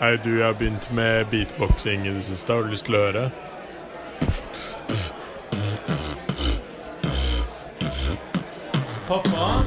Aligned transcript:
Hei, 0.00 0.16
du, 0.24 0.30
jeg 0.38 0.46
har 0.46 0.52
begynt 0.58 0.88
med 0.92 1.26
beatboxing 1.32 2.06
i 2.06 2.12
det 2.16 2.24
siste. 2.24 2.52
Har 2.52 2.62
du 2.66 2.72
lyst 2.74 2.86
til 2.88 2.98
å 2.98 3.04
høre? 3.06 3.24
Pappa? 9.08 9.62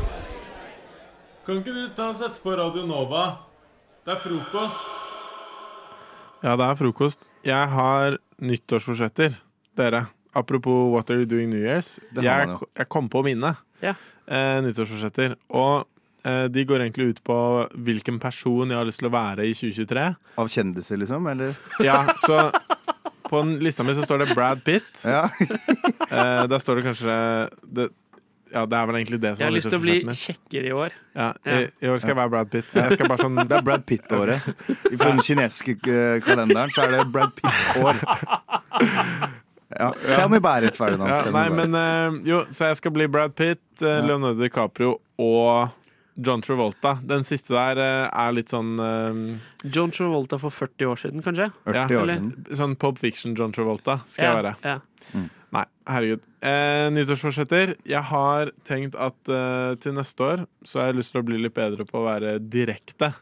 Kan 1.47 1.61
ikke 1.61 1.73
du 1.73 1.83
ta 1.97 2.09
og 2.11 2.17
sette 2.19 2.41
på 2.43 2.53
Radio 2.59 2.83
Nova? 2.87 3.23
Det 4.05 4.13
er 4.15 4.21
frokost. 4.23 4.97
Ja, 6.43 6.55
det 6.59 6.65
er 6.67 6.77
frokost. 6.79 7.23
Jeg 7.47 7.69
har 7.73 8.17
nyttårsforsetter, 8.43 9.37
dere. 9.79 10.05
Apropos 10.37 10.91
What 10.93 11.09
are 11.11 11.23
you 11.23 11.25
doing 11.29 11.49
New 11.51 11.61
Year's? 11.63 11.97
Det 12.13 12.23
har 12.23 12.45
man 12.45 12.49
Jeg, 12.53 12.57
jo. 12.61 12.67
jeg 12.77 12.89
kom 12.89 13.09
på 13.09 13.23
mine 13.23 13.55
Ja. 13.81 13.93
eh, 14.27 14.61
nyttårsforsetter. 14.61 15.35
Og 15.49 15.87
de 16.23 16.63
går 16.67 16.83
egentlig 16.83 17.13
ut 17.13 17.19
på 17.23 17.35
hvilken 17.79 18.17
person 18.19 18.69
jeg 18.69 18.77
har 18.77 18.87
lyst 18.89 18.99
til 18.99 19.07
å 19.07 19.13
være 19.13 19.45
i 19.47 19.53
2023. 19.55 20.03
Av 20.41 20.49
kjendiser, 20.51 20.99
liksom? 20.99 21.27
Eller? 21.31 21.55
Ja, 21.85 22.01
så 22.19 22.49
på 23.29 23.43
lista 23.61 23.83
mi 23.85 23.93
så 23.93 24.01
står 24.03 24.23
det 24.25 24.35
Brad 24.35 24.63
Pitt. 24.65 25.03
Ja. 25.05 25.27
Eh, 26.09 26.43
der 26.49 26.57
står 26.57 26.79
det 26.79 26.83
kanskje 26.87 27.15
det, 27.69 27.83
Ja, 28.49 28.63
det 28.65 28.77
er 28.79 28.87
vel 28.89 28.95
egentlig 28.97 29.19
det 29.21 29.35
som 29.35 29.43
Jeg 29.43 29.51
har 29.51 29.53
lyst 29.53 29.69
til 29.69 29.77
å 29.77 29.81
bli 29.83 29.97
kjekkere 30.17 30.65
i 30.65 30.71
år. 30.73 30.95
Ja, 31.13 31.27
i, 31.45 31.57
I 31.85 31.91
år 31.91 31.99
skal 32.01 32.15
jeg 32.15 32.17
være 32.17 32.31
Brad 32.33 32.49
Pitt. 32.49 32.71
Jeg 32.73 32.95
skal 32.97 33.11
bare 33.11 33.21
sånn 33.21 33.37
Det 33.45 33.59
er 33.59 33.65
Brad 33.67 33.83
Pitt-året. 33.85 34.47
Ifølge 34.95 35.11
den 35.11 35.21
kinesiske 35.27 35.75
eh, 35.85 36.15
kalenderen 36.25 36.73
så 36.73 36.87
er 36.87 36.95
det 36.95 37.03
Brad 37.13 37.35
Pitt-år. 37.37 38.01
Ja. 39.69 39.91
Tell 40.15 40.29
me 40.33 40.37
about 40.41 40.63
it, 40.65 40.73
Ferdinand. 40.75 41.11
ja, 41.13 41.19
Nei, 41.29 41.45
men 41.53 41.77
eh, 41.77 42.17
Jo, 42.31 42.41
så 42.49 42.71
jeg 42.71 42.79
skal 42.81 42.95
bli 42.97 43.05
Brad 43.13 43.37
Pitt, 43.37 43.61
eh, 43.85 43.99
Leonardo 44.01 44.41
DiCaprio 44.41 44.95
og 45.21 45.69
John 46.25 46.41
Travolta. 46.43 46.97
Den 47.05 47.23
siste 47.27 47.53
der 47.55 47.79
eh, 47.83 48.09
er 48.11 48.33
litt 48.35 48.51
sånn 48.51 48.73
eh, 48.79 49.69
John 49.71 49.91
Travolta 49.95 50.39
for 50.41 50.51
40 50.51 50.89
år 50.91 50.99
siden, 51.03 51.23
kanskje? 51.25 51.49
40 51.65 51.75
ja, 51.75 51.85
år 51.87 52.03
eller- 52.03 52.23
siden. 52.23 52.55
Sånn 52.61 52.75
Pop 52.81 52.99
Fiction 53.01 53.35
John 53.39 53.51
Travolta 53.55 53.99
skal 54.07 54.25
jeg 54.29 54.39
være. 54.43 54.55
Ja. 54.63 54.79
Nei, 55.49 55.63
herregud. 55.89 56.21
Eh, 56.45 56.89
nyttårsforsetter. 56.93 57.71
Jeg 57.89 58.03
har 58.11 58.51
tenkt 58.67 58.93
at 59.01 59.31
eh, 59.33 59.73
til 59.81 59.95
neste 59.97 60.21
år 60.27 60.43
så 60.67 60.79
har 60.83 60.91
jeg 60.91 60.99
lyst 60.99 61.15
til 61.15 61.23
å 61.23 61.25
bli 61.25 61.39
litt 61.41 61.55
bedre 61.57 61.87
på 61.89 62.03
å 62.03 62.05
være 62.05 62.35
direkte. 62.39 63.13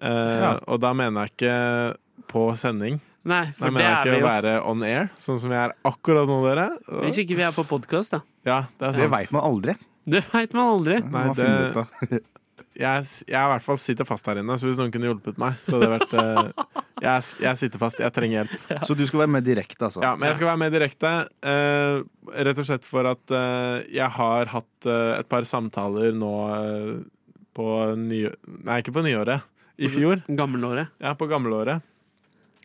Eh, 0.00 0.38
Ja. 0.42 0.54
Og 0.66 0.80
da 0.80 0.92
mener 0.96 1.26
jeg 1.26 1.34
ikke 1.36 1.96
på 2.32 2.46
sending. 2.56 3.00
Nei, 3.24 3.44
Da 3.44 3.52
for 3.54 3.68
det 3.68 3.72
mener 3.76 3.84
jeg 3.84 3.92
er 3.92 4.16
ikke 4.16 4.24
å 4.24 4.30
være 4.32 4.52
on 4.66 4.82
air, 4.82 5.10
sånn 5.16 5.38
som 5.38 5.52
jeg 5.54 5.60
er 5.68 5.74
akkurat 5.86 6.26
nå, 6.26 6.40
dere. 6.42 6.64
Hvis 7.04 7.20
ikke 7.22 7.36
vi 7.38 7.44
er 7.46 7.52
på 7.54 7.62
podkast, 7.68 8.10
da. 8.16 8.22
Ja, 8.48 8.56
det 8.80 8.88
er 8.88 8.92
Det 9.04 9.10
veit 9.12 9.30
man 9.36 9.44
aldri. 9.46 9.76
Det 10.04 10.22
veit 10.32 10.54
man 10.56 10.72
aldri. 10.76 11.00
Nei, 11.04 11.26
Man 11.30 11.34
det- 11.38 11.74
ut. 11.76 12.30
Jeg, 12.72 13.04
jeg 13.28 13.36
i 13.36 13.48
hvert 13.50 13.64
fall 13.64 13.76
sitter 13.76 14.06
fast 14.08 14.24
her 14.30 14.38
inne, 14.40 14.54
så 14.56 14.64
hvis 14.64 14.78
noen 14.80 14.92
kunne 14.94 15.10
hjulpet 15.10 15.36
meg, 15.40 15.58
så 15.60 15.74
hadde 15.76 15.88
det 15.90 15.92
vært 15.92 16.14
eh, 16.16 16.78
jeg, 17.04 17.26
jeg 17.44 17.58
sitter 17.60 17.82
fast. 17.82 18.00
Jeg 18.00 18.14
trenger 18.16 18.38
hjelp. 18.38 18.54
Så 18.88 18.96
du 18.96 19.02
skal 19.08 19.20
være 19.24 19.32
med 19.34 19.44
direkte, 19.44 19.84
altså? 19.84 20.00
Ja, 20.00 20.14
men 20.16 20.30
jeg 20.30 20.38
skal 20.38 20.48
være 20.48 20.60
med 20.62 20.72
direkte. 20.72 21.10
Uh, 21.44 22.30
rett 22.48 22.62
og 22.62 22.68
slett 22.70 22.88
for 22.88 23.10
at 23.10 23.34
uh, 23.34 23.82
jeg 23.92 24.08
har 24.16 24.48
hatt 24.54 24.88
et 24.88 25.28
par 25.28 25.44
samtaler 25.48 26.16
nå 26.16 26.32
på 27.52 27.68
ny... 28.00 28.22
Nei, 28.64 28.78
ikke 28.80 28.96
på 28.96 29.04
nyåret. 29.04 29.44
I 29.76 29.92
fjor. 29.92 30.24
Gammelåret. 30.32 30.94
Ja, 31.02 31.12
på 31.18 31.28
gammelåret. 31.28 31.84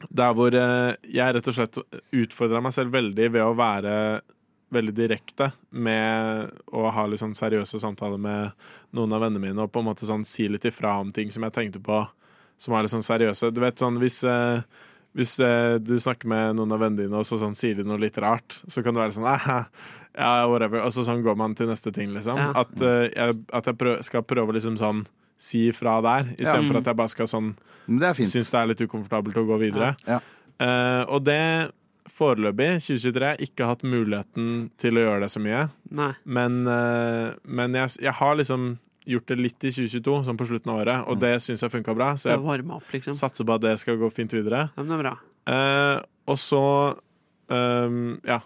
Der 0.08 0.32
hvor 0.38 0.56
jeg 0.56 1.36
rett 1.36 1.52
og 1.52 1.58
slett 1.58 1.82
utfordra 2.16 2.64
meg 2.64 2.76
selv 2.76 2.96
veldig 2.96 3.32
ved 3.34 3.44
å 3.44 3.56
være 3.60 3.94
veldig 4.74 4.94
direkte 4.98 5.52
med 5.72 6.50
å 6.76 6.90
ha 6.92 7.06
litt 7.08 7.22
sånn 7.22 7.36
seriøse 7.38 7.80
samtaler 7.80 8.20
med 8.20 8.52
noen 8.98 9.14
av 9.16 9.22
vennene 9.24 9.46
mine 9.46 9.64
og 9.64 9.72
på 9.72 9.80
en 9.80 9.88
måte 9.88 10.08
sånn 10.10 10.26
si 10.28 10.48
litt 10.52 10.66
ifra 10.68 10.98
om 11.00 11.14
ting 11.16 11.32
som 11.32 11.46
jeg 11.48 11.56
tenkte 11.56 11.80
på 11.84 12.02
som 12.60 12.74
er 12.74 12.84
litt 12.84 12.92
sånn 12.92 13.06
seriøse. 13.06 13.52
Du 13.54 13.62
vet 13.62 13.80
sånn 13.80 14.00
hvis 14.02 14.24
eh, 14.28 14.62
hvis 15.18 15.38
eh, 15.42 15.78
du 15.82 15.96
snakker 16.02 16.30
med 16.30 16.58
noen 16.60 16.74
av 16.76 16.82
vennene 16.84 17.06
dine, 17.08 17.18
og 17.18 17.26
så 17.26 17.40
sånn, 17.42 17.56
sier 17.58 17.78
de 17.80 17.86
noe 17.88 17.98
litt 18.02 18.18
rart, 18.22 18.60
så 18.70 18.84
kan 18.86 18.94
du 18.94 19.00
være 19.02 19.16
sånn 19.16 19.26
Aha, 19.30 19.64
Ja, 20.18 20.48
whatever. 20.50 20.82
Og 20.86 20.94
så 20.94 21.04
sånn 21.06 21.24
går 21.26 21.38
man 21.38 21.54
til 21.58 21.70
neste 21.70 21.92
ting, 21.94 22.12
liksom. 22.14 22.38
Ja. 22.38 22.52
At, 22.64 22.74
eh, 22.82 23.08
jeg, 23.14 23.38
at 23.54 23.70
jeg 23.70 23.78
prøv, 23.78 23.96
skal 24.06 24.26
prøve 24.26 24.54
å 24.54 24.58
liksom 24.58 24.78
sånn 24.78 25.04
si 25.38 25.68
ifra 25.72 26.00
der, 26.06 26.32
istedenfor 26.38 26.80
Ja. 26.80 26.82
at 26.82 26.90
jeg 26.92 26.98
bare 26.98 27.14
skal 27.14 27.30
sånn 27.30 27.52
Men 27.88 28.00
det 28.02 28.14
syns 28.18 28.50
det 28.52 28.58
er 28.60 28.70
litt 28.72 28.82
ukomfortabelt 28.82 29.38
å 29.38 29.46
gå 29.48 29.58
videre. 29.62 29.92
Ja. 30.10 30.20
Eh, 30.60 31.04
og 31.08 31.24
det 31.26 31.72
foreløpig, 32.14 32.82
2023, 32.84 33.32
ikke 33.48 33.70
hatt 33.70 33.86
muligheten 33.88 34.68
til 34.80 34.98
å 34.98 35.06
gjøre 35.06 35.24
det 35.26 35.32
så 35.34 35.42
mye. 35.44 35.68
Nei. 35.98 36.12
Men, 36.24 36.60
eh, 36.72 37.38
men 37.44 37.78
jeg, 37.78 37.98
jeg 38.08 38.16
har 38.20 38.38
liksom 38.40 38.76
gjort 39.08 39.32
det 39.32 39.38
litt 39.40 39.68
i 39.68 39.72
2022, 39.72 40.18
sånn 40.28 40.40
på 40.40 40.48
slutten 40.50 40.74
av 40.74 40.82
året, 40.82 41.06
og 41.08 41.20
det 41.22 41.38
syns 41.44 41.64
jeg 41.64 41.74
funka 41.74 41.96
bra. 41.96 42.10
Så 42.20 42.34
jeg 42.34 42.42
opp, 42.44 42.90
liksom. 42.92 43.16
satser 43.16 43.48
på 43.48 43.56
at 43.56 43.64
det 43.64 43.78
skal 43.80 44.00
gå 44.02 44.10
fint 44.14 44.34
videre. 44.36 44.68
Ja, 44.74 44.84
men 44.84 44.92
det 44.92 44.98
er 44.98 45.04
bra. 45.06 45.14
Eh, 45.48 45.96
og 46.28 46.40
så 46.44 46.64
um, 47.48 48.18
ja. 48.28 48.42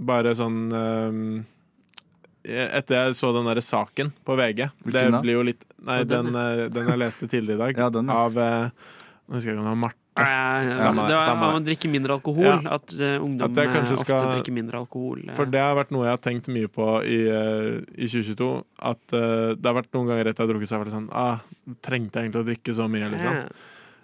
Bare 0.00 0.34
sånn 0.36 0.58
um, 0.72 1.24
Etter 2.44 2.94
jeg 2.96 3.16
så 3.18 3.30
den 3.36 3.48
derre 3.48 3.60
saken 3.64 4.08
på 4.24 4.36
VG 4.36 4.62
Hvilken 4.86 5.12
da? 5.12 5.20
litt 5.44 5.66
Nei, 5.84 5.98
den, 6.08 6.30
den, 6.32 6.88
jeg 6.88 7.00
leste 7.00 7.28
tidligere 7.28 7.58
i 7.58 7.62
dag. 7.66 7.82
Ja, 7.84 7.88
den, 7.92 8.08
ja. 8.08 8.22
Av 8.24 8.36
Nå 8.36 9.36
husker 9.36 9.52
jeg 9.52 9.56
ikke 9.56 9.62
om 9.62 9.68
det 9.68 9.72
var 9.74 9.82
Marte. 9.84 10.09
Eh, 10.18 10.78
Samme- 10.82 11.06
det 11.08 11.16
var 11.16 11.30
om 11.30 11.62
å 11.62 11.64
drikke 11.64 11.88
mindre 11.88 12.16
alkohol. 12.18 12.44
Ja. 12.44 12.56
At 12.76 12.92
uh, 12.92 13.22
ungdom 13.22 13.46
At 13.46 13.58
eh, 13.62 13.76
ofte 13.82 13.96
skal- 14.02 14.26
drikker 14.34 14.52
mindre 14.52 14.76
alkohol. 14.82 15.22
eh. 15.28 15.34
For 15.38 15.46
det 15.46 15.60
har 15.62 15.76
vært 15.78 15.92
noe 15.94 16.04
jeg 16.04 16.16
har 16.16 16.22
tenkt 16.24 16.48
mye 16.52 16.68
på 16.68 16.88
i, 17.06 17.20
uh, 17.30 17.80
i 17.96 18.06
2022. 18.10 18.48
At 18.82 18.98
uh, 19.14 19.54
det 19.54 19.64
har 19.64 19.76
vært 19.78 19.92
noen 19.94 20.08
ganger 20.10 20.26
etter 20.32 20.42
jeg 20.42 20.48
har 20.48 20.54
drukket, 20.54 20.68
så 20.68 20.76
har 20.76 20.82
jeg 20.84 20.88
vært 20.90 20.96
sånn 20.98 21.10
ah, 21.12 21.38
Trengte 21.80 22.18
jeg 22.18 22.26
egentlig 22.28 22.42
å 22.42 22.48
drikke 22.50 22.74
så 22.74 22.88
mye, 22.90 23.10
liksom? 23.14 23.34
Ja. 23.38 23.44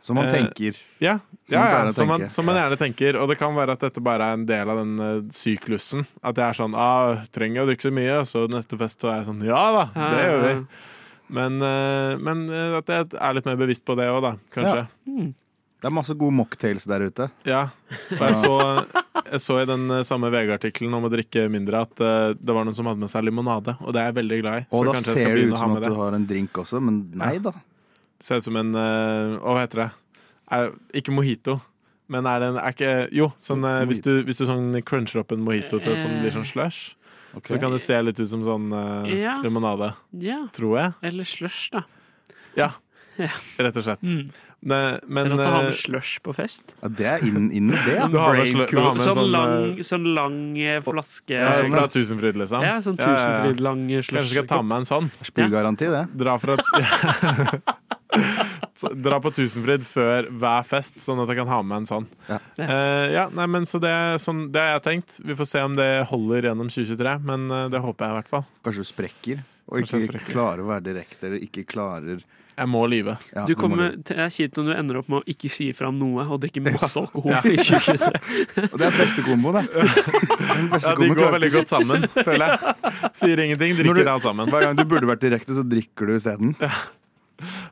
Som 0.06 0.14
man 0.20 0.28
Eh, 0.30 0.34
tenker. 0.38 0.76
Ja, 1.02 1.16
Som 1.48 1.56
ja, 1.58 1.60
man 1.66 1.86
ja 1.86 1.90
som, 1.92 2.06
man, 2.08 2.28
som 2.30 2.46
man 2.46 2.54
gjerne 2.54 2.76
tenker. 2.78 3.16
Og 3.18 3.28
det 3.28 3.38
kan 3.40 3.52
være 3.56 3.72
at 3.74 3.80
dette 3.80 4.00
bare 4.00 4.22
er 4.30 4.34
en 4.38 4.44
del 4.46 4.70
av 4.70 4.78
den 4.78 4.92
eh, 5.02 5.22
syklusen. 5.34 6.06
At 6.22 6.36
jeg 6.38 6.46
er 6.46 6.54
sånn 6.54 6.76
ah, 6.78 7.24
Trenger 7.34 7.58
jeg 7.58 7.64
å 7.64 7.70
drikke 7.72 7.88
så 7.88 7.90
mye? 7.92 8.20
Og 8.22 8.28
så 8.30 8.44
neste 8.48 8.78
fest 8.78 9.00
så 9.02 9.10
er 9.10 9.16
jeg 9.24 9.26
sånn 9.32 9.42
Ja 9.44 9.64
da, 9.74 9.84
det 10.14 10.22
gjør 10.22 10.44
vi. 10.46 10.54
Men, 11.34 11.58
eh, 11.60 12.16
men 12.22 12.46
eh, 12.48 12.76
at 12.78 12.86
jeg 12.94 13.18
er 13.18 13.34
litt 13.34 13.44
mer 13.50 13.56
bevisst 13.58 13.84
på 13.84 13.96
det 13.98 14.06
òg, 14.06 14.22
da. 14.22 14.32
Kanskje. 14.54 14.86
Mm. 15.10 15.34
Det 15.76 15.90
er 15.90 15.92
masse 15.92 16.14
gode 16.16 16.32
mocktails 16.32 16.86
der 16.88 17.04
ute. 17.04 17.28
Ja. 17.44 17.66
For 18.08 18.24
jeg 18.24 18.36
så, 18.40 18.54
jeg 19.26 19.40
så 19.44 19.58
i 19.60 19.66
den 19.68 19.84
eh, 19.92 20.04
samme 20.08 20.30
VG-artikkelen 20.32 20.96
om 20.96 21.04
å 21.04 21.10
drikke 21.12 21.44
mindre 21.52 21.82
at 21.84 22.00
eh, 22.00 22.32
det 22.40 22.56
var 22.56 22.64
noen 22.64 22.76
som 22.76 22.88
hadde 22.88 23.02
med 23.02 23.12
seg 23.12 23.26
limonade, 23.26 23.76
og 23.82 23.92
det 23.92 24.00
er 24.00 24.08
jeg 24.08 24.16
veldig 24.22 24.38
glad 24.40 24.62
i. 24.62 24.66
Og 24.70 24.80
så 24.80 24.88
da 24.88 25.02
ser 25.04 25.20
skal 25.20 25.36
det 25.36 25.44
ut 25.50 25.58
som 25.60 25.76
at 25.76 25.84
du 25.84 25.98
har 25.98 26.16
en 26.16 26.24
drink 26.30 26.60
også, 26.62 26.80
men 26.82 27.02
nei 27.20 27.34
da. 27.44 27.52
Ser 28.24 28.40
ut 28.40 28.46
som 28.48 28.56
en 28.56 28.72
eh, 28.80 29.34
Hva 29.42 29.58
heter 29.60 29.82
det? 29.82 29.88
Er, 30.56 30.70
ikke 30.96 31.12
mojito. 31.12 31.58
Men 32.08 32.24
er 32.30 32.40
det 32.40 32.48
en 32.54 32.58
er 32.62 32.72
ikke, 32.72 32.94
Jo, 33.18 33.28
sånn, 33.42 33.66
hvis, 33.90 34.00
du, 34.00 34.12
hvis 34.24 34.40
du 34.40 34.46
sånn 34.48 34.70
cruncher 34.86 35.20
opp 35.20 35.34
en 35.34 35.44
mojito 35.44 35.82
til 35.82 35.98
sånn 35.98 36.16
blir 36.22 36.32
sånn 36.32 36.46
slush, 36.48 36.94
okay. 37.34 37.52
så 37.52 37.60
kan 37.60 37.74
det 37.74 37.82
se 37.84 37.98
litt 38.00 38.22
ut 38.22 38.30
som 38.30 38.46
sånn 38.46 38.70
uh, 38.72 39.04
Ja. 39.10 39.36
limonade. 39.44 39.92
ja. 40.24 40.40
Tror 40.56 40.78
jeg. 40.80 40.96
Eller 41.10 41.28
slush, 41.28 41.68
da. 41.74 41.84
Ja. 42.56 42.72
Ja. 43.20 43.32
Rett 43.58 43.78
og 43.80 43.84
slett. 43.86 44.04
Mm. 44.04 44.30
Ne, 44.66 44.98
men 45.06 45.28
det 45.28 45.34
at 45.34 45.38
du 45.38 45.42
har 45.44 45.52
ha 45.52 45.62
med 45.68 45.76
slush 45.78 46.16
på 46.24 46.32
fest. 46.34 46.72
Ja, 46.80 46.88
det 46.88 47.06
er 47.06 47.24
inn, 47.28 47.50
inn 47.54 47.68
med 47.70 47.82
det, 47.86 47.98
ja. 47.98 48.06
Du 48.12 48.16
har 48.18 48.34
med 48.34 48.48
slu- 48.48 48.64
du 48.66 48.78
har 48.80 48.96
med 48.96 49.04
sånn, 49.04 49.18
sånn, 49.20 49.30
lang, 49.34 49.82
sånn 49.86 50.06
lang 50.16 50.38
eh, 50.58 50.80
flaske. 50.82 51.36
ja, 51.36 51.52
sånn, 51.60 51.76
Fra. 51.76 51.84
Tusenfryd, 51.92 52.40
liksom? 52.40 52.64
Ja, 52.66 52.80
sånn 52.82 52.96
tusenfryd 52.98 53.62
lang 53.62 53.84
slush. 53.92 54.10
Kanskje 54.16 54.40
skal 54.40 54.48
ta 54.50 54.62
med 54.66 54.82
en 54.82 54.88
sånn. 54.88 55.10
Spillgaranti, 55.28 55.86
det. 55.92 56.02
Dra, 56.18 56.34
fra, 56.42 56.56
dra 59.06 59.18
på 59.22 59.32
Tusenfryd 59.36 59.84
før 59.86 60.28
hver 60.40 60.66
fest, 60.66 60.98
sånn 61.04 61.20
at 61.22 61.30
jeg 61.30 61.40
kan 61.40 61.50
ha 61.52 61.60
med 61.62 61.82
en 61.82 61.88
sånn. 61.90 62.08
Ja. 62.30 62.38
Uh, 62.58 63.06
ja, 63.12 63.26
nei, 63.36 63.46
men 63.52 63.68
så 63.68 63.80
det, 63.82 63.92
er 63.92 64.22
sånn, 64.22 64.46
det 64.54 64.62
har 64.62 64.76
jeg 64.78 64.86
tenkt. 64.88 65.18
Vi 65.26 65.36
får 65.38 65.50
se 65.52 65.64
om 65.66 65.76
det 65.78 65.90
holder 66.10 66.50
gjennom 66.50 66.70
2023, 66.72 67.18
men 67.26 67.46
eh, 67.50 67.68
det 67.72 67.82
håper 67.84 68.08
jeg 68.08 68.16
i 68.16 68.18
hvert 68.20 68.32
fall. 68.32 68.46
Kanskje 68.66 68.86
du 68.86 68.90
sprekker, 68.90 69.44
og 69.70 69.82
ikke 69.82 70.02
sprekker. 70.08 70.32
klarer 70.32 70.64
å 70.64 70.70
være 70.72 70.86
direkte, 70.90 71.28
eller 71.28 71.44
ikke 71.44 71.66
klarer 71.68 72.24
Jeg 72.56 72.68
må 72.72 72.80
lyve. 72.88 73.18
ja, 73.34 73.42
Du 73.44 73.52
må 73.52 73.60
kommer, 73.60 73.90
det 74.08 74.14
er 74.16 74.30
kjipt 74.32 74.56
om 74.62 74.64
du 74.64 74.72
ender 74.72 74.96
opp 75.02 75.08
med 75.12 75.20
å 75.20 75.24
ikke 75.28 75.50
si 75.52 75.66
fra 75.76 75.90
om 75.92 75.98
noe 76.00 76.24
og 76.24 76.40
drikke 76.40 76.62
masse 76.64 76.96
alkohol 76.96 77.34
i 77.44 77.56
2023. 77.60 78.68
Og 78.72 78.78
det 78.80 78.86
er 78.86 78.94
beste 78.96 79.24
kombo, 79.26 79.52
det. 79.58 79.66
Beste 80.72 80.94
Ja, 80.94 80.94
De 81.02 81.08
går 81.18 81.34
veldig 81.36 81.50
godt 81.52 81.68
sammen, 81.74 82.06
føler 82.28 82.46
jeg. 82.54 82.76
Sier 83.20 83.42
ingenting, 83.44 83.76
drikker 83.82 84.00
du- 84.00 84.12
alt 84.14 84.24
sammen. 84.24 84.48
Hver 84.48 84.64
gang 84.70 84.78
du 84.80 84.84
burde 84.88 85.10
vært 85.12 85.20
direkte, 85.26 85.52
så 85.58 85.66
drikker 85.68 86.08
du 86.08 86.14
isteden. 86.16 86.56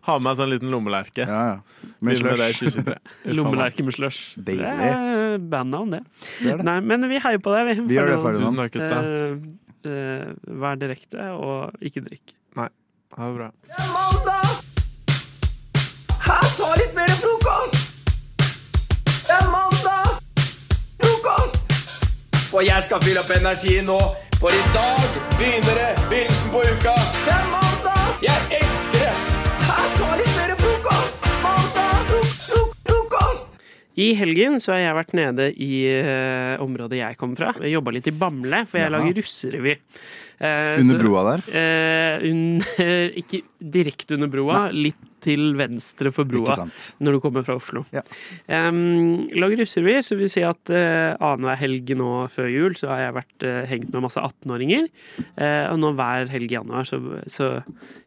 Ha 0.04 0.18
med 0.18 0.26
meg 0.26 0.36
sånn 0.36 0.50
liten 0.52 0.68
lommelerke. 0.68 1.24
Ja, 1.24 1.40
ja. 1.54 1.88
Med 2.04 2.18
slush. 2.20 2.60
2023. 2.60 2.68
Uff, 2.68 2.76
faen 2.84 3.00
meg. 3.24 3.38
Lommelerke 3.38 3.86
med 3.88 3.96
slush. 3.96 4.20
Deilig. 4.36 4.68
Det 4.68 4.90
er 4.92 5.38
bandnavn, 5.54 5.94
det. 5.96 6.02
Det 6.42 6.58
det. 6.60 6.66
Nei, 6.68 6.76
men 6.84 7.08
vi 7.08 7.22
heier 7.24 7.40
på 7.40 7.54
deg, 7.56 7.70
vi. 7.70 7.78
Vi 7.88 7.96
gjør 7.96 8.12
det. 8.12 8.18
Tusen 8.42 8.60
takk, 8.60 8.76
gutta. 8.76 9.00
Eh, 9.00 9.88
eh, 9.88 10.28
vær 10.66 10.76
direkte, 10.84 11.30
og 11.32 11.80
ikke 11.80 12.04
drikk. 12.04 12.36
Nei. 12.60 12.68
Ha 13.16 13.30
det 13.32 13.40
bra. 13.40 14.70
Hæ, 16.26 16.38
ta 16.56 16.68
litt 16.80 16.94
mer 16.96 17.10
frokost! 17.22 17.76
Det 19.28 19.40
er! 19.40 20.12
Frokost! 21.02 21.56
Og 22.54 22.66
jeg 22.66 22.82
skal 22.86 23.02
fylle 23.04 23.20
opp 23.20 23.32
energi 23.36 23.80
nå, 23.84 23.98
for 24.40 24.48
i 24.48 24.64
dag 24.76 25.04
begynner 25.38 25.74
det 25.80 25.90
begynnelsen 26.08 26.54
på 26.54 26.64
uka. 26.70 26.94
Det 27.26 27.43
I 34.00 34.10
helgen 34.18 34.58
så 34.62 34.72
har 34.74 34.80
jeg 34.82 34.96
vært 34.98 35.12
nede 35.14 35.48
i 35.62 35.72
uh, 36.02 36.58
området 36.64 36.98
jeg 36.98 37.18
kommer 37.20 37.38
fra. 37.38 37.52
Jeg 37.62 37.76
jobba 37.76 37.92
litt 37.94 38.08
i 38.10 38.14
Bamble, 38.18 38.64
for 38.66 38.80
jeg 38.80 38.88
Jaha. 38.88 38.94
lager 38.96 39.18
russerevy. 39.20 39.74
Uh, 40.34 40.80
Under 40.80 40.96
så- 40.96 41.00
broa 41.04 41.20
der? 41.28 41.42
Uh, 41.54 42.24
under, 42.32 43.12
ikke 43.22 43.42
direkte 43.62 44.16
under 44.16 44.30
broa, 44.32 44.64
litt 44.74 44.98
til 45.24 45.54
venstre 45.56 46.10
for 46.12 46.28
broa 46.28 46.66
når 47.00 47.14
du 47.14 47.18
kommer 47.22 47.44
fra 47.46 47.54
Oslo. 47.56 47.84
Ja. 47.94 48.02
Um, 48.50 49.22
lager 49.32 49.62
russerevy, 49.62 49.94
så 50.04 50.18
vil 50.18 50.28
si 50.28 50.42
at 50.44 50.72
uh, 50.74 51.14
annenhver 51.16 51.56
helg 51.62 51.94
nå 51.96 52.10
før 52.34 52.50
jul 52.52 52.74
så 52.76 52.90
har 52.90 53.06
jeg 53.06 53.16
vært 53.22 53.46
hengt 53.70 53.94
med 53.94 54.04
masse 54.04 54.20
18-åringer. 54.20 54.90
Eh, 55.38 55.64
og 55.70 55.78
nå 55.80 55.94
hver 55.96 56.28
helg 56.34 56.50
i 56.52 56.58
januar 56.58 56.84
så, 56.88 56.98
så 57.30 57.48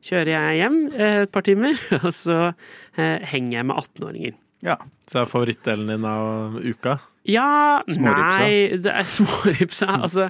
kjører 0.06 0.36
jeg 0.36 0.60
hjem 0.60 0.78
et 0.94 1.32
par 1.34 1.48
timer, 1.48 1.80
og 2.04 2.12
så 2.14 2.52
henger 2.98 3.62
jeg 3.62 3.70
med 3.72 3.82
18-åringer. 3.82 4.38
Ja. 4.66 4.78
Så 5.08 5.20
det 5.20 5.22
er 5.22 5.32
favorittdelen 5.32 5.92
din 5.92 6.06
av 6.10 6.58
uka? 6.64 6.98
Ja 7.28 7.82
Småripsa. 7.84 8.38
Nei, 8.40 8.78
det 8.84 8.94
er 8.96 9.10
småripsa. 9.18 9.88
Altså, 10.00 10.30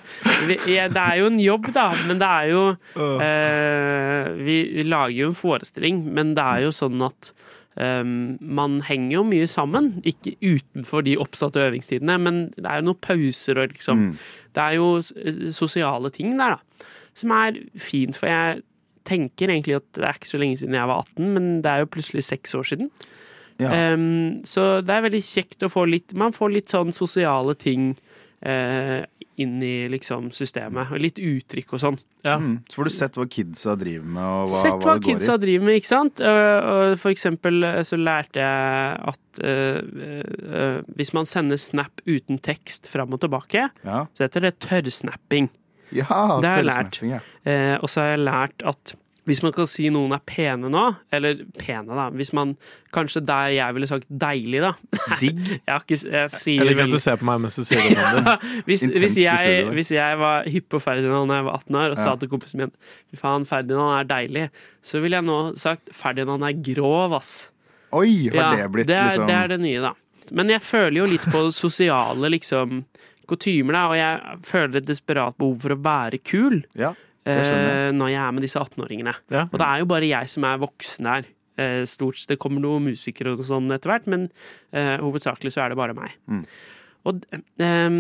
vi, 0.50 0.58
ja, 0.74 0.88
det 0.92 1.04
er 1.04 1.20
jo 1.22 1.30
en 1.30 1.40
jobb, 1.40 1.70
da, 1.76 1.92
men 2.10 2.20
det 2.22 2.28
er 2.28 2.50
jo 2.52 2.64
eh, 3.22 4.32
Vi 4.42 4.58
lager 4.88 5.16
jo 5.20 5.30
en 5.32 5.38
forestilling, 5.38 6.02
men 6.18 6.34
det 6.38 6.44
er 6.44 6.66
jo 6.66 6.74
sånn 6.76 7.02
at 7.06 7.32
eh, 7.78 8.02
man 8.04 8.80
henger 8.88 9.20
jo 9.20 9.26
mye 9.30 9.48
sammen. 9.52 9.92
Ikke 10.10 10.36
utenfor 10.42 11.06
de 11.08 11.18
oppsatte 11.22 11.62
øvingstidene, 11.68 12.18
men 12.22 12.42
det 12.58 12.66
er 12.66 12.82
jo 12.82 12.90
noen 12.92 13.04
pauser 13.08 13.64
og 13.64 13.76
liksom 13.76 14.08
Mm. 14.08 14.12
Det 14.58 14.64
er 14.64 14.74
jo 14.80 15.52
sosiale 15.54 16.10
ting 16.10 16.32
der, 16.40 16.56
da. 16.58 16.88
Som 17.18 17.30
er 17.36 17.60
fint, 17.78 18.18
for 18.18 18.26
jeg 18.26 18.64
tenker 19.06 19.52
egentlig 19.54 19.76
at 19.78 19.86
det 19.94 20.08
er 20.08 20.18
ikke 20.18 20.30
så 20.32 20.40
lenge 20.42 20.58
siden 20.58 20.74
jeg 20.74 20.90
var 20.90 21.04
18, 21.06 21.28
men 21.36 21.46
det 21.62 21.70
er 21.70 21.84
jo 21.84 21.90
plutselig 21.94 22.24
seks 22.26 22.56
år 22.58 22.66
siden. 22.66 22.90
Ja. 23.58 23.72
Ehm, 23.74 24.44
så 24.46 24.82
det 24.86 24.94
er 24.94 25.06
veldig 25.08 25.24
kjekt 25.26 25.64
å 25.66 25.70
få 25.74 25.88
litt 25.90 26.14
Man 26.14 26.34
får 26.36 26.52
litt 26.54 26.70
sånn 26.70 26.92
sosiale 26.94 27.56
ting 27.58 27.96
uh, 28.46 29.02
inn 29.38 29.58
i 29.64 29.88
liksom 29.90 30.32
systemet. 30.34 30.92
Og 30.94 31.02
litt 31.02 31.18
uttrykk 31.22 31.74
og 31.74 31.82
sånn. 31.82 31.98
Ja. 32.26 32.36
Mm. 32.42 32.60
Så 32.70 32.80
får 32.80 32.88
du 32.90 32.94
sett 32.94 33.18
hva 33.18 33.26
kidsa 33.30 33.76
driver 33.80 34.06
med, 34.06 34.24
og 34.26 34.50
hva, 34.52 34.62
Sett 34.62 34.74
hva, 34.74 34.80
hva 34.82 34.96
det 34.98 35.04
går 35.06 35.14
kidsa 35.14 35.36
i. 35.38 35.42
driver 35.46 35.66
med, 35.68 35.78
ikke 35.80 35.90
sant? 35.92 36.22
Uh, 36.22 36.70
og 36.72 36.96
for 37.02 37.14
eksempel 37.14 37.64
eh, 37.64 37.78
så 37.88 38.00
lærte 38.02 38.42
jeg 38.42 38.98
at 39.14 39.42
uh, 39.46 40.08
eh, 40.08 40.80
hvis 40.98 41.14
man 41.18 41.30
sender 41.30 41.62
snap 41.62 42.02
uten 42.10 42.42
tekst 42.44 42.90
fram 42.92 43.14
og 43.14 43.22
tilbake, 43.24 43.70
Ja, 43.86 44.02
så 44.18 44.26
heter 44.26 44.48
det 44.48 44.58
tørrsnapping. 44.66 45.50
ja 45.94 46.04
Det 46.42 46.50
har 46.50 46.58
jeg 46.58 46.66
lært. 46.66 46.92
tørrsnapping, 46.98 47.14
Ja. 47.16 47.22
Eh, 47.46 47.76
og 47.82 47.90
så 47.90 48.02
har 48.02 48.10
jeg 48.18 48.26
lært 48.26 48.66
at 48.74 48.96
hvis 49.28 49.42
man 49.44 49.52
kan 49.56 49.68
si 49.68 49.90
noen 49.92 50.14
er 50.16 50.22
pene 50.24 50.70
nå, 50.72 50.84
eller 51.14 51.42
pene, 51.60 51.96
da 51.98 52.06
Hvis 52.16 52.32
man 52.36 52.54
kanskje 52.96 53.22
der 53.28 53.50
jeg 53.58 53.76
ville 53.76 53.90
sagt 53.90 54.08
deilig, 54.08 54.62
da. 54.64 54.72
Digg. 55.22 55.42
Jeg, 55.58 55.82
ikke, 55.84 55.98
jeg 56.00 56.32
sier 56.32 56.68
liker 56.70 56.86
at 56.88 56.96
du 56.96 57.02
ser 57.04 57.20
på 57.20 57.28
meg 57.28 57.42
mens 57.44 57.58
du 57.60 57.66
sier 57.68 57.84
det, 57.84 57.98
Sander. 57.98 58.46
hvis, 58.70 58.86
hvis, 58.88 59.18
jeg, 59.20 59.68
hvis 59.76 59.92
jeg 59.92 60.20
var 60.22 60.48
hypp 60.48 60.70
på 60.72 60.82
Ferdinand 60.84 61.28
da 61.34 61.42
jeg 61.42 61.48
var 61.50 61.60
18 61.60 61.80
år 61.82 61.96
og 61.96 62.02
sa 62.02 62.16
til 62.22 62.32
kompisen 62.32 62.64
min 62.64 62.74
Fy 63.12 63.20
faen, 63.20 63.48
Ferdinand 63.50 63.98
er 64.00 64.10
deilig, 64.10 64.46
så 64.86 65.04
ville 65.04 65.20
jeg 65.20 65.28
nå 65.28 65.40
sagt 65.60 65.92
Ferdinand 65.96 66.48
er 66.48 66.56
grov, 66.72 67.18
ass. 67.20 67.34
Oi, 67.96 68.30
har 68.32 68.40
Ja, 68.40 68.48
det 68.56 68.70
blitt 68.74 68.90
det, 68.90 68.96
er, 69.00 69.12
liksom 69.12 69.28
det 69.28 69.36
er 69.42 69.52
det 69.54 69.60
nye, 69.64 69.84
da. 69.84 69.94
Men 70.36 70.52
jeg 70.52 70.64
føler 70.64 71.02
jo 71.02 71.10
litt 71.12 71.28
på 71.32 71.44
sosiale 71.64 72.32
liksom 72.32 72.82
kutymer, 73.28 73.76
da, 73.76 73.84
og 73.92 73.98
jeg 74.00 74.40
føler 74.48 74.80
et 74.80 74.88
desperat 74.88 75.36
behov 75.40 75.60
for 75.66 75.76
å 75.76 75.80
være 75.84 76.20
kul 76.24 76.62
Ja, 76.80 76.94
det 76.96 77.07
jeg. 77.32 77.88
eh, 77.88 77.92
når 77.96 78.12
jeg 78.14 78.22
er 78.24 78.36
med 78.36 78.46
disse 78.46 78.62
18-åringene. 78.62 79.14
Ja. 79.34 79.48
Og 79.52 79.58
det 79.60 79.68
er 79.68 79.82
jo 79.82 79.90
bare 79.90 80.10
jeg 80.10 80.32
som 80.32 80.48
er 80.48 80.62
voksen 80.62 81.10
her. 81.12 81.28
Eh, 81.58 81.84
stort 81.90 82.20
sett. 82.20 82.30
Det 82.34 82.40
kommer 82.42 82.62
noen 82.62 82.86
musikere 82.92 83.34
og 83.34 83.42
sånn 83.46 83.72
etter 83.74 83.90
hvert, 83.90 84.06
men 84.12 84.28
uh, 84.76 84.98
hovedsakelig 85.02 85.56
så 85.56 85.64
er 85.64 85.74
det 85.74 85.80
bare 85.80 85.96
meg. 85.98 86.14
Mm. 86.30 86.44
Og, 87.10 87.24
um, 87.64 87.98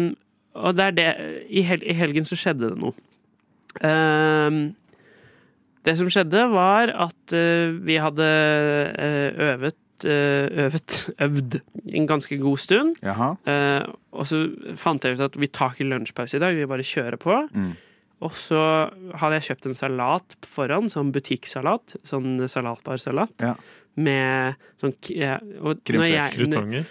og 0.57 0.75
det 0.77 0.85
er 0.85 0.97
det 0.97 1.07
I, 1.49 1.63
hel, 1.65 1.81
I 1.81 1.95
helgen 1.97 2.27
så 2.27 2.37
skjedde 2.37 2.69
det 2.69 2.77
noe. 2.81 2.93
Um, 3.81 4.75
det 5.87 5.95
som 5.97 6.09
skjedde, 6.11 6.45
var 6.53 6.93
at 6.93 7.33
uh, 7.33 7.73
vi 7.87 7.97
hadde 8.01 8.29
uh, 8.93 9.43
øvet 9.53 9.83
øvet, 10.05 11.09
øvd 11.25 11.55
en 11.97 12.07
ganske 12.07 12.37
god 12.37 12.57
stund. 12.61 12.99
Og 14.11 14.27
så 14.29 14.43
fant 14.77 15.01
jeg 15.01 15.17
ut 15.17 15.23
at 15.25 15.39
vi 15.41 15.47
tar 15.49 15.73
ikke 15.73 15.87
lunsjpause 15.89 16.37
i 16.37 16.39
dag, 16.43 16.53
vi 16.53 16.69
bare 16.69 16.85
kjører 16.85 17.17
på. 17.17 17.39
Mm. 17.49 17.71
Og 18.25 18.31
så 18.33 18.59
hadde 19.21 19.37
jeg 19.37 19.45
kjøpt 19.51 19.67
en 19.69 19.75
salat 19.77 20.35
på 20.41 20.47
forhånd, 20.49 20.89
sånn 20.93 21.11
butikksalat. 21.13 21.97
Sånn 22.07 22.39
salatbarsalat. 22.49 23.35
Ja. 23.45 23.53
Med 23.97 24.55
sånn 24.81 24.93
og 25.61 25.83
når 25.85 26.09
jeg- 26.09 26.33
Krutonger. 26.37 26.87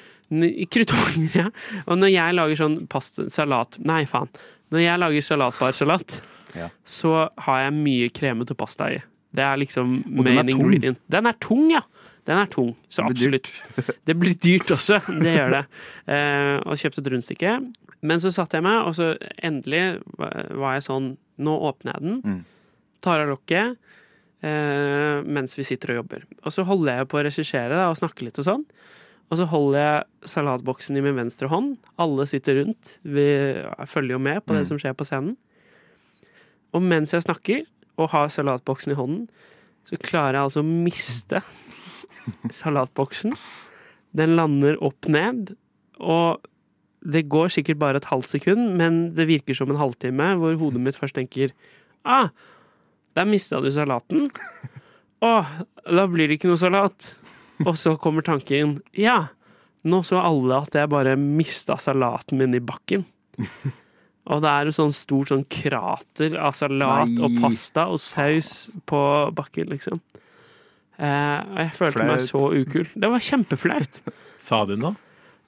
Krutonger, 0.70 1.34
ja. 1.34 1.48
Og 1.86 1.98
når 1.98 2.10
jeg 2.12 2.34
lager 2.34 2.56
sånn 2.62 2.78
pasta, 2.90 3.28
salat 3.30 3.78
Nei, 3.78 4.04
faen. 4.04 4.28
Når 4.72 4.80
jeg 4.82 4.98
lager 5.02 5.22
salatbarsalat, 5.22 6.20
Ja. 6.56 6.68
så 6.84 7.28
har 7.38 7.58
jeg 7.64 7.72
mye 7.74 8.08
kremete 8.10 8.56
pasta 8.56 8.88
i. 8.90 9.02
Det 9.36 9.44
er 9.44 9.56
liksom 9.60 10.02
main 10.06 10.48
ingredient. 10.48 10.98
Den 11.10 11.26
er 11.26 11.34
tung, 11.38 11.70
ja. 11.70 11.82
Den 12.26 12.38
er 12.42 12.48
tung, 12.50 12.72
så 12.90 13.04
absolutt. 13.06 13.52
Det 14.08 14.16
blir 14.18 14.34
dyrt 14.42 14.72
også, 14.74 14.98
det 15.22 15.36
gjør 15.36 15.52
det. 15.54 15.64
Eh, 16.10 16.56
og 16.66 16.74
kjøpte 16.80 17.02
et 17.04 17.10
rundstykke. 17.14 17.52
Men 18.06 18.18
så 18.22 18.32
satte 18.34 18.58
jeg 18.58 18.64
meg, 18.66 18.80
og 18.86 18.94
så 18.98 19.12
endelig 19.46 20.02
var 20.18 20.74
jeg 20.76 20.82
sånn 20.88 21.12
Nå 21.38 21.52
åpner 21.68 21.92
jeg 21.94 22.02
den, 22.02 22.20
Mm. 22.24 22.44
tar 23.04 23.20
av 23.20 23.28
lokket 23.28 23.76
eh, 24.42 25.22
mens 25.22 25.54
vi 25.58 25.64
sitter 25.68 25.92
og 25.92 25.98
jobber. 26.02 26.22
Og 26.44 26.52
så 26.54 26.64
holder 26.64 26.96
jeg 27.02 27.08
på 27.12 27.18
å 27.20 27.24
regissere 27.26 27.80
og 27.90 27.96
snakke 27.98 28.24
litt 28.24 28.38
og 28.40 28.46
sånn. 28.46 28.64
Og 29.30 29.36
så 29.40 29.46
holder 29.50 29.78
jeg 29.82 30.30
salatboksen 30.32 30.96
i 30.96 31.02
min 31.04 31.16
venstre 31.18 31.48
hånd. 31.50 31.76
Alle 31.98 32.24
sitter 32.30 32.60
rundt. 32.62 32.94
Vi 33.02 33.26
følger 33.90 34.16
jo 34.16 34.18
med 34.22 34.44
på 34.46 34.54
det 34.54 34.62
Mm. 34.64 34.68
som 34.68 34.78
skjer 34.78 34.94
på 34.96 35.04
scenen. 35.04 35.36
Og 36.72 36.82
mens 36.82 37.12
jeg 37.12 37.22
snakker 37.22 37.66
og 37.98 38.10
har 38.10 38.28
salatboksen 38.28 38.92
i 38.92 38.96
hånden, 38.98 39.28
så 39.86 39.98
klarer 40.02 40.38
jeg 40.38 40.48
altså 40.48 40.62
å 40.64 40.66
miste 40.66 41.42
salatboksen. 42.52 43.36
Den 44.16 44.36
lander 44.38 44.78
opp 44.84 45.08
ned, 45.12 45.54
og 46.00 46.42
det 47.06 47.26
går 47.30 47.52
sikkert 47.54 47.78
bare 47.78 48.00
et 48.00 48.08
halvt 48.10 48.32
sekund, 48.34 48.72
men 48.80 49.12
det 49.14 49.28
virker 49.28 49.54
som 49.56 49.70
en 49.70 49.78
halvtime 49.78 50.32
hvor 50.40 50.56
hodet 50.58 50.82
mitt 50.82 50.98
først 50.98 51.16
tenker 51.18 51.54
Ah, 52.06 52.28
der 53.18 53.26
mista 53.26 53.58
du 53.62 53.66
salaten. 53.74 54.28
Å, 55.24 55.30
da 55.88 56.04
blir 56.10 56.28
det 56.28 56.36
ikke 56.38 56.50
noe 56.52 56.60
salat. 56.60 57.14
Og 57.64 57.72
så 57.80 57.94
kommer 57.98 58.22
tanken 58.22 58.76
Ja, 58.94 59.32
nå 59.86 60.02
så 60.06 60.20
alle 60.20 60.60
at 60.60 60.76
jeg 60.76 60.90
bare 60.92 61.16
mista 61.18 61.78
salaten 61.80 62.38
min 62.38 62.54
i 62.54 62.62
bakken. 62.62 63.06
Og 64.26 64.42
det 64.42 64.50
er 64.50 64.66
jo 64.66 64.74
sånn 64.74 64.94
stort 64.94 65.30
sånn 65.30 65.44
krater 65.50 66.34
av 66.40 66.56
salat 66.58 67.12
og 67.22 67.38
pasta 67.38 67.86
og 67.92 68.00
saus 68.02 68.68
på 68.88 69.00
bakken, 69.36 69.70
liksom. 69.70 70.02
Eh, 70.96 71.40
og 71.44 71.58
jeg 71.60 71.72
følte 71.76 72.06
meg 72.08 72.22
så 72.24 72.42
ukul. 72.56 72.86
Det 72.94 73.10
var 73.12 73.22
kjempeflaut. 73.22 74.00
Sa 74.48 74.64
du 74.68 74.74
noe? 74.80 74.96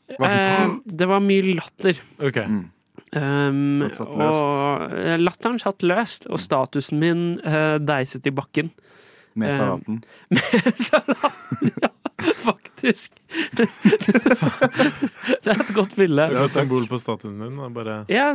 Eh, 0.09 0.75
det 0.85 1.09
var 1.09 1.25
mye 1.25 1.57
latter. 1.59 2.01
OK. 2.23 2.43
Mm. 2.47 2.67
Um, 3.09 3.87
satt 3.89 4.11
og 4.11 4.93
eh, 4.99 5.15
latteren 5.17 5.57
satt 5.63 5.85
løst, 5.87 6.27
og 6.29 6.41
statusen 6.43 7.01
min 7.01 7.23
uh, 7.41 7.79
deiset 7.81 8.27
i 8.29 8.35
bakken. 8.37 8.71
Med 9.39 9.55
salaten? 9.57 10.03
med 10.35 10.73
Salaten, 10.83 11.73
ja, 11.79 11.93
faktisk. 12.79 13.13
det 15.43 15.51
er 15.53 15.61
et 15.61 15.75
godt 15.77 15.95
bilde. 15.99 16.27
Det 16.31 16.39
er 16.39 16.45
et 16.47 16.57
symbol 16.57 16.87
på 16.89 16.99
statusen 17.01 17.39
din. 17.43 17.59
Bare 17.75 17.99
Ja, 18.13 18.29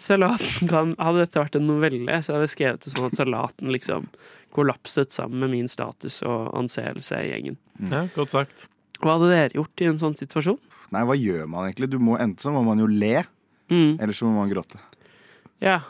salaten 0.00 0.68
kan 0.70 0.94
Hadde 0.98 1.24
dette 1.24 1.40
vært 1.42 1.58
en 1.58 1.66
novelle, 1.68 2.20
så 2.22 2.34
hadde 2.36 2.46
jeg 2.48 2.54
skrevet 2.56 2.84
det 2.86 2.92
sånn 2.94 3.08
at 3.10 3.18
salaten 3.18 3.72
liksom 3.74 4.08
kollapset 4.56 5.12
sammen 5.12 5.42
med 5.44 5.50
min 5.52 5.68
status 5.68 6.22
og 6.26 6.48
anseelse 6.56 7.18
i 7.20 7.28
gjengen. 7.34 7.58
Ja, 7.90 8.06
godt 8.14 8.32
sagt. 8.34 8.68
Hva 9.02 9.18
hadde 9.18 9.28
dere 9.30 9.54
gjort 9.58 9.82
i 9.84 9.90
en 9.90 10.00
sånn 10.00 10.16
situasjon? 10.18 10.58
Nei, 10.94 11.02
hva 11.04 11.14
gjør 11.18 11.44
man 11.52 11.68
egentlig? 11.68 11.90
Du 11.92 11.98
må, 12.02 12.16
enten 12.18 12.40
så 12.42 12.50
må 12.54 12.64
man 12.66 12.80
jo 12.82 12.88
le, 12.90 13.24
Mm, 13.68 13.98
eller 14.00 14.16
så 14.16 14.24
må 14.24 14.32
man 14.40 14.48
gråte. 14.48 14.78
ja. 15.60 15.82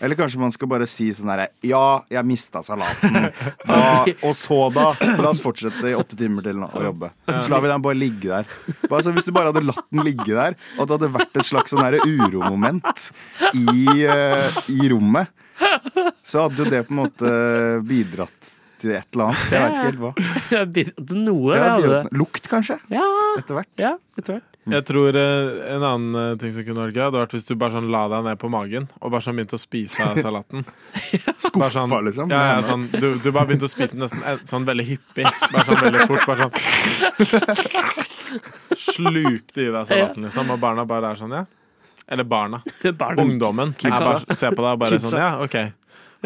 Eller 0.00 0.16
kanskje 0.16 0.40
man 0.40 0.52
skal 0.54 0.68
bare 0.70 0.86
si 0.88 1.10
sånn 1.16 1.28
herre 1.32 1.48
Ja, 1.66 2.02
jeg 2.12 2.24
mista 2.28 2.62
salaten. 2.64 3.30
Da, 3.70 4.04
og 4.26 4.32
så, 4.36 4.56
da? 4.74 4.86
La 5.20 5.30
oss 5.30 5.40
fortsette 5.44 5.90
i 5.92 5.94
åtte 5.96 6.16
timer 6.18 6.42
til 6.46 6.56
nå 6.58 6.68
å 6.74 6.82
jobbe. 6.88 7.10
Så 7.28 7.52
lar 7.52 7.62
vi 7.64 7.70
den 7.70 7.84
bare 7.84 7.98
ligge 8.00 8.30
der. 8.32 8.48
Bare, 8.88 9.02
så 9.06 9.12
hvis 9.14 9.28
du 9.28 9.32
bare 9.36 9.52
hadde 9.52 9.62
latt 9.68 9.84
den 9.92 10.02
ligge 10.06 10.32
der, 10.34 10.56
og 10.76 10.82
at 10.82 10.88
det 10.90 10.96
hadde 10.96 11.10
vært 11.18 11.36
et 11.42 11.46
slags 11.48 11.74
sånn 11.74 11.98
uromoment 12.00 13.10
i, 13.54 14.06
uh, 14.08 14.48
i 14.72 14.88
rommet, 14.90 15.30
så 16.26 16.46
hadde 16.46 16.64
jo 16.64 16.70
det 16.72 16.82
på 16.88 16.94
en 16.96 17.00
måte 17.02 17.34
bidratt 17.86 18.50
til 18.80 18.94
et 18.96 19.06
eller 19.12 19.28
annet. 19.28 19.50
Jeg 19.52 19.60
veit 19.60 19.76
ikke 19.76 19.88
helt 19.90 20.00
hva. 20.00 20.12
Bidratt 20.76 21.08
til 21.12 21.20
noe. 21.26 21.52
Ja, 21.52 21.60
det 21.60 21.70
hadde. 21.70 21.82
bidratt- 21.84 22.16
Lukt, 22.22 22.48
kanskje? 22.50 22.78
Ja, 22.94 23.04
Etter 23.36 23.58
hvert. 23.60 23.70
ja, 23.80 23.92
etter 24.16 24.38
hvert. 24.38 24.49
Jeg 24.68 24.84
tror 24.84 25.16
eh, 25.16 25.72
en 25.72 25.82
annen 25.86 26.16
eh, 26.20 26.34
ting 26.38 26.52
som 26.52 26.64
kunne 26.66 26.82
vært 26.84 26.98
gøy, 26.98 27.04
hadde 27.06 27.20
vært 27.22 27.32
hvis 27.32 27.46
du 27.48 27.54
bare 27.56 27.72
sånn 27.72 27.86
la 27.90 28.02
deg 28.12 28.26
ned 28.26 28.38
på 28.42 28.50
magen 28.52 28.88
og 29.00 29.14
bare 29.14 29.24
sånn 29.24 29.38
begynte 29.38 29.56
å 29.56 29.62
spise 29.62 30.04
av 30.04 30.20
salaten. 30.26 30.66
Skuffa, 31.40 31.56
Bare 31.56 31.72
sånn, 31.72 31.94
liksom. 32.10 32.34
Ja, 32.34 32.42
ja, 32.50 32.58
sånn, 32.66 32.84
du, 32.92 33.14
du 33.24 33.30
bare 33.32 33.48
begynte 33.48 33.64
å 33.70 33.72
spise 33.72 33.96
den 33.96 34.04
nesten 34.04 34.20
eh, 34.20 34.42
sånn 34.48 34.68
veldig 34.68 34.84
hyppig. 34.90 35.24
Bare 35.48 35.64
sånn 35.64 35.80
veldig 35.80 36.04
fort. 36.10 36.28
Bare 36.28 36.50
sånn 36.50 37.70
slukte 38.90 39.64
i 39.64 39.70
deg 39.72 39.88
salaten, 39.88 40.28
liksom, 40.28 40.52
og 40.52 40.60
barna 40.62 40.84
bare 40.88 41.14
er 41.14 41.20
sånn, 41.22 41.34
ja. 41.40 41.46
Eller 42.10 42.26
barna. 42.26 42.60
Barna. 43.00 43.22
Ungdommen. 43.22 43.72
Jeg 43.80 43.92
bare, 43.94 44.34
ser 44.34 44.52
på 44.56 44.64
deg 44.64 44.72
og 44.74 44.80
bare 44.82 44.96
Kidsa. 44.96 45.12
sånn, 45.12 45.20
ja, 45.22 45.30
OK. 45.44 45.56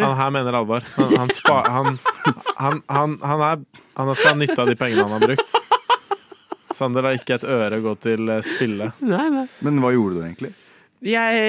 Han 0.00 0.16
her 0.18 0.30
mener 0.34 0.56
alvor. 0.58 0.82
Han, 0.96 1.12
han, 1.20 1.30
spa, 1.30 1.60
han, 1.70 1.98
han, 2.58 2.80
han, 2.90 3.18
han, 3.22 3.44
er, 3.46 3.60
han 4.00 4.14
skal 4.18 4.32
ha 4.32 4.38
nytte 4.40 4.56
av 4.58 4.70
de 4.72 4.74
pengene 4.80 5.04
han 5.06 5.12
har 5.18 5.22
brukt. 5.28 5.54
Sander 6.74 7.06
har 7.06 7.16
ikke 7.18 7.38
et 7.38 7.46
øre 7.46 7.80
å 7.80 7.84
gå 7.84 7.94
til 8.02 8.28
eh, 8.34 8.42
spille. 8.44 8.90
Nei, 9.14 9.26
nei. 9.32 9.46
Men 9.66 9.80
hva 9.82 9.92
gjorde 9.94 10.18
du 10.20 10.24
egentlig? 10.26 10.52
Jeg 11.04 11.40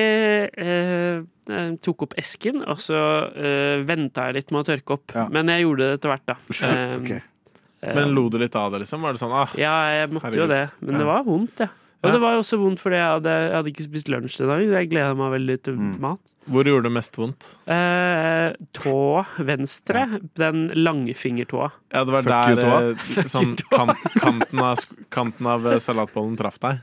eh, 0.60 1.22
eh, 1.48 1.70
tok 1.84 2.08
opp 2.08 2.18
esken, 2.20 2.60
og 2.68 2.82
så 2.84 3.00
eh, 3.32 3.86
venta 3.88 4.28
jeg 4.28 4.42
litt 4.42 4.52
med 4.52 4.66
å 4.66 4.68
tørke 4.68 4.98
opp. 4.98 5.16
Ja. 5.16 5.30
Men 5.32 5.52
jeg 5.54 5.64
gjorde 5.64 5.88
det 5.88 6.00
etter 6.00 6.14
hvert, 6.14 6.28
da. 6.34 6.38
okay. 7.00 7.22
Eh, 7.86 7.96
Men 7.96 8.12
lo 8.18 8.28
du 8.30 8.40
litt 8.42 8.56
av 8.60 8.74
det, 8.74 8.84
liksom? 8.84 9.04
Var 9.06 9.16
det 9.16 9.22
sånn 9.22 9.36
ah, 9.36 9.56
Ja, 9.60 9.74
jeg 9.94 10.12
måtte 10.16 10.34
jo 10.36 10.48
det. 10.52 10.66
Men 10.82 11.00
det 11.00 11.08
var 11.08 11.26
vondt, 11.28 11.66
ja. 11.66 11.72
Og 12.06 12.12
det 12.14 12.22
var 12.22 12.34
jo 12.36 12.40
også 12.44 12.58
vondt 12.62 12.80
fordi 12.80 12.96
jeg 13.00 13.10
hadde, 13.16 13.34
jeg 13.46 13.56
hadde 13.56 13.72
ikke 13.74 13.86
spist 13.88 14.10
lunsj 14.14 14.38
den 14.38 14.48
dagen. 14.52 14.70
så 14.70 14.78
Jeg 14.80 14.90
gleda 14.92 15.16
meg 15.18 15.32
veldig 15.36 15.58
til 15.64 15.76
Mm. 15.76 16.00
mat. 16.00 16.34
Hvor 16.48 16.64
gjorde 16.70 16.84
det 16.84 16.92
mest 16.94 17.18
vondt? 17.18 17.48
Eh, 17.68 18.54
tå 18.78 19.26
venstre. 19.40 20.04
Den 20.36 20.70
langfingertåa. 20.76 21.72
Ja, 21.92 22.04
det 22.06 22.14
var 22.14 22.22
Fuck 22.22 22.62
der 22.62 22.92
eh, 22.92 23.28
sånn 23.32 23.56
kan, 23.76 23.96
kanten, 24.22 24.60
av, 24.62 24.78
kanten 25.10 25.48
av 25.48 25.66
eh, 25.68 25.80
salatbollen 25.80 26.38
traff 26.38 26.60
deg. 26.60 26.80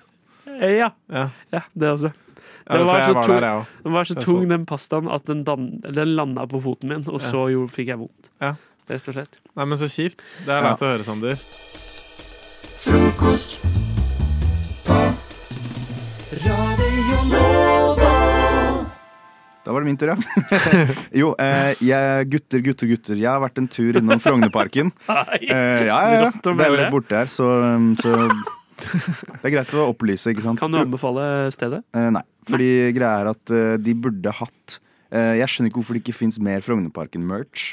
Eh, 0.61 0.77
ja. 0.83 0.91
Ja, 1.09 1.29
ja, 1.53 1.63
det 1.75 1.89
også. 1.95 2.13
ja 2.13 2.77
Det 2.79 2.85
var 2.87 3.01
så 3.07 3.15
var 3.15 3.25
tung- 3.25 3.41
der. 3.41 3.67
Den 3.85 3.93
var 3.93 4.05
så 4.05 4.15
Jeg 4.17 4.25
tung, 4.25 4.43
så. 4.43 4.49
den 4.49 4.67
pastaen, 4.67 5.09
at 5.13 5.25
den, 5.27 5.45
dan 5.45 5.81
den 5.81 6.17
landa 6.17 6.47
på 6.47 6.61
foten 6.63 6.89
min, 6.89 7.05
og 7.09 7.21
Ja. 7.21 7.31
så 7.31 7.51
jo, 7.53 7.67
fikk 7.69 7.87
jeg 7.89 7.99
vondt. 7.99 8.29
Ja. 8.41 8.55
Rett 8.89 9.09
og 9.09 9.15
slett. 9.15 9.39
Nei, 9.57 9.65
men 9.65 9.79
så 9.79 9.87
kjipt. 9.89 10.23
Det 10.45 10.49
er 10.51 10.63
Ja. 10.63 10.71
leit 10.71 10.83
å 10.83 10.91
høre, 10.91 11.05
Sander. 11.05 11.39
Frokost 12.83 13.61
Da 19.63 19.71
var 19.71 19.85
det 19.85 19.93
min 19.93 19.99
tur, 19.99 20.11
ja. 20.11 20.17
jo, 21.21 21.29
eh, 21.39 21.77
jeg, 21.87 22.27
gutter, 22.33 22.63
gutter, 22.67 22.89
gutter. 22.91 23.19
Jeg 23.21 23.31
har 23.31 23.43
vært 23.45 23.61
en 23.63 23.69
tur 23.71 23.99
innom 24.01 24.23
Frognerparken. 24.23 24.91
Eh, 25.43 25.87
ja, 25.87 25.99
ja, 26.07 26.19
ja. 26.23 26.31
Det 26.33 26.53
er 26.65 26.71
jo 26.71 26.79
rett 26.79 26.93
borte 26.93 27.17
her, 27.17 27.29
så, 27.31 27.47
um, 27.77 27.93
så 27.99 28.15
Det 29.43 29.47
er 29.47 29.53
greit 29.55 29.75
å 29.77 29.87
opplyse, 29.91 30.33
ikke 30.33 30.45
sant? 30.45 30.61
Kan 30.61 30.75
du 30.75 30.81
anbefale 30.81 31.51
stedet? 31.55 31.83
Eh, 31.95 32.09
nei. 32.15 32.23
Fordi 32.49 32.71
greia 32.97 33.21
er 33.23 33.31
at 33.33 33.53
eh, 33.55 33.75
de 33.79 33.95
burde 33.95 34.33
hatt 34.35 34.79
eh, 35.15 35.39
Jeg 35.39 35.51
skjønner 35.51 35.71
ikke 35.71 35.79
hvorfor 35.79 35.99
det 35.99 36.03
ikke 36.03 36.17
fins 36.17 36.41
mer 36.43 36.65
Frognerparken-merch 36.65 37.69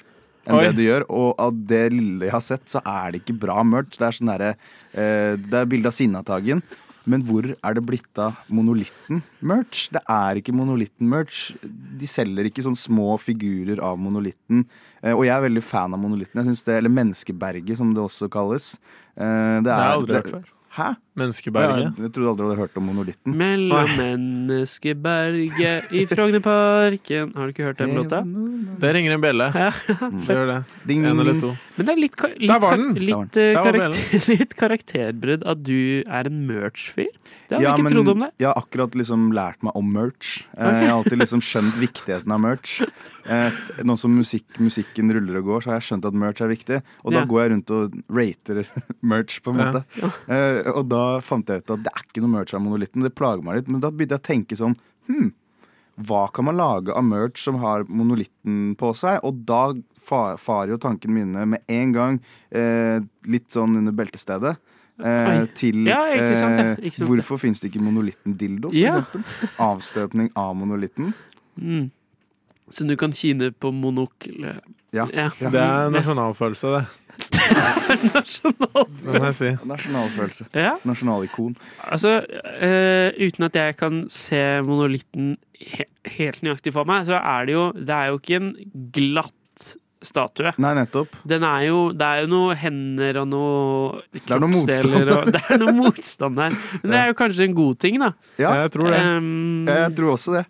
enn 0.49 0.57
Oi. 0.57 0.65
det 0.67 0.75
de 0.79 0.87
gjør. 0.87 1.07
Og 1.13 1.31
av 1.41 1.57
det 1.69 1.83
lille 1.93 2.27
jeg 2.27 2.35
har 2.35 2.45
sett, 2.45 2.65
så 2.71 2.81
er 2.85 3.13
det 3.13 3.23
ikke 3.23 3.37
bra 3.41 3.63
merch. 3.65 3.97
Det 3.97 4.07
er 4.07 4.17
sånn 4.17 4.31
derre 4.31 4.51
eh, 4.53 5.33
Det 5.41 5.61
er 5.61 5.69
bilde 5.69 5.91
av 5.91 5.97
Sinnataggen. 5.97 6.63
Men 7.05 7.23
hvor 7.27 7.45
er 7.55 7.73
det 7.77 7.85
blitt 7.87 8.19
av 8.21 8.35
monolitten-merch? 8.51 9.87
Det 9.95 10.01
er 10.09 10.39
ikke 10.41 10.55
monolitten-merch. 10.55 11.41
De 11.63 12.09
selger 12.09 12.49
ikke 12.49 12.65
sånne 12.65 12.79
små 12.79 13.15
figurer 13.21 13.81
av 13.85 13.99
monolitten. 14.01 14.65
Eh, 15.03 15.13
og 15.15 15.23
jeg 15.25 15.35
er 15.35 15.45
veldig 15.47 15.63
fan 15.63 15.95
av 15.95 16.01
monolitten. 16.01 16.41
Jeg 16.41 16.51
synes 16.51 16.63
det, 16.67 16.77
Eller 16.81 16.93
Menneskeberget, 16.93 17.77
som 17.79 17.93
det 17.95 18.03
også 18.03 18.29
kalles. 18.31 18.73
Det, 19.15 19.23
det 19.23 19.63
Det 19.69 19.73
har 19.73 19.83
jeg 19.83 19.91
er, 19.91 19.99
aldri 20.01 20.19
hørt 20.19 20.33
før. 20.35 20.49
Hæ? 20.79 20.89
Menneskeberget. 21.19 21.83
Ja, 21.97 22.03
jeg 22.05 22.11
trodde 22.15 22.29
aldri 22.33 22.43
du 22.45 22.49
hadde 22.49 22.59
hørt 22.61 22.77
om 22.79 22.85
monolitten. 22.89 23.35
Mellom 23.39 23.91
menneskeberget 23.99 25.91
i 25.95 26.05
Frognerparken 26.09 27.33
Har 27.35 27.47
du 27.49 27.53
ikke 27.53 27.67
hørt 27.69 27.81
den 27.81 27.95
låta? 27.97 28.21
Det 28.79 28.93
ringer 28.95 29.15
en 29.17 29.23
bjelle. 29.23 29.49
Ja. 29.55 29.71
Det 29.87 30.35
gjør 30.37 30.47
det. 30.53 30.59
Ding, 30.87 31.05
En 31.09 31.19
eller 31.19 31.39
to. 31.41 31.51
Men 31.75 31.87
det 31.89 31.93
er 31.95 32.01
litt, 32.03 32.15
kar 32.19 32.33
litt, 32.35 32.49
kar 32.63 32.83
litt, 32.99 33.39
eh, 33.39 33.53
karakter 33.59 34.29
litt 34.33 34.55
karakterbrudd 34.59 35.45
at 35.47 35.63
du 35.67 35.77
er 36.05 36.29
en 36.31 36.41
merch-fyr. 36.47 37.11
Det 37.49 37.57
hadde 37.57 37.63
Ja, 37.65 37.71
jeg 37.71 37.79
ikke 37.79 37.85
men 37.87 37.95
trodd 37.97 38.11
om 38.13 38.23
det. 38.25 38.31
Jeg 38.43 38.47
har 38.51 38.59
akkurat 38.61 38.95
liksom 38.99 39.29
lært 39.35 39.63
meg 39.65 39.77
om 39.79 39.87
merch. 39.95 40.33
Okay. 40.53 40.83
Jeg 40.83 40.89
har 40.91 40.97
alltid 40.99 41.21
liksom 41.23 41.41
skjønt 41.45 41.79
viktigheten 41.81 42.35
av 42.35 42.43
merch. 42.43 42.75
Eh, 43.29 43.57
Nå 43.85 43.95
som 43.99 44.13
musikk, 44.15 44.45
musikken 44.61 45.11
ruller 45.13 45.39
og 45.41 45.47
går, 45.49 45.63
så 45.65 45.71
har 45.73 45.79
jeg 45.79 45.87
skjønt 45.89 46.07
at 46.09 46.17
merch 46.23 46.43
er 46.45 46.51
viktig. 46.53 46.79
Og 47.03 47.13
da 47.15 47.23
Ja. 47.23 47.25
går 47.29 47.41
jeg 47.43 47.51
rundt 47.55 47.73
og 47.75 47.97
rater 48.19 48.61
merch, 49.13 49.39
på 49.43 49.53
en 49.55 49.59
Ja. 49.59 49.71
måte. 49.71 50.13
Eh, 50.29 50.71
Og 50.75 50.87
da 50.89 51.03
fant 51.25 51.49
jeg 51.51 51.63
ut 51.63 51.71
at 51.75 51.83
det 51.85 51.91
er 51.95 52.05
ikke 52.05 52.21
noe 52.23 52.33
merch 52.37 52.53
av 52.57 52.61
monolitten. 52.65 53.03
Det 53.05 53.13
plager 53.17 53.43
meg 53.45 53.59
litt. 53.59 53.67
Men 53.73 53.81
da 53.83 53.89
begynte 53.91 54.17
jeg 54.17 54.23
å 54.23 54.29
tenke 54.29 54.57
sånn 54.59 54.75
Hm, 55.09 55.31
hva 56.05 56.27
kan 56.31 56.45
man 56.45 56.55
lage 56.59 56.93
av 56.95 57.03
merch 57.03 57.41
som 57.43 57.55
har 57.63 57.83
monolitten 57.89 58.75
på 58.79 58.91
seg? 58.95 59.19
Og 59.25 59.41
da 59.49 59.73
fa- 59.97 60.37
farer 60.37 60.75
jo 60.75 60.77
tankene 60.77 61.15
mine 61.17 61.45
med 61.55 61.63
en 61.67 61.91
gang 61.95 62.19
eh, 62.51 62.99
litt 63.25 63.49
sånn 63.51 63.75
under 63.81 63.91
beltestedet. 63.97 64.55
Eh, 64.99 65.45
til 65.55 65.85
Ja, 65.87 66.03
sant 66.35 66.59
eh, 66.59 67.03
hvorfor 67.07 67.39
finnes 67.41 67.59
det 67.63 67.71
ikke 67.71 67.81
monolitten-dildo, 67.83 68.69
for 68.69 68.77
Ja. 68.77 68.99
eksempel? 69.01 69.23
Avstøpning 69.57 70.29
av 70.35 70.53
monolitten. 70.59 71.13
Mm. 71.59 71.89
Så 72.69 72.85
du 72.87 72.95
kan 72.95 73.11
kine 73.11 73.49
på 73.51 73.71
monokle 73.73 74.59
Ja. 74.95 75.05
Ja. 75.13 75.29
Det 75.39 75.61
er 75.61 75.89
nasjonalfølelse, 75.93 76.67
det. 76.77 76.85
Det 77.29 79.19
må 79.19 79.25
jeg 79.25 79.35
si. 79.35 79.49
Nasjonalfølelse. 79.67 80.45
Ja, 80.55 80.75
Nasjonalikon. 80.87 81.55
altså 81.83 82.19
uh, 82.23 83.25
Uten 83.27 83.47
at 83.49 83.55
jeg 83.59 83.77
kan 83.79 84.05
se 84.11 84.39
monolitten 84.65 85.35
he 85.59 85.85
helt 86.15 86.39
nøyaktig 86.45 86.71
for 86.73 86.87
meg, 86.87 87.03
så 87.05 87.19
er 87.19 87.45
det 87.49 87.53
jo 87.53 87.65
Det 87.75 87.91
er 87.91 88.05
jo 88.09 88.19
ikke 88.21 88.37
en 88.39 88.53
glatt 88.95 89.35
statue. 90.05 90.51
Nei, 90.61 90.71
nettopp. 90.77 91.11
Den 91.27 91.43
er 91.43 91.65
jo 91.67 91.79
Det 91.91 92.05
er 92.07 92.21
jo 92.23 92.27
noe 92.31 92.55
hender 92.55 93.17
og 93.21 93.27
noe 93.27 94.01
er 94.15 94.21
kroppsdeler 94.29 95.11
og 95.15 95.31
Det 95.35 95.41
er 95.51 95.59
noe 95.59 95.73
motstand 95.75 96.37
der. 96.39 96.55
Men 96.83 96.93
det 96.93 96.99
er 97.01 97.09
jo 97.11 97.17
kanskje 97.19 97.47
en 97.49 97.55
god 97.57 97.79
ting, 97.83 97.97
da. 97.99 98.11
Ja, 98.39 98.53
Jeg 98.63 98.71
tror 98.75 98.91
det. 98.93 99.01
Um, 99.17 99.67
jeg 99.67 99.95
tror 99.97 100.13
også 100.15 100.37
det. 100.37 100.45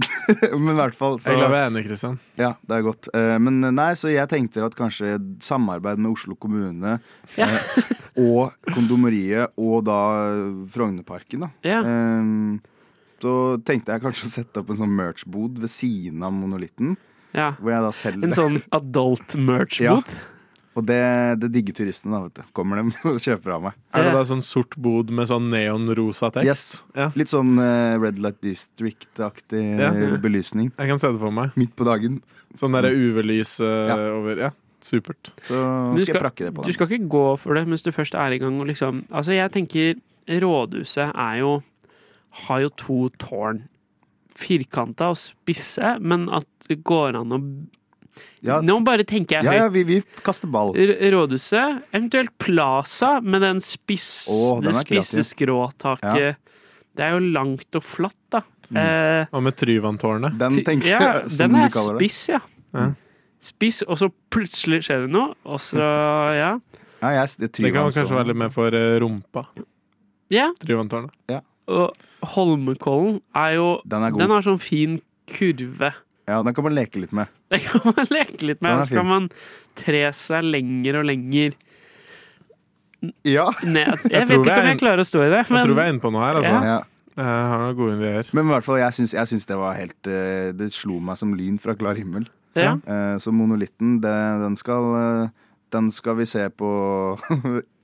Men 0.60 0.72
i 0.74 0.78
hvert 0.82 0.98
fall 0.98 1.18
så 1.22 1.32
Jeg 1.32 1.46
er 1.48 1.56
enige, 1.66 1.86
Kristian. 1.88 2.18
Ja, 2.40 2.52
det 2.68 2.76
er 2.76 2.84
godt. 2.86 3.08
Eh, 3.16 3.36
Men 3.40 3.60
nei, 3.74 3.90
så 3.98 4.12
jeg 4.12 4.28
tenkte 4.30 4.64
at 4.66 4.76
kanskje 4.78 5.16
samarbeid 5.44 5.98
med 6.00 6.12
Oslo 6.12 6.36
kommune 6.40 6.98
Ja. 7.38 7.46
eh, 7.48 7.94
og 8.20 8.52
Kondomeriet 8.74 9.54
og 9.60 9.84
da 9.88 9.98
Frognerparken, 10.72 11.46
da. 11.46 11.50
ja. 11.64 11.80
Um, 11.86 12.60
Så 13.20 13.32
tenkte 13.68 13.92
jeg 13.92 14.00
kanskje 14.00 14.26
å 14.28 14.32
sette 14.32 14.60
opp 14.62 14.70
en 14.72 14.78
sånn 14.78 14.94
merch-bod 14.96 15.58
ved 15.60 15.68
siden 15.68 16.22
av 16.24 16.32
monolitten. 16.32 16.94
Ja. 17.36 17.52
Hvor 17.60 17.70
jeg 17.72 17.82
da 17.86 17.90
selger 17.94 18.24
En 18.26 18.32
sånn 18.36 18.60
adult 18.74 19.36
merch-booth? 19.38 20.10
Ja. 20.10 20.26
Og 20.78 20.84
det, 20.86 21.00
det 21.42 21.48
digger 21.52 21.74
turistene, 21.80 22.14
da, 22.14 22.20
vet 22.28 22.36
du. 22.38 22.42
Kommer 22.54 22.78
dem 22.78 22.92
og 23.10 23.16
kjøper 23.20 23.56
av 23.56 23.62
meg. 23.64 23.78
Er 23.92 24.04
det 24.06 24.12
da 24.14 24.22
sånn 24.28 24.42
sort 24.46 24.76
bod 24.80 25.10
med 25.10 25.26
sånn 25.28 25.48
neonrosa 25.50 26.30
tekst? 26.36 26.46
Yes. 26.46 26.62
Ja. 26.94 27.08
Litt 27.18 27.32
sånn 27.32 27.56
uh, 27.58 27.98
Red 28.00 28.20
Light 28.22 28.38
District-aktig 28.46 29.64
Ja. 29.80 29.90
eh, 29.90 30.14
belysning. 30.22 30.70
Jeg 30.78 30.92
kan 30.92 30.98
se 31.02 31.10
det 31.10 31.20
for 31.20 31.34
meg. 31.34 31.50
Midt 31.58 31.74
på 31.78 31.86
dagen. 31.88 32.20
Sånn 32.58 32.74
derre 32.74 32.90
UV-lys 32.94 33.56
uh, 33.62 33.90
Ja. 33.90 33.96
over 34.14 34.44
Ja, 34.46 34.50
supert. 34.82 35.32
Så 35.42 35.58
skal, 35.58 35.96
du 35.98 36.04
skal 36.06 36.14
jeg 36.14 36.22
prakke 36.22 36.46
det 36.48 36.54
på 36.56 36.64
Du 36.66 36.72
skal 36.72 36.88
ikke 36.88 37.10
gå 37.18 37.24
for 37.42 37.58
det 37.58 37.66
mens 37.68 37.82
du 37.86 37.90
først 37.94 38.14
er 38.18 38.38
i 38.38 38.40
gang. 38.42 38.56
Og 38.62 38.70
liksom, 38.70 39.04
altså 39.10 39.34
jeg 39.36 39.52
tenker 39.58 39.98
Rådhuset 40.30 41.10
er 41.18 41.38
jo 41.42 41.52
Har 42.46 42.60
jo 42.62 42.70
to 42.78 42.98
tårn. 43.18 43.64
Firkanta 44.38 45.10
og 45.12 45.18
spisse, 45.20 45.96
men 46.00 46.28
at 46.32 46.46
det 46.68 46.82
går 46.86 47.18
an 47.20 47.32
å 47.36 47.40
Ja, 48.44 48.58
Nå 48.64 48.78
bare 48.84 49.04
tenker 49.04 49.38
jeg 49.38 49.44
ja, 49.46 49.52
ja 49.54 49.66
høyt. 49.68 49.74
vi, 49.74 49.82
vi 49.84 50.22
kaster 50.24 50.48
ball. 50.50 50.72
Rådhuset, 50.76 51.82
eventuelt 51.92 52.32
Plaza 52.40 53.20
med 53.20 53.42
den 53.44 53.60
spiss, 53.64 54.26
oh, 54.32 54.60
den 54.60 54.72
det 54.72 54.80
spisse 54.82 55.22
skråtaket. 55.24 56.08
skråtaket. 56.08 56.56
Det 56.96 57.04
er 57.06 57.14
jo 57.14 57.20
langt 57.32 57.76
og 57.78 57.84
flatt, 57.86 58.16
da. 58.34 58.40
Mm. 58.70 58.78
Eh, 58.80 59.26
Og 59.36 59.42
med 59.42 59.56
Tryvanntårnet. 59.58 60.36
Den 60.40 60.58
tenker 60.66 60.88
jeg, 60.88 61.00
ja, 61.00 61.28
som 61.28 61.38
den 61.46 61.56
de 61.58 61.62
er 61.66 61.72
kaller 61.74 61.98
spiss, 62.00 62.20
ja. 62.32 62.40
Ja. 62.76 62.86
Spiss, 63.40 63.82
og 63.86 63.96
så 63.98 64.10
plutselig 64.30 64.82
skjer 64.88 65.06
det 65.06 65.12
noe, 65.14 65.34
og 65.44 65.60
så 65.64 65.80
Ja. 65.80 66.50
Ja, 67.00 67.10
jeg, 67.16 67.28
det, 67.40 67.52
Det 67.56 67.70
kan 67.72 67.88
kanskje 67.88 68.12
være 68.12 68.28
litt 68.28 68.36
mer 68.42 68.50
for 68.52 68.74
eh, 68.76 68.98
rumpa. 69.00 69.46
ja. 70.30 70.50
Tryvanntårnet. 70.60 71.14
Og 71.68 71.92
Holmenkollen 72.34 73.20
er 73.36 73.54
jo 73.58 73.80
Den 73.88 74.02
er 74.02 74.10
god. 74.10 74.20
Den 74.24 74.30
har 74.30 74.42
sånn 74.46 74.58
fin 74.62 75.00
kurve. 75.30 75.92
Ja, 76.30 76.42
den 76.46 76.54
kan 76.54 76.64
man 76.64 76.74
leke 76.74 77.00
litt 77.02 77.12
med. 77.12 77.26
Den 77.50 77.60
kan 77.66 77.82
man 77.96 78.06
leke 78.10 78.44
litt 78.46 78.60
med. 78.62 78.70
Er 78.78 78.82
så 78.86 78.94
kan 78.94 79.06
man 79.08 79.28
tre 79.78 80.04
seg 80.14 80.44
lenger 80.46 81.00
og 81.00 81.04
lenger 81.08 81.54
Ja. 83.24 83.48
ned. 83.64 83.96
Jeg, 84.04 84.10
Jeg 84.12 84.20
vet 84.20 84.28
tror 84.28 84.44
vi 84.44 84.50
ikke 84.50 84.54
om 84.54 84.66
er 84.66 84.68
jeg 84.70 84.78
klarer 84.82 85.00
å 85.02 85.08
stå 85.08 85.22
i 85.24 85.30
det, 85.32 85.40
Jeg 85.48 85.64
tror 85.64 85.74
vi 85.78 85.82
er 85.84 85.90
inne 85.94 86.02
på 86.04 86.10
noe 86.12 86.24
her, 86.26 86.38
altså. 86.40 86.52
Ja. 86.52 86.62
ja. 86.76 86.80
Jeg 87.20 87.26
har 87.50 87.58
noen 87.64 87.76
gode 87.76 87.96
ideer. 87.98 88.28
Men 88.36 88.46
i 88.46 88.52
hvert 88.54 88.64
fall, 88.64 88.78
jeg 88.80 88.96
syns, 88.96 89.12
jeg 89.16 89.28
syns 89.32 89.48
det 89.48 89.56
var 89.58 89.74
helt 89.76 90.08
eh, 90.08 90.52
Det 90.56 90.68
slo 90.72 91.00
meg 91.04 91.18
som 91.20 91.32
lyn 91.36 91.58
fra 91.60 91.74
klar 91.76 91.98
himmel. 91.98 92.28
ja. 92.56 92.76
Eh, 92.86 93.16
Så 93.20 93.32
monolitten, 93.34 93.98
det, 94.04 94.14
den 94.44 94.56
skal 94.56 94.86
eh, 95.00 95.28
Den 95.74 95.90
skal 95.94 96.16
vi 96.20 96.24
se 96.30 96.46
på 96.54 96.70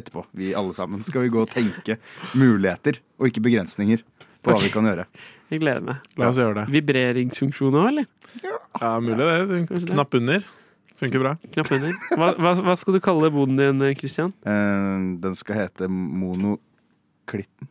etterpå. 0.00 0.24
Vi 0.38 0.52
alle 0.58 0.74
sammen 0.76 1.02
skal 1.06 1.24
vi 1.26 1.32
gå 1.34 1.42
og 1.44 1.50
tenke 1.52 1.98
muligheter, 2.38 3.00
og 3.18 3.30
ikke 3.30 3.42
begrensninger 3.44 4.02
på 4.42 4.52
hva 4.54 4.60
vi 4.62 4.70
kan 4.74 4.86
gjøre. 4.88 5.06
Jeg 5.48 5.62
gleder 5.62 5.80
meg. 5.84 6.02
La 6.20 6.28
oss 6.28 6.36
gjøre 6.40 6.60
det. 6.60 6.66
Vibreringsfunksjon 6.74 7.76
òg, 7.80 7.86
eller? 7.92 8.08
Ja, 8.44 8.90
mulig 9.00 9.18
det. 9.24 9.62
Knapp 9.92 10.14
under. 10.18 10.44
Funker 10.98 11.22
bra. 11.22 11.32
Knapp 11.54 11.70
under. 11.76 11.94
Hva, 12.18 12.32
hva, 12.36 12.52
hva 12.66 12.74
skal 12.76 12.96
du 12.98 13.00
kalle 13.04 13.30
boden 13.32 13.56
din, 13.60 13.82
Christian? 13.96 14.32
Eh, 14.44 14.98
Den 15.22 15.36
skal 15.38 15.60
hete 15.62 15.88
Monoklitten. 15.88 17.68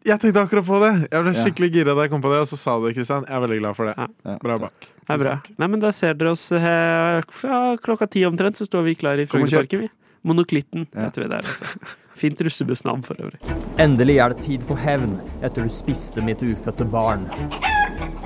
Jeg 0.00 0.16
tenkte 0.16 0.40
akkurat 0.40 0.64
på 0.64 0.78
det! 0.80 0.90
Jeg 1.12 1.24
ble 1.26 1.32
skikkelig 1.36 1.68
gira 1.74 1.92
da 1.94 2.06
jeg 2.06 2.10
kom 2.14 2.22
på 2.24 2.30
det, 2.32 2.38
og 2.40 2.48
så 2.48 2.56
sa 2.56 2.78
du 2.80 2.86
det, 2.88 2.94
Kristian. 2.96 3.26
Jeg 3.28 3.36
er 3.36 3.42
veldig 3.44 3.58
glad 3.60 3.76
for 3.76 3.90
det. 3.90 3.92
Ja. 4.00 4.06
Ja. 4.30 4.36
Bra 4.40 4.54
bak. 4.62 4.86
Det 4.96 5.12
er 5.12 5.20
bra. 5.20 5.34
Nei, 5.60 5.68
men 5.74 5.82
da 5.82 5.90
ser 5.92 6.16
dere 6.16 6.32
oss 6.32 6.46
eh, 6.56 7.20
fra 7.36 7.58
klokka 7.84 8.08
ti 8.08 8.22
omtrent, 8.24 8.56
så 8.56 8.64
står 8.68 8.86
vi 8.88 8.94
klar 8.96 9.20
i. 9.20 9.26
Frognerparken, 9.28 9.84
vi. 9.84 9.90
Monoklitten 10.26 10.86
Ja. 10.92 11.06
heter 11.08 11.22
vi 11.22 11.28
der, 11.32 11.44
altså. 11.46 11.78
Fint 12.20 12.40
russebussnavn 12.44 13.02
for 13.06 13.16
øvrig. 13.22 13.38
Endelig 13.80 14.18
er 14.20 14.28
det 14.34 14.42
tid 14.44 14.62
for 14.68 14.76
hevn 14.76 15.14
etter 15.42 15.62
du 15.64 15.68
spiste 15.72 16.20
mitt 16.24 16.42
ufødte 16.44 16.84
barn. 16.92 17.24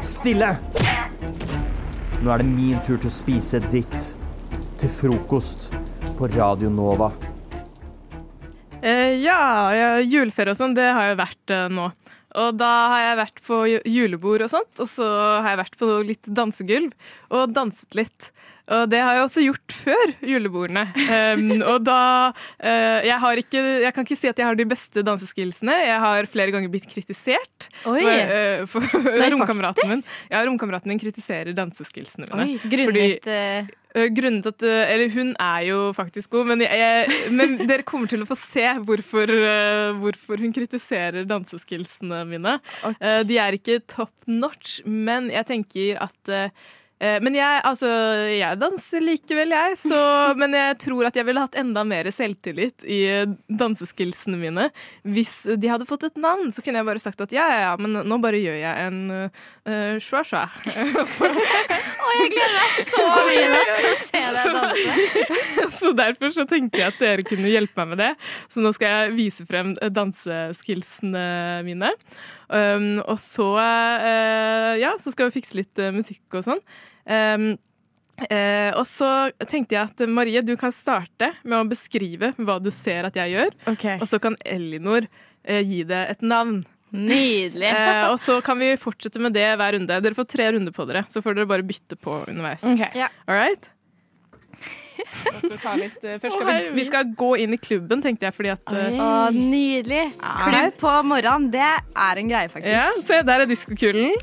Stille! 0.03 0.57
Nå 2.25 2.33
er 2.33 2.43
det 2.43 2.49
min 2.49 2.81
tur 2.83 2.97
til 2.99 3.11
å 3.11 3.15
spise 3.15 3.61
ditt. 3.71 4.15
Til 4.81 4.91
frokost 4.91 5.69
på 6.19 6.27
Radio 6.35 6.71
Nova. 6.73 7.13
Eh, 8.83 9.15
ja, 9.23 9.39
ja, 9.73 9.91
juleferie 10.05 10.53
og 10.53 10.59
sånn, 10.59 10.75
det 10.77 10.89
har 10.93 11.13
jeg 11.13 11.21
vært 11.23 11.55
eh, 11.55 11.69
nå. 11.73 11.87
Og 12.35 12.57
da 12.59 12.71
har 12.91 13.01
jeg 13.05 13.19
vært 13.21 13.39
på 13.47 13.59
julebord 13.87 14.43
og 14.45 14.51
sånt, 14.51 14.73
og 14.83 14.89
så 14.91 15.07
har 15.45 15.53
jeg 15.55 15.61
vært 15.63 15.77
på 15.79 15.91
litt 16.05 16.27
dansegulv 16.35 16.91
og 17.31 17.53
danset 17.55 17.95
litt. 17.95 18.33
Og 18.73 18.89
det 18.89 19.01
har 19.03 19.19
jeg 19.19 19.27
også 19.27 19.43
gjort 19.45 19.75
før 19.77 20.13
julebordene. 20.25 20.87
Um, 21.37 21.61
og 21.75 21.85
da 21.85 22.01
uh, 22.33 23.01
jeg, 23.05 23.19
har 23.21 23.41
ikke, 23.43 23.63
jeg 23.85 23.93
kan 23.93 24.07
ikke 24.07 24.17
si 24.17 24.31
at 24.31 24.41
jeg 24.41 24.49
har 24.49 24.57
de 24.57 24.67
beste 24.69 25.05
danseskillsene. 25.05 25.77
Jeg 25.85 26.01
har 26.01 26.29
flere 26.33 26.55
ganger 26.55 26.73
blitt 26.73 26.89
kritisert. 26.89 27.69
Oi. 27.91 28.01
For, 28.71 28.81
uh, 28.89 28.89
for 28.89 29.09
Nei, 29.21 29.29
romkameraten 29.35 29.91
min. 29.93 30.05
Ja, 30.33 30.41
romkameraten 30.49 30.93
min 30.93 31.01
kritiserer 31.03 31.53
danseskillsene 31.57 32.31
mine. 32.31 32.47
Oi. 32.55 32.61
Grunnet 32.73 33.29
Fordi, 33.29 33.67
uh, 33.95 34.07
grunnet 34.17 34.49
at 34.49 34.65
Eller 34.67 35.13
hun 35.13 35.35
er 35.39 35.67
jo 35.69 35.81
faktisk 35.95 36.33
god, 36.33 36.49
men, 36.55 36.65
jeg, 36.65 37.19
men 37.37 37.59
dere 37.69 37.85
kommer 37.87 38.09
til 38.11 38.25
å 38.25 38.27
få 38.27 38.35
se 38.41 38.65
hvorfor, 38.83 39.31
hvorfor 40.01 40.41
hun 40.43 40.57
kritiserer 40.57 41.29
danseskillsene 41.31 42.25
mine. 42.27 42.57
Eh, 42.91 43.21
De 43.29 43.39
er 43.39 43.55
ikke 43.55 43.79
top 43.87 44.11
notch, 44.27 44.81
men 44.83 45.29
jeg 45.31 45.47
tenker 45.53 46.03
at 46.03 46.35
men 47.01 47.35
jeg, 47.37 47.61
altså, 47.67 47.89
jeg 48.31 48.59
danser 48.61 49.03
likevel, 49.05 49.53
jeg. 49.53 49.79
Så, 49.81 49.99
men 50.41 50.55
jeg 50.57 50.77
tror 50.85 51.09
at 51.09 51.19
jeg 51.19 51.27
ville 51.29 51.43
hatt 51.43 51.59
enda 51.59 51.83
mer 51.87 52.09
selvtillit 52.15 52.85
i 52.87 53.01
eh, 53.11 53.35
danseskillsene 53.49 54.39
mine. 54.41 54.69
Hvis 55.03 55.43
de 55.59 55.71
hadde 55.71 55.89
fått 55.89 56.07
et 56.09 56.21
navn, 56.21 56.53
så 56.55 56.65
kunne 56.65 56.81
jeg 56.81 56.89
bare 56.89 57.03
sagt 57.03 57.21
at 57.25 57.35
ja, 57.35 57.47
ja, 57.51 57.59
ja, 57.67 57.75
men 57.81 57.99
nå 58.07 58.19
bare 58.23 58.41
gjør 58.41 58.57
jeg 58.61 58.87
en 58.89 59.01
uh, 59.11 59.97
shwa-shwa. 60.03 60.45
Å, 62.05 62.15
jeg 62.21 62.31
gleder 62.33 62.57
meg 62.57 62.93
så 62.95 63.05
mye 63.29 63.63
til 63.69 63.91
å 63.91 63.97
se 64.05 64.25
deg 64.39 64.59
danse. 64.59 65.29
Så 65.79 65.91
derfor 65.97 66.31
så 66.33 66.45
tenker 66.49 66.81
jeg 66.81 66.93
at 66.93 67.01
dere 67.03 67.25
kunne 67.27 67.51
hjelpe 67.51 67.83
meg 67.83 67.95
med 67.95 68.03
det. 68.03 68.11
Så 68.53 68.63
nå 68.63 68.71
skal 68.77 68.93
jeg 68.93 69.15
vise 69.19 69.47
frem 69.49 69.75
eh, 69.81 69.91
danseskillsene 69.93 71.25
mine. 71.67 71.91
Um, 72.49 72.99
og 73.05 73.17
så, 73.23 73.47
uh, 73.59 74.75
ja, 74.81 74.95
så 75.01 75.15
skal 75.15 75.31
vi 75.31 75.39
fikse 75.41 75.59
litt 75.59 75.81
uh, 75.81 75.93
musikk 75.95 76.39
og 76.39 76.45
sånn. 76.47 76.61
Um, 77.05 77.49
uh, 78.27 78.71
og 78.77 78.85
så 78.89 79.11
tenkte 79.47 79.79
jeg 79.79 79.89
at 79.89 80.05
Marie, 80.11 80.45
du 80.45 80.55
kan 80.61 80.75
starte 80.75 81.33
med 81.43 81.59
å 81.61 81.71
beskrive 81.71 82.35
hva 82.39 82.61
du 82.63 82.71
ser 82.75 83.09
at 83.09 83.19
jeg 83.19 83.37
gjør. 83.37 83.57
Og 83.99 84.07
så 84.11 84.23
kan 84.23 84.39
Elinor 84.45 85.09
gi 85.45 85.83
det 85.85 86.07
et 86.15 86.23
navn. 86.25 86.63
Nydelig. 86.95 87.73
Eh, 87.75 88.07
og 88.09 88.19
så 88.23 88.39
kan 88.45 88.59
vi 88.61 88.75
fortsette 88.79 89.21
med 89.23 89.35
det 89.35 89.47
hver 89.59 89.75
runde. 89.77 90.01
Dere 90.07 90.17
får 90.17 90.29
tre 90.31 90.51
runder 90.55 90.75
på 90.75 90.87
dere, 90.89 91.05
så 91.11 91.23
får 91.25 91.39
dere 91.39 91.51
bare 91.51 91.67
bytte 91.67 91.99
på 92.01 92.21
underveis. 92.29 92.65
Okay. 92.65 92.91
Yeah. 92.95 93.11
All 93.27 93.35
right? 93.35 93.71
Da 95.65 95.73
litt, 95.79 95.97
uh, 96.05 96.17
først 96.23 96.35
skal 96.37 96.47
vi, 96.49 96.71
vi 96.77 96.85
skal 96.87 97.09
gå 97.19 97.31
inn 97.43 97.55
i 97.57 97.59
klubben, 97.61 98.03
tenkte 98.05 98.27
jeg, 98.29 98.35
fordi 98.37 98.51
at 98.53 98.73
uh, 98.73 98.99
Å, 99.05 99.09
nydelig. 99.35 100.03
Klubb 100.21 100.77
på 100.83 100.93
morgenen, 101.09 101.49
det 101.55 101.65
er 101.65 102.21
en 102.21 102.31
greie, 102.31 102.51
faktisk. 102.53 102.71
ja, 102.75 102.87
Se, 103.09 103.21
der 103.27 103.45
er 103.45 103.51
diskokulen. 103.51 104.15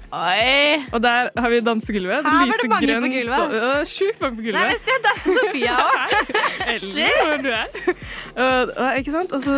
Og 0.91 0.99
der 1.03 1.31
har 1.35 1.53
vi 1.53 1.59
dansegulvet. 1.65 2.25
Her 2.27 2.51
var 2.51 2.61
det 2.63 2.69
mange 2.71 2.99
på 3.05 3.11
gulvet, 3.15 3.55
ja, 3.57 3.71
Sjukt 3.91 4.21
mange 4.23 4.37
på 4.39 4.45
Nei, 4.45 4.51
gulvet. 4.51 4.69
men 4.71 4.79
se, 4.85 4.97
der 5.07 5.15
er 5.17 5.39
Sofia 5.39 5.75
òg. 5.81 6.15
Shit. 6.91 7.19
hvor 7.25 7.43
du 7.43 7.51
er. 7.51 7.67
Og- 8.31 8.71
og, 8.77 8.87
ikke 9.01 9.11
sant? 9.13 9.33
Altså, 9.35 9.53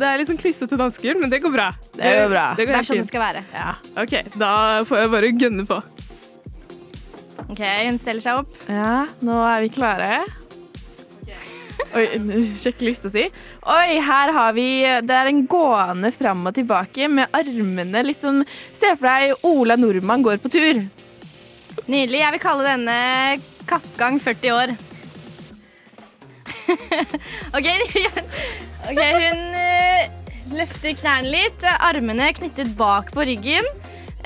det 0.00 0.08
er 0.08 0.18
litt 0.20 0.28
sånn 0.32 0.40
klissete 0.40 0.78
dansegulv, 0.80 1.20
men 1.22 1.30
det 1.32 1.40
går 1.44 1.52
bra. 1.54 1.68
Det 1.94 2.12
går 2.22 2.32
bra. 2.32 2.46
Det 2.58 2.66
Det 2.68 2.74
er 2.80 2.88
sånn 2.88 3.02
det 3.02 3.08
skal 3.10 3.24
være. 3.24 3.44
Ja. 3.54 3.70
OK, 4.02 4.14
da 4.40 4.52
får 4.88 5.02
jeg 5.04 5.12
bare 5.14 5.32
gønne 5.44 5.66
på. 5.68 5.78
Ok, 7.48 7.62
Hun 7.86 7.98
steller 8.02 8.20
seg 8.24 8.42
opp. 8.42 8.56
Ja, 8.68 9.06
nå 9.24 9.38
er 9.48 9.62
vi 9.64 9.70
klare. 9.72 10.10
Oi, 11.96 12.04
sjekk 12.58 12.82
lista 12.84 13.10
si. 13.12 13.24
Oi, 13.70 13.98
her 14.04 14.32
har 14.34 14.54
vi 14.56 14.68
Det 15.06 15.14
er 15.14 15.30
en 15.30 15.44
gående 15.50 16.10
fram 16.14 16.44
og 16.48 16.56
tilbake 16.56 17.08
med 17.10 17.32
armene 17.36 18.02
litt 18.06 18.24
sånn 18.26 18.42
Se 18.76 18.92
for 18.96 19.08
deg 19.08 19.46
Ola 19.46 19.78
Nordmann 19.78 20.24
går 20.26 20.42
på 20.42 20.52
tur. 20.52 20.82
Nydelig. 21.86 22.20
Jeg 22.20 22.34
vil 22.34 22.42
kalle 22.42 22.66
denne 22.66 22.98
Kappgang 23.68 24.18
40 24.20 24.54
år. 24.56 24.74
OK, 27.56 27.68
okay 28.90 29.12
hun 29.14 29.42
eh, 29.56 30.08
løfter 30.56 30.96
knærne 30.98 31.32
litt. 31.32 31.64
Armene 31.78 32.32
knyttet 32.36 32.74
bak 32.76 33.12
på 33.14 33.24
ryggen. 33.28 33.68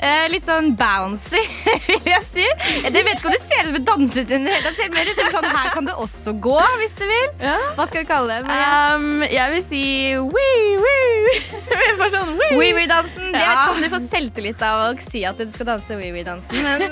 Eh, 0.03 0.25
litt 0.33 0.43
sånn 0.43 0.73
bouncy, 0.75 1.39
vil 1.87 2.09
jeg 2.11 2.23
si. 2.33 2.43
Jeg 2.83 2.91
vet 2.91 3.13
ikke 3.13 3.29
om 3.29 3.35
det 3.37 3.41
ser 3.47 3.61
ut 3.63 3.69
som 3.69 3.77
et 3.79 3.85
dansetrinn. 3.87 4.47
Det 4.49 4.73
ser 4.75 4.89
mer 4.91 5.07
ut 5.07 5.19
som 5.21 5.29
sånn 5.37 5.47
her 5.53 5.69
kan 5.71 5.87
det 5.87 5.95
også 6.03 6.33
gå, 6.43 6.57
hvis 6.81 6.97
du 6.99 7.05
vil. 7.07 7.29
Hva 7.77 7.85
skal 7.87 8.01
vi 8.03 8.09
kalle 8.09 8.41
det? 8.41 8.57
Um, 8.97 9.23
jeg 9.23 9.53
vil 9.55 9.63
si 9.69 9.83
wee, 10.19 10.75
wee. 10.83 11.39
Vi 11.73 11.95
får 11.99 12.11
sånn 12.13 12.33
wee. 12.37 12.51
Wee-wee-dansen. 12.59 13.29
Jeg 13.31 13.33
vet 13.33 13.43
Ja. 13.43 13.53
ikke 13.63 13.73
om 13.77 13.81
du 13.83 13.89
får 13.93 14.03
selvtillit 14.11 14.61
av 14.65 14.81
å 14.85 14.91
si 15.07 15.23
at 15.25 15.39
du 15.39 15.47
skal 15.55 15.71
danse 15.71 15.95
wee-wee-dansen, 15.97 16.63
men 16.63 16.83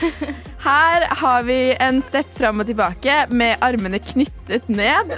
Her 0.66 1.04
har 1.20 1.42
vi 1.46 1.76
en 1.78 2.00
stepp 2.08 2.32
fram 2.34 2.58
og 2.62 2.66
tilbake 2.66 3.20
med 3.30 3.60
armene 3.62 4.00
knyttet 4.02 4.66
ned. 4.66 5.12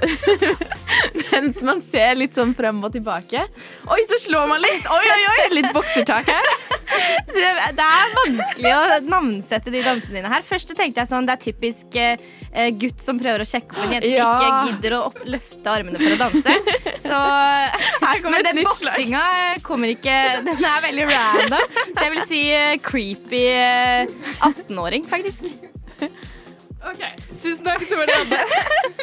Mens 1.32 1.60
man 1.64 1.80
ser 1.84 2.18
litt 2.18 2.36
sånn 2.36 2.52
fram 2.56 2.82
og 2.84 2.92
tilbake. 2.92 3.46
Oi, 3.88 4.00
så 4.10 4.18
slår 4.20 4.48
man 4.50 4.60
litt! 4.60 4.84
Oi, 4.92 5.04
oi, 5.14 5.22
oi! 5.32 5.46
Litt 5.56 5.70
boksertak 5.72 6.28
her. 6.28 6.50
det 7.78 7.84
er 7.84 8.12
vanskelig 8.16 8.72
å 8.74 8.98
navnsette 9.06 9.72
de 9.72 9.82
dansene 9.86 10.18
dine 10.18 10.32
her. 10.32 10.44
Først 10.44 10.72
tenkte 10.76 11.00
jeg 11.00 11.10
sånn, 11.14 11.28
det 11.28 11.36
er 11.38 11.42
typisk 11.46 11.96
eh, 12.00 12.68
gutt 12.80 13.00
som 13.04 13.20
prøver 13.20 13.44
å 13.44 13.48
sjekke 13.48 13.72
opp 13.72 13.86
en 13.86 13.96
jente 13.96 14.10
som 14.10 14.18
Ja. 14.18 14.28
ikke 14.36 14.72
gidder 14.72 14.98
å 14.98 15.00
opp, 15.08 15.20
løfte 15.28 15.72
armene 15.72 16.00
for 16.02 16.12
å 16.12 16.20
danse. 16.26 16.58
Så, 17.04 17.22
kommer 18.24 18.36
men 18.36 18.46
den 18.50 18.62
boksinga 18.66 19.24
kommer 19.64 19.94
ikke 19.94 20.16
Den 20.44 20.64
er 20.74 20.84
veldig 20.84 21.08
random. 21.08 21.76
Så 21.94 22.04
jeg 22.04 22.14
vil 22.16 22.24
si 22.34 22.42
eh, 22.52 22.76
creepy 22.84 23.44
eh, 23.54 24.16
18-åring, 24.44 25.08
faktisk. 25.08 25.37
OK, 26.88 27.02
tusen 27.42 27.64
takk. 27.66 27.82
til 27.88 27.98
Marianne. 27.98 28.38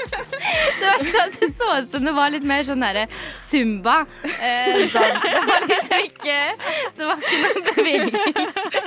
det 0.79 0.85
var 0.85 1.01
sånn, 1.09 1.33
det 1.39 1.49
så 1.53 1.69
ut 1.81 1.89
som 1.91 2.05
det 2.07 2.13
var 2.15 2.31
litt 2.33 2.45
mer 2.47 2.63
sånn 2.67 2.83
derre 2.83 3.05
zumba. 3.41 3.97
Eh, 4.23 4.85
dans. 4.93 5.25
det 5.25 5.41
var 5.49 5.67
liksom 5.69 6.05
ikke 6.07 6.37
Det 6.95 7.09
var 7.09 7.25
ikke 7.25 7.41
noen 7.43 7.67
bevegelse. 7.71 8.83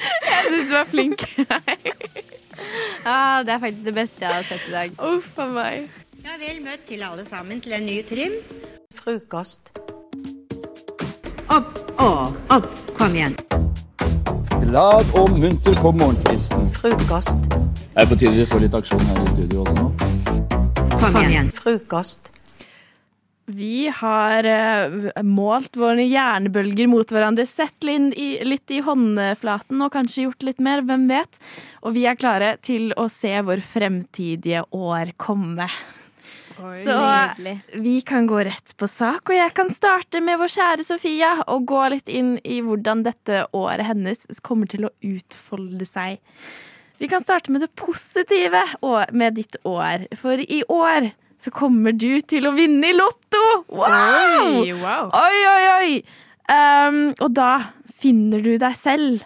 Jeg 0.00 0.44
syns 0.46 0.70
du 0.70 0.74
var 0.74 0.86
flink. 0.88 1.26
ah, 3.04 3.42
det 3.44 3.56
er 3.56 3.60
faktisk 3.66 3.84
det 3.90 3.96
beste 3.98 4.24
jeg 4.24 4.38
har 4.38 4.46
sett 4.48 4.68
i 4.70 4.76
dag. 4.76 5.02
Uff 5.10 5.38
a 5.38 5.48
meg. 5.50 5.90
Ja, 6.24 6.36
vel 6.40 6.60
møtt 6.64 6.86
til 6.88 7.02
alle 7.04 7.24
sammen 7.28 7.60
til 7.64 7.76
en 7.76 7.86
ny 7.88 8.00
trim. 8.08 8.38
Frokost. 8.96 9.72
Opp 11.50 11.80
og 11.98 12.36
opp. 12.54 12.70
Kom 12.96 13.16
igjen. 13.16 13.36
Glad 14.60 15.08
og 15.16 15.30
munter 15.40 15.74
på 15.80 15.90
morgenkvisten. 15.96 16.66
Frokost. 16.76 17.48
Er 17.96 18.06
på 18.06 18.18
tide 18.18 18.36
vi 18.36 18.44
får 18.48 18.60
litt 18.66 18.74
aksjon 18.76 19.00
her 19.08 19.22
i 19.22 19.30
studio 19.32 19.62
også 19.64 19.76
nå? 19.78 19.86
Kom 21.00 21.16
igjen. 21.22 21.48
Frokost. 21.56 22.28
Vi 23.50 23.88
har 23.88 24.46
eh, 24.46 25.22
målt 25.26 25.78
våre 25.80 26.04
hjernebølger 26.04 26.90
mot 26.92 27.08
hverandre, 27.10 27.46
sett 27.48 27.86
litt 27.88 28.12
i, 28.14 28.28
litt 28.46 28.70
i 28.70 28.82
håndflaten 28.84 29.80
og 29.82 29.94
kanskje 29.96 30.26
gjort 30.28 30.46
litt 30.46 30.60
mer, 30.62 30.84
hvem 30.86 31.08
vet? 31.10 31.40
Og 31.82 31.96
vi 31.96 32.04
er 32.06 32.20
klare 32.20 32.52
til 32.62 32.92
å 33.00 33.08
se 33.10 33.32
vår 33.46 33.64
fremtidige 33.64 34.66
år 34.76 35.16
komme. 35.18 35.70
Så 36.60 36.96
Nydelig. 36.96 37.54
vi 37.82 37.94
kan 38.06 38.26
gå 38.30 38.42
rett 38.46 38.74
på 38.76 38.88
sak, 38.90 39.30
og 39.30 39.36
jeg 39.36 39.54
kan 39.56 39.70
starte 39.72 40.20
med 40.24 40.40
vår 40.40 40.52
kjære 40.54 40.86
Sofia 40.86 41.30
og 41.46 41.68
gå 41.70 41.84
litt 41.94 42.10
inn 42.12 42.34
i 42.44 42.60
hvordan 42.64 43.04
dette 43.06 43.44
året 43.56 43.88
hennes 43.88 44.26
kommer 44.46 44.70
til 44.70 44.88
å 44.88 44.92
utfolde 45.00 45.88
seg. 45.88 46.20
Vi 47.00 47.08
kan 47.08 47.22
starte 47.24 47.48
med 47.48 47.62
det 47.64 47.70
positive 47.80 48.60
Og 48.84 49.08
med 49.16 49.38
ditt 49.38 49.56
år, 49.64 50.04
for 50.20 50.36
i 50.36 50.60
år 50.68 51.12
så 51.40 51.48
kommer 51.54 51.94
du 51.96 52.20
til 52.28 52.44
å 52.44 52.52
vinne 52.52 52.90
i 52.90 52.96
Lotto! 52.96 53.44
Wow! 53.72 54.58
Oi, 54.60 54.74
wow. 54.76 55.08
Oi, 55.16 55.38
oi, 55.48 55.62
oi! 55.72 55.92
Um, 56.50 56.98
og 57.16 57.30
da 57.32 57.72
finner 58.02 58.42
du 58.44 58.58
deg 58.60 58.76
selv. 58.76 59.24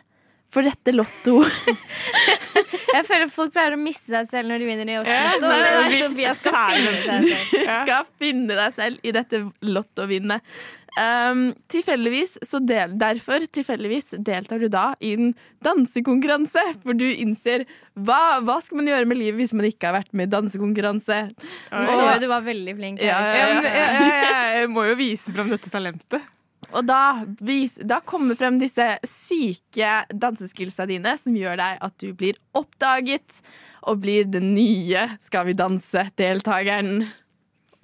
For 0.55 0.67
dette 0.67 0.95
lotto 0.95 1.41
Jeg 2.95 3.07
føler 3.09 3.31
folk 3.33 3.53
pleier 3.55 3.75
å 3.75 3.81
miste 3.81 4.13
seg 4.13 4.31
selv 4.31 4.53
når 4.53 4.63
de 4.63 4.69
vinner 4.69 4.93
i 4.93 4.97
Lotto, 5.01 5.49
nei, 5.51 5.59
men 5.65 5.91
nei. 5.91 5.99
Sofia 6.05 6.33
skal 6.39 6.57
finne 6.71 6.95
seg 7.03 7.29
selv. 7.29 7.53
Du 7.65 7.69
skal 7.83 8.09
finne 8.23 8.57
deg 8.59 8.75
selv 8.77 9.03
i 9.03 9.13
dette 9.15 9.41
lottovinnet. 9.67 10.57
Um, 10.95 11.49
tilfeldigvis, 11.75 12.37
så 12.47 12.61
del, 12.63 12.93
derfor 13.01 13.43
tilfeldigvis 13.51 14.13
deltar 14.23 14.63
du 14.63 14.69
da 14.71 14.85
i 15.03 15.17
en 15.17 15.33
dansekonkurranse. 15.67 16.63
For 16.85 16.95
du 16.95 17.07
innser 17.09 17.65
hva, 17.99 18.39
hva 18.47 18.61
skal 18.63 18.79
man 18.79 18.93
gjøre 18.93 19.11
med 19.11 19.19
livet 19.19 19.43
hvis 19.43 19.57
man 19.59 19.67
ikke 19.67 19.91
har 19.91 19.99
vært 19.99 20.15
med 20.15 20.31
i 20.31 20.35
dansekonkurranse. 20.37 21.19
Du 21.35 21.91
så 21.91 21.99
jo 21.99 22.15
du 22.23 22.29
var 22.31 22.47
veldig 22.47 22.77
flink. 22.79 23.03
Ja, 23.03 23.19
ja, 23.19 23.35
Ja, 23.35 23.51
ja. 23.51 23.59
jeg, 23.67 23.75
jeg, 23.75 24.23
jeg, 24.29 24.55
jeg 24.61 24.71
må 24.77 24.87
jo 24.87 24.95
vise 25.03 25.35
fram 25.35 25.51
dette 25.51 25.73
talentet. 25.75 26.31
Og 26.75 26.87
da, 26.89 27.25
vis, 27.45 27.77
da 27.87 28.01
kommer 28.05 28.39
frem 28.39 28.59
disse 28.59 28.87
syke 29.07 30.05
danseskillsa 30.11 30.87
dine 30.91 31.15
som 31.21 31.37
gjør 31.39 31.59
deg 31.61 31.83
at 31.87 31.95
du 32.03 32.09
blir 32.19 32.39
oppdaget 32.57 33.41
og 33.85 34.01
blir 34.03 34.27
den 34.27 34.55
nye 34.57 35.07
Skal 35.23 35.47
vi 35.51 35.55
danse-deltakeren. 35.59 37.05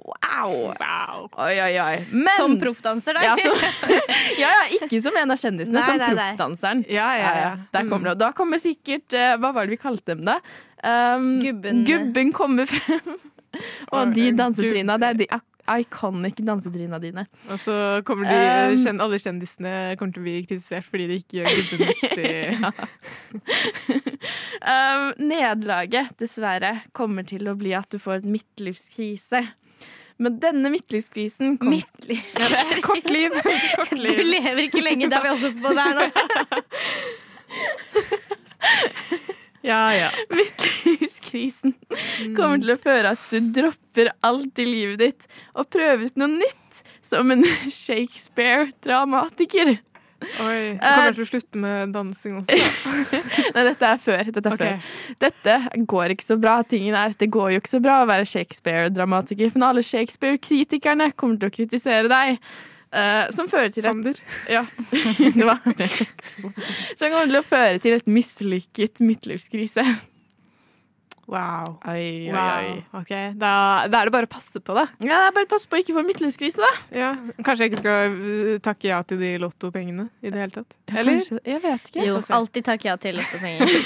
Wow. 0.00 1.28
Oi, 1.36 1.54
oi, 1.60 1.74
oi. 1.80 1.96
Men, 2.10 2.32
Som 2.38 2.56
proffdanser, 2.60 3.14
da? 3.14 3.24
Ja, 3.24 3.36
som, 3.36 3.90
ja, 4.42 4.48
ja, 4.48 4.62
ikke 4.78 5.00
som 5.04 5.16
en 5.20 5.34
av 5.34 5.40
kjendisene, 5.40 5.76
Nei, 5.76 5.84
som 5.86 6.00
nei, 6.00 6.08
nei. 6.08 6.14
proffdanseren. 6.30 6.84
Ja, 6.88 7.10
ja, 7.20 7.32
ja. 7.36 7.50
Der 7.74 7.90
kommer 7.90 8.12
det. 8.12 8.16
Da 8.22 8.32
kommer 8.36 8.62
sikkert 8.62 9.12
eh, 9.16 9.34
Hva 9.40 9.52
var 9.56 9.68
det 9.68 9.76
vi 9.76 9.80
kalte 9.82 10.14
dem, 10.14 10.24
da? 10.28 10.38
Um, 10.80 11.34
Gubben. 11.44 11.84
Gubben 11.84 12.32
kommer 12.32 12.70
frem. 12.70 13.20
Og 13.92 14.14
de 14.16 14.30
Oi, 14.30 14.34
dansetryna, 14.38 14.96
det 15.02 15.12
er 15.12 15.20
de 15.20 15.28
iconic 15.78 16.36
dansetryna 16.46 16.98
dine. 17.02 17.24
Og 17.50 17.58
så 17.62 17.74
kommer 18.08 18.24
de, 18.26 18.30
Um, 18.40 18.74
kjen- 18.82 19.02
alle 19.04 19.18
kjendisene 19.22 19.72
kommer 20.00 20.12
til 20.16 20.22
å 20.22 20.26
bli 20.26 20.34
kritisert 20.48 20.86
fordi 20.90 21.04
de 21.10 21.14
ikke 21.22 21.34
gjør 21.40 21.50
gubben 21.56 21.80
riktig. 21.92 22.30
Um, 24.60 25.14
nederlaget, 25.16 26.10
dessverre, 26.20 26.82
kommer 26.92 27.24
til 27.26 27.48
å 27.48 27.54
bli 27.56 27.72
at 27.74 27.88
du 27.90 27.96
får 27.98 28.14
en 28.20 28.32
midtlivskrise. 28.34 29.40
Men 30.20 30.36
denne 30.42 30.68
midtlivskrisen 30.74 31.56
kom... 31.58 31.70
Midtliv. 31.72 32.20
Kort 32.86 33.08
liv. 33.08 33.30
Kort 33.40 33.90
Du 33.96 34.22
lever 34.28 34.60
ikke 34.66 34.82
lenge, 34.84 35.08
det 35.08 35.16
har 35.16 35.24
vi 35.24 35.32
også 35.32 35.48
spådd 35.56 35.78
her 35.80 35.94
nå. 35.96 36.04
Ja, 39.66 39.82
ja. 39.96 40.08
Midtlivskrisen 40.36 41.74
kommer 42.36 42.60
til 42.62 42.74
å 42.74 42.78
føre 42.80 43.12
at 43.16 43.28
du 43.32 43.52
dropper 43.60 44.12
alt 44.26 44.60
i 44.62 44.66
livet 44.68 45.02
ditt 45.02 45.28
og 45.52 45.68
prøver 45.72 46.08
ut 46.08 46.18
noe 46.20 46.32
nytt 46.38 46.82
som 47.04 47.30
en 47.34 47.44
Shakespeare-dramatiker. 47.82 49.76
Oi. 50.20 50.76
Du 50.76 50.82
kommer 50.84 51.14
til 51.16 51.24
å 51.24 51.28
slutte 51.30 51.60
med 51.60 51.92
dansing 51.96 52.40
også. 52.40 52.56
da. 52.56 52.62
Nei, 53.56 53.62
dette 53.70 53.88
er 53.88 54.00
før. 54.00 54.24
Dette, 54.28 54.42
er 54.50 54.56
okay. 54.56 54.74
før. 54.76 55.14
dette 55.24 55.84
går 55.92 56.14
ikke 56.14 56.26
så 56.26 56.36
bra. 56.40 56.58
Tingen 56.68 56.96
er, 56.96 57.14
det 57.16 57.30
går 57.32 57.54
jo 57.54 57.62
ikke 57.62 57.72
så 57.72 57.80
bra 57.84 58.02
å 58.02 58.10
være 58.10 58.28
Shakespeare-dramatiker, 58.28 59.52
for 59.54 59.68
alle 59.70 59.84
Shakespeare-kritikerne 59.86 61.12
kommer 61.16 61.40
til 61.40 61.52
å 61.52 61.56
kritisere 61.56 62.12
deg. 62.12 62.36
Eh, 62.92 63.26
som 63.34 63.48
fører 63.50 63.72
til 63.74 63.86
et 63.86 64.22
Ja. 64.50 64.64
det 65.36 65.46
var 65.46 65.60
Som 66.98 67.10
kommer 67.10 67.26
til 67.26 67.40
å 67.40 67.46
føre 67.46 67.82
til 67.82 67.98
et 67.98 68.08
mislykket 68.10 69.02
midtlivskrise. 69.04 69.84
Wow. 71.30 71.76
Oi, 71.86 72.26
oi, 72.26 72.32
oi. 72.32 72.32
wow. 72.34 73.00
Ok, 73.00 73.10
da, 73.38 73.50
da 73.86 74.00
er 74.00 74.08
det 74.08 74.14
bare 74.16 74.26
å 74.26 74.30
passe 74.32 74.58
på 74.66 74.74
da. 74.74 74.88
Ja, 74.98 75.20
det 75.22 75.28
er 75.28 75.34
bare 75.36 75.46
å 75.46 75.50
passe 75.52 75.70
på 75.70 75.78
å 75.78 75.82
ikke 75.84 75.94
få 75.94 76.02
midtlivskrise, 76.02 76.58
da. 76.58 76.70
Ja. 76.96 77.10
Kanskje 77.46 77.68
jeg 77.68 77.70
ikke 77.70 77.82
skal 77.84 78.16
uh, 78.16 78.56
takke 78.64 78.88
ja 78.90 78.98
til 79.06 79.20
de 79.22 79.30
lottopengene 79.38 80.08
i 80.26 80.32
det 80.32 80.42
hele 80.42 80.54
tatt. 80.56 80.74
Eller? 80.90 81.20
Kanskje, 81.20 81.38
jeg 81.46 81.62
vet 81.62 81.90
ikke. 81.92 82.06
Jo, 82.08 82.16
alltid 82.40 82.66
takk 82.66 82.88
ja 82.88 82.96
til 83.00 83.20
lottopenger. 83.20 83.76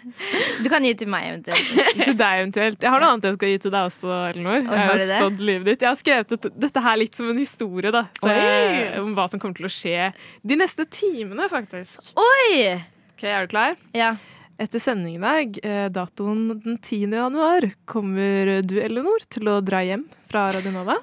Du 0.60 0.68
kan 0.68 0.84
gi 0.84 0.92
til 1.00 1.08
meg 1.10 1.30
eventuelt. 1.30 1.70
Til 2.04 2.16
deg 2.18 2.40
eventuelt. 2.42 2.82
Jeg 2.84 2.92
har 2.92 3.00
noe 3.02 3.14
annet 3.14 3.26
jeg 3.30 3.36
skal 3.38 3.52
gi 3.52 3.60
til 3.64 3.72
deg 3.72 3.88
også, 3.88 4.10
Elinor. 4.30 4.58
Jeg 4.60 4.68
har 4.68 4.90
har 4.90 4.98
du 4.98 5.04
det? 5.04 5.18
spådd 5.20 5.42
livet 5.48 5.68
ditt. 5.70 5.84
Jeg 5.84 5.88
har 5.88 5.98
skrevet 5.98 6.50
dette, 6.64 6.82
her 6.84 6.98
litt 7.00 7.16
som 7.16 7.30
en 7.32 7.40
historie, 7.40 7.92
da. 7.94 8.04
Så 8.20 8.34
jeg, 8.34 8.82
om 9.00 9.14
hva 9.16 9.26
som 9.32 9.40
kommer 9.42 9.56
til 9.56 9.68
å 9.68 9.72
skje 9.72 10.10
de 10.52 10.58
neste 10.60 10.86
timene, 10.92 11.48
faktisk. 11.52 12.12
Oi! 12.20 12.76
Ok, 13.14 13.24
Er 13.28 13.46
du 13.48 13.52
klar? 13.52 13.80
Ja. 13.96 14.14
Etter 14.60 14.82
sending 14.82 15.14
i 15.16 15.20
dag, 15.22 15.58
eh, 15.64 15.86
datoen 15.88 16.60
den 16.60 16.76
10. 16.76 17.14
januar, 17.16 17.64
kommer 17.88 18.60
du, 18.60 18.74
Elinor, 18.76 19.22
til 19.32 19.48
å 19.48 19.54
dra 19.64 19.80
hjem 19.80 20.04
fra 20.28 20.50
Radionova. 20.52 20.98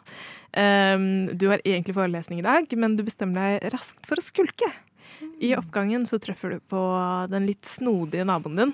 Um, 0.58 1.26
du 1.34 1.48
har 1.50 1.64
egentlig 1.66 1.96
forelesning 1.98 2.44
i 2.44 2.46
dag, 2.46 2.70
men 2.78 2.94
du 2.98 3.02
bestemmer 3.06 3.58
deg 3.58 3.74
raskt 3.74 4.06
for 4.06 4.22
å 4.22 4.26
skulke. 4.26 4.70
I 5.40 5.54
oppgangen 5.58 6.06
så 6.10 6.20
treffer 6.22 6.56
du 6.56 6.62
på 6.72 6.82
den 7.32 7.46
litt 7.50 7.68
snodige 7.68 8.26
naboen 8.28 8.62
din. 8.62 8.74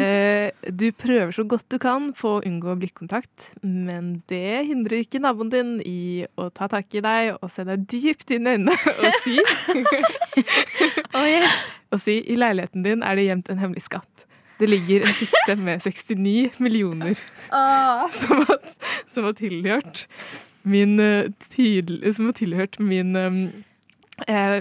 Eh, 0.00 0.48
du 0.72 0.86
prøver 0.96 1.34
så 1.34 1.44
godt 1.44 1.66
du 1.72 1.76
kan 1.82 2.10
på 2.16 2.36
å 2.38 2.42
unngå 2.46 2.76
blikkontakt, 2.80 3.50
men 3.60 4.22
det 4.30 4.62
hindrer 4.70 5.02
ikke 5.02 5.20
naboen 5.20 5.50
din 5.52 5.74
i 5.84 6.24
å 6.40 6.48
ta 6.54 6.70
tak 6.70 6.94
i 6.96 7.02
deg 7.04 7.34
og 7.36 7.50
se 7.52 7.66
deg 7.68 7.84
dypt 7.90 8.32
inn 8.36 8.46
i 8.46 8.54
øynene 8.54 8.76
og 8.94 9.18
si 9.24 9.36
og 11.92 12.00
si 12.00 12.20
i 12.22 12.38
leiligheten 12.38 12.86
din 12.86 13.04
er 13.04 13.18
det 13.18 13.28
gjemt 13.28 13.52
en 13.52 13.62
hemmelig 13.64 13.84
skatt. 13.90 14.26
Det 14.60 14.68
ligger 14.68 15.06
en 15.08 15.16
kiste 15.16 15.56
med 15.56 15.80
69 15.80 16.60
millioner 16.60 17.14
som 18.20 18.44
har, 18.44 18.58
som 19.08 19.24
har 19.24 19.36
tilhørt 19.38 20.06
min 20.62 21.00
eh, 21.00 21.30
Som 22.12 22.28
har 22.28 22.36
tilhørt 22.36 22.78
min 22.78 23.16
eh, 23.16 23.38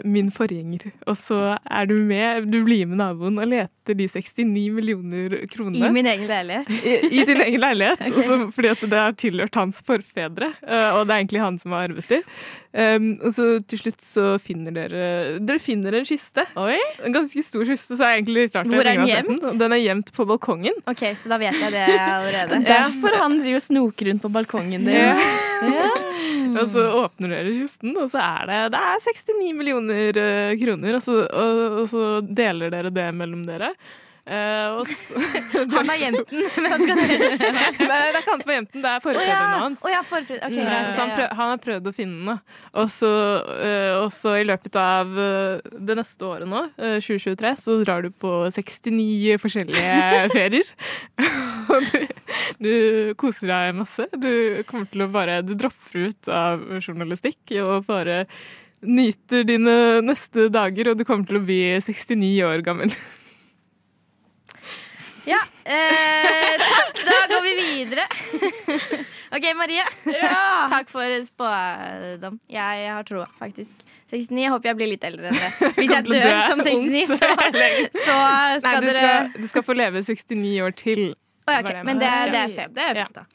min 0.05 0.31
forgjenger. 0.31 0.91
Og 1.07 1.17
så 1.17 1.57
er 1.65 1.85
du 1.89 1.93
med, 1.93 2.47
du 2.51 2.63
blir 2.63 2.85
med 2.85 3.01
naboen 3.01 3.39
og 3.41 3.47
leter 3.47 3.78
de 3.97 4.07
69 4.09 4.71
millioner 4.73 5.35
I 5.39 5.91
min 5.93 6.05
egen 6.05 6.27
leilighet. 6.27 6.69
i, 6.69 6.95
i 7.21 7.25
din 7.25 7.41
egen 7.41 7.61
leilighet. 7.61 8.01
okay. 8.07 8.15
også, 8.19 8.39
fordi 8.55 8.71
at 8.73 8.87
det 8.91 9.03
har 9.03 9.19
tilhørt 9.19 9.59
hans 9.59 9.83
forfedre, 9.85 10.53
eh, 10.65 10.89
og 10.95 11.05
det 11.07 11.13
er 11.13 11.21
egentlig 11.23 11.43
han 11.43 11.59
som 11.61 11.75
har 11.75 11.89
arvet 11.89 12.09
de. 12.09 12.23
Um, 12.69 13.15
og 13.25 13.33
så 13.33 13.45
til 13.65 13.79
slutt 13.81 14.03
så 14.05 14.23
finner 14.45 14.69
dere 14.75 15.05
Dere 15.41 15.57
finner 15.57 15.95
en 15.97 16.05
kiste. 16.05 16.43
Oi. 16.61 16.77
En 17.01 17.15
ganske 17.15 17.41
stor 17.41 17.65
kiste, 17.65 17.97
så 17.97 18.05
er 18.05 18.11
det 18.11 18.19
egentlig 18.19 18.43
litt 18.43 18.57
rart 18.59 18.69
Hvor 18.69 18.83
er 18.83 18.99
den 18.99 19.09
gjemt? 19.09 19.41
Den. 19.41 19.57
Den 19.63 19.73
er 19.73 19.81
gjemt 19.81 20.11
på 20.13 20.25
balkongen. 20.29 20.77
Ok, 20.85 21.01
så 21.17 21.31
da 21.33 21.39
vet 21.41 21.57
jeg 21.57 21.73
det 21.73 21.87
allerede. 21.89 22.61
Derfor 22.69 23.17
han 23.23 23.39
driver 23.41 23.57
og 23.57 23.65
snoker 23.65 24.11
rundt 24.11 24.21
på 24.21 24.33
balkongen 24.37 24.85
din. 24.85 24.99
Ja. 24.99 25.17
Ja. 25.65 25.89
Og 26.59 26.69
så 26.73 26.83
åpner 26.97 27.29
dere 27.29 27.51
kisten, 27.53 27.93
og 27.93 28.07
så 28.09 28.21
er 28.23 28.47
det, 28.49 28.59
det 28.73 28.79
er 28.81 29.01
69 29.03 29.51
millioner 29.53 30.17
eh, 30.17 30.53
kroner. 30.57 30.97
Og 30.97 31.03
så, 31.05 31.17
og, 31.27 31.59
og 31.83 31.89
så 31.91 32.05
deler 32.25 32.73
dere 32.73 32.89
det 32.93 33.05
mellom 33.15 33.43
dere. 33.45 33.69
Så, 34.29 35.17
Han 35.73 35.89
er 35.89 35.97
jenten, 36.03 36.43
men 36.53 36.65
han 36.69 36.83
skal 36.83 36.99
den. 36.99 37.37
Det 37.79 37.87
er 37.89 38.17
ikke 38.19 38.33
han 38.35 38.43
som 38.43 38.51
er 38.51 38.57
jenten, 38.59 38.83
det 38.83 38.91
er 38.91 39.01
forfedrene 39.01 39.31
ja. 39.31 39.61
hans. 39.63 39.81
Oh, 39.81 39.89
ja, 39.89 40.03
forfred. 40.05 40.43
Ok, 40.45 40.53
Mm, 40.59 40.67
greit. 40.67 40.91
Så 40.93 41.01
han, 41.01 41.13
prøv, 41.15 41.27
han 41.39 41.51
har 41.53 41.61
prøvd 41.63 41.89
å 41.89 41.93
finne 41.95 42.19
henne. 42.19 42.35
Og 42.77 42.91
så, 42.93 43.09
øh, 43.55 43.95
og 44.03 44.11
så 44.13 44.35
i 44.37 44.45
løpet 44.45 44.77
av 44.77 45.17
det 45.89 45.97
neste 45.97 46.29
året 46.29 46.49
nå, 46.51 46.61
øh, 46.77 46.99
2023, 47.01 47.55
så 47.63 47.79
drar 47.81 48.05
du 48.05 48.11
på 48.13 48.35
69 48.53 49.39
forskjellige 49.41 50.23
ferier. 50.37 50.73
Du, 51.69 51.99
du 52.65 52.71
koser 53.21 53.49
deg 53.51 53.75
masse. 53.77 54.07
Du 54.17 54.31
kommer 54.65 54.87
til 54.89 55.03
å 55.05 55.09
bare 55.13 55.35
Du 55.45 55.51
dropper 55.53 56.09
ut 56.09 56.29
av 56.33 56.63
journalistikk 56.81 57.53
og 57.61 57.85
bare 57.85 58.23
nyter 58.81 59.45
dine 59.45 59.75
neste 60.01 60.47
dager, 60.53 60.89
og 60.91 60.97
du 60.99 61.05
kommer 61.05 61.29
til 61.29 61.37
å 61.37 61.45
bli 61.45 61.61
69 61.83 62.31
år 62.47 62.65
gammel. 62.65 62.93
Ja, 65.27 65.39
eh, 65.65 66.55
takk. 66.61 67.03
Da 67.05 67.19
går 67.33 67.43
vi 67.43 67.53
videre. 67.59 68.05
OK, 69.35 69.45
Marie. 69.59 69.85
Takk 70.71 70.89
for 70.91 71.19
spådom. 71.25 72.39
Jeg 72.49 72.89
har 72.91 73.07
troa, 73.07 73.27
faktisk. 73.39 73.85
69. 74.09 74.41
Jeg 74.41 74.49
håper 74.53 74.71
jeg 74.71 74.77
blir 74.79 74.91
litt 74.95 75.05
eldre 75.05 75.29
enn 75.29 75.37
det. 75.37 75.51
Hvis 75.77 75.93
jeg 75.93 76.07
dør 76.07 76.39
som 76.49 76.63
69, 76.65 77.05
så, 77.11 77.19
så, 77.19 77.29
skal 78.01 78.17
Nei, 78.17 78.57
skal 78.63 78.81
du 78.81 78.89
dere 78.89 78.97
skal, 78.97 79.31
du 79.35 79.51
skal 79.51 79.65
få 79.67 79.77
leve 79.77 80.03
69 80.05 80.55
år 80.65 80.75
til. 80.79 81.05
Oh, 81.45 81.53
ja, 81.53 81.61
okay. 81.61 81.81
Men 81.85 82.01
det, 82.01 82.09
det 82.33 82.41
er 82.41 82.55
fint. 82.55 82.75
Det 82.75 82.85
er 82.85 83.01
fint 83.03 83.21
da. 83.21 83.25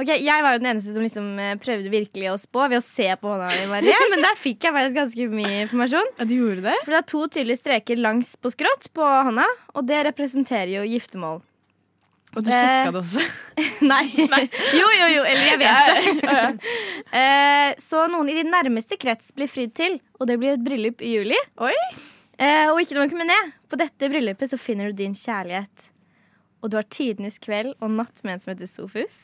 Ok, 0.00 0.08
Jeg 0.18 0.42
var 0.42 0.56
jo 0.56 0.60
den 0.62 0.70
eneste 0.72 0.94
som 0.96 1.04
liksom 1.04 1.26
eh, 1.38 1.54
prøvde 1.62 1.90
virkelig 1.92 2.30
å 2.32 2.36
spå 2.40 2.64
ved 2.72 2.80
å 2.80 2.84
se 2.84 3.06
på 3.20 3.30
hånda 3.30 3.48
di, 3.54 3.66
Marie. 3.70 3.94
Men 4.10 4.24
der 4.26 4.38
fikk 4.40 4.66
jeg 4.66 4.74
faktisk 4.74 4.96
ganske 4.98 5.26
mye 5.30 5.56
informasjon. 5.68 6.08
Ja, 6.18 6.26
de 6.30 6.38
gjorde 6.40 6.64
det? 6.66 6.76
For 6.82 6.94
det 6.94 7.00
er 7.00 7.08
to 7.12 7.20
tydelige 7.30 7.60
streker 7.62 8.00
langs 8.02 8.32
på 8.42 8.50
skrått 8.54 8.88
på 8.96 9.06
hånda, 9.06 9.46
og 9.74 9.86
det 9.86 10.00
representerer 10.08 10.72
jo 10.80 10.86
giftermål. 10.90 11.42
Og 12.34 12.42
du 12.42 12.50
Eh, 12.50 12.58
sjekka 12.58 12.90
det 12.96 13.02
også? 13.04 13.22
Nei. 13.92 14.02
Jo, 14.74 14.88
jo, 14.98 15.06
jo. 15.14 15.22
Eller 15.22 15.46
jeg 15.52 15.62
vet 15.62 16.24
det. 16.24 16.70
Eh, 17.14 17.70
så 17.78 18.08
noen 18.10 18.26
i 18.32 18.34
din 18.34 18.48
nærmeste 18.50 18.96
krets 18.98 19.28
blir 19.36 19.46
fridd 19.46 19.70
til, 19.78 20.00
og 20.18 20.26
det 20.26 20.34
blir 20.40 20.56
et 20.56 20.64
bryllup 20.66 21.04
i 21.06 21.12
juli. 21.14 21.38
Oi. 21.62 21.70
Eh, 22.42 22.66
og 22.72 22.80
ikke 22.82 22.96
noe 22.98 23.06
med 23.14 23.30
det. 23.30 23.42
På 23.70 23.78
dette 23.78 24.08
bryllupet 24.10 24.50
så 24.50 24.58
finner 24.58 24.90
du 24.90 24.98
din 24.98 25.14
kjærlighet. 25.14 25.92
Og 26.64 26.72
du 26.72 26.78
har 26.80 26.86
tidenes 26.88 27.36
kveld 27.44 27.74
og 27.84 27.92
natt 27.92 28.22
med 28.24 28.38
en 28.38 28.44
som 28.44 28.54
heter 28.54 28.70
Sofus. 28.70 29.16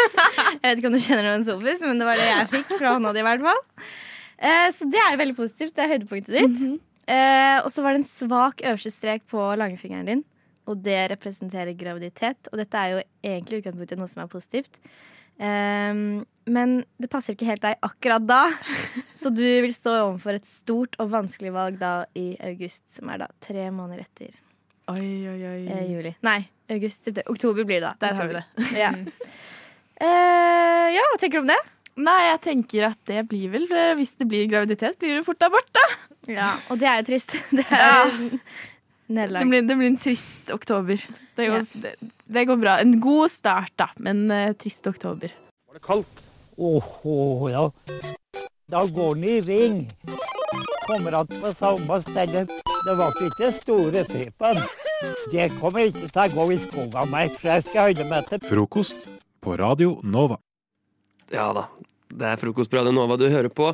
jeg 0.62 0.62
vet 0.62 0.78
ikke 0.78 0.90
om 0.92 0.94
du 0.94 1.02
kjenner 1.02 1.26
noen 1.26 1.46
Sofus, 1.46 1.82
men 1.82 1.98
det 1.98 2.06
var 2.06 2.20
det 2.20 2.28
jeg 2.28 2.50
fikk 2.52 2.76
fra 2.78 2.94
hånda 2.94 3.10
di. 3.16 3.24
i 3.24 3.26
hvert 3.26 3.48
fall 3.50 3.64
Eh, 4.44 4.68
Så 4.74 4.86
det 4.90 5.00
er 5.00 5.14
jo 5.14 5.20
veldig 5.22 5.36
positivt. 5.38 5.74
Det 5.76 5.84
er 5.84 5.92
høydepunktet 5.94 6.34
ditt. 6.34 6.62
Eh, 7.06 7.58
og 7.62 7.70
så 7.72 7.84
var 7.84 7.94
det 7.94 8.02
en 8.02 8.08
svak 8.08 8.62
øverste 8.64 8.92
strek 8.92 9.26
på 9.30 9.40
langfingeren 9.60 10.10
din. 10.10 10.22
Og 10.70 10.80
det 10.84 11.10
representerer 11.12 11.76
graviditet. 11.76 12.48
Og 12.52 12.60
dette 12.60 12.78
er 12.80 12.94
jo 12.94 13.02
egentlig 13.24 13.62
utgangspunktet 13.62 14.00
noe 14.00 14.10
som 14.10 14.24
er 14.24 14.30
positivt. 14.32 14.78
Um, 15.34 16.22
men 16.46 16.84
det 17.02 17.08
passer 17.10 17.34
ikke 17.34 17.48
helt 17.48 17.64
deg 17.64 17.80
akkurat 17.82 18.26
da. 18.26 18.42
Så 19.20 19.32
du 19.34 19.42
vil 19.42 19.74
stå 19.74 19.96
overfor 20.04 20.38
et 20.38 20.46
stort 20.48 20.94
og 21.02 21.10
vanskelig 21.14 21.52
valg 21.54 21.80
da 21.80 22.04
i 22.18 22.32
august, 22.46 22.84
som 22.94 23.10
er 23.10 23.24
da 23.24 23.30
tre 23.44 23.66
måneder 23.74 24.06
etter 24.06 24.43
Oi, 24.92 25.28
oi, 25.30 25.38
oi. 25.48 25.60
eh, 25.72 25.84
juli. 25.90 26.10
Nei, 26.26 26.40
august. 26.70 27.08
Oktober 27.30 27.64
blir 27.64 27.80
det 27.80 27.86
da. 27.88 27.94
Der 28.02 28.18
har 28.18 28.28
vi 28.28 28.34
det. 28.36 28.44
Ja. 28.76 28.90
Eh, 30.04 30.88
ja, 30.96 31.04
hva 31.12 31.18
tenker 31.22 31.38
du 31.40 31.44
om 31.44 31.52
det? 31.52 31.60
Nei, 32.04 32.18
jeg 32.32 32.40
tenker 32.42 32.88
at 32.90 32.98
det 33.06 33.20
blir 33.30 33.52
vel 33.52 33.68
eh, 33.70 33.92
Hvis 33.94 34.16
det 34.18 34.26
blir 34.26 34.48
graviditet, 34.50 34.96
blir 34.98 35.20
det 35.20 35.24
fort 35.28 35.44
abort, 35.46 35.68
da. 35.76 35.84
Ja, 36.34 36.48
Og 36.72 36.80
det 36.80 36.88
er 36.90 36.98
jo 37.00 37.06
trist. 37.12 37.36
Det 37.54 37.64
er 37.70 37.84
Ja. 37.84 38.02
nederlag. 39.06 39.44
Det 39.44 39.48
blir, 39.52 39.62
det 39.68 39.76
blir 39.78 39.90
en 39.92 40.00
trist 40.02 40.50
oktober. 40.50 40.96
Det 41.38 41.46
går, 41.52 41.62
Ja. 41.62 41.80
det, 41.84 41.94
det 42.34 42.44
går 42.48 42.56
bra. 42.60 42.76
En 42.82 42.96
god 43.04 43.30
start, 43.30 43.72
da, 43.78 43.88
men 44.02 44.24
uh, 44.32 44.52
trist 44.58 44.86
oktober. 44.90 45.32
Var 45.68 45.78
det 45.78 45.84
kaldt? 45.86 46.24
Åhå, 46.58 47.50
ja. 47.52 47.66
Da 48.66 48.86
går 48.86 49.14
den 49.14 49.24
i 49.24 49.40
ring. 49.40 49.90
Kommer 50.86 51.12
att 51.12 51.28
på 51.28 51.52
samme 51.54 52.00
sted. 52.00 52.48
Det 52.86 52.94
var 52.96 53.12
ikke 53.26 53.52
store 53.52 54.04
typen. 54.04 54.60
Det 55.32 55.48
kommer 55.60 55.88
ikke 55.90 56.08
til 56.08 56.20
å 56.22 56.28
gå 56.32 56.46
i 56.54 56.56
skogen 56.62 57.10
mer, 57.12 57.32
for 57.36 57.50
jeg 57.50 57.64
skal 57.66 57.90
holde 57.90 58.06
meg 58.08 58.30
til 58.30 58.40
Frokost 58.48 59.02
på 59.44 59.56
Radio 59.60 59.98
Nova. 60.02 60.38
Ja 61.32 61.50
da. 61.56 61.66
Det 62.14 62.28
er 62.30 62.40
frokost 62.40 62.70
på 62.72 62.78
Radio 62.78 62.94
Nova 62.96 63.18
du 63.20 63.26
hører 63.28 63.52
på. 63.52 63.72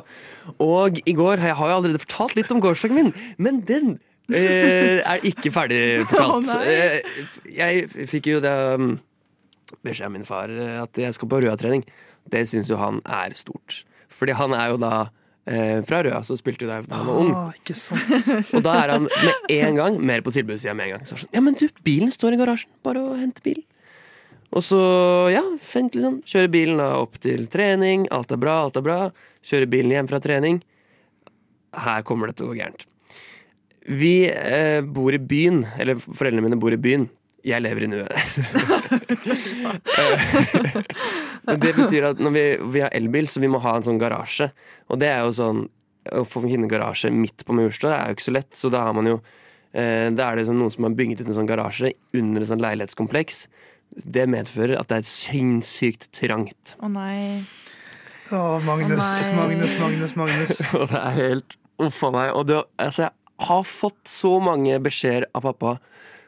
Og 0.59 0.99
i 1.05 1.13
går 1.15 1.39
Jeg 1.39 1.55
har 1.55 1.69
jo 1.69 1.75
allerede 1.77 2.01
fortalt 2.03 2.35
litt 2.35 2.51
om 2.51 2.59
gårsdagen 2.59 2.97
min, 2.97 3.13
men 3.37 3.61
den 3.67 3.93
eh, 4.27 4.99
er 4.99 5.23
ikke 5.23 5.53
ferdig 5.55 6.03
fortalt. 6.09 6.51
Oh. 6.55 6.67
Eh, 6.67 6.99
jeg 7.47 7.87
fikk 8.11 8.27
jo 8.33 8.43
det 8.43 8.51
um, 8.75 8.97
beskjed 9.87 10.09
av 10.09 10.13
min 10.17 10.27
far 10.27 10.51
at 10.83 10.99
jeg 10.99 11.15
skal 11.15 11.31
på 11.31 11.39
Røa-trening. 11.45 11.87
Det 12.27 12.43
syns 12.49 12.71
jo 12.71 12.79
han 12.81 12.99
er 13.07 13.39
stort. 13.39 13.85
Fordi 14.21 14.37
han 14.37 14.53
er 14.53 14.69
jo 14.69 14.77
da 14.81 14.93
eh, 15.49 15.81
fra 15.87 16.03
Røa, 16.05 16.21
så 16.27 16.37
spilte 16.37 16.67
jo 16.67 16.69
da 16.69 16.79
han 16.83 17.07
var 17.09 17.19
ung. 17.23 17.31
Ah, 17.33 17.55
ikke 17.57 17.73
sant. 17.77 18.29
Og 18.55 18.61
da 18.65 18.77
er 18.83 18.93
han 18.93 19.07
med 19.09 19.53
en 19.57 19.79
gang 19.79 19.97
mer 20.11 20.21
på 20.21 20.33
tilbudssida 20.35 20.75
med 20.77 20.91
en 20.91 20.95
gang. 20.97 21.07
Så 21.09 21.17
er 21.17 21.23
sånn, 21.23 21.33
ja, 21.33 21.41
men 21.41 21.57
du, 21.57 21.65
bilen 21.85 22.13
står 22.13 22.37
i 22.37 22.41
garasjen. 22.41 22.69
Bare 22.85 23.01
å 23.01 23.15
hente 23.17 23.41
bilen. 23.45 23.65
Og 24.51 24.65
så, 24.67 24.79
ja, 25.31 25.41
fint 25.63 25.95
liksom. 25.95 26.19
Kjøre 26.27 26.51
bilen 26.51 26.81
da 26.83 26.91
opp 26.99 27.17
til 27.23 27.47
trening. 27.49 28.05
Alt 28.13 28.33
er 28.35 28.39
bra, 28.41 28.59
alt 28.67 28.77
er 28.77 28.85
bra. 28.85 28.99
Kjøre 29.47 29.69
bilen 29.71 29.95
hjem 29.95 30.11
fra 30.11 30.19
trening. 30.23 30.61
Her 31.81 32.03
kommer 32.05 32.29
det 32.29 32.37
til 32.37 32.49
å 32.49 32.51
gå 32.51 32.59
gærent. 32.59 32.85
Vi 33.89 34.15
eh, 34.29 34.83
bor 34.85 35.15
i 35.15 35.21
byen, 35.23 35.63
eller 35.81 35.97
foreldrene 36.03 36.45
mine 36.45 36.59
bor 36.61 36.75
i 36.75 36.79
byen. 36.81 37.07
Jeg 37.47 37.63
lever 37.63 37.83
i 37.85 37.89
nuet. 37.89 38.11
Men 41.47 41.59
det 41.61 41.73
betyr 41.77 42.03
at 42.11 42.19
når 42.21 42.31
vi, 42.35 42.43
vi 42.75 42.83
har 42.83 42.91
elbil, 42.95 43.27
så 43.29 43.37
vi 43.41 43.51
må 43.51 43.59
ha 43.63 43.71
en 43.77 43.85
sånn 43.85 44.01
garasje. 44.01 44.47
Og 44.91 44.95
det 45.01 45.09
er 45.11 45.21
jo 45.25 45.37
sånn 45.37 45.59
Å 46.17 46.23
få 46.25 46.41
finne 46.43 46.69
garasje 46.69 47.09
midt 47.13 47.45
på 47.45 47.53
Majorstua 47.53 47.93
er 47.93 48.07
jo 48.09 48.15
ikke 48.17 48.25
så 48.25 48.33
lett, 48.33 48.57
så 48.57 48.69
da 48.73 48.79
har 48.87 48.93
man 48.97 49.07
jo 49.09 49.17
eh, 49.77 50.09
Da 50.09 50.29
er 50.29 50.35
det 50.39 50.47
sånn 50.49 50.59
noen 50.61 50.73
som 50.73 50.83
har 50.87 50.97
bygget 50.97 51.21
ut 51.21 51.29
en 51.29 51.39
sånn 51.41 51.49
garasje 51.49 51.89
under 52.17 52.39
et 52.41 52.49
sånn 52.49 52.63
leilighetskompleks. 52.63 53.35
Det 53.91 54.25
medfører 54.29 54.79
at 54.79 54.87
det 54.91 54.97
er 55.01 55.09
sinnssykt 55.09 56.03
trangt. 56.15 56.75
Å 56.79 56.87
nei. 56.89 57.43
Å, 58.31 58.61
Magnus, 58.63 59.01
oh. 59.01 59.33
Magnus, 59.35 59.73
Magnus, 59.81 60.13
Magnus. 60.15 60.61
Og 60.79 60.87
det 60.93 61.01
er 61.01 61.17
helt 61.17 61.57
Uff 61.81 61.97
a 62.05 62.11
meg. 62.13 62.29
Og 62.37 62.45
det, 62.45 62.59
altså, 62.81 63.07
jeg 63.07 63.47
har 63.47 63.63
fått 63.65 64.09
så 64.09 64.35
mange 64.43 64.75
beskjeder 64.85 65.25
av 65.33 65.47
pappa. 65.47 65.71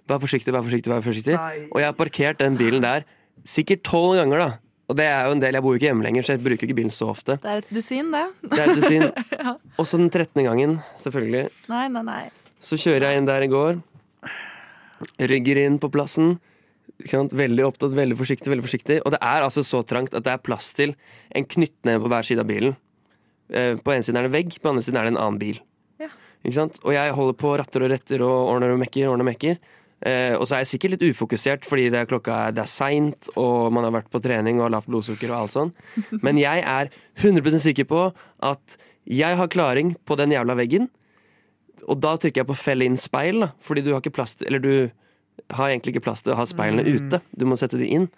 Vær 0.10 0.20
forsiktig, 0.20 0.52
vær 0.54 0.66
forsiktig, 0.66 0.92
vær 0.92 1.04
forsiktig. 1.06 1.36
Nei. 1.40 1.68
Og 1.72 1.80
jeg 1.80 1.88
har 1.88 1.96
parkert 1.96 2.42
den 2.44 2.58
bilen 2.60 2.84
der 2.84 3.06
sikkert 3.48 3.84
tolv 3.88 4.18
ganger, 4.20 4.38
da. 4.44 4.50
Og 4.92 4.98
det 5.00 5.06
er 5.08 5.26
jo 5.30 5.32
en 5.38 5.40
del, 5.42 5.56
jeg 5.56 5.64
bor 5.64 5.74
jo 5.74 5.80
ikke 5.80 5.88
hjemme 5.90 6.04
lenger, 6.04 6.26
så 6.28 6.34
jeg 6.36 6.42
bruker 6.44 6.68
ikke 6.68 6.76
bilen 6.76 6.92
så 6.92 7.08
ofte. 7.14 7.38
Det 7.42 7.50
er 7.50 7.62
et 7.64 7.70
dusin, 7.72 8.10
det. 8.12 8.24
Det 8.52 8.60
er 8.60 8.72
et 8.74 8.80
dusin. 8.82 9.06
Ja. 9.44 9.54
Og 9.80 9.88
så 9.90 9.98
den 10.00 10.12
trettende 10.14 10.44
gangen, 10.48 10.76
selvfølgelig, 11.02 11.46
Nei, 11.72 11.86
nei, 11.92 12.04
nei. 12.08 12.22
så 12.64 12.78
kjører 12.80 13.10
jeg 13.10 13.22
inn 13.22 13.28
der 13.28 13.44
i 13.44 13.50
går. 13.52 13.80
Rygger 15.20 15.60
inn 15.66 15.80
på 15.84 15.90
plassen. 15.92 16.36
Ikke 17.02 17.16
sant? 17.18 17.34
Veldig 17.36 17.66
opptatt, 17.68 17.96
veldig 17.98 18.16
forsiktig, 18.20 18.52
veldig 18.54 18.64
forsiktig. 18.68 19.00
Og 19.08 19.16
det 19.16 19.20
er 19.24 19.44
altså 19.44 19.64
så 19.66 19.82
trangt 19.88 20.14
at 20.16 20.24
det 20.28 20.32
er 20.36 20.44
plass 20.46 20.70
til 20.78 20.94
en 21.36 21.48
knyttneve 21.50 22.04
på 22.06 22.12
hver 22.14 22.28
side 22.28 22.44
av 22.44 22.50
bilen. 22.52 22.76
Eh, 23.52 23.76
På 23.84 23.92
ene 23.96 24.06
siden 24.06 24.20
er 24.22 24.28
det 24.30 24.36
vegg, 24.36 24.56
på 24.64 24.72
andre 24.72 24.84
siden 24.86 25.00
er 25.02 25.08
det 25.10 25.16
en 25.16 25.22
annen 25.24 25.40
bil. 25.42 25.60
Ja. 26.00 26.12
Ikke 26.44 26.56
sant? 26.60 26.80
Og 26.84 26.94
jeg 26.96 27.16
holder 27.18 27.40
på, 27.40 27.56
ratter 27.60 27.84
og 27.88 27.92
retter 27.92 28.24
og 28.24 28.52
ordner 28.54 28.76
og 28.76 28.80
mekker, 28.84 29.10
ordner 29.12 29.26
og 29.26 29.32
mekker. 29.34 29.60
Eh, 30.04 30.34
og 30.36 30.44
så 30.50 30.56
er 30.58 30.64
jeg 30.66 30.72
sikkert 30.74 30.96
litt 30.98 31.06
ufokusert 31.14 31.64
fordi 31.68 31.86
det 31.94 32.02
er 32.02 32.08
klokka 32.10 32.52
det 32.52 32.64
er 32.66 32.68
seint, 32.72 33.30
og 33.40 33.70
man 33.72 33.86
har 33.88 33.94
vært 33.96 34.10
på 34.12 34.20
trening 34.24 34.60
og 34.60 34.72
lavt 34.74 34.90
blodsukker 34.92 35.32
og 35.32 35.38
alt 35.46 35.54
sånn. 35.56 35.72
Men 36.26 36.38
jeg 36.42 36.64
er 36.68 36.90
100% 37.22 37.64
sikker 37.64 37.88
på 37.88 38.02
at 38.44 38.76
jeg 39.08 39.38
har 39.40 39.48
klaring 39.52 39.94
på 40.08 40.18
den 40.20 40.32
jævla 40.36 40.56
veggen. 40.60 40.90
Og 41.88 42.00
da 42.04 42.14
trykker 42.20 42.44
jeg 42.44 42.48
på 42.52 42.56
fell 42.56 42.84
inn 42.86 42.98
speil, 43.00 43.40
da, 43.46 43.50
fordi 43.64 43.82
du 43.84 43.92
har 43.94 44.00
ikke 44.04 44.14
plass 44.16 44.36
til 44.40 44.48
Eller 44.48 44.60
du 44.64 44.74
har 45.56 45.70
egentlig 45.72 45.96
ikke 45.96 46.04
plass 46.06 46.22
til 46.24 46.34
å 46.36 46.38
ha 46.40 46.46
speilene 46.48 46.84
Mm. 46.86 46.94
ute. 47.08 47.22
Du 47.36 47.46
må 47.50 47.58
sette 47.60 47.80
de 47.80 47.88
inn. 47.92 48.10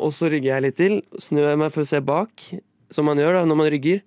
Og 0.00 0.10
så 0.12 0.30
rygger 0.32 0.54
jeg 0.54 0.62
litt 0.64 0.76
til, 0.76 0.96
snur 1.22 1.46
jeg 1.50 1.58
meg 1.60 1.70
for 1.72 1.82
å 1.84 1.86
se 1.88 2.00
bak, 2.00 2.30
som 2.90 3.04
man 3.06 3.18
gjør 3.20 3.32
da 3.40 3.44
når 3.46 3.56
man 3.60 3.70
rygger. 3.70 4.00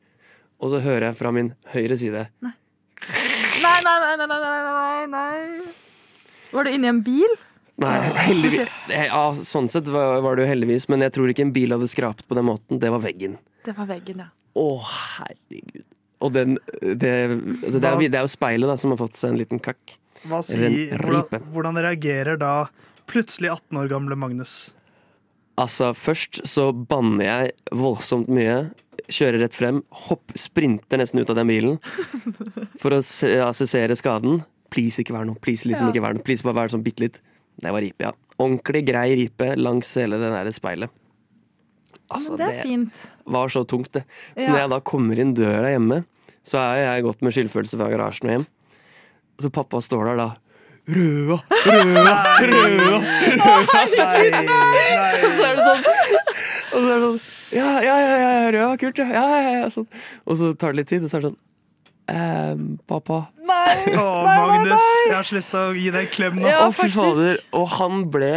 Og 0.60 0.72
så 0.74 0.82
hører 0.84 1.10
jeg 1.10 1.16
fra 1.20 1.32
min 1.32 1.54
høyre 1.74 1.96
side 1.98 2.26
Nei, 2.44 2.52
nei, 3.64 3.80
nei, 3.84 4.16
nei, 4.20 4.26
nei, 4.28 4.40
nei, 4.44 4.74
nei, 4.74 5.06
nei. 5.14 5.89
Var 6.56 6.66
du 6.66 6.74
inni 6.74 6.90
en 6.90 7.04
bil? 7.06 7.38
Nei, 7.80 7.94
heldigvis 8.26 8.72
Ja, 8.92 9.22
sånn 9.48 9.70
sett 9.72 9.88
var, 9.88 10.36
det 10.36 10.44
jo 10.44 10.50
heldigvis, 10.50 10.90
men 10.92 11.06
jeg 11.06 11.14
tror 11.16 11.32
ikke 11.32 11.46
en 11.48 11.54
bil 11.56 11.72
hadde 11.76 11.88
skrapt 11.88 12.26
på 12.28 12.36
den 12.36 12.50
måten. 12.50 12.82
Det 12.82 12.92
var 12.92 13.04
veggen. 13.04 13.38
Det 13.64 13.76
var 13.78 13.88
veggen, 13.90 14.26
ja. 14.26 14.32
Å, 14.60 14.68
herregud. 14.84 15.86
Og 16.20 16.34
den 16.36 16.58
det, 16.82 16.98
det, 17.00 17.14
det, 17.80 17.80
er, 17.80 18.02
det 18.02 18.20
er 18.20 18.26
jo 18.26 18.34
speilet 18.34 18.68
da 18.68 18.76
som 18.82 18.92
har 18.92 19.00
fått 19.00 19.16
seg 19.20 19.32
en 19.32 19.40
liten 19.40 19.62
kakk. 19.64 19.96
Hva 20.28 20.42
sier, 20.44 20.66
en 20.68 21.00
hvordan, 21.00 21.46
hvordan 21.54 21.80
reagerer 21.80 22.40
da 22.42 22.54
plutselig 23.08 23.54
18 23.54 23.80
år 23.80 23.88
gamle 23.94 24.18
Magnus? 24.20 24.58
Altså, 25.60 25.94
først 25.96 26.42
så 26.48 26.70
banner 26.74 27.26
jeg 27.26 27.56
voldsomt 27.76 28.30
mye. 28.32 28.70
Kjører 29.08 29.44
rett 29.44 29.56
frem. 29.56 29.82
Hopp, 30.08 30.32
sprinter 30.40 31.00
nesten 31.00 31.24
ut 31.24 31.32
av 31.32 31.40
den 31.40 31.50
bilen 31.52 31.80
for 32.82 32.96
å 32.96 33.02
se, 33.06 33.32
assessere 33.44 33.96
skaden. 34.00 34.42
Please, 34.70 35.02
ikke 35.02 35.14
vær 35.16 35.26
noe. 35.26 35.36
Please, 35.42 35.66
liksom 35.68 35.88
Ja. 35.88 35.92
ikke 35.94 36.04
vær 36.06 36.14
noe. 36.16 36.24
Please, 36.24 36.44
bare 36.44 36.56
vær 36.56 36.70
sånn 36.74 36.84
bitte 36.84 37.00
litt. 37.02 37.20
Det 37.60 37.72
var 37.72 37.82
ripe, 37.82 38.02
ja. 38.06 38.12
Ordentlig 38.40 38.86
grei 38.88 39.16
ripe 39.20 39.56
langs 39.58 39.90
hele 40.00 40.18
det 40.22 40.30
der 40.32 40.52
speilet. 40.56 40.90
Altså, 42.10 42.38
det 42.38 42.48
er 42.48 42.64
fint. 42.64 42.92
var 43.28 43.48
så 43.50 43.66
tungt, 43.68 43.92
det. 43.92 44.04
Så 44.38 44.46
Ja. 44.48 44.52
når 44.54 44.58
jeg 44.60 44.70
da 44.70 44.80
kommer 44.80 45.20
inn 45.20 45.34
døra 45.36 45.70
hjemme, 45.76 46.06
så 46.44 46.58
er 46.58 46.96
jeg 46.96 47.04
gått 47.04 47.22
med 47.22 47.34
skyldfølelse 47.34 47.78
fra 47.78 47.90
garasjen 47.90 48.30
og 48.30 48.32
hjem. 48.38 48.48
Så 49.40 49.50
pappa 49.52 49.78
står 49.82 50.06
der 50.06 50.16
da. 50.18 50.30
Røa, 50.90 51.38
røa, 51.70 52.66
røa. 52.80 53.00
Og 55.20 55.34
så 55.36 55.44
er 55.46 55.56
det 55.56 55.66
sånn 55.66 55.84
Og 56.74 56.80
så 56.80 56.90
er 56.90 57.00
det 57.00 57.06
sånn 57.06 57.20
Ja, 57.52 57.70
ja, 57.82 57.96
ja, 57.98 58.18
ja 58.22 58.52
røa, 58.54 58.78
kult, 58.80 58.98
ja. 59.02 59.06
ja, 59.10 59.24
ja, 59.42 59.52
ja 59.64 59.70
sånn. 59.74 59.88
Og 60.30 60.38
så 60.38 60.52
tar 60.58 60.74
det 60.74 60.78
litt 60.84 60.88
tid, 60.92 61.04
og 61.06 61.10
så 61.10 61.18
er 61.18 61.22
det 61.26 61.32
sånn 61.32 61.40
ehm, 62.12 62.66
Pappa. 62.90 63.20
Å, 63.50 64.06
Magnus, 64.26 64.88
jeg 65.08 65.16
har 65.16 65.28
så 65.28 65.38
lyst 65.38 65.52
til 65.54 65.60
å 65.62 65.78
gi 65.78 65.90
deg 65.94 66.06
en 66.08 66.12
klem 66.14 66.40
nå. 66.42 66.50
Å, 66.52 66.70
fy 66.76 66.90
fader. 66.94 67.40
Og 67.58 67.68
han 67.80 68.04
ble 68.14 68.34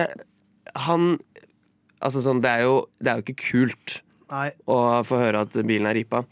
Han 0.87 1.19
Altså 2.03 2.23
sånn, 2.25 2.41
det 2.43 2.51
er 2.51 2.65
jo, 2.67 2.79
det 2.99 3.13
er 3.13 3.21
jo 3.21 3.23
ikke 3.29 3.41
kult 3.45 4.01
Nei. 4.33 4.49
å 4.67 4.77
få 5.07 5.21
høre 5.21 5.45
at 5.45 5.55
bilen 5.69 5.87
er 5.87 5.95
ripa. 5.95 6.25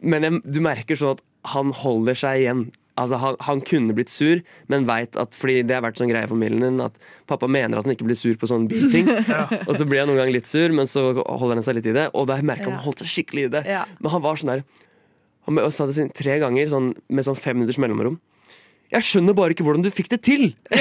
Men 0.00 0.24
jeg, 0.24 0.38
du 0.48 0.60
merker 0.64 0.96
sånn 0.96 1.18
at 1.18 1.24
han 1.52 1.74
holder 1.76 2.16
seg 2.16 2.44
igjen. 2.46 2.62
Altså, 3.00 3.18
han, 3.20 3.36
han 3.44 3.60
kunne 3.68 3.92
blitt 3.96 4.08
sur, 4.12 4.40
men 4.72 4.86
veit 4.88 5.16
at 5.20 5.36
fordi 5.36 5.58
det 5.68 5.76
har 5.76 5.84
vært 5.84 6.00
sånn 6.00 6.08
greie 6.08 6.24
i 6.24 6.30
familien 6.30 6.64
din 6.64 6.80
at 6.84 6.96
pappa 7.28 7.48
mener 7.52 7.80
at 7.82 7.84
han 7.84 7.92
ikke 7.94 8.08
blir 8.08 8.16
sur 8.16 8.32
på 8.40 8.48
sånne 8.48 8.68
bilting. 8.72 9.08
Ja. 9.28 9.44
Og 9.66 9.74
så 9.76 9.84
blir 9.88 10.02
han 10.02 10.08
noen 10.10 10.22
ganger 10.22 10.38
litt 10.38 10.48
sur, 10.48 10.72
men 10.72 10.88
så 10.88 11.10
holder 11.20 11.60
han 11.60 11.66
seg 11.68 11.76
litt 11.76 11.88
i 11.92 11.96
det. 12.00 12.06
Og 12.16 12.24
da 12.32 12.38
merker 12.40 12.64
jeg 12.70 12.72
Ja. 12.72 12.78
han 12.78 12.86
holdt 12.88 13.04
seg 13.04 13.12
skikkelig 13.12 13.46
i 13.50 13.52
det. 13.58 13.62
Ja. 13.68 13.84
Men 14.00 14.14
han 14.16 14.24
var 14.24 14.40
sånn 14.40 14.54
der 14.54 14.64
Han 15.58 15.72
sa 15.74 15.86
det 15.88 15.96
sånn 15.98 16.12
tre 16.14 16.38
ganger 16.42 16.68
sånn, 16.70 16.92
med 17.10 17.26
sånn 17.26 17.38
fem 17.38 17.58
minutters 17.58 17.80
mellomrom. 17.82 18.20
Jeg 18.90 19.06
skjønner 19.06 19.36
bare 19.38 19.54
ikke 19.54 19.62
hvordan 19.66 19.84
du 19.86 19.90
fikk 19.94 20.08
det 20.10 20.18
til! 20.26 20.48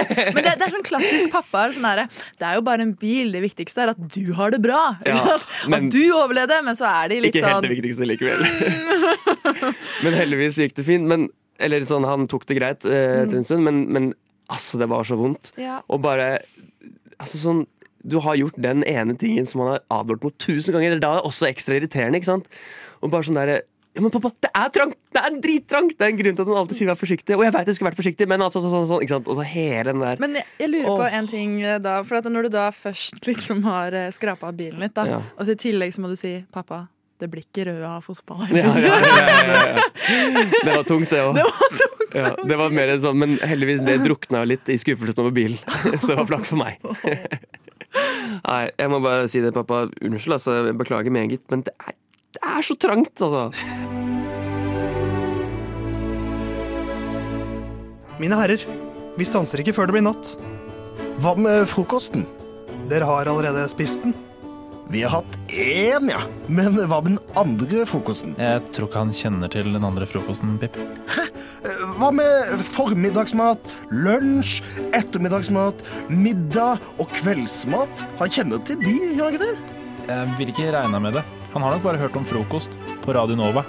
Men 0.00 0.38
det, 0.40 0.54
det 0.56 0.64
er 0.64 0.72
sånn 0.72 0.84
klassisk 0.86 1.28
pappa. 1.32 1.66
Sånn 1.74 1.84
her, 1.84 2.06
det 2.40 2.46
er 2.48 2.56
jo 2.56 2.62
bare 2.64 2.86
en 2.86 2.94
bil. 2.96 3.34
Det 3.34 3.42
viktigste 3.44 3.82
er 3.84 3.92
at 3.92 4.00
du 4.14 4.30
har 4.38 4.54
det 4.54 4.62
bra. 4.64 4.94
Ja, 5.04 5.36
men- 5.68 5.90
at 5.90 5.92
du 5.92 6.00
overlevde, 6.16 6.56
men 6.64 6.78
så 6.78 6.88
er 6.88 7.10
de 7.12 7.18
litt 7.20 7.36
Ikke 7.36 7.44
helt 7.44 7.58
sånn 7.58 7.66
det 7.66 7.72
viktigste 7.74 8.08
likevel. 8.08 8.46
men 10.06 10.16
heldigvis 10.16 10.56
gikk 10.62 10.78
det 10.78 10.86
fint. 10.88 11.04
Men, 11.10 11.28
eller 11.60 11.84
sånn, 11.88 12.06
han 12.08 12.24
tok 12.32 12.46
det 12.48 12.56
greit 12.56 12.86
eh, 12.88 13.26
etter 13.26 13.42
en 13.42 13.46
stund, 13.46 13.66
men, 13.66 13.82
men 13.92 14.08
altså, 14.48 14.80
det 14.80 14.88
var 14.88 15.04
så 15.08 15.18
vondt. 15.20 15.52
Ja. 15.60 15.82
Og 15.92 16.00
bare 16.06 16.38
Altså 17.20 17.36
sånn 17.36 17.66
Du 18.00 18.16
har 18.24 18.38
gjort 18.40 18.56
den 18.56 18.80
ene 18.88 19.12
tingen 19.20 19.44
som 19.44 19.60
han 19.60 19.74
har 19.74 19.82
advart 19.98 20.24
mot 20.24 20.38
tusen 20.40 20.72
ganger. 20.72 20.96
Da 20.96 21.10
er 21.12 21.20
det 21.20 21.28
også 21.28 21.50
ekstra 21.50 21.76
irriterende, 21.76 22.16
ikke 22.22 22.30
sant? 22.30 22.48
Og 23.04 23.12
bare 23.12 23.28
sånn 23.28 23.36
derre 23.36 23.58
Ja, 23.96 24.02
men 24.04 24.12
pappa, 24.14 24.30
det 24.44 24.50
er 24.54 24.68
trangt! 24.70 24.94
Det 25.10 25.18
er 25.26 25.36
drittrangt! 25.42 25.96
Det 25.98 26.06
er 26.06 26.12
en 26.12 26.18
grunn 26.20 26.36
til 26.38 26.44
at 26.44 26.50
han 26.52 26.58
alltid 26.60 26.78
sier 26.78 26.90
vær 26.92 26.98
forsiktig. 27.00 27.34
Og 27.34 27.42
jeg 27.42 27.52
vet 27.56 27.66
jeg 27.72 27.74
skulle 27.78 27.90
vært 27.90 27.98
forsiktig, 27.98 28.28
men 28.30 28.44
altså 28.46 28.60
sånn, 28.62 28.70
sånn, 28.76 28.86
sånn, 28.92 29.02
ikke 29.02 29.16
sant? 29.16 29.26
Og 29.32 29.40
så 29.40 29.46
hele 29.50 29.90
den 29.90 30.04
der 30.04 30.20
Men 30.22 30.36
jeg, 30.38 30.46
jeg 30.62 30.70
lurer 30.70 30.86
på 30.92 31.08
Åh. 31.08 31.16
en 31.18 31.26
ting 31.32 31.56
eh, 31.64 31.80
da. 31.82 31.96
For 32.06 32.20
at 32.20 32.28
når 32.30 32.46
du 32.46 32.52
da 32.54 32.68
først 32.70 33.18
liksom 33.30 33.64
har 33.66 33.96
skrapa 34.14 34.52
av 34.52 34.56
bilen 34.60 34.78
litt, 34.84 34.94
da, 34.94 35.08
Ja. 35.10 35.20
og 35.34 35.42
så 35.48 35.56
i 35.58 35.60
tillegg 35.66 35.92
så 35.96 36.04
må 36.04 36.12
du 36.12 36.14
si 36.20 36.36
'pappa, 36.54 36.84
det 37.20 37.28
blir 37.32 37.42
ikke 37.42 37.66
rød 37.68 37.82
av 37.84 38.06
fotball'. 38.06 38.46
ja, 38.54 38.70
ja, 38.78 38.94
ja, 39.02 39.16
ja, 39.26 39.64
ja. 39.74 40.44
Det 40.64 40.76
var 40.76 40.86
tungt, 40.88 41.10
det 41.10 41.20
òg. 41.26 41.34
Det 41.34 41.44
var 41.50 41.74
tungt. 41.82 41.96
Ja, 42.10 42.30
det 42.42 42.56
var 42.58 42.72
mer 42.74 42.90
sånn, 42.98 43.18
men 43.22 43.36
heldigvis 43.38 43.84
det 43.86 44.00
drukna 44.02 44.40
litt 44.42 44.66
i 44.66 44.74
skuffelsen 44.82 45.20
over 45.22 45.30
bilen. 45.30 45.58
Så 46.02 46.08
det 46.10 46.16
var 46.18 46.26
flaks 46.26 46.50
for 46.50 46.58
meg. 46.58 46.80
Nei, 48.42 48.64
jeg 48.78 48.90
må 48.90 48.98
bare 49.02 49.28
si 49.30 49.38
det, 49.42 49.52
pappa. 49.54 49.84
Unnskyld, 50.02 50.34
altså. 50.36 50.56
Jeg 50.70 50.76
beklager 50.80 51.14
meget, 51.14 51.42
men 51.54 51.62
det 51.66 51.74
er, 51.86 51.94
det 52.40 52.52
er 52.56 52.64
så 52.64 52.76
trangt, 52.80 53.20
altså. 53.20 53.50
Mine 58.20 58.36
herrer, 58.36 58.64
vi 59.16 59.24
stanser 59.28 59.62
ikke 59.62 59.74
før 59.76 59.88
det 59.88 59.96
blir 59.96 60.04
natt. 60.04 60.34
Hva 61.20 61.36
med 61.36 61.68
frokosten? 61.68 62.26
Dere 62.90 63.06
har 63.08 63.28
allerede 63.30 63.64
spist 63.72 64.02
den. 64.04 64.16
Vi 64.90 65.04
har 65.04 65.12
hatt 65.20 65.36
én, 65.54 66.08
ja. 66.10 66.18
Men 66.50 66.74
hva 66.74 66.98
med 67.04 67.14
den 67.14 67.36
andre 67.38 67.84
frokosten? 67.86 68.34
Jeg 68.40 68.64
tror 68.74 68.88
ikke 68.88 69.04
han 69.04 69.12
kjenner 69.14 69.52
til 69.52 69.68
den 69.70 69.86
andre 69.86 70.08
frokosten, 70.10 70.56
Pip. 70.58 70.76
Hæ? 71.14 71.28
Hva 72.00 72.10
med 72.16 72.64
formiddagsmat, 72.72 73.70
lunsj, 73.92 74.58
ettermiddagsmat, 74.96 75.84
middag 76.10 76.82
og 76.98 77.12
kveldsmat? 77.20 78.06
Han 78.18 78.34
kjenner 78.34 78.64
til 78.66 78.80
de, 78.82 78.96
gjør 79.14 79.28
han 79.28 79.36
ikke 79.36 79.44
det? 79.46 79.76
Jeg 80.10 80.40
vil 80.40 80.52
ikke 80.56 80.72
regne 80.74 81.04
med 81.06 81.20
det. 81.20 81.28
Han 81.54 81.62
har 81.64 81.74
nok 81.74 81.82
bare 81.82 81.98
hørt 81.98 82.16
om 82.18 82.26
frokost 82.26 82.76
på 83.02 83.14
Radio 83.16 83.38
Nova. 83.38 83.64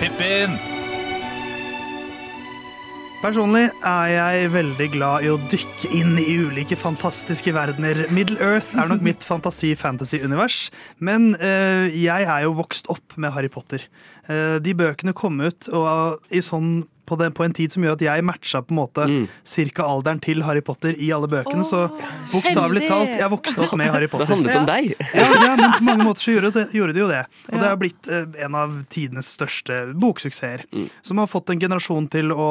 Pippin! 0.00 0.56
Personlig 3.20 3.70
er 3.84 4.10
jeg 4.12 4.50
veldig 4.52 4.86
glad 4.92 5.24
i 5.24 5.30
å 5.32 5.38
dykke 5.50 5.88
inn 5.96 6.18
i 6.20 6.36
ulike 6.46 6.76
fantastiske 6.78 7.50
verdener. 7.56 8.04
Middle 8.12 8.36
Earth 8.44 8.76
er 8.76 8.90
nok 8.90 9.00
mitt 9.04 9.24
fantasi-fantasy-univers, 9.26 10.66
men 11.00 11.32
uh, 11.40 11.88
jeg 11.90 12.28
er 12.28 12.44
jo 12.44 12.52
vokst 12.58 12.86
opp 12.92 13.16
med 13.16 13.32
Harry 13.34 13.48
Potter. 13.52 13.82
Uh, 14.28 14.60
de 14.62 14.76
bøkene 14.76 15.16
kom 15.16 15.40
ut 15.40 15.68
og 15.72 16.20
i 16.28 16.44
sånn, 16.44 16.84
på, 17.06 17.18
den, 17.20 17.34
på 17.36 17.44
en 17.46 17.54
tid 17.56 17.74
som 17.74 17.84
gjør 17.86 17.96
at 17.98 18.04
jeg 18.06 18.24
matcha 18.26 18.62
på 18.64 18.74
en 18.74 18.80
måte 18.80 19.06
cirka 19.46 19.86
alderen 19.86 20.20
til 20.22 20.42
Harry 20.46 20.62
Potter 20.64 20.96
i 20.98 21.10
alle 21.14 21.30
bøkene. 21.30 21.64
så 21.66 21.86
bokstavelig 22.32 22.86
talt, 22.86 23.14
jeg 23.16 23.30
vokste 23.32 23.64
opp 23.66 23.74
med 23.78 23.92
Harry 23.94 24.08
Potter. 24.10 24.26
Det 24.26 24.34
handlet 24.34 24.60
om 24.60 24.68
deg. 24.68 24.92
Ja, 25.16 25.26
ja, 25.30 25.52
men 25.58 25.76
på 25.78 25.86
mange 25.86 26.06
måter 26.08 26.26
så 26.26 26.36
gjorde 26.36 26.52
det, 26.56 26.66
gjorde 26.76 26.96
det 26.96 27.02
jo 27.02 27.08
det. 27.10 27.22
Og 27.50 27.58
det 27.58 27.66
har 27.68 27.80
blitt 27.80 28.10
eh, 28.12 28.26
en 28.46 28.58
av 28.58 28.74
tidenes 28.92 29.30
største 29.36 29.80
boksuksesser. 29.96 30.66
Som 31.06 31.22
har 31.22 31.30
fått 31.30 31.52
en 31.54 31.60
generasjon 31.62 32.08
til 32.12 32.32
å, 32.34 32.48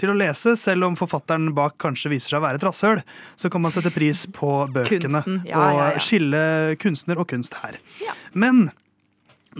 til 0.00 0.12
å 0.12 0.16
lese, 0.18 0.56
selv 0.60 0.88
om 0.88 0.98
forfatteren 0.98 1.52
bak 1.56 1.76
kanskje 1.82 2.12
viser 2.14 2.34
seg 2.34 2.42
å 2.42 2.46
være 2.46 2.60
et 2.60 2.66
rasshøl. 2.66 3.02
Så 3.40 3.50
kan 3.52 3.64
man 3.64 3.74
sette 3.74 3.92
pris 3.94 4.26
på 4.34 4.52
bøkene 4.74 5.04
Kunsten. 5.04 5.42
Ja, 5.48 5.58
ja, 5.58 5.74
ja. 5.74 5.90
og 5.98 6.04
skille 6.04 6.44
kunstner 6.82 7.20
og 7.20 7.28
kunst 7.30 7.56
her. 7.62 7.78
Men 8.32 8.68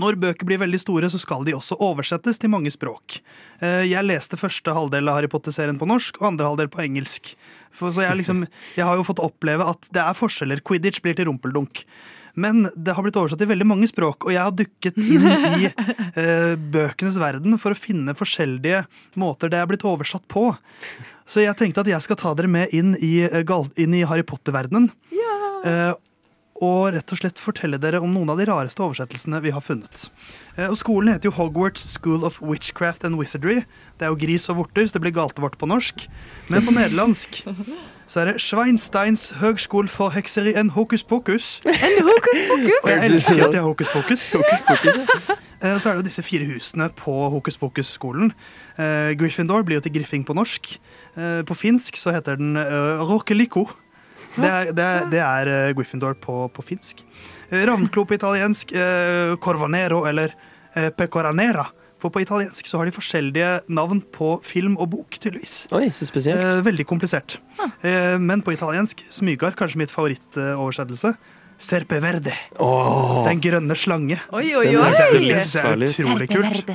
når 0.00 0.18
bøker 0.22 0.48
blir 0.48 0.60
veldig 0.62 0.80
store, 0.82 1.10
så 1.12 1.20
skal 1.22 1.44
de 1.46 1.54
også 1.56 1.78
oversettes 1.82 2.40
til 2.40 2.52
mange 2.52 2.72
språk. 2.74 3.20
Eh, 3.60 3.84
Jeg 3.90 4.06
leste 4.06 4.38
første 4.40 4.74
halvdel 4.74 5.08
av 5.08 5.20
Harry 5.20 5.30
Potter-serien 5.30 5.78
på 5.80 5.88
norsk 5.88 6.20
og 6.20 6.32
andre 6.32 6.50
halvdel 6.50 6.70
på 6.72 6.82
engelsk. 6.86 7.34
For, 7.74 7.94
så 7.94 8.04
jeg, 8.06 8.18
liksom, 8.22 8.44
jeg 8.78 8.86
har 8.86 8.98
jo 8.98 9.06
fått 9.06 9.22
oppleve 9.22 9.66
at 9.70 9.88
det 9.94 10.02
er 10.02 10.18
forskjeller. 10.18 10.62
Quidditch 10.66 11.02
blir 11.04 11.16
til 11.18 11.30
rumpeldunk. 11.30 11.84
Men 12.34 12.64
det 12.74 12.96
har 12.96 13.04
blitt 13.06 13.14
oversatt 13.18 13.38
til 13.38 13.50
veldig 13.52 13.66
mange 13.70 13.86
språk, 13.86 14.26
og 14.26 14.32
jeg 14.34 14.42
har 14.42 14.54
dukket 14.58 14.96
inn 14.98 15.26
i 15.62 15.68
eh, 16.18 16.54
bøkenes 16.58 17.18
verden 17.22 17.54
for 17.62 17.74
å 17.74 17.78
finne 17.78 18.16
forskjellige 18.18 18.80
måter 19.22 19.52
det 19.52 19.60
er 19.60 19.68
blitt 19.70 19.86
oversatt 19.86 20.26
på. 20.26 20.48
Så 21.30 21.44
jeg 21.44 21.54
tenkte 21.56 21.84
at 21.84 21.92
jeg 21.92 22.02
skal 22.04 22.18
ta 22.20 22.34
dere 22.34 22.50
med 22.50 22.74
inn 22.74 22.96
i, 22.98 23.20
eh, 23.22 23.54
inn 23.78 23.94
i 23.94 24.02
Harry 24.10 24.26
Potter-verdenen. 24.26 24.90
Eh, 25.64 25.92
og 26.62 26.92
rett 26.94 27.10
og 27.12 27.18
slett 27.18 27.40
fortelle 27.42 27.78
dere 27.82 27.98
om 28.00 28.12
noen 28.14 28.30
av 28.30 28.38
de 28.38 28.46
rareste 28.46 28.82
oversettelsene 28.84 29.40
vi 29.42 29.50
har 29.50 29.60
funnet. 29.64 30.08
Eh, 30.56 30.68
Og 30.70 30.76
Skolen 30.78 31.12
heter 31.12 31.30
jo 31.30 31.34
Hogwarts 31.38 31.82
School 31.96 32.24
of 32.24 32.40
Witchcraft 32.42 33.04
and 33.04 33.16
Wizardry. 33.18 33.64
Det 33.98 34.06
er 34.06 34.12
jo 34.14 34.18
gris 34.20 34.48
og 34.48 34.56
vorter, 34.62 34.86
så 34.86 34.92
det 34.98 35.02
blir 35.02 35.16
galtevort 35.16 35.58
på 35.58 35.66
norsk. 35.66 36.06
Men 36.48 36.62
på 36.66 36.70
nederlandsk 36.74 37.42
så 38.06 38.20
er 38.20 38.24
det 38.32 38.40
Schweinsteins 38.44 39.30
Høgskol 39.40 39.88
for 39.88 40.10
hekseri 40.12 40.54
en 40.60 40.70
hokus 40.76 41.02
pokus. 41.02 41.60
En 41.64 42.02
hokus 42.04 42.40
pokus? 42.50 42.78
Og 42.84 42.90
jeg 42.90 43.10
elsker 43.10 43.44
at 43.46 43.52
de 43.52 43.58
har 43.62 43.66
hokus 43.66 43.88
pokus. 43.88 44.30
Eh, 45.64 45.78
Så 45.80 45.88
er 45.88 45.94
det 45.94 46.02
jo 46.02 46.08
disse 46.10 46.22
fire 46.26 46.44
husene 46.44 46.90
på 46.92 47.12
hokus 47.32 47.56
pokus-skolen. 47.56 48.34
Eh, 48.76 49.14
Gryffindor 49.16 49.62
blir 49.64 49.78
jo 49.78 49.84
til 49.86 49.94
Griffing 49.94 50.24
på 50.26 50.34
norsk. 50.36 50.74
Eh, 51.16 51.40
På 51.48 51.54
finsk 51.56 51.96
så 51.96 52.12
heter 52.12 52.36
den 52.36 52.58
uh, 52.58 53.00
Rokeliko. 53.08 53.62
Det 54.36 54.50
er, 54.50 54.72
det 54.74 54.84
er, 54.84 55.06
det 55.12 55.20
er 55.22 55.52
eh, 55.52 55.72
Gryffindor 55.78 56.14
på, 56.20 56.48
på 56.54 56.64
finsk. 56.66 57.04
Eh, 57.50 57.62
Ravnklo 57.68 58.04
på 58.08 58.16
italiensk, 58.18 58.72
eh, 58.74 59.36
Corvanero 59.42 60.04
eller 60.10 60.34
Pecoranera. 60.74 61.68
For 62.02 62.10
på 62.12 62.20
italiensk 62.20 62.66
så 62.68 62.80
har 62.80 62.88
de 62.90 62.92
forskjellige 62.92 63.50
navn 63.72 64.02
på 64.12 64.34
film 64.44 64.74
og 64.82 64.90
bok, 64.92 65.16
tydeligvis. 65.16 65.54
Oi, 65.72 65.86
så 65.94 66.04
spesielt. 66.04 66.36
Eh, 66.42 66.58
veldig 66.66 66.84
komplisert. 66.90 67.38
Eh, 67.80 68.18
men 68.20 68.42
på 68.44 68.52
italiensk, 68.52 69.00
Smygar, 69.08 69.54
kanskje 69.56 69.80
mitt 69.80 69.94
favorittoversettelse, 69.94 71.14
Serpe 71.64 72.00
verde. 72.02 72.32
Oh. 72.60 73.22
Den 73.24 73.38
grønne 73.40 73.76
slange. 73.78 74.18
Oi, 74.34 74.50
oi, 74.58 74.66
oi. 74.66 74.72
Det 74.74 74.82
er- 74.82 75.70
er 75.70 75.84
utrolig 75.86 76.26
kult. 76.28 76.72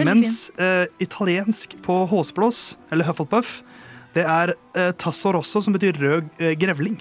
Mens 0.00 0.50
eh, 0.58 0.86
italiensk 0.98 1.76
på 1.84 2.08
håsblås, 2.08 2.76
eller 2.90 3.04
Hufflepuff, 3.04 3.60
det 4.14 4.24
er 4.28 4.54
eh, 4.76 4.92
Tasso 5.00 5.32
Rosso, 5.32 5.62
som 5.64 5.72
betyr 5.76 5.96
rød 6.00 6.28
eh, 6.38 6.52
grevling. 6.60 6.98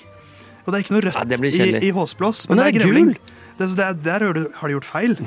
Og 0.66 0.72
det 0.72 0.78
er 0.78 0.84
ikke 0.86 0.94
noe 0.96 1.04
rødt 1.08 1.18
Ja, 1.58 1.66
i, 1.66 1.88
i 1.88 1.92
håsblås, 1.96 2.46
Men 2.50 2.58
men, 2.58 2.66
det 2.66 2.68
er 2.68 2.76
er 2.76 2.84
grevling. 2.86 3.14
Det, 3.60 3.68
det 3.78 3.86
er, 3.86 3.94
der 3.94 4.26
har 4.28 4.34
du- 4.34 4.52
har 4.56 4.68
de 4.68 4.74
gjort 4.78 4.86
feil. 4.88 5.18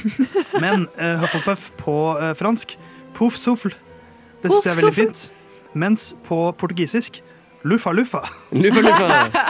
Men 0.64 0.86
eh, 0.98 1.16
Hufflepuff 1.22 1.70
på 1.78 1.96
eh, 2.20 2.32
fransk, 2.38 2.76
pouf 3.14 3.36
souffle, 3.38 3.72
det 4.42 4.50
syns 4.52 4.66
jeg 4.66 4.72
er 4.72 4.80
veldig 4.80 4.94
fint. 4.96 5.24
Mens 5.76 6.06
på 6.26 6.38
portugisisk, 6.58 7.20
luffa 7.66 7.92
luffa. 7.92 8.22
Luffa, 8.62 8.80
luffa. 8.86 9.44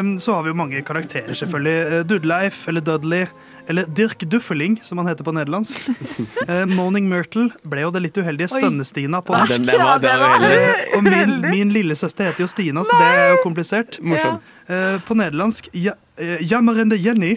um, 0.00 0.14
så 0.22 0.36
har 0.36 0.42
vi 0.46 0.52
jo 0.52 0.58
mange 0.58 0.82
karakterer, 0.86 1.32
selvfølgelig. 1.34 1.76
Eh, 1.98 2.04
Dudleif 2.08 2.68
eller 2.68 2.80
Dudley. 2.86 3.26
Eller 3.68 3.84
Dirk 3.86 4.18
Duffeling, 4.30 4.80
som 4.82 4.98
han 4.98 5.06
heter 5.06 5.24
på 5.24 5.32
nederlandsk. 5.32 5.78
Eh, 6.48 6.64
Moaning 6.66 7.06
Myrtle 7.08 7.48
ble 7.68 7.84
jo 7.84 7.90
det 7.94 8.00
litt 8.02 8.16
uheldige. 8.18 8.48
Stønne-Stina 8.50 9.20
på 9.22 9.32
norsk. 9.36 9.52
den- 9.54 9.66
den 9.68 9.78
var- 9.80 9.98
den 10.02 10.18
var 10.18 10.38
uheldig. 10.38 10.68
Eh, 10.92 10.96
og 10.96 11.02
min, 11.04 11.34
min 11.50 11.70
lillesøster 11.72 12.26
heter 12.26 12.42
jo 12.42 12.48
Stina, 12.50 12.82
så 12.82 12.98
det 12.98 13.08
er 13.18 13.30
jo 13.36 13.38
komplisert. 13.44 13.98
Morsomt. 14.02 14.52
Eh, 14.68 14.98
på 15.06 15.14
nederlandsk 15.14 15.68
ja, 15.74 15.92
eh, 16.18 16.38
Jammerende 16.42 16.98
Jenny. 16.98 17.36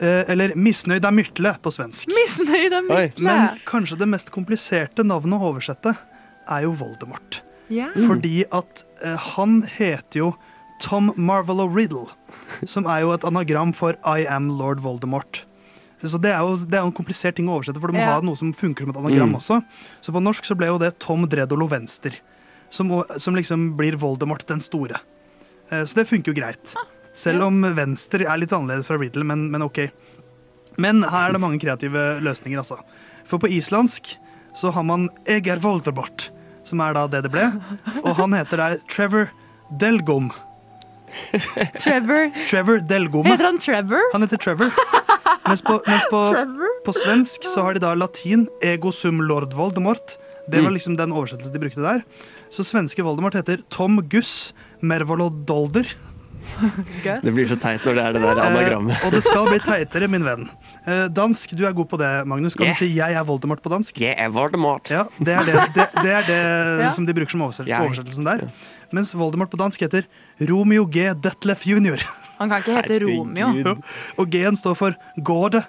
eh, 0.00 0.24
Eller 0.28 0.54
er 1.04 1.12
Myrtle 1.12 1.52
på 1.62 1.70
svensk. 1.70 2.08
Misnøyd 2.08 2.72
er 2.72 2.82
Myrtle. 2.88 3.22
Men 3.28 3.58
kanskje 3.66 3.98
det 3.98 4.08
mest 4.08 4.30
kompliserte 4.32 5.04
navnet 5.04 5.38
å 5.38 5.52
oversette 5.52 5.96
er 6.48 6.62
jo 6.62 6.72
Voldemort. 6.72 7.42
Yeah. 7.70 7.92
Fordi 7.94 8.44
at 8.50 8.82
eh, 9.04 9.16
han 9.36 9.62
heter 9.62 10.18
jo 10.18 10.34
Tom 10.82 11.12
Marvolo 11.16 11.68
Riddle, 11.70 12.08
som 12.66 12.86
er 12.90 13.04
jo 13.04 13.12
et 13.14 13.24
anagram 13.28 13.72
for 13.76 13.94
I 14.04 14.24
am 14.26 14.50
Lord 14.58 14.82
Voldemort. 14.84 15.44
Så 16.02 16.18
det 16.18 16.32
er 16.34 16.40
jo 16.42 16.56
det 16.58 16.74
er 16.74 16.82
jo 16.82 16.88
en 16.90 16.96
komplisert 16.98 17.36
ting 17.38 17.46
å 17.46 17.60
oversette, 17.60 17.78
for 17.78 17.86
du 17.92 17.94
må 17.94 18.02
Ja. 18.02 18.16
ha 18.16 18.20
noe 18.26 18.34
som 18.36 18.50
funker 18.52 18.82
som 18.84 18.90
et 18.90 18.96
anagram 18.98 19.30
Mm. 19.30 19.36
også. 19.38 19.60
Så 20.02 20.10
på 20.12 20.22
norsk 20.22 20.44
så 20.44 20.56
ble 20.58 20.66
jo 20.66 20.78
det 20.78 20.98
Tom 20.98 21.28
Dredolo 21.28 21.68
Venster, 21.70 22.12
som, 22.68 22.90
som 23.16 23.34
liksom 23.38 23.76
blir 23.78 23.94
Voldemort 23.96 24.44
den 24.46 24.58
store. 24.60 24.98
Eh, 25.70 25.84
Så 25.84 25.94
det 25.94 26.08
funker 26.08 26.34
jo 26.34 26.40
greit. 26.40 26.74
Selv 27.14 27.42
om 27.44 27.62
Venstre 27.62 28.24
er 28.26 28.38
litt 28.38 28.50
annerledes 28.50 28.86
fra 28.86 28.96
Riddle, 28.98 29.22
men, 29.24 29.50
men 29.50 29.62
OK. 29.62 29.90
Men 30.78 31.02
her 31.04 31.28
er 31.28 31.32
det 31.32 31.40
mange 31.40 31.60
kreative 31.60 32.18
løsninger, 32.20 32.58
altså. 32.58 32.78
For 33.24 33.38
på 33.38 33.46
islandsk 33.52 34.16
så 34.56 34.72
har 34.72 34.82
man 34.82 35.08
Eger 35.26 35.58
Voldemort, 35.60 36.30
som 36.64 36.80
er 36.80 36.94
da 36.94 37.06
det 37.06 37.22
det 37.22 37.30
ble. 37.32 37.46
Og 38.02 38.16
han 38.16 38.32
heter 38.32 38.56
der 38.56 38.78
Trevor 38.88 39.30
Delgom. 39.78 40.32
Trevor. 41.78 42.30
Trevor 42.50 42.78
Delgome. 42.88 43.28
Heter 43.28 43.44
han 43.50 43.58
Trevor? 43.58 44.02
Han 44.12 44.22
heter 44.26 44.36
Trevor. 44.42 44.70
Mens 45.46 45.62
på, 45.62 45.78
mens 45.86 46.04
på, 46.10 46.20
Trevor? 46.32 46.68
på 46.86 46.94
svensk 46.94 47.44
så 47.50 47.64
har 47.66 47.74
de 47.74 47.82
da 47.84 47.94
latin 47.98 48.46
ego 48.62 48.92
sum 48.94 49.20
lord 49.26 49.52
Voldemort. 49.58 50.16
Det 50.48 50.58
var 50.60 50.70
Mm. 50.70 50.74
liksom 50.74 50.96
den 50.98 51.12
oversettelsen 51.12 51.52
de 51.52 51.58
brukte 51.62 51.82
der. 51.82 52.02
Så 52.50 52.64
svenske 52.66 53.02
Voldemort 53.06 53.34
heter 53.34 53.62
Tom 53.70 54.00
Guss 54.10 54.52
Mervolodolder. 54.82 55.86
Det 57.22 57.32
blir 57.32 57.46
så 57.48 57.56
teit 57.56 57.84
når 57.86 57.94
det 57.96 58.02
er 58.04 58.12
det 58.16 58.22
der 58.24 58.40
anagrammet. 58.42 58.96
Eh, 58.98 59.06
og 59.06 59.12
det 59.14 59.22
skal 59.24 59.46
bli 59.48 59.60
teitere, 59.62 60.08
min 60.10 60.24
venn. 60.26 60.48
Eh, 60.84 61.06
dansk, 61.14 61.54
du 61.56 61.62
er 61.64 61.72
god 61.72 61.88
på 61.88 61.96
det, 62.00 62.10
Magnus. 62.28 62.54
Kan 62.58 62.66
Yeah. 62.66 62.74
du 62.74 62.78
si 62.78 62.88
'jeg 62.94 63.14
er 63.14 63.24
Voldemort' 63.24 63.62
på 63.62 63.70
dansk? 63.70 63.94
Jeg 64.00 64.14
er 64.18 64.28
Voldemort. 64.28 64.90
Ja, 64.90 65.04
det 65.22 65.28
er 65.28 65.44
det, 65.46 65.54
det, 65.74 65.88
det, 66.02 66.10
er 66.12 66.22
det 66.26 66.80
Ja. 66.84 66.90
som 66.90 67.06
de 67.06 67.14
bruker 67.14 67.30
som 67.30 67.42
oversett, 67.42 67.66
Jeg. 67.68 67.80
oversettelsen 67.80 68.24
der. 68.24 68.48
Mens 68.92 69.14
Voldemort 69.14 69.50
på 69.50 69.56
dansk 69.56 69.80
heter 69.80 70.02
Romeo 70.48 70.86
G. 70.90 71.08
Detlef 71.24 71.66
jr. 71.66 72.02
Han 72.38 72.50
kan 72.50 72.62
ikke 72.62 72.76
hete 72.80 73.00
Romeo. 73.04 73.74
Og 74.18 74.30
G-en 74.32 74.56
står 74.58 74.74
for 74.78 74.96
Gårde. 75.22 75.64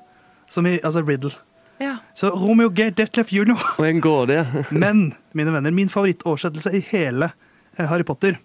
Som 0.50 0.68
i 0.70 0.76
altså 0.84 1.02
Riddle. 1.06 1.34
Ja. 1.82 1.98
Så 2.18 2.30
Romeo 2.34 2.70
G. 2.74 2.90
Detlef 2.96 3.32
jr. 3.34 3.56
Og 3.80 3.86
en 3.88 4.02
gårde, 4.04 4.40
ja. 4.40 4.64
Men, 4.84 5.14
mine 5.34 5.54
venner, 5.56 5.74
min 5.74 5.90
favorittoversettelse 5.92 6.74
i 6.78 6.84
hele 6.92 7.32
eh, 7.78 7.88
Harry 7.90 8.06
Potter 8.08 8.38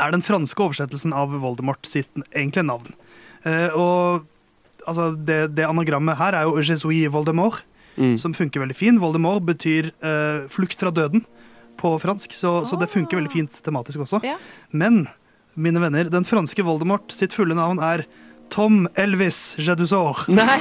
er 0.00 0.12
den 0.14 0.22
franske 0.24 0.56
oversettelsen 0.64 1.12
av 1.16 1.32
Voldemort 1.42 1.84
sitt 1.88 2.08
egentlige 2.32 2.64
navn. 2.68 2.94
Eh, 3.44 3.74
og 3.76 4.24
altså, 4.88 5.10
det, 5.16 5.40
det 5.56 5.66
anagrammet 5.68 6.16
her 6.20 6.36
er 6.38 6.48
jo 6.48 6.62
Jesui 6.64 7.04
Voldemort, 7.12 7.64
Mm. 7.92 8.14
som 8.16 8.32
funker 8.32 8.62
veldig 8.62 8.72
fint. 8.72 8.96
Voldemort 9.02 9.44
betyr 9.44 9.90
eh, 10.00 10.46
flukt 10.48 10.80
fra 10.80 10.88
døden 10.88 11.26
på 11.76 11.90
fransk, 12.00 12.32
så, 12.32 12.62
så 12.64 12.78
det 12.80 12.86
funker 12.88 13.18
veldig 13.18 13.32
fint 13.34 13.58
tematisk 13.66 14.00
også. 14.06 14.22
Ja. 14.24 14.38
Men, 14.72 15.02
mine 15.56 15.80
venner, 15.82 16.08
den 16.12 16.24
franske 16.28 16.64
Voldemort 16.64 17.12
sitt 17.12 17.34
fulle 17.36 17.54
navn 17.58 17.80
er 17.82 18.04
Tom 18.52 18.86
Elvis 18.98 19.54
Jedusor. 19.60 20.24
Nei! 20.32 20.60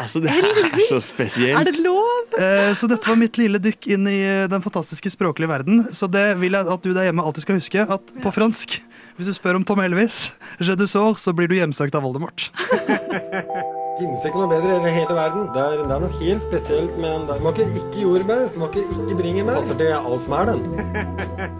Altså, 0.00 0.22
det 0.24 0.32
er 0.32 0.78
så 0.88 0.96
spesielt. 1.04 1.58
Er 1.60 1.66
det 1.68 1.82
lov? 1.84 2.06
Eh, 2.40 2.70
Så 2.72 2.88
dette 2.88 3.04
var 3.10 3.18
mitt 3.20 3.36
lille 3.36 3.60
dykk 3.60 3.90
inn 3.92 4.06
i 4.08 4.14
eh, 4.24 4.46
den 4.48 4.62
fantastiske 4.64 5.12
språklige 5.12 5.50
verden. 5.50 5.82
Så 5.92 6.08
det 6.08 6.38
vil 6.40 6.56
jeg 6.56 6.64
at 6.72 6.86
du 6.86 6.94
der 6.96 7.10
hjemme 7.10 7.20
alltid 7.28 7.44
skal 7.44 7.58
huske, 7.60 7.84
at 7.84 8.14
på 8.24 8.32
fransk, 8.32 8.78
hvis 9.18 9.28
du 9.28 9.34
spør 9.36 9.58
om 9.60 9.66
Tom 9.68 9.82
Elvis, 9.84 10.30
Jedusor, 10.64 11.18
så 11.20 11.36
blir 11.36 11.50
du 11.52 11.58
hjemsøkt 11.58 11.94
av 11.98 12.06
Voldemort. 12.08 12.48
Finnes 14.00 14.22
ikke 14.24 14.40
noe 14.40 14.48
bedre 14.48 14.78
i 14.80 14.90
hele 14.94 15.12
verden. 15.12 15.48
Det 15.52 15.60
er, 15.60 15.80
det 15.84 15.92
er 15.92 16.00
noe 16.00 16.18
helt 16.22 16.40
spesielt, 16.40 16.94
men 17.02 17.26
det 17.28 17.34
smaker 17.36 17.72
ikke 17.76 18.00
jordbær, 18.00 18.46
smaker 18.48 18.86
ikke 18.94 19.16
bringebær. 19.18 19.58
Passer 19.58 19.76
til 19.76 19.90
alt 19.92 20.22
som 20.24 20.36
er 20.38 20.46
den. 20.48 20.62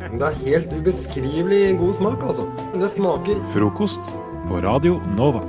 Men 0.01 0.15
det 0.23 0.29
er 0.31 0.39
helt 0.47 0.71
ubeskrivelig 0.73 1.59
god 1.83 1.99
smak, 1.99 2.25
altså. 2.31 2.47
Det 2.73 2.89
smaker 2.95 3.43
Frokost 3.53 4.15
på 4.47 4.61
Radio 4.65 4.97
Nova. 5.19 5.43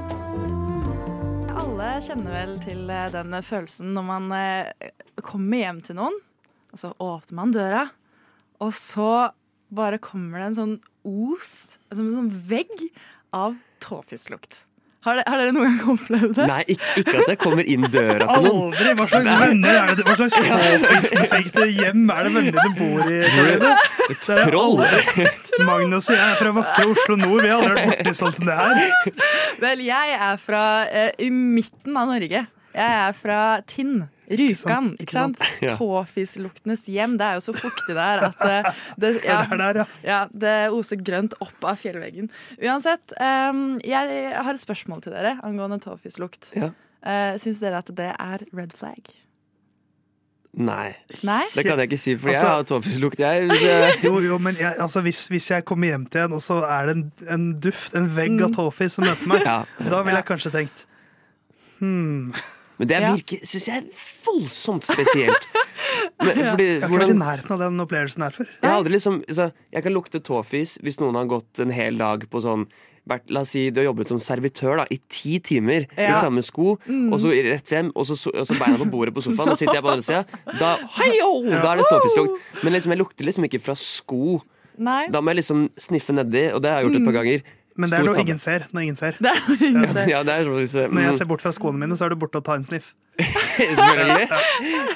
Alle 1.61 1.93
kjenner 2.03 2.35
vel 2.35 2.51
til 2.65 2.91
eh, 2.91 3.07
den 3.13 3.37
følelsen 3.39 3.93
når 3.95 4.07
man 4.09 4.27
eh, 4.35 4.91
kommer 5.23 5.63
hjem 5.63 5.79
til 5.87 5.99
noen, 6.01 6.17
og 6.75 6.81
så 6.81 6.91
åpner 6.97 7.37
man 7.39 7.53
døra, 7.55 7.85
og 8.59 8.75
så 8.75 9.13
bare 9.71 10.01
kommer 10.03 10.43
det 10.43 10.49
en 10.49 10.59
sånn 10.59 10.75
os, 11.07 11.53
som 11.87 12.03
en 12.03 12.19
sånn 12.19 12.35
vegg 12.51 12.75
av 13.31 13.55
tåfislukt. 13.79 14.65
Har, 15.01 15.17
dere- 15.17 15.31
har 15.33 15.39
dere 15.41 15.53
noen 15.55 15.77
gang 15.79 15.91
opplevd 15.95 16.35
det? 16.37 16.45
Nei, 16.51 16.59
ikke, 16.75 16.89
ikke 17.01 17.13
at 17.23 17.29
jeg 17.31 17.37
kommer 17.41 17.69
inn 17.73 17.87
døra 17.89 18.27
til 18.29 18.43
noen. 18.45 18.67
Aldri! 18.75 18.91
Hva 18.99 19.07
slags 19.09 19.29
venner 19.41 19.79
er 19.79 19.95
det? 19.97 20.05
Hva 20.05 20.15
slags 20.19 20.35
påfiskbefekte 20.51 21.65
hjem 21.73 22.03
er 22.13 22.27
det 22.27 22.33
vennene 22.35 22.65
dine 22.67 22.75
bor 22.77 23.01
i? 23.09 23.17
Troll. 24.45 24.77
Magnus 25.65 26.09
og 26.11 26.15
jeg 26.15 26.21
er 26.27 26.37
fra 26.43 26.53
vakre 26.59 26.85
Oslo 26.93 27.17
nord. 27.17 27.41
Vi 27.41 27.49
har 27.49 27.57
aldri 27.65 27.75
vært 27.79 28.03
borti 28.03 28.13
sånn 28.21 28.35
som 28.37 28.49
det 28.51 28.57
her. 28.61 28.75
Vel, 29.65 29.83
jeg 29.89 30.15
er 30.29 30.37
fra 30.45 30.63
uh, 30.85 31.09
i 31.17 31.31
midten 31.33 31.97
av 31.97 32.11
Norge. 32.13 32.45
Jeg 32.71 32.97
er 33.07 33.17
fra 33.17 33.39
Tinn. 33.67 34.03
Rjukan, 34.39 34.91
ikke 35.01 35.13
sant? 35.15 35.39
sant? 35.41 35.61
Ja. 35.65 35.75
Tåfisluktenes 35.79 36.85
hjem. 36.91 37.17
Det 37.19 37.27
er 37.27 37.39
jo 37.39 37.43
så 37.45 37.55
fuktig 37.57 37.95
der 37.97 38.25
at 38.29 38.43
eh, 38.47 38.69
det, 39.01 39.13
ja, 39.27 39.41
Det 39.45 39.57
er 39.57 39.61
der, 39.63 39.81
ja. 39.81 39.87
ja, 40.07 40.19
det 40.45 40.55
oser 40.75 41.01
grønt 41.03 41.35
opp 41.43 41.67
av 41.67 41.79
fjellveggen. 41.81 42.29
Uansett, 42.61 43.15
um, 43.19 43.79
jeg 43.85 44.29
har 44.35 44.53
et 44.53 44.63
spørsmål 44.63 45.03
til 45.05 45.15
dere 45.17 45.37
angående 45.43 45.81
tåfislukt. 45.83 46.53
Ja. 46.57 46.71
Uh, 47.01 47.33
Syns 47.41 47.59
dere 47.63 47.81
at 47.81 47.89
det 47.97 48.11
er 48.13 48.45
red 48.53 48.75
flag? 48.77 49.09
Nei. 50.51 50.91
Nei? 51.23 51.45
Det 51.55 51.63
kan 51.63 51.79
jeg 51.79 51.87
ikke 51.87 51.97
si, 52.01 52.13
for 52.19 52.27
jeg 52.33 52.41
Altså- 52.41 52.47
har 52.57 52.63
tåfislukt, 52.67 53.19
jeg. 53.23 53.47
Det- 53.49 54.03
Jo, 54.03 54.19
jo, 54.19 54.37
men 54.37 54.55
jeg, 54.59 54.75
altså, 54.77 55.01
hvis, 55.01 55.27
hvis 55.31 55.49
jeg 55.51 55.65
kommer 55.65 55.87
hjem 55.87 56.05
til 56.11 56.21
en, 56.25 56.33
og 56.33 56.41
så 56.43 56.59
er 56.67 56.85
det 56.89 56.95
en, 56.97 57.05
en 57.29 57.45
duft, 57.59 57.95
en 57.95 58.09
vegg 58.15 58.41
av 58.43 58.51
tåfis 58.57 58.97
som 58.99 59.05
møter 59.07 59.27
meg, 59.31 59.45
Ja. 59.47 59.63
da 59.79 60.01
ville 60.03 60.19
jeg 60.19 60.27
kanskje 60.27 60.51
tenkt 60.51 60.85
hmm. 61.79 62.33
Men 62.81 62.89
det 62.89 62.97
Ja. 63.03 63.11
virker, 63.13 63.43
syns 63.45 63.67
jeg, 63.69 63.77
er 63.77 64.05
voldsomt 64.25 64.87
spesielt. 64.89 65.43
Men, 66.21 66.37
Ja. 66.37 66.51
fordi, 66.55 66.65
Jeg 66.65 66.81
har 66.81 66.89
ikke 66.89 67.01
vært 67.03 67.13
i 67.13 67.19
nærheten 67.21 67.51
av 67.53 67.59
den 67.61 67.81
opplevelsen 67.83 68.23
her 68.25 68.31
før. 68.33 68.47
Jeg, 68.65 68.91
liksom, 68.95 69.19
jeg 69.29 69.83
kan 69.85 69.93
lukte 69.93 70.19
tåfis 70.25 70.79
hvis 70.81 70.97
noen 71.01 71.13
har 71.19 71.27
gått 71.29 71.59
en 71.61 71.69
hel 71.75 71.97
dag 72.01 72.25
på 72.31 72.41
sånn 72.41 72.65
vært, 73.09 73.29
La 73.33 73.41
oss 73.41 73.49
si 73.53 73.67
du 73.73 73.79
har 73.81 73.87
jobbet 73.93 74.07
som 74.11 74.19
servitør 74.21 74.77
da, 74.81 74.85
i 74.93 74.97
ti 75.09 75.37
timer 75.39 75.85
i 75.97 76.11
samme 76.17 76.41
sko, 76.45 76.77
Mm. 76.87 77.11
og 77.13 77.19
så 77.19 77.31
rett 77.33 77.67
frem, 77.67 77.91
og 77.95 78.05
så, 78.05 78.13
og 78.33 78.45
så 78.45 78.57
beina 78.59 78.77
på 78.77 78.89
bordet 78.91 79.13
på 79.13 79.21
sofaen, 79.25 79.49
og 79.53 79.57
sitter 79.57 79.73
jeg 79.79 79.83
på 79.83 79.89
andre 79.93 80.05
sida. 80.05 80.25
Da, 80.59 80.77
da 80.77 81.73
er 81.73 81.77
det 81.81 81.87
tåfislukt. 81.89 82.39
Men 82.63 82.73
liksom, 82.73 82.91
jeg 82.93 82.99
lukter 83.01 83.25
liksom 83.25 83.45
ikke 83.49 83.61
fra 83.61 83.73
sko. 83.75 84.41
Nei. 84.77 85.07
Da 85.13 85.19
må 85.21 85.33
jeg 85.33 85.41
liksom 85.43 85.69
sniffe 85.77 86.13
nedi, 86.13 86.51
og 86.53 86.61
det 86.61 86.69
har 86.71 86.81
jeg 86.81 86.89
gjort 86.91 87.01
et 87.01 87.05
par 87.05 87.13
Mm. 87.13 87.19
ganger. 87.21 87.41
Men 87.81 87.89
det 87.91 87.99
er 87.99 88.07
noe 88.07 88.23
ingen 88.23 88.41
ser. 88.41 88.65
Når 88.71 88.87
ingen 88.87 88.99
ser. 88.99 89.17
Det 89.21 89.31
er 89.31 89.39
noe 89.47 89.69
ingen 89.69 89.87
ser. 89.91 90.09
Ja, 90.11 90.21
det 90.27 90.35
er 90.35 90.49
faktisk, 90.49 90.91
Når 90.93 91.07
jeg 91.07 91.15
ser 91.21 91.29
bort 91.31 91.45
fra 91.45 91.53
skoene 91.55 91.81
mine, 91.81 91.97
så 91.97 92.07
er 92.07 92.13
du 92.13 92.19
borte 92.21 92.41
og 92.41 92.45
tar 92.47 92.59
en 92.61 92.67
sniff. 92.67 92.93
Selvfølgelig. 93.21 94.27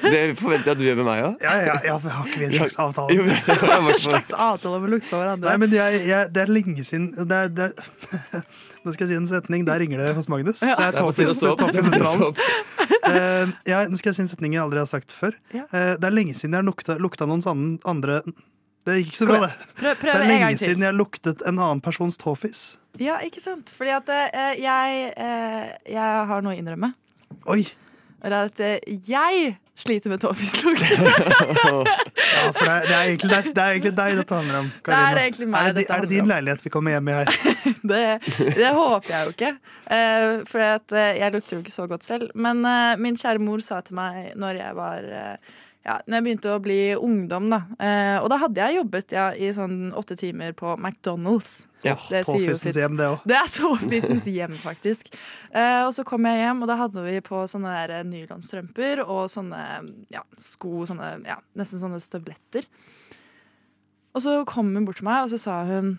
Det 0.05 0.21
forventer 0.39 0.71
jeg 0.71 0.75
at 0.75 0.79
du 0.79 0.85
gjør 0.85 0.99
med 1.01 1.07
meg 1.09 1.23
òg. 1.27 1.43
Ja, 1.43 1.55
ja, 1.67 1.75
ja, 1.89 1.97
vi 2.01 2.13
har 2.13 2.29
ikke 2.29 2.39
vi 2.41 2.47
en 2.47 2.55
slags 2.55 2.77
avtale? 2.85 3.17
Jo, 3.17 3.25
for. 3.49 3.99
slags 4.07 4.31
avtale 4.33 4.79
om 4.79 4.87
å 4.87 4.93
lukte 4.95 5.11
på 5.11 5.19
hverandre. 5.19 5.51
Nei, 5.51 5.57
men 5.65 5.75
jeg, 5.75 5.99
jeg, 6.09 6.31
det 6.35 6.45
er 6.45 6.53
lenge 6.53 6.87
siden 6.87 7.11
det 7.17 7.41
er, 7.41 7.51
det 7.53 7.69
er, 7.73 8.47
Nå 8.85 8.93
skal 8.93 9.07
jeg 9.07 9.15
si 9.15 9.17
en 9.17 9.29
setning. 9.29 9.63
Der 9.65 9.81
ringer 9.81 10.01
det 10.01 10.11
hos 10.17 10.27
Magnus. 10.29 10.61
Ja. 10.61 10.77
Det 10.77 10.91
er. 10.93 10.99
Tåfis-sentralen. 11.01 12.35
uh, 12.37 13.53
ja, 13.65 13.79
nå 13.89 13.97
skal 13.97 14.11
jeg 14.11 14.19
si 14.19 14.25
en 14.27 14.29
setning 14.29 14.53
jeg 14.53 14.61
aldri 14.61 14.83
har 14.83 14.89
sagt 14.89 15.15
før. 15.15 15.33
Eh, 15.55 15.95
det 15.97 16.05
er 16.05 16.13
lenge 16.13 16.35
siden 16.37 16.53
jeg 16.53 16.61
har 16.61 16.67
lukta, 16.67 16.99
lukta 17.01 17.25
noens 17.25 17.49
andre 17.49 18.21
Det 18.85 18.99
gikk 18.99 19.07
ikke 19.11 19.17
så 19.23 19.27
bra, 19.29 19.39
det. 19.47 19.69
Prøv, 19.79 19.95
prøv 20.01 20.11
det 20.11 20.15
er 20.15 20.23
en 20.25 20.29
lenge 20.33 20.57
siden 20.61 20.85
jeg 20.85 20.93
luktet 20.97 21.41
en 21.49 21.57
annen 21.57 21.81
persons 21.85 22.17
tåfis. 22.21 22.63
Ja, 23.01 23.17
ikke 23.25 23.41
sant? 23.43 23.73
Fordi 23.75 23.91
at 23.97 24.11
eh, 24.13 24.53
jeg, 24.61 25.11
eh, 25.17 25.71
jeg 25.89 26.29
har 26.31 26.45
noe 26.45 26.53
å 26.53 26.59
innrømme. 26.59 26.93
Oi! 27.51 27.63
Og 28.21 28.31
det 28.31 28.37
er 28.37 28.49
at 28.51 28.61
eh, 28.63 28.99
jeg 29.09 29.55
sliter 29.75 30.13
med 30.13 30.21
tåfislukt. 30.23 30.85
Ja, 32.35 32.49
for 32.51 32.65
det 32.67 32.71
er, 32.73 32.85
det, 32.85 32.95
er 32.95 33.09
egentlig, 33.09 33.29
det, 33.31 33.37
er, 33.37 33.45
det 33.55 33.61
er 33.63 33.73
egentlig 33.75 33.91
deg 33.95 34.17
dette 34.19 34.35
handler 34.35 34.57
om. 34.59 34.69
Karina. 34.83 35.01
Det 35.15 35.19
er 35.19 35.19
egentlig 35.25 35.45
meg 35.51 35.59
er, 35.59 35.65
det, 35.65 35.75
di- 35.75 35.81
dette 35.81 35.85
er 35.85 35.85
det 35.85 35.95
handler 35.95 36.09
din 36.11 36.23
om. 36.25 36.31
leilighet 36.31 36.63
vi 36.65 36.71
kommer 36.73 36.95
hjem 36.95 37.07
i 37.11 37.15
her? 37.15 37.31
Det, 37.91 38.01
det 38.57 38.71
håper 38.75 39.11
jeg 39.11 39.27
jo 39.27 39.33
ikke. 39.35 39.51
Eh, 39.95 40.25
for 40.49 40.63
at, 40.65 40.95
eh, 40.97 41.11
jeg 41.21 41.33
lukter 41.35 41.55
jo 41.55 41.61
ikke 41.63 41.73
så 41.75 41.85
godt 41.91 42.05
selv. 42.07 42.31
Men 42.35 42.61
eh, 42.65 42.95
min 43.01 43.17
kjære 43.19 43.41
mor 43.45 43.61
sa 43.65 43.79
til 43.85 43.97
meg 43.99 44.33
når 44.41 44.59
jeg 44.61 44.77
var 44.79 45.07
eh, 45.21 45.53
ja, 45.85 45.99
når 46.07 46.17
jeg 46.17 46.25
begynte 46.25 46.49
å 46.49 46.61
bli 46.65 46.79
ungdom, 46.97 47.51
da. 47.53 47.59
Eh, 47.77 48.15
og 48.17 48.27
da 48.33 48.39
hadde 48.41 48.63
jeg 48.63 48.79
jobbet 48.79 49.13
ja, 49.13 49.27
i 49.37 49.51
sånn 49.53 49.91
åtte 49.93 50.17
timer 50.17 50.55
på 50.57 50.73
McDonald's. 50.79 51.59
Ja, 51.85 51.93
Det 52.09 52.23
Tåfisens 52.25 52.79
hjem, 52.81 52.95
det 52.97 53.05
òg. 53.11 53.27
Det 53.29 53.37
er 53.37 53.51
tåfisens 53.53 54.25
hjem, 54.25 54.55
faktisk. 54.57 55.11
Eh, 55.53 55.83
og 55.85 55.91
så 55.93 56.05
kom 56.07 56.25
jeg 56.25 56.41
hjem, 56.41 56.63
og 56.65 56.71
da 56.71 56.79
hadde 56.79 57.03
vi 57.05 57.19
på 57.27 57.43
sånne 57.51 57.75
der 57.75 57.93
eh, 57.99 58.07
nylonstrømper 58.09 59.03
og 59.05 59.27
sånne 59.29 59.61
ja, 60.13 60.25
sko, 60.41 60.87
sånne, 60.89 61.11
ja, 61.29 61.37
nesten 61.59 61.83
sånne 61.83 62.01
støvletter. 62.01 62.65
Og 64.15 64.25
så 64.25 64.39
kom 64.49 64.73
hun 64.73 64.87
bort 64.87 64.97
til 65.03 65.05
meg, 65.05 65.27
og 65.27 65.35
så 65.35 65.41
sa 65.45 65.61
hun 65.69 65.97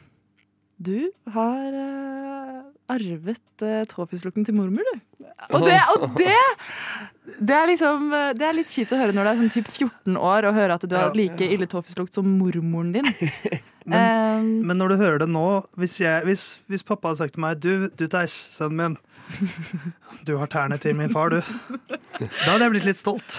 Du 0.82 1.12
har 1.30 1.78
eh, 1.78 2.62
arvet 2.90 3.62
eh, 3.62 3.84
tåfislukten 3.94 4.48
til 4.48 4.58
mormor, 4.58 4.82
du. 4.90 5.05
Og 5.52 5.66
det, 5.66 5.78
og 5.96 6.08
det 6.18 6.34
det 7.42 7.52
er 7.56 7.66
liksom 7.66 8.10
Det 8.38 8.44
er 8.46 8.54
litt 8.54 8.70
kjipt 8.70 8.92
å 8.94 8.98
høre 9.00 9.12
når 9.12 9.26
du 9.26 9.30
er 9.32 9.38
sånn 9.40 9.50
typ 9.56 9.66
14 9.72 10.14
år 10.16 10.46
og 10.46 10.54
høre 10.56 10.76
at 10.78 10.84
du 10.86 10.94
har 10.96 11.16
like 11.18 11.42
ille 11.52 11.66
tåfislukt 11.68 12.14
som 12.14 12.28
mormoren 12.38 12.92
din. 12.94 13.08
Men, 13.86 14.46
men 14.66 14.80
når 14.80 14.88
du 14.90 14.96
hører 14.98 15.20
det 15.22 15.28
nå 15.30 15.42
Hvis, 15.78 16.00
jeg, 16.00 16.24
hvis, 16.26 16.44
hvis 16.66 16.82
pappa 16.82 17.12
hadde 17.12 17.20
sagt 17.20 17.36
til 17.36 17.42
meg 17.44 17.60
Du, 17.62 17.86
du 17.94 18.08
Theis, 18.10 18.34
sønnen 18.56 18.80
min. 18.80 18.96
Du 20.26 20.32
har 20.40 20.50
tærne 20.50 20.74
til 20.82 20.96
min 20.98 21.12
far, 21.14 21.30
du. 21.30 21.38
Da 22.18 22.48
hadde 22.48 22.64
jeg 22.64 22.72
blitt 22.74 22.88
litt 22.88 22.98
stolt. 22.98 23.36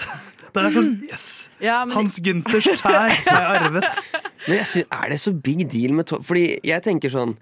Da 0.56 0.64
er 0.64 0.72
sånn 0.72 0.88
Yes! 1.04 1.26
Ja, 1.60 1.82
men- 1.84 1.98
Hans 1.98 2.16
Gunters 2.24 2.64
tær 2.80 2.96
har 2.96 3.12
jeg 3.12 3.28
arvet. 3.36 4.00
Men 4.46 4.56
jeg 4.62 4.70
synes, 4.72 4.88
er 5.02 5.12
det 5.12 5.20
så 5.20 5.34
big 5.36 5.66
deal 5.68 5.92
med 6.00 6.08
tå... 6.08 6.22
Fordi 6.24 6.46
jeg 6.64 6.84
tenker 6.88 7.12
sånn 7.12 7.36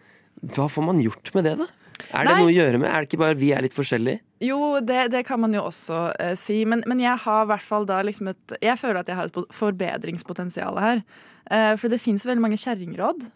Hva 0.56 0.66
får 0.66 0.88
man 0.90 0.98
gjort 1.02 1.30
med 1.38 1.46
det, 1.46 1.54
da? 1.62 1.70
Er 2.12 2.26
det 2.26 2.32
Nei. 2.32 2.40
noe 2.42 2.50
å 2.50 2.56
gjøre 2.56 2.80
med? 2.82 2.88
Er 2.90 3.02
det 3.02 3.10
ikke 3.10 3.22
bare 3.22 3.38
vi 3.38 3.52
er 3.56 3.64
litt 3.64 3.76
forskjellige? 3.76 4.22
Jo, 4.44 4.58
det, 4.84 5.06
det 5.14 5.24
kan 5.28 5.40
man 5.40 5.54
jo 5.56 5.64
også 5.68 6.02
uh, 6.12 6.34
si, 6.38 6.60
men, 6.68 6.84
men 6.86 7.00
jeg 7.00 7.16
har 7.24 7.46
i 7.46 7.50
hvert 7.50 7.64
fall 7.64 7.86
da 7.88 8.02
liksom 8.04 8.28
et 8.34 8.58
Jeg 8.60 8.76
føler 8.78 9.00
at 9.00 9.08
jeg 9.08 9.16
har 9.16 9.30
et 9.30 9.56
forbedringspotensial 9.56 10.78
her. 10.82 11.02
Uh, 11.50 11.74
for 11.80 11.92
det 11.92 12.02
fins 12.02 12.26
veldig 12.26 12.44
mange 12.44 12.60
kjerringråd. 12.60 13.26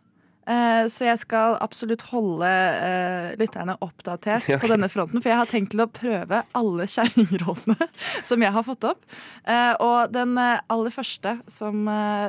Eh, 0.50 0.84
så 0.90 1.04
jeg 1.04 1.20
skal 1.20 1.58
absolutt 1.62 2.02
holde 2.10 2.48
uh, 2.48 3.28
lytterne 3.38 3.76
oppdatert 3.84 4.42
okay. 4.48 4.58
på 4.58 4.70
denne 4.72 4.88
fronten. 4.90 5.20
For 5.20 5.30
jeg 5.30 5.38
har 5.42 5.50
tenkt 5.50 5.74
til 5.74 5.84
å 5.84 5.90
prøve 5.92 6.42
alle 6.58 6.86
kjerringrådene 6.90 7.90
som 8.28 8.42
jeg 8.42 8.54
har 8.56 8.66
fått 8.66 8.88
opp. 8.88 9.04
Uh, 9.44 9.74
og 9.78 10.14
den 10.14 10.34
aller 10.40 10.94
første 10.94 11.36
som, 11.50 11.86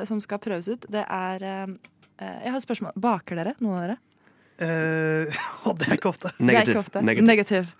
som 0.08 0.22
skal 0.22 0.42
prøves 0.42 0.70
ut, 0.70 0.86
det 0.92 1.04
er 1.08 1.42
Jeg 1.42 2.50
har 2.52 2.56
et 2.58 2.64
spørsmål. 2.64 2.94
Baker 3.02 3.40
dere, 3.40 3.56
noen 3.58 3.78
av 3.78 3.84
dere? 3.86 3.98
Eh, 4.62 5.42
og 5.66 5.76
det 5.80 5.90
er 5.90 5.98
ikke 5.98 6.12
ofte. 6.12 6.32
Det 6.38 6.54
er 6.54 6.64
ikke 6.70 6.82
ofte. 6.84 7.02
Negativ. 7.04 7.70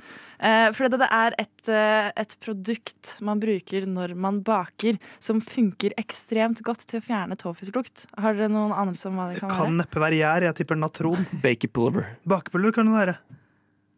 Eh, 0.42 0.68
for 0.74 0.90
det, 0.90 0.98
det 0.98 1.08
er 1.14 1.36
et, 1.38 1.60
uh, 1.70 2.08
et 2.18 2.32
produkt 2.42 3.12
man 3.22 3.38
bruker 3.42 3.84
når 3.86 4.16
man 4.18 4.40
baker, 4.42 4.98
som 5.22 5.38
funker 5.44 5.94
ekstremt 6.00 6.64
godt 6.66 6.82
til 6.90 6.98
å 6.98 7.04
fjerne 7.04 7.38
tåfislukt. 7.38 8.08
Har 8.18 8.34
dere 8.34 8.50
noen 8.50 8.74
anelse 8.74 9.06
om 9.10 9.20
hva 9.20 9.28
det 9.30 9.38
kan, 9.38 9.52
Kan 9.52 9.68
være? 9.68 9.76
neppe 9.84 10.02
være 10.02 10.18
gjær. 10.18 10.48
Jeg 10.48 10.58
tipper 10.62 10.80
natron. 10.82 11.28
Bakepulver. 11.44 12.10
Bakepulver 12.26 12.74
kan 12.74 12.90
det 12.90 12.96
være. 12.98 13.16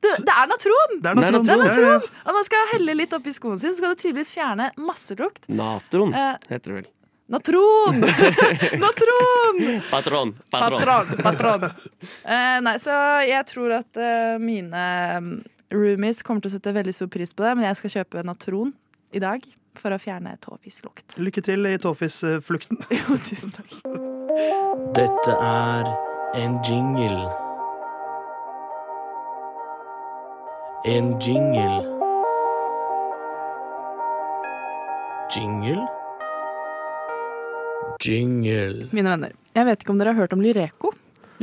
Det, 0.05 0.11
det 0.21 0.35
er 0.37 0.49
natron! 0.51 0.99
Det 1.01 1.09
er 1.09 1.17
natron. 1.17 1.47
Det 1.47 1.53
er 1.55 1.61
natron. 1.63 1.85
Ja, 1.87 1.93
ja, 1.97 2.25
Og 2.29 2.37
man 2.37 2.45
skal 2.45 2.67
helle 2.75 2.97
litt 2.99 3.15
oppi 3.17 3.33
skoen 3.33 3.57
sin, 3.63 3.73
så 3.73 3.81
skal 3.81 3.95
det 3.95 4.03
tydeligvis 4.03 4.35
fjerne 4.37 4.67
masse 4.77 5.17
lukt. 5.17 5.49
Natron 5.49 6.13
Eh, 6.13 6.35
heter 6.51 6.75
det 6.75 6.77
vel. 6.83 6.91
Natron! 7.27 8.01
natron! 8.85 9.83
Patron. 9.91 10.35
Patron. 10.51 11.07
patron. 11.23 11.65
Eh, 12.25 12.61
nei, 12.61 12.77
så 12.79 12.93
jeg 13.25 13.47
tror 13.49 13.73
at 13.79 13.97
uh, 13.97 14.37
mine 14.41 14.83
mm, 15.25 15.39
roomies 15.73 16.21
kommer 16.23 16.45
til 16.45 16.53
å 16.53 16.57
sette 16.59 16.75
veldig 16.77 16.93
stor 16.93 17.09
pris 17.09 17.33
på 17.33 17.47
det, 17.47 17.55
men 17.57 17.65
jeg 17.71 17.81
skal 17.81 17.95
kjøpe 17.97 18.27
natron 18.29 18.75
i 19.17 19.25
dag 19.25 19.47
for 19.81 19.97
å 19.97 19.99
fjerne 19.99 20.37
tåfislukt. 20.45 21.17
Lykke 21.17 21.47
til 21.49 21.65
i 21.71 21.79
tåfisflukten. 21.81 22.85
Jo, 23.01 23.17
tusen 23.25 23.57
takk. 23.57 23.73
Dette 24.93 25.41
er 25.41 25.89
en 26.37 26.61
jingle. 26.69 27.25
En 30.85 31.15
jingle. 31.25 31.83
Jingle? 35.33 36.04
Jingle. 38.05 38.89
Mine 38.95 39.15
venner, 39.15 39.35
jeg 39.55 39.69
vet 39.69 39.83
ikke 39.85 39.95
om 39.95 39.99
dere 40.01 40.13
har 40.15 40.25
hørt 40.25 40.35
om 40.37 40.43
Lireko? 40.45 40.93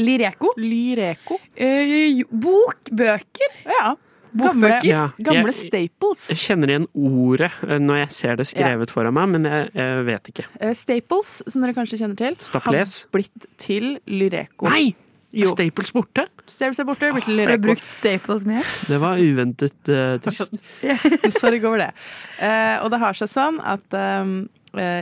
Lireko? 0.02 0.54
Lireko. 0.62 1.38
Eh, 1.56 2.22
bokbøker? 2.32 3.60
Ja. 3.66 3.94
Gamle? 4.32 4.78
Ja, 4.88 5.10
gamle 5.20 5.52
jeg- 5.52 5.58
staples. 5.60 6.30
Jeg 6.32 6.38
kjenner 6.40 6.72
igjen 6.72 6.88
ordet 6.96 7.52
eh, 7.68 7.80
når 7.84 7.98
jeg 8.06 8.12
ser 8.16 8.36
det 8.40 8.48
skrevet 8.48 8.92
foran 8.94 9.14
meg, 9.18 9.28
men 9.34 9.44
jeg, 9.50 9.72
jeg 9.76 10.06
vet 10.08 10.30
ikke. 10.32 10.46
Eh, 10.62 10.74
Staples, 10.78 11.34
som 11.52 11.62
dere 11.66 11.76
kanskje 11.76 12.00
kjenner 12.00 12.16
til, 12.20 12.38
Staples. 12.40 13.02
har 13.04 13.12
blitt 13.18 13.48
til 13.60 13.98
Lyreko. 14.08 14.70
Nei! 14.72 14.94
Jo. 15.32 15.48
Staples 15.54 15.94
borte? 15.96 16.26
Staples 16.44 16.80
er 16.80 16.88
borte, 16.88 17.12
blitt 17.16 17.28
til 17.28 17.40
Har 17.40 17.56
du 17.56 17.68
brukt 17.70 17.84
Staples 18.00 18.44
mye? 18.48 18.64
Det 18.92 18.98
var 19.00 19.20
uventet 19.20 19.92
uh, 19.92 20.18
trist. 20.24 20.58
Sorry 21.40 21.62
over 21.64 21.86
det. 21.86 21.92
Eh, 22.40 22.80
og 22.84 22.90
det 22.92 23.00
har 23.00 23.16
seg 23.16 23.32
sånn 23.32 23.60
at 23.64 23.96
um, 23.96 24.50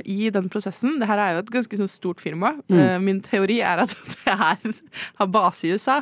i 0.06 0.30
den 0.34 0.50
prosessen 0.50 0.96
Det 1.00 1.08
her 1.08 1.20
er 1.22 1.36
jo 1.36 1.44
et 1.44 1.52
ganske 1.54 1.78
sånn 1.78 1.92
stort 1.92 2.22
firma. 2.24 2.56
Mm. 2.70 2.80
Eh, 2.80 2.98
min 3.06 3.22
teori 3.22 3.60
er 3.62 3.84
at 3.86 3.94
det 4.26 4.36
her 4.40 4.58
har 5.22 5.28
base 5.28 5.68
i 5.68 5.74
USA. 5.76 6.02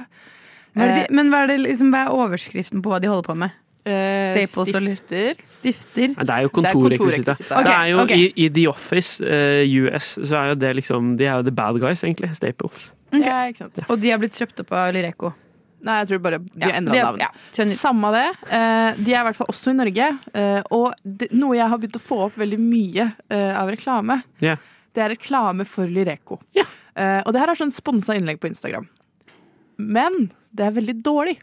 Hva 0.74 0.84
er 0.86 0.92
det 0.94 0.98
Eh, 0.98 1.08
de, 1.10 1.16
men 1.16 1.32
hva 1.34 1.44
er, 1.44 1.48
det, 1.52 1.62
liksom, 1.66 1.90
hva 1.92 2.06
er 2.06 2.14
overskriften 2.14 2.84
på 2.86 2.92
hva 2.94 3.00
de 3.02 3.10
holder 3.10 3.26
på 3.28 3.36
med? 3.36 3.56
Staples 3.88 4.52
Staples 4.52 4.76
og 4.76 4.84
stifter. 4.84 5.42
Stifter? 5.50 6.14
Det 6.20 6.34
er 6.36 6.42
jo 6.44 6.50
kontorrekvisitt. 6.52 7.30
okay, 7.30 7.64
Det 7.64 7.74
er 7.74 7.88
jo 7.88 8.00
Ok, 8.02 8.12
ok. 8.12 8.18
i, 8.18 8.32
i 8.44 8.50
The 8.50 8.68
Office 8.68 9.24
uh, 9.24 9.64
US, 9.84 10.10
så 10.28 10.42
er 10.42 10.50
jo 10.52 10.56
det 10.60 10.76
liksom 10.82 11.16
De 11.18 11.26
er 11.26 11.38
jo 11.40 11.48
the 11.48 11.56
bad 11.56 11.80
guys, 11.80 12.04
egentlig. 12.04 12.34
Staples. 12.36 12.92
Okay. 13.14 13.24
Ja, 13.24 13.46
ikke 13.48 13.64
sant. 13.64 13.80
Og 13.88 14.02
de 14.02 14.12
har 14.12 14.20
blitt 14.20 14.36
kjøpt 14.36 14.60
opp 14.66 14.74
av 14.76 14.92
Lireko? 14.96 15.32
Nei, 15.86 16.00
jeg 16.02 16.10
tror 16.10 16.22
bare 16.26 16.40
de 16.42 16.64
har 16.64 16.72
Ja, 16.72 16.78
endra 16.80 17.04
navn. 17.06 17.22
ja. 17.22 17.66
Samme 17.78 18.10
det. 18.16 18.26
Eh, 18.50 18.98
de 18.98 19.14
er 19.14 19.20
i 19.20 19.26
hvert 19.28 19.38
fall 19.38 19.52
også 19.52 19.72
i 19.72 19.78
Norge. 19.78 20.08
Eh, 20.34 20.62
og 20.74 20.94
det, 21.04 21.30
noe 21.38 21.58
jeg 21.58 21.70
har 21.70 21.78
begynt 21.78 22.00
å 22.00 22.04
få 22.04 22.20
opp 22.28 22.40
veldig 22.40 22.60
mye 22.62 23.12
eh, 23.30 23.54
av 23.54 23.70
reklame, 23.70 24.22
yeah. 24.44 24.58
det 24.98 25.06
er 25.06 25.14
reklame 25.14 25.68
for 25.70 25.86
Lireko. 25.86 26.40
Eh, 26.58 27.22
og 27.22 27.34
det 27.34 27.44
her 27.44 27.54
er 27.54 27.60
sånn 27.60 27.74
sponsa 27.74 28.18
innlegg 28.18 28.42
på 28.42 28.50
Instagram. 28.50 28.88
Men 29.78 30.32
det 30.58 30.66
er 30.66 30.78
veldig 30.80 30.98
dårlig. 31.06 31.38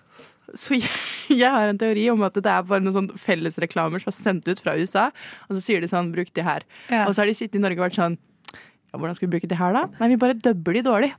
Så 0.58 0.76
jeg, 0.76 0.90
jeg 1.42 1.50
har 1.54 1.70
en 1.70 1.78
teori 1.80 2.08
om 2.12 2.26
at 2.26 2.34
det 2.34 2.50
er 2.50 2.66
bare 2.66 2.82
noen 2.82 2.98
sånn 2.98 3.10
fellesreklamer 3.18 4.02
som 4.02 4.10
er 4.10 4.18
sendt 4.18 4.50
ut 4.50 4.60
fra 4.60 4.74
USA, 4.76 5.08
og 5.48 5.56
så 5.56 5.62
sier 5.62 5.80
de 5.80 5.90
sånn 5.90 6.10
'bruk 6.12 6.34
de 6.34 6.42
her'. 6.42 6.66
Ja. 6.90 7.06
Og 7.06 7.14
så 7.14 7.22
har 7.22 7.30
de 7.30 7.38
sittet 7.38 7.60
i 7.60 7.62
Norge 7.62 7.78
og 7.78 7.86
vært 7.86 8.02
sånn 8.02 8.18
ja, 8.94 9.00
hvordan 9.00 9.16
skal 9.18 9.26
vi 9.26 9.34
bruke 9.34 9.50
de 9.50 9.58
her, 9.58 9.74
da? 9.74 9.88
Nei, 9.98 10.12
vi 10.12 10.20
bare 10.22 10.36
dubber 10.38 10.76
de 10.76 10.84
dårlig. 10.86 11.10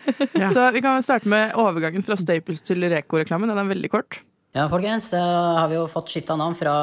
Så 0.54 0.68
vi 0.74 0.82
kan 0.84 1.02
starte 1.02 1.30
med 1.30 1.56
overgangen 1.58 2.04
fra 2.06 2.14
Staples 2.20 2.62
til 2.62 2.86
Reko-reklamen. 2.92 3.50
Den 3.50 3.58
er 3.58 3.72
veldig 3.72 3.90
kort. 3.90 4.20
Ja, 4.54 4.68
folkens, 4.70 5.08
da 5.10 5.24
har 5.58 5.66
vi 5.72 5.80
jo 5.80 5.88
fått 5.90 6.14
skifta 6.14 6.36
navn 6.38 6.54
fra 6.54 6.76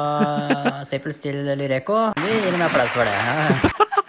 Staples 0.84 1.16
til 1.24 1.40
Lyreco. 1.56 2.10
Vi 2.20 2.36
gir 2.36 2.52
dem 2.52 2.66
applaus 2.68 2.92
for 2.92 3.08
det. 3.08 3.72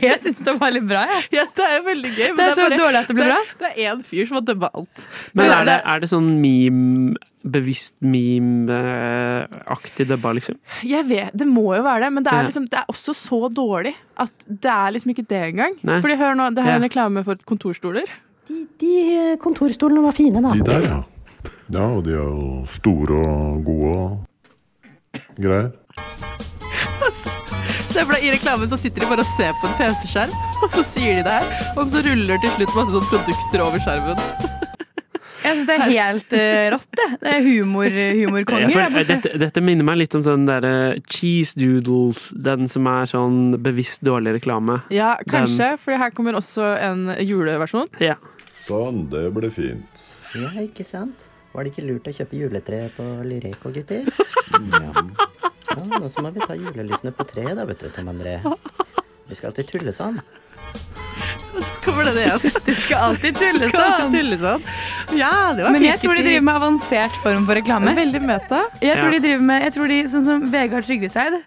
Jeg 0.00 0.18
syns 0.22 0.38
det 0.46 0.54
var 0.60 0.70
litt 0.74 0.86
bra, 0.88 1.00
jeg. 1.10 1.22
Ja, 1.38 1.44
det 1.56 1.64
er 1.66 1.80
veldig 1.86 2.10
gøy. 2.16 2.28
men 2.28 2.36
Det 2.36 2.44
er 2.46 2.52
så 2.56 2.62
bare- 2.68 2.78
dårlig 2.80 2.98
at 3.02 3.08
det 3.10 3.16
blir 3.16 3.28
bra. 3.30 3.40
Det 3.58 3.66
er 3.70 3.74
én 3.94 4.00
fyr 4.06 4.24
som 4.28 4.34
har 4.40 4.44
dømt 4.50 4.66
alt. 4.74 4.96
Men 5.34 5.44
er 5.50 5.64
det, 5.68 5.78
er 5.84 5.98
det 6.00 6.08
sånn 6.12 6.30
meme 6.40 7.16
Bevisst 7.40 7.94
meme-aktig 8.04 10.04
dubba, 10.10 10.28
liksom? 10.36 10.58
Jeg 10.84 11.06
vet, 11.08 11.32
Det 11.32 11.46
må 11.48 11.70
jo 11.74 11.80
være 11.86 12.00
det, 12.04 12.10
men 12.12 12.22
det 12.26 12.32
er, 12.34 12.42
liksom, 12.44 12.66
det 12.68 12.78
er 12.82 12.86
også 12.92 13.14
så 13.16 13.38
dårlig 13.48 13.94
at 14.20 14.30
det 14.46 14.68
er 14.70 14.90
liksom 14.92 15.10
ikke 15.14 15.24
det 15.26 15.40
engang. 15.54 15.72
Nei. 15.82 16.00
Fordi 16.04 16.16
hør 16.20 16.34
nå, 16.36 16.50
Det 16.54 16.62
her 16.66 16.72
er 16.76 16.82
en 16.82 16.84
reklame 16.84 17.24
for 17.24 17.34
kontorstoler. 17.48 18.04
De 18.50 19.36
kontorstolene 19.40 20.02
var 20.04 20.12
fine, 20.12 20.42
da. 20.44 20.52
De 20.52 20.60
der, 20.68 20.80
ja. 20.84 21.00
Ja, 21.72 21.86
og 21.96 22.04
de 22.04 22.12
er 22.12 22.28
jo 22.28 22.66
store 22.68 23.24
og 23.24 23.64
gode 23.64 23.96
og 23.96 24.20
greier. 25.40 25.72
Se 27.90 28.04
for 28.06 28.14
deg, 28.14 28.22
I 28.22 28.30
reklamen 28.36 28.70
så 28.70 28.78
sitter 28.78 29.02
de 29.02 29.10
bare 29.10 29.24
og 29.24 29.30
ser 29.34 29.54
på 29.58 29.66
en 29.66 29.72
PC-skjerm, 29.78 30.34
og 30.62 30.68
så 30.70 30.82
sier 30.86 31.18
de 31.18 31.24
det 31.26 31.38
her. 31.40 31.70
Og 31.74 31.88
så 31.90 32.02
ruller 32.06 32.38
til 32.42 32.52
slutt 32.54 32.74
masse 32.76 32.94
sånn 32.94 33.08
produkter 33.10 33.64
over 33.64 33.82
skjermen. 33.82 34.20
Jeg 35.40 35.56
syns 35.56 35.68
det 35.70 35.74
er 35.74 35.82
helt 35.88 36.34
uh, 36.36 36.64
rått, 36.74 36.88
det. 37.00 37.06
Det 37.22 37.30
er 37.32 37.40
humor, 37.46 37.88
humorkonger. 37.88 38.66
Ja, 38.66 38.70
for, 38.74 38.98
der 38.98 39.08
dette, 39.08 39.32
dette 39.40 39.62
minner 39.64 39.86
meg 39.88 40.02
litt 40.02 40.14
om 40.14 40.22
sånn 40.22 40.44
derre 40.46 41.00
cheese 41.08 41.56
doodles, 41.58 42.26
den 42.36 42.68
som 42.70 42.86
er 42.92 43.08
sånn 43.10 43.56
bevisst 43.64 44.04
dårlig 44.06 44.36
reklame. 44.36 44.82
Ja, 44.92 45.14
kanskje, 45.32 45.72
for 45.80 45.96
her 45.98 46.12
kommer 46.14 46.38
også 46.38 46.74
en 46.76 47.08
juleversjon. 47.24 47.88
Ja. 48.04 48.20
Sånn, 48.68 49.06
det 49.10 49.24
ble 49.34 49.50
fint. 49.56 50.04
Ja, 50.36 50.52
ikke 50.60 50.86
sant? 50.86 51.26
Var 51.56 51.66
det 51.66 51.72
ikke 51.72 51.88
lurt 51.88 52.06
å 52.06 52.14
kjøpe 52.14 52.38
juletre 52.38 52.84
på 52.94 53.08
Lyreco, 53.26 53.72
gutter? 53.74 54.06
Ja. 55.70 55.82
ja, 55.86 55.98
nå 56.02 56.08
så 56.10 56.22
må 56.24 56.30
vi 56.34 56.40
ta 56.44 56.54
julelysene 56.58 57.12
på 57.14 57.26
treet 57.30 57.56
da, 57.56 57.64
vet 57.68 57.78
du, 57.84 57.88
Tom 57.94 58.08
André. 58.12 58.38
Vi 59.30 59.36
skal 59.38 59.52
alltid 59.52 59.68
tulle 59.70 59.92
sånn. 59.94 60.16
Og 61.50 61.62
så 61.66 61.72
kommer 61.84 62.06
det 62.06 62.14
igjen. 62.24 62.44
Du 62.66 62.72
skal 62.78 63.04
alltid 63.10 63.36
tulle 63.38 63.60
sånn. 63.60 63.70
skal 63.72 63.84
alltid 63.84 64.04
sånn. 64.04 64.12
tulle 64.16 64.38
sånn. 64.38 64.64
Ja, 65.18 65.30
det 65.54 65.64
var 65.66 65.74
Men 65.74 65.82
jeg 65.86 66.00
tror 66.02 66.14
de 66.18 66.22
driver 66.26 66.44
med 66.46 66.54
avansert 66.60 67.18
form 67.24 67.46
for 67.48 67.58
reklame. 67.58 67.94
Veldig 67.98 68.22
møte. 68.22 68.60
Jeg 68.82 68.98
tror 69.00 69.10
Ja. 69.10 69.18
de 69.18 69.20
driver 69.26 69.44
med, 69.50 69.62
jeg 69.66 69.72
tror 69.74 69.88
de, 69.88 69.98
Sånn 70.12 70.24
som 70.24 70.50
Vegard 70.52 70.84
Trygveseid, 70.86 71.38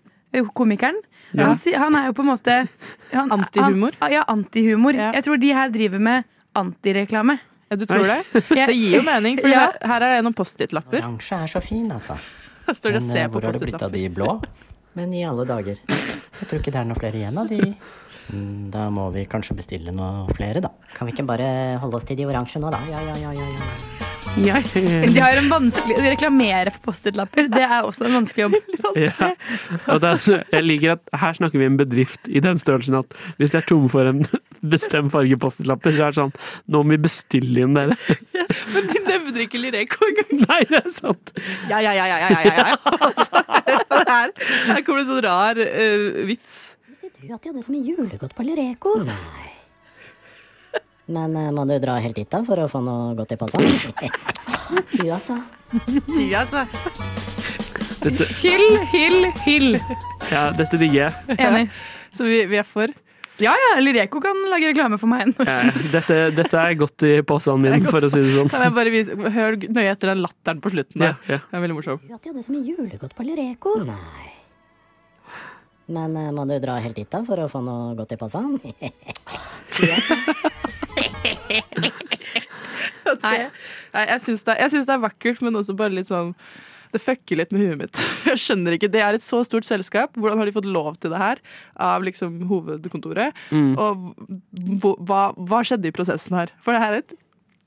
komikeren. 0.54 1.00
Ja. 1.34 1.48
Han, 1.48 1.58
han 1.82 1.96
er 1.96 2.06
jo 2.08 2.14
på 2.14 2.22
en 2.22 2.30
måte 2.30 2.58
han- 3.14 3.32
Antihumor? 3.32 3.92
Han, 4.02 4.12
ja, 4.12 4.24
antihumor. 4.28 4.94
Jeg 4.94 5.24
tror 5.24 5.38
de 5.40 5.52
her 5.54 5.70
driver 5.70 6.00
med 6.00 6.24
antireklame. 6.56 7.40
Ja, 7.72 7.76
du 7.78 7.86
tror 7.90 8.04
det? 8.06 8.20
Det 8.50 8.68
gir 8.76 8.98
jo 9.00 9.02
mening, 9.02 9.40
for 9.40 9.48
Ja. 9.50 9.72
her, 9.72 9.88
her 9.88 10.02
er 10.04 10.16
det 10.18 10.24
noen 10.28 10.36
Post-It-lapper. 10.36 11.00
Oransje 11.02 11.40
er 11.44 11.48
så 11.48 11.62
fin, 11.64 11.90
altså. 11.92 12.20
Står 12.80 12.96
det 12.96 13.02
og 13.04 13.10
ser 13.10 13.26
eh, 13.26 13.32
på 13.32 13.40
hvor 13.40 13.50
har 13.50 13.58
det 13.58 13.68
blitt 13.68 13.86
av 13.86 13.94
de 13.94 14.06
blå? 14.14 14.38
Men 14.98 15.14
i 15.18 15.24
alle 15.26 15.46
dager. 15.50 15.80
Jeg 15.90 16.48
tror 16.50 16.60
ikke 16.60 16.74
det 16.74 16.82
er 16.84 16.90
noe 16.90 17.00
flere 17.00 17.18
igjen 17.18 17.40
av 17.42 17.50
de. 17.50 17.74
Mm, 18.34 18.70
Da 18.74 18.88
må 18.94 19.10
vi 19.16 19.26
kanskje 19.30 19.58
bestille 19.58 19.94
noe 19.96 20.28
flere, 20.38 20.62
da. 20.64 20.70
Kan 20.94 21.10
vi 21.10 21.16
ikke 21.16 21.26
bare 21.28 21.50
holde 21.82 21.98
oss 21.98 22.06
til 22.08 22.20
de 22.20 22.30
oransje 22.30 22.62
nå, 22.62 22.70
da? 22.74 22.80
Ja, 22.92 23.02
ja, 23.10 23.18
ja, 23.26 23.34
ja. 23.36 23.50
ja. 23.58 24.04
Ja, 24.40 24.58
De 25.14 25.20
har 25.20 25.38
en 25.38 25.50
vanskelig 25.52 25.98
Å 26.00 26.06
reklamere 26.08 26.72
for 26.74 26.88
Post-It-lapper, 26.88 27.50
det 27.54 27.62
er 27.62 27.86
også 27.86 28.08
en 28.08 28.16
vanskelig 28.18 28.48
jobb. 28.48 28.56
Ja. 28.98 29.30
Og 29.94 30.00
det 30.02 30.14
er, 30.14 30.46
jeg 30.56 30.66
liker 30.66 30.96
at 30.96 31.12
her 31.22 31.38
snakker 31.38 31.62
vi 31.62 31.68
en 31.68 31.78
bedrift 31.78 32.30
i 32.32 32.42
den 32.44 32.58
størrelsen 32.62 32.98
at 32.98 33.14
hvis 33.38 33.54
de 33.54 33.60
er 33.60 33.68
tomme 33.70 33.92
for 33.94 34.10
en 34.10 34.24
bestemt 34.74 35.14
farge 35.14 35.38
Post-It-lapper, 35.44 35.94
så 35.94 36.08
er 36.08 36.16
det 36.16 36.22
sånn 36.22 36.34
Nå 36.72 36.82
må 36.82 36.96
vi 36.96 37.02
bestille 37.06 37.66
inn 37.68 37.78
dere. 37.78 37.98
Men 38.74 38.90
de 38.90 39.03
nevner 39.34 39.48
ikke 39.48 39.62
Lireko 39.62 40.06
engang. 40.10 40.46
Nei, 40.46 40.60
det 40.70 40.80
er 40.80 40.92
sant. 40.94 41.34
Ja, 41.70 41.80
ja, 41.82 41.94
ja, 41.98 42.06
ja, 42.06 42.18
ja, 42.22 42.42
ja, 42.46 42.54
ja. 42.60 42.78
Altså, 43.08 43.42
her, 44.08 44.32
her 44.70 44.84
kommer 44.86 45.02
det 45.02 45.08
sånn 45.10 45.24
rar 45.26 45.60
uh, 45.60 46.22
vits. 46.30 46.60
Du 47.24 47.32
at 47.32 47.42
de 47.42 47.50
hadde 47.50 47.64
så 47.64 47.72
mye 47.74 47.84
julegodt 47.88 48.36
på 48.36 48.46
Lireco? 48.46 48.98
Nei. 49.08 49.50
Men 51.14 51.36
uh, 51.36 51.50
må 51.56 51.66
du 51.68 51.76
dra 51.84 51.98
helt 52.04 52.18
dit 52.20 52.30
da 52.32 52.44
for 52.48 52.60
å 52.64 52.70
få 52.72 52.84
noe 52.84 53.14
godt 53.18 53.36
i 53.36 53.40
posen? 53.40 53.64
Du, 54.74 55.04
altså. 55.12 55.36
Du, 55.86 56.22
altså. 56.34 56.64
Dette, 58.02 58.26
Hyll, 58.40 58.80
hyll, 58.90 59.28
hyll. 59.44 59.76
ja, 60.32 60.48
dette 60.58 60.80
digger 60.82 60.98
jeg. 61.04 61.38
Enig. 61.38 61.68
Så 62.16 62.26
vi, 62.26 62.40
vi 62.50 62.58
er 62.58 62.66
for. 62.66 62.90
Ja, 63.42 63.54
ja, 63.58 63.80
Lireko 63.82 64.20
kan 64.22 64.38
lage 64.52 64.70
reklame 64.70 65.00
for 65.02 65.10
meg. 65.10 65.32
Eh. 65.42 65.80
Dette, 65.94 66.18
dette 66.38 66.60
er 66.60 66.76
godt 66.78 67.06
i 67.08 67.16
posen 67.26 67.64
min, 67.64 67.86
for 67.94 68.06
å 68.06 68.10
si 68.12 68.22
det 68.22 68.36
sånn. 68.36 68.52
Kan 68.52 68.66
jeg 68.68 68.76
bare 68.76 68.94
vise, 68.94 69.18
hør 69.38 69.58
nøye 69.64 69.90
etter 69.90 70.14
den 70.14 70.22
latteren 70.22 70.62
på 70.62 70.74
slutten. 70.74 71.02
Ja, 71.02 71.16
ja. 71.30 71.40
Det 71.50 71.58
er 71.58 71.64
veldig 71.66 71.78
morsom. 71.80 72.04
Ja, 72.12 72.20
de 72.20 72.30
hadde 72.30 72.46
så 72.46 72.54
mye 72.54 72.66
julegodt 72.68 73.16
på 73.18 73.26
Lireko. 73.26 73.80
Nei. 73.88 74.30
Men 75.94 76.14
uh, 76.16 76.30
må 76.36 76.46
du 76.48 76.54
dra 76.64 76.78
helt 76.84 76.96
dit 76.96 77.10
da 77.12 77.24
for 77.28 77.42
å 77.44 77.50
få 77.52 77.60
noe 77.64 77.96
godt 77.98 78.14
i 78.16 78.20
posen? 78.22 78.54
Nei, 83.24 83.40
Nei 83.98 84.06
jeg 84.14 84.22
syns 84.24 84.46
det, 84.48 84.56
det 84.62 84.94
er 84.96 85.02
vakkert, 85.04 85.42
men 85.44 85.60
også 85.60 85.76
bare 85.78 85.98
litt 85.98 86.12
sånn 86.12 86.32
det 86.94 87.02
fucker 87.02 87.40
litt 87.40 87.52
med 87.54 87.64
huet 87.66 87.80
mitt. 87.82 88.02
Jeg 88.30 88.40
skjønner 88.44 88.78
ikke, 88.78 88.92
Det 88.94 89.02
er 89.02 89.18
et 89.18 89.26
så 89.26 89.42
stort 89.48 89.66
selskap. 89.68 90.14
Hvordan 90.20 90.40
har 90.42 90.50
de 90.50 90.56
fått 90.56 90.70
lov 90.70 90.96
til 91.02 91.14
det 91.14 91.20
her 91.22 91.42
av 91.82 92.06
liksom 92.06 92.40
hovedkontoret? 92.50 93.34
Mm. 93.52 93.74
Og 93.82 94.96
hva, 95.10 95.26
hva 95.36 95.64
skjedde 95.66 95.90
i 95.90 95.96
prosessen 95.96 96.38
her? 96.38 96.54
For 96.64 96.76
det 96.76 96.84
her 96.86 96.98
er 97.00 97.04
et 97.04 97.16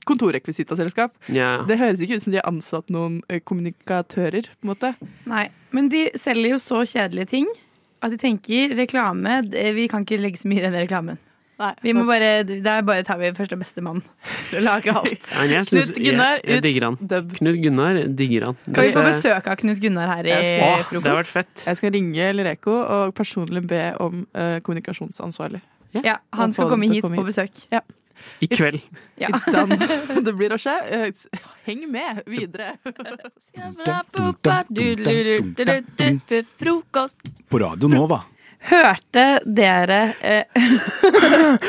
kontorrekvisitaselskap. 0.07 1.11
Yeah. 1.27 1.65
Det 1.67 1.77
høres 1.81 1.99
ikke 2.03 2.15
ut 2.17 2.23
som 2.23 2.31
de 2.33 2.39
har 2.39 2.47
ansatt 2.49 2.91
noen 2.93 3.19
eh, 3.27 3.41
kommunikatører, 3.43 4.47
på 4.55 4.67
en 4.67 4.71
måte. 4.71 4.93
Nei, 5.27 5.47
men 5.75 5.89
de 5.91 6.05
selger 6.19 6.55
jo 6.55 6.59
så 6.63 6.83
kjedelige 6.87 7.33
ting 7.35 7.49
at 8.05 8.13
de 8.13 8.19
tenker 8.21 8.75
reklame 8.77 9.41
det- 9.49 9.73
Vi 9.75 9.87
kan 9.91 10.05
ikke 10.05 10.21
legge 10.21 10.39
så 10.39 10.47
mye 10.47 10.61
i 10.61 10.67
den 10.69 10.77
reklamen. 10.77 11.17
Vi 11.81 11.93
må 11.97 12.03
bare, 12.05 12.43
Der 12.45 12.81
bare 12.85 13.03
tar 13.03 13.17
vi 13.17 13.31
første 13.37 13.57
og 13.57 13.61
beste 13.63 13.81
mann 13.81 14.03
til 14.49 14.59
å 14.59 14.63
lage 14.67 14.93
alt. 14.93 15.29
Nei, 15.35 15.45
jeg 15.55 15.65
synes- 15.65 15.91
Knut 15.91 16.03
Gunnar, 16.05 16.39
jeg, 16.43 16.49
jeg 16.53 16.61
digger 16.67 16.85
han. 16.87 16.97
Knut 17.37 17.61
Gunnar 17.63 18.01
digger 18.19 18.45
han. 18.49 18.57
Kan 18.73 18.83
vi 18.83 18.91
få 18.93 19.03
besøk 19.07 19.47
av 19.47 19.57
Knut 19.57 19.81
Gunnar 19.81 20.07
her 20.15 20.29
i 20.29 20.35
skal- 20.37 20.83
frokost? 20.91 21.03
det 21.03 21.13
har 21.13 21.23
vært 21.23 21.33
fett. 21.33 21.65
Jeg 21.65 21.77
skal 21.81 21.91
ringe 21.97 22.33
Lireko 22.37 22.75
og 22.85 23.15
personlig 23.17 23.65
be 23.67 23.83
om 23.99 24.27
uh, 24.35 24.59
kommunikasjonsansvarlig. 24.59 25.61
Ja, 26.03 26.17
han 26.33 26.49
Og 26.49 26.53
skal 26.53 26.69
komme 26.69 26.89
hit, 26.91 27.01
komme 27.01 27.15
hit 27.17 27.25
på 27.25 27.31
besøk. 27.31 27.63
Ja. 27.71 27.81
I 28.41 28.47
kveld. 28.47 28.81
Ja. 29.17 29.29
It's 29.29 29.45
done. 29.51 29.77
det 30.25 30.33
blir 30.35 30.51
å 30.53 30.57
skje. 30.59 30.73
Eh, 30.91 31.41
Heng 31.65 31.85
med 31.91 32.21
videre. 32.27 32.75
På 37.49 37.59
Radio 37.59 37.87
Nova. 37.87 38.23
Hørte 38.67 39.25
dere 39.45 39.99
eh, 40.25 40.43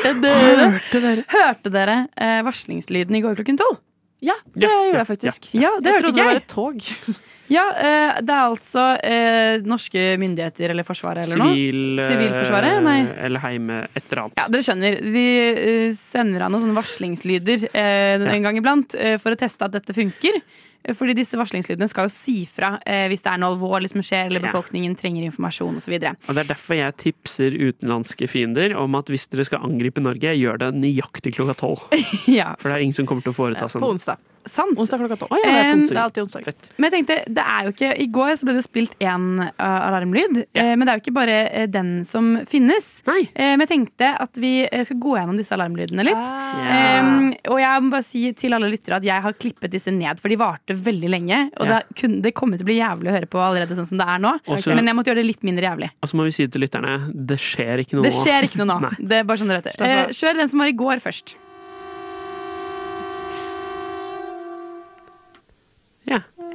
Hørte 0.03 1.01
dere, 1.03 1.23
hørte 1.31 1.71
dere 1.73 1.97
eh, 2.17 2.39
varslingslyden 2.47 3.15
i 3.15 3.21
går 3.23 3.37
klokken 3.39 3.59
tolv? 3.61 3.79
Ja, 4.19 4.35
det 4.51 4.67
gjorde 4.67 4.97
jeg 4.99 5.07
faktisk. 5.07 5.49
Ja, 5.55 5.71
det 5.79 5.93
Jeg 5.93 5.95
hørte 5.95 6.03
trodde 6.03 6.09
ikke 6.09 6.19
det 6.19 6.31
var 6.33 6.41
et 6.41 6.49
tog. 6.51 7.19
Ja, 7.49 7.63
eh, 7.73 8.19
det 8.21 8.29
er 8.29 8.43
altså 8.45 8.83
eh, 9.01 9.63
norske 9.65 10.01
myndigheter 10.21 10.69
eller 10.69 10.85
Forsvaret 10.85 11.25
eller. 11.25 11.47
Sivil, 11.49 11.79
noe. 11.97 12.05
Sivilforsvaret? 12.05 12.75
Nei. 12.85 12.99
Eller 13.25 13.41
heime, 13.41 13.79
et 13.89 14.03
eller 14.03 14.21
annet. 14.21 14.37
Ja, 14.37 14.45
dere 14.53 14.65
skjønner. 14.67 14.99
De 15.15 15.23
eh, 15.49 15.95
sender 15.97 16.45
av 16.45 16.53
noen 16.53 16.67
sånne 16.67 16.77
varslingslyder 16.77 17.65
eh, 17.71 18.27
en 18.35 18.45
gang 18.45 18.59
iblant 18.61 18.93
eh, 18.93 19.15
for 19.21 19.33
å 19.33 19.39
teste 19.39 19.65
at 19.65 19.73
dette 19.79 19.95
funker. 19.97 20.37
Eh, 20.85 20.93
Fordi 20.95 21.13
disse 21.17 21.37
varslingslydene 21.39 21.89
skal 21.91 22.07
jo 22.07 22.13
si 22.13 22.45
fra 22.49 22.77
eh, 22.85 23.07
hvis 23.11 23.21
det 23.25 23.33
er 23.33 23.41
noe 23.41 23.53
alvorlig 23.55 23.89
som 23.91 24.01
skjer, 24.05 24.27
eller 24.29 24.39
Ja. 24.43 24.51
befolkningen 24.51 24.95
trenger 24.99 25.25
informasjon 25.27 25.75
osv. 25.81 25.97
Det 25.99 26.13
er 26.13 26.43
derfor 26.53 26.75
jeg 26.79 26.97
tipser 26.97 27.51
utenlandske 27.51 28.29
fiender 28.31 28.75
om 28.79 28.95
at 28.95 29.11
hvis 29.11 29.27
dere 29.29 29.45
skal 29.45 29.65
angripe 29.67 29.99
Norge, 30.01 30.35
gjør 30.39 30.57
det 30.63 30.73
nøyaktig 30.79 31.35
klokka 31.35 31.57
tolv. 31.59 31.83
ja. 32.27 32.53
For 32.59 32.69
det 32.69 32.77
er 32.77 32.85
ingen 32.87 32.95
som 32.95 33.05
kommer 33.09 33.25
til 33.25 33.33
å 33.33 33.39
foreta 33.39 33.67
seg 33.69 33.81
På 33.81 33.89
noe. 33.91 33.97
onsdag. 33.99 34.17
Sant. 34.47 34.77
Onsdag 34.79 35.01
klokka 35.03 35.17
tolv. 35.19 35.33
Å, 35.35 35.39
ja, 35.43 35.49
er 35.49 35.73
onsdag. 35.75 35.89
Det 35.91 35.99
er 35.99 36.03
alltid 36.05 36.23
onsdag. 36.23 36.45
Fett. 36.47 36.69
Men 36.77 36.87
jeg 36.87 36.95
tenkte, 36.95 37.17
det 37.39 37.45
er 37.53 37.65
jo 37.67 37.73
ikke 37.73 37.89
I 37.99 38.07
går 38.15 38.31
så 38.39 38.47
ble 38.47 38.55
det 38.57 38.63
spilt 38.65 38.95
én 39.03 39.27
uh, 39.43 39.51
alarmlyd, 39.59 40.39
eh, 40.53 40.71
men 40.73 40.85
det 40.85 40.93
er 40.93 40.99
jo 40.99 41.03
ikke 41.03 41.15
bare 41.17 41.37
uh, 41.49 41.65
den 41.71 41.91
som 42.07 42.31
finnes. 42.49 42.89
Eh, 43.09 43.53
men 43.53 43.65
jeg 43.65 43.71
tenkte 43.73 44.11
at 44.23 44.39
vi 44.39 44.53
eh, 44.65 44.85
skal 44.87 44.99
gå 45.01 45.15
gjennom 45.17 45.39
disse 45.39 45.55
alarmlydene 45.57 46.05
litt. 46.07 46.19
Ah. 46.19 46.59
Yeah. 46.59 47.09
Um, 47.09 47.33
og 47.53 47.61
jeg 47.61 47.83
må 47.83 47.93
bare 47.93 48.07
si 48.07 48.23
til 48.37 48.55
alle 48.57 48.71
lyttere 48.71 48.99
at 48.99 49.07
jeg 49.07 49.25
har 49.25 49.37
klippet 49.39 49.73
disse 49.73 49.93
ned, 49.93 50.21
for 50.21 50.31
de 50.31 50.39
varte 50.39 50.77
veldig 50.77 51.11
lenge. 51.11 51.41
Og 51.59 51.67
yeah. 51.67 51.83
det, 51.83 51.99
kun, 51.99 52.19
det 52.25 52.33
kommer 52.37 52.59
til 52.59 52.67
å 52.67 52.71
bli 52.71 52.79
jævlig 52.79 53.11
å 53.11 53.17
høre 53.17 53.31
på 53.31 53.43
allerede 53.43 53.77
sånn 53.77 53.89
som 53.91 54.01
det 54.01 54.07
er 54.07 54.23
nå. 54.23 54.35
Også- 54.47 54.75
men 54.79 54.87
jeg 54.87 54.97
måtte 54.97 55.11
gjøre 55.11 55.23
det 55.23 55.29
litt 55.29 55.45
mindre 55.47 55.67
jævlig. 55.67 55.91
Og 55.99 56.11
så 56.11 56.19
må 56.19 56.27
vi 56.27 56.35
si 56.35 56.47
det 56.47 56.55
til 56.55 56.63
lytterne 56.63 56.95
det 57.29 57.39
skjer 57.41 57.83
ikke 57.83 57.99
noe 57.99 58.07
Det 58.07 58.15
skjer 58.15 58.47
ikke 58.47 58.63
noe 58.63 58.79
nå. 58.79 58.93
Det 59.09 59.21
er 59.21 59.27
bare 59.27 59.41
sånn 59.41 59.51
det 59.51 59.61
heter. 59.61 59.85
Eh, 59.85 60.15
kjør 60.15 60.41
den 60.43 60.51
som 60.51 60.61
var 60.61 60.71
i 60.71 60.75
går, 60.77 61.01
først. 61.03 61.35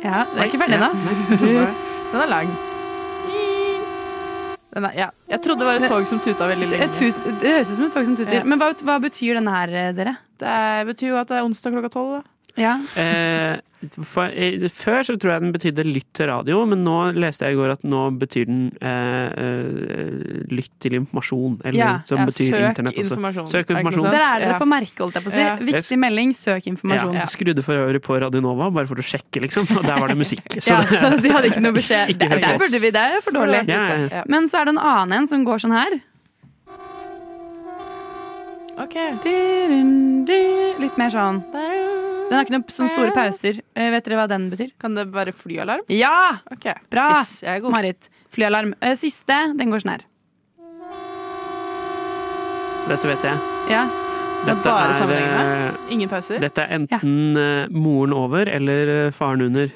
Ja. 0.05 0.23
Den 0.29 0.37
Det 0.37 0.45
er 0.45 0.51
ikke 0.53 0.63
ferdig 0.63 0.79
ennå. 0.79 0.93
Den 2.13 2.21
er 2.23 2.31
lang. 2.31 2.51
Den 4.75 4.85
er, 4.89 4.93
ja. 4.99 5.09
Jeg 5.31 5.41
trodde 5.43 5.63
det 5.63 5.67
var 5.69 5.81
et 5.81 5.91
tog 5.91 6.07
som 6.11 6.21
tuta 6.23 6.49
veldig 6.51 6.69
lenge. 6.73 6.89
Tut, 6.95 7.27
det 7.41 7.53
høres 7.57 7.71
ut 7.71 7.79
som 7.79 7.87
et 7.87 7.95
tog 7.95 8.07
som 8.09 8.17
tuter. 8.19 8.37
Ja. 8.41 8.45
Men 8.47 8.61
hva, 8.61 8.73
hva 8.87 8.99
betyr 9.03 9.39
denne 9.39 9.55
her, 9.55 9.75
eh, 9.81 9.91
dere? 9.97 10.17
Det 10.43 10.57
betyr 10.91 11.13
jo 11.13 11.19
at 11.21 11.31
det 11.31 11.39
er 11.39 11.47
onsdag 11.47 11.77
klokka 11.77 11.93
tolv. 11.95 12.23
Ja. 12.57 12.79
Eh, 12.97 13.57
for, 14.01 14.31
eh, 14.33 14.63
før 14.73 15.03
så 15.05 15.17
tror 15.21 15.33
jeg 15.35 15.43
den 15.43 15.53
betydde 15.53 15.85
lytt 15.85 16.07
til 16.17 16.29
radio, 16.31 16.63
men 16.71 16.85
nå 16.87 17.13
leste 17.19 17.45
jeg 17.45 17.53
i 17.53 17.59
går 17.59 17.73
at 17.75 17.83
nå 17.85 18.05
betyr 18.21 18.47
den 18.49 18.61
eh, 18.81 19.35
eh, 19.45 20.47
lytt 20.55 20.71
til 20.81 20.97
informasjon. 21.01 21.59
Eller 21.67 21.79
Ja, 21.79 21.91
som 22.09 22.23
ja, 22.23 22.27
betyr 22.31 22.55
søk 22.55 22.69
internett 22.71 22.95
også. 22.97 23.05
informasjon. 23.19 23.49
Søk 23.51 23.67
det 23.67 23.77
informasjon. 23.77 24.09
Der 24.15 24.23
er 24.23 24.39
dere 24.45 24.55
Ja. 24.55 24.59
på 24.63 24.69
merket, 24.71 24.99
holdt 25.05 25.19
jeg 25.19 25.25
på 25.27 25.33
å 25.33 25.35
si. 25.35 25.43
Ja. 25.45 25.57
Viktig 25.57 25.99
melding, 25.99 26.33
søk 26.39 26.71
informasjon. 26.73 27.15
Ja, 27.19 27.27
skrudde 27.27 27.63
for 27.67 27.75
øvrig 27.75 28.01
på 28.07 28.21
Radio 28.23 28.41
Nova, 28.41 28.71
bare 28.71 28.87
for 28.87 28.95
å 28.97 29.05
sjekke, 29.05 29.43
liksom. 29.45 29.69
Og 29.77 29.85
der 29.85 29.99
var 30.01 30.09
det 30.09 30.17
musikk. 30.17 30.47
Ja, 30.65 30.81
så 30.87 31.21
de 31.21 31.29
hadde 31.29 31.51
ikke 31.51 31.61
noe 31.61 31.75
beskjed. 31.77 32.09
Ikke 32.15 32.29
Der, 32.31 32.41
der 32.41 32.59
burde 32.63 32.81
vi, 32.81 32.91
det 32.95 33.05
er 33.05 33.21
for 33.21 33.33
dårlig. 33.37 33.67
Ja, 33.69 33.83
ja, 33.99 34.09
ja. 34.09 34.23
Men 34.27 34.49
så 34.49 34.63
er 34.63 34.71
det 34.71 34.77
en 34.79 34.83
annen 34.87 35.13
en 35.21 35.27
som 35.27 35.45
går 35.45 35.61
sånn 35.67 35.75
her. 35.77 36.01
Ok. 38.81 38.95
Litt 40.83 40.97
mer 40.99 41.13
sånn. 41.13 41.43
Den 41.55 42.33
har 42.39 42.47
ikke 42.47 42.55
noen 42.57 42.65
sånne 42.73 42.91
store 42.95 43.13
pauser. 43.15 43.61
Eh, 43.77 43.91
Vet 43.95 44.07
dere 44.09 44.19
hva 44.19 44.25
den 44.31 44.49
betyr? 44.51 44.73
Kan 44.81 44.97
det 44.97 45.05
være 45.15 45.35
flyalarm? 45.37 45.85
Ja! 45.93 46.41
Ok. 46.51 46.67
Bra! 46.91 47.11
Yes, 47.21 47.37
jeg 47.45 47.59
er 47.59 47.63
god. 47.63 47.75
Marit. 47.77 48.09
Flyalarm. 48.35 48.73
Eh, 48.83 48.97
Siste, 48.99 49.37
den 49.59 49.71
går 49.71 49.85
sånn 49.85 49.95
her. 49.95 50.07
Dette 52.89 53.09
vet 53.09 53.23
jeg. 53.25 53.45
Ja. 53.73 53.85
Dette 54.45 54.61
bare 54.67 54.91
er, 54.91 54.99
sammenhengende. 54.99 55.45
eh, 55.71 55.93
Ingen 55.95 56.11
pauser. 56.11 56.41
Dette 56.43 56.65
er 56.67 56.75
enten 56.77 57.39
eh, 57.41 57.71
moren 57.73 58.13
over 58.17 58.51
eller 58.53 58.91
eh, 59.07 59.11
faren 59.17 59.47
under. 59.47 59.71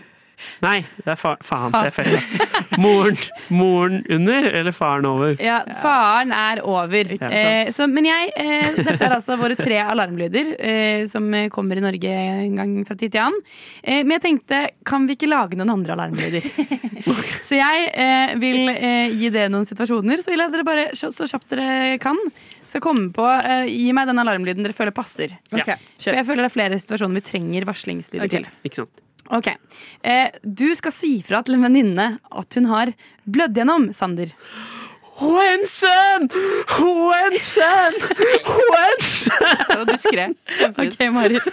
Nei, 0.64 0.78
det 1.04 1.14
er 1.14 1.18
fa 1.20 1.34
faen, 1.44 1.72
det 1.74 1.90
er 1.90 1.94
feil. 1.94 2.16
Moren, 2.82 3.18
moren 3.50 4.02
under 4.14 4.48
eller 4.60 4.74
faren 4.76 5.08
over? 5.08 5.34
Ja, 5.42 5.60
faren 5.82 6.34
er 6.34 6.62
over. 6.66 7.14
Ja, 7.18 7.28
Eh, 7.38 7.68
så, 7.74 7.86
men 7.90 8.06
jeg 8.06 8.30
eh, 8.40 8.76
Dette 8.76 9.04
er 9.04 9.14
altså 9.14 9.36
våre 9.38 9.54
tre 9.58 9.78
alarmlyder 9.82 10.50
eh, 10.58 11.02
som 11.10 11.26
kommer 11.52 11.78
i 11.78 11.82
Norge 11.84 12.12
en 12.12 12.58
gang 12.58 12.72
fra 12.88 12.96
tid 12.98 13.12
til 13.14 13.22
annen. 13.22 13.42
Eh, 13.82 14.00
men 14.02 14.16
jeg 14.16 14.24
tenkte, 14.24 14.60
kan 14.88 15.06
vi 15.08 15.16
ikke 15.18 15.30
lage 15.30 15.58
noen 15.58 15.72
andre 15.76 15.94
alarmlyder? 15.96 16.46
så 17.48 17.58
jeg 17.58 17.88
eh, 17.92 18.34
vil 18.40 18.72
eh, 18.74 19.14
gi 19.18 19.32
det 19.34 19.48
noen 19.52 19.68
situasjoner, 19.68 20.22
så 20.24 20.32
vil 20.32 20.44
jeg 20.44 20.54
dere 20.54 20.68
bare 20.68 20.86
så, 20.98 21.12
så 21.14 21.28
kjapt 21.30 21.54
dere 21.54 21.98
kan 22.02 22.18
skal 22.68 22.84
komme 22.84 23.08
på 23.16 23.24
uh, 23.24 23.66
Gi 23.68 23.90
meg 23.96 24.08
den 24.10 24.20
alarmlyden 24.20 24.66
dere 24.66 24.76
føler 24.76 24.94
passer. 24.94 25.38
Ja, 25.54 25.78
For 25.96 26.16
jeg 26.16 26.26
føler 26.28 26.44
det 26.44 26.50
er 26.50 26.56
flere 26.56 26.80
situasjoner 26.80 27.20
vi 27.20 27.24
trenger 27.24 27.68
varslingslyder 27.68 28.28
okay. 28.28 28.44
til. 28.44 28.66
Ikke 28.68 28.82
sant. 28.82 29.04
Ok. 29.34 29.50
Eh, 30.02 30.28
du 30.42 30.68
skal 30.78 30.94
si 30.94 31.18
fra 31.26 31.42
til 31.44 31.58
en 31.58 31.66
venninne 31.68 32.08
at 32.18 32.58
hun 32.58 32.68
har 32.70 32.92
blødd 33.28 33.58
gjennom, 33.60 33.90
Sander. 33.96 34.32
Wensen! 35.18 36.28
Wensen! 36.78 37.96
Wensen! 38.70 39.56
Det 39.68 39.78
var 39.80 39.88
diskré. 39.90 40.28
Ok, 40.78 41.00
Marit. 41.12 41.48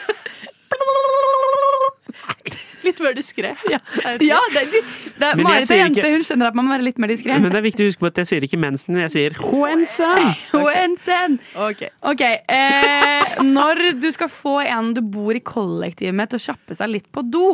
Litt 2.86 2.99
mer 3.01 3.16
diskré. 3.18 3.53
Ja, 3.70 3.80
ja 4.22 4.39
det, 4.53 4.63
det, 4.72 4.82
det, 5.18 5.30
Marit 5.41 5.72
er 5.74 5.82
jente, 5.82 6.05
hun 6.13 6.26
skjønner 6.26 6.51
at 6.51 6.57
man 6.57 6.68
må 6.68 6.76
være 6.76 6.86
litt 6.88 6.99
mer 7.01 7.11
diskré. 7.11 7.38
Men 7.41 7.53
det 7.53 7.59
er 7.59 7.66
viktig 7.66 7.86
å 7.86 7.89
huske 7.89 8.03
på 8.03 8.09
at 8.11 8.22
jeg 8.22 8.30
sier 8.32 8.45
ikke 8.47 8.59
mensen, 8.61 8.99
jeg 9.01 9.13
sier 9.13 9.38
hoensen. 9.41 10.34
Hoensen! 10.53 11.39
Ok. 11.66 11.82
okay. 12.05 12.41
eh, 12.51 13.39
Når 13.45 13.82
du 14.01 14.09
skal 14.13 14.30
få 14.32 14.59
en 14.66 14.93
du 14.95 15.01
bor 15.01 15.34
i 15.36 15.41
kollektiv 15.43 16.13
med 16.16 16.30
til 16.32 16.39
å 16.39 16.43
kjappe 16.49 16.78
seg 16.78 16.91
litt 16.91 17.07
på 17.13 17.24
do 17.26 17.47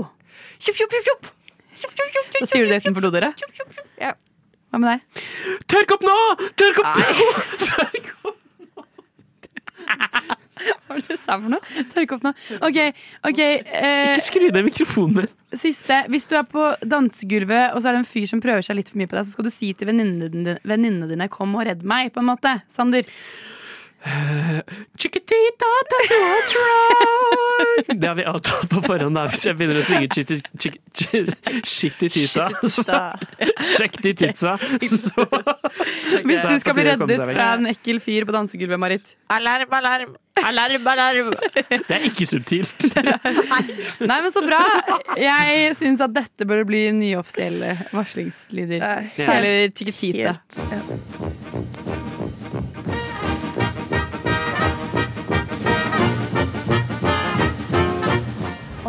Da 0.59 2.45
sier 2.49 2.65
du 2.65 2.73
det 2.73 2.81
utenfor 2.83 3.07
dodøra? 3.07 3.31
Ja. 4.01 4.13
Hva 4.71 4.81
med 4.81 4.87
deg? 4.93 5.23
Tørk 5.71 5.95
opp 5.97 6.05
nå! 6.07 6.17
Tørk 6.59 6.83
opp 6.83 6.91
nå! 6.99 8.35
Hva 10.85 10.95
var 10.95 11.01
det 11.01 11.15
du 11.15 11.19
sa 11.19 11.37
for 11.37 11.51
noe? 11.53 11.85
Tørk 11.93 12.15
opp 12.17 12.25
nå. 12.25 12.33
Ok, 12.67 12.79
ok 13.27 13.41
eh, 13.41 14.13
Ikke 14.13 14.25
skru 14.27 14.47
ned 14.49 14.67
mikrofonen 14.67 15.21
min. 15.21 15.31
Siste. 15.57 16.03
Hvis 16.11 16.27
du 16.31 16.37
er 16.39 16.47
på 16.47 16.67
dansegulvet, 16.87 17.75
og 17.75 17.81
så 17.81 17.91
er 17.91 17.97
det 17.97 18.03
en 18.03 18.11
fyr 18.11 18.27
som 18.29 18.43
prøver 18.43 18.65
seg 18.65 18.79
litt 18.79 18.91
for 18.91 19.01
mye 19.01 19.11
på 19.11 19.17
deg, 19.17 19.27
så 19.27 19.35
skal 19.35 19.47
du 19.47 19.53
si 19.53 19.71
til 19.77 19.91
venninnene 19.91 20.29
dine, 20.31 20.57
venninnene 20.67 21.09
dine 21.11 21.27
'kom 21.31 21.55
og 21.57 21.65
redd 21.67 21.83
meg', 21.83 22.13
på 22.13 22.23
en 22.23 22.31
måte. 22.31 22.61
Sander. 22.71 23.07
Chickatita, 24.97 25.69
tell 25.89 26.05
me 26.09 26.17
what's 26.25 26.53
wrong 26.57 27.99
Det 28.01 28.07
har 28.07 28.15
vi 28.17 28.23
avtalt 28.25 28.69
på 28.71 28.81
forhånd 28.85 29.15
da, 29.17 29.27
hvis 29.29 29.43
jeg 29.45 29.57
begynner 29.59 29.81
å 29.81 29.85
synge 29.85 30.07
chitti- 30.15 30.39
chick- 30.57 30.79
Shitty 31.67 32.09
tita. 32.09 32.47
Sjekk 33.75 33.99
de 34.01 34.13
titsa. 34.17 34.55
Hvis 34.81 35.11
du 35.13 36.55
skal 36.61 36.75
bli 36.77 36.85
reddet 36.87 37.21
fra 37.29 37.47
en 37.59 37.69
ekkel 37.71 38.01
fyr 38.03 38.25
på 38.27 38.33
dansegulvet, 38.35 38.79
Marit. 38.81 39.13
Alarm, 39.33 39.69
alarm! 39.77 40.15
Alarm, 40.41 40.87
alarm! 40.87 41.31
Det 41.69 41.91
er 41.97 42.07
ikke 42.09 42.25
subtilt. 42.29 42.87
Nei, 44.09 44.17
men 44.23 44.31
så 44.33 44.41
bra. 44.45 44.61
Jeg 45.19 45.75
syns 45.77 46.01
at 46.01 46.13
dette 46.15 46.47
bør 46.49 46.65
bli 46.69 46.87
nye 46.97 47.19
offisielle 47.21 47.75
varslingslyder. 47.93 48.81
Særlig 49.19 49.55
Chiquitita. 49.77 50.35
chiquitita. 50.49 51.31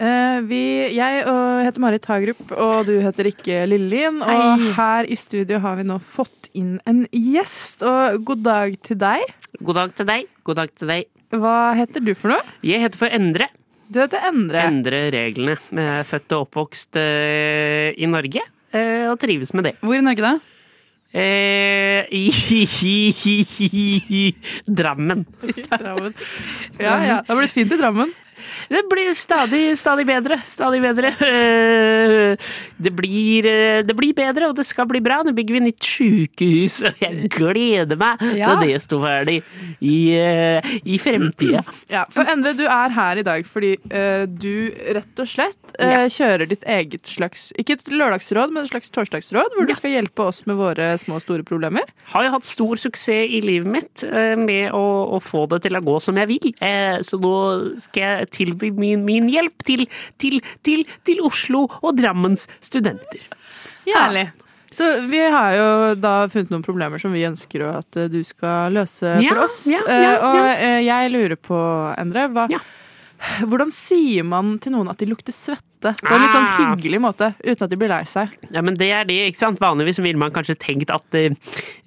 Eh, 0.00 0.40
vi, 0.48 0.88
jeg 0.96 1.24
heter 1.66 1.82
Marit 1.82 2.06
Hagerup, 2.08 2.40
og 2.56 2.86
du 2.88 2.94
heter 3.04 3.26
ikke 3.28 3.66
Lillelien. 3.68 4.22
Og 4.24 4.62
her 4.78 5.04
i 5.04 5.16
studio 5.20 5.58
har 5.60 5.76
vi 5.76 5.84
nå 5.84 5.98
fått 6.00 6.48
inn 6.56 6.78
en 6.88 7.04
gjest. 7.12 7.84
Og 7.84 8.24
god 8.30 8.40
dag 8.46 8.78
til 8.86 8.96
deg. 9.00 9.20
God 9.60 9.76
dag 9.76 9.92
til 9.98 10.06
deg. 10.08 10.24
God 10.48 10.56
dag 10.62 10.70
til 10.72 10.88
deg. 10.94 11.04
Hva 11.36 11.74
heter 11.78 12.00
du 12.02 12.14
for 12.18 12.28
noe? 12.32 12.42
Jeg 12.66 12.80
heter 12.82 12.98
for 12.98 13.08
Endre. 13.12 13.46
Du 13.90 14.00
heter 14.00 14.18
Endre. 14.30 14.58
Endre 14.70 15.10
reglene. 15.12 15.58
Jeg 15.74 16.00
er 16.00 16.04
født 16.08 16.32
og 16.36 16.40
oppvokst 16.46 16.96
eh, 16.98 17.90
i 17.98 18.06
Norge, 18.08 18.40
eh, 18.72 19.06
og 19.10 19.18
trives 19.20 19.52
med 19.52 19.64
det. 19.68 19.74
Hvor 19.82 19.94
i 19.98 20.06
Norge 20.06 20.22
da? 20.24 20.32
Eh, 21.10 22.06
i, 22.14 22.30
Drammen. 24.64 25.26
Drammen. 25.68 26.14
Ja, 26.80 26.96
ja. 27.02 27.20
Det 27.20 27.28
har 27.34 27.40
blitt 27.42 27.52
fint 27.54 27.72
i 27.74 27.78
Drammen. 27.78 28.10
Det 28.70 28.82
blir 28.90 29.12
stadig, 29.18 29.76
stadig 29.78 30.06
bedre. 30.08 30.40
Stadig 30.46 30.80
bedre. 30.84 31.12
Eh, 31.20 32.36
Det 32.80 32.90
blir, 32.96 33.44
eh, 33.46 33.82
det 33.84 33.94
blir 33.96 34.14
bedre, 34.16 34.48
og 34.48 34.56
det 34.56 34.64
skal 34.64 34.86
bli 34.88 35.00
bra. 35.04 35.18
Nå 35.22 35.34
bygger 35.36 35.58
vi 35.58 35.60
nytt 35.66 35.84
sykehus, 35.84 36.78
og 36.88 36.94
jeg 37.02 37.28
gleder 37.30 37.96
meg 38.00 38.22
Ja. 38.38 38.54
til 38.56 38.68
det 38.68 38.80
står 38.82 39.02
ferdig 39.04 39.42
i, 39.82 40.14
eh, 40.16 40.60
i 40.86 40.96
fremtida. 40.98 41.64
Ja, 41.90 42.04
for 42.08 42.24
Endre, 42.24 42.54
du 42.56 42.64
er 42.64 42.88
her 42.94 43.18
i 43.18 43.22
dag 43.26 43.44
fordi 43.44 43.76
du 44.40 44.70
rett 44.94 45.18
og 45.18 45.26
slett 45.28 45.74
kjører 45.80 46.46
ditt 46.48 46.62
eget 46.68 47.02
slags 47.08 47.52
Ikke 47.58 47.72
et 47.74 47.84
lørdagsråd, 47.90 48.52
men 48.52 48.62
et 48.64 48.70
slags 48.70 48.90
torsdagsråd, 48.94 49.54
hvor 49.56 49.66
du 49.66 49.74
skal 49.74 49.90
hjelpe 49.90 50.22
oss 50.28 50.44
med 50.46 50.56
våre 50.56 50.92
små 50.98 51.16
og 51.18 51.22
store 51.24 51.42
problemer. 51.46 51.82
Har 52.14 52.24
jo 52.24 52.30
hatt 52.36 52.44
stor 52.48 52.76
suksess 52.76 53.08
i 53.10 53.40
livet 53.42 53.66
mitt 53.66 54.04
med 54.38 54.70
å, 54.72 55.16
å 55.16 55.20
få 55.22 55.46
det 55.50 55.62
til 55.62 55.76
å 55.76 55.82
gå 55.82 55.96
som 56.00 56.16
jeg 56.20 56.28
vil. 56.30 56.52
Så 57.04 57.18
nå 57.20 57.80
skal 57.82 58.02
jeg 58.02 58.29
tilby 58.34 58.70
min, 58.76 59.04
min 59.04 59.28
hjelp 59.32 59.64
til, 59.66 59.86
til, 60.22 60.40
til, 60.66 60.84
til 61.06 61.20
Oslo 61.26 61.66
og 61.80 61.96
Drammens 62.00 62.46
studenter. 62.64 63.26
Herlig. 63.90 64.28
Så 64.70 64.86
vi 65.10 65.18
har 65.18 65.54
jo 65.58 65.70
da 65.98 66.12
funnet 66.30 66.52
noen 66.52 66.62
problemer 66.62 67.00
som 67.02 67.10
vi 67.10 67.24
ønsker 67.26 67.64
at 67.72 67.96
eh, 67.98 68.04
du 68.12 68.20
skal 68.22 68.70
løse 68.76 69.16
Ja, 69.18 69.32
for 69.32 69.40
oss. 69.48 69.56
ja, 69.66 69.80
ja, 69.82 69.96
Eh, 69.96 70.02
ja. 70.04 70.12
Og 70.28 70.50
eh, 70.52 70.76
jeg 70.86 71.10
lurer 71.10 71.34
på, 71.42 71.58
Endre, 71.98 72.28
hva, 72.30 72.44
hvordan 73.48 73.72
sier 73.74 74.24
man 74.24 74.58
til 74.62 74.72
noen 74.76 74.88
at 74.92 74.98
de 75.02 75.08
lukter 75.10 75.34
svette? 75.34 75.66
På 75.80 76.10
en 76.12 76.20
litt 76.20 76.34
sånn 76.34 76.44
Ah. 76.44 76.56
hyggelig 76.74 76.98
måte, 77.00 77.30
uten 77.40 77.64
at 77.64 77.70
de 77.72 77.76
blir 77.80 77.88
lei 77.88 78.02
seg. 78.04 78.28
Ja, 78.52 78.60
men 78.60 78.74
det 78.76 78.90
er 78.92 79.06
det, 79.08 79.14
ikke 79.30 79.40
sant? 79.40 79.60
Vanligvis 79.62 79.96
ville 80.04 80.18
man 80.20 80.30
kanskje 80.34 80.58
tenkt 80.60 80.90
at 80.92 81.16
eh, 81.16 81.32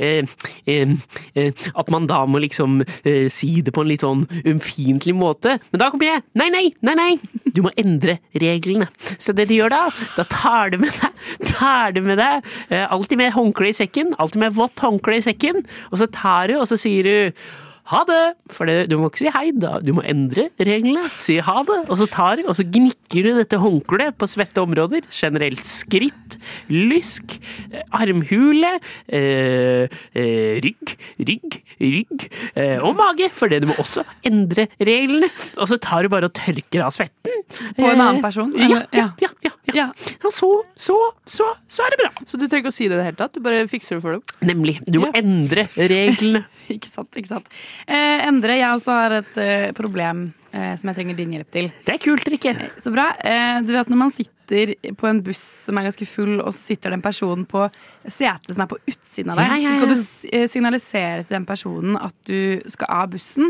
eh, 0.02 0.26
eh, 0.66 0.96
eh, 1.38 1.52
At 1.78 1.92
man 1.94 2.08
da 2.10 2.24
må 2.26 2.42
liksom 2.42 2.82
eh, 3.06 3.28
si 3.30 3.62
det 3.62 3.70
på 3.76 3.84
en 3.86 3.92
litt 3.92 4.02
sånn 4.02 4.26
umfiendtlig 4.50 5.14
måte. 5.14 5.60
Men 5.72 5.84
da 5.84 5.92
kommer 5.94 6.10
jeg. 6.10 6.24
Nei, 6.42 6.50
nei, 6.50 6.64
nei, 6.82 6.96
nei! 6.98 7.20
Du 7.54 7.62
må 7.62 7.70
endre 7.78 8.18
reglene. 8.34 8.88
Så 9.22 9.36
det 9.38 9.46
du 9.52 9.54
gjør 9.60 9.70
da, 9.76 9.84
da 10.18 10.26
tar 10.26 10.74
du 10.74 10.80
med 10.82 10.90
deg 10.98 11.54
tar 11.54 11.94
du 11.94 12.02
med 12.02 12.18
deg 12.18 12.42
eh, 12.74 12.88
alltid 12.90 13.18
med 13.22 13.34
håndkle 13.38 13.70
i 13.70 13.78
sekken. 13.78 14.16
Alltid 14.18 14.42
med 14.42 14.58
vått 14.58 14.82
håndkle 14.82 15.20
i 15.22 15.26
sekken. 15.30 15.62
Og 15.92 16.02
så 16.02 16.10
tar 16.10 16.50
du, 16.50 16.58
og 16.58 16.66
så 16.72 16.80
sier 16.82 17.06
du 17.06 17.46
ha 17.92 18.00
det! 18.08 18.22
For 18.56 18.70
det, 18.70 18.88
du 18.88 18.96
må 19.00 19.10
ikke 19.10 19.26
si 19.26 19.32
hei, 19.34 19.50
da. 19.60 19.76
Du 19.84 19.92
må 19.98 20.04
endre 20.08 20.48
reglene. 20.56 21.10
Si 21.22 21.36
ha 21.44 21.56
det, 21.68 21.80
og 21.92 21.98
så 22.00 22.08
tar 22.08 22.40
du, 22.40 22.46
og 22.48 22.56
så 22.56 22.64
gnikker 22.64 23.28
du 23.28 23.32
dette 23.36 23.60
håndkleet 23.60 24.16
på 24.16 24.30
svette 24.32 24.64
områder. 24.64 25.04
Generelt 25.12 25.66
skritt, 25.68 26.38
lysk, 26.72 27.36
eh, 27.74 27.84
armhule, 28.00 28.72
øh, 29.12 29.92
øh, 30.16 30.54
rygg, 30.64 30.96
rygg, 31.28 31.60
rygg 31.82 32.26
øh, 32.56 32.80
og 32.88 32.96
mage. 33.02 33.30
For 33.36 33.52
det 33.52 33.64
du 33.66 33.70
må 33.74 33.76
også 33.84 34.06
endre 34.24 34.70
reglene. 34.80 35.28
Og 35.58 35.68
så 35.68 35.80
tar 35.84 36.08
du 36.08 36.14
bare 36.14 36.32
og 36.32 36.36
tørker 36.40 36.86
av 36.86 36.96
svetten. 36.96 37.44
På 37.76 37.92
en 37.92 38.00
annen 38.00 38.24
person? 38.24 38.56
Ja, 38.56 38.86
ja, 38.96 39.10
ja. 39.20 39.34
ja, 39.44 39.54
ja. 39.76 39.90
Og 40.24 40.32
så, 40.32 40.50
så, 40.80 40.96
så, 41.28 41.52
så 41.68 41.84
er 41.84 41.92
det 41.92 42.02
bra. 42.06 42.14
Så 42.24 42.40
du 42.40 42.48
trenger 42.48 42.64
ikke 42.64 42.74
å 42.74 42.80
si 42.80 42.88
det 42.88 42.96
i 42.96 43.02
det 43.02 43.12
hele 43.12 43.20
tatt? 43.20 43.36
Du 43.36 43.44
bare 43.44 43.68
fikser 43.68 44.00
det 44.00 44.06
for 44.06 44.16
dem? 44.16 44.24
Nemlig. 44.54 44.80
Du 44.88 45.02
må 45.04 45.12
endre 45.20 45.68
reglene. 45.76 46.46
ikke 46.76 46.88
sant, 46.88 47.12
ikke 47.20 47.36
sant. 47.36 47.52
Eh, 47.88 48.28
Endre, 48.28 48.58
jeg 48.60 48.78
også 48.78 48.98
har 48.98 49.20
et 49.22 49.38
eh, 49.42 49.72
problem 49.78 50.26
som 50.54 50.90
jeg 50.92 50.96
trenger 51.00 51.18
din 51.18 51.34
hjelp 51.34 51.50
til. 51.54 51.70
Det 51.88 51.96
er 51.96 52.02
kult, 52.04 52.28
Rikke. 52.30 52.54
Så 52.84 52.94
bra. 52.94 53.10
Eh, 53.26 53.60
du 53.66 53.72
vet 53.74 53.90
når 53.90 54.02
man 54.04 54.12
sitter 54.14 54.76
på 55.00 55.08
en 55.10 55.22
buss 55.26 55.40
som 55.70 55.80
er 55.80 55.88
ganske 55.88 56.06
full, 56.06 56.36
og 56.44 56.52
så 56.54 56.60
sitter 56.74 56.92
det 56.94 57.00
en 57.00 57.06
person 57.06 57.46
på 57.50 57.64
setet 58.12 58.52
som 58.54 58.66
er 58.66 58.70
på 58.74 58.78
utsiden 58.92 59.32
av 59.34 59.40
deg, 59.40 59.50
Ja, 59.50 59.56
ja, 59.64 59.72
så 59.72 59.80
skal 59.80 59.94
du 59.96 60.36
eh, 60.38 60.50
signalisere 60.52 61.24
til 61.24 61.38
den 61.40 61.48
personen 61.50 61.98
at 61.98 62.14
du 62.30 62.60
skal 62.70 62.92
av 63.02 63.10
bussen. 63.16 63.50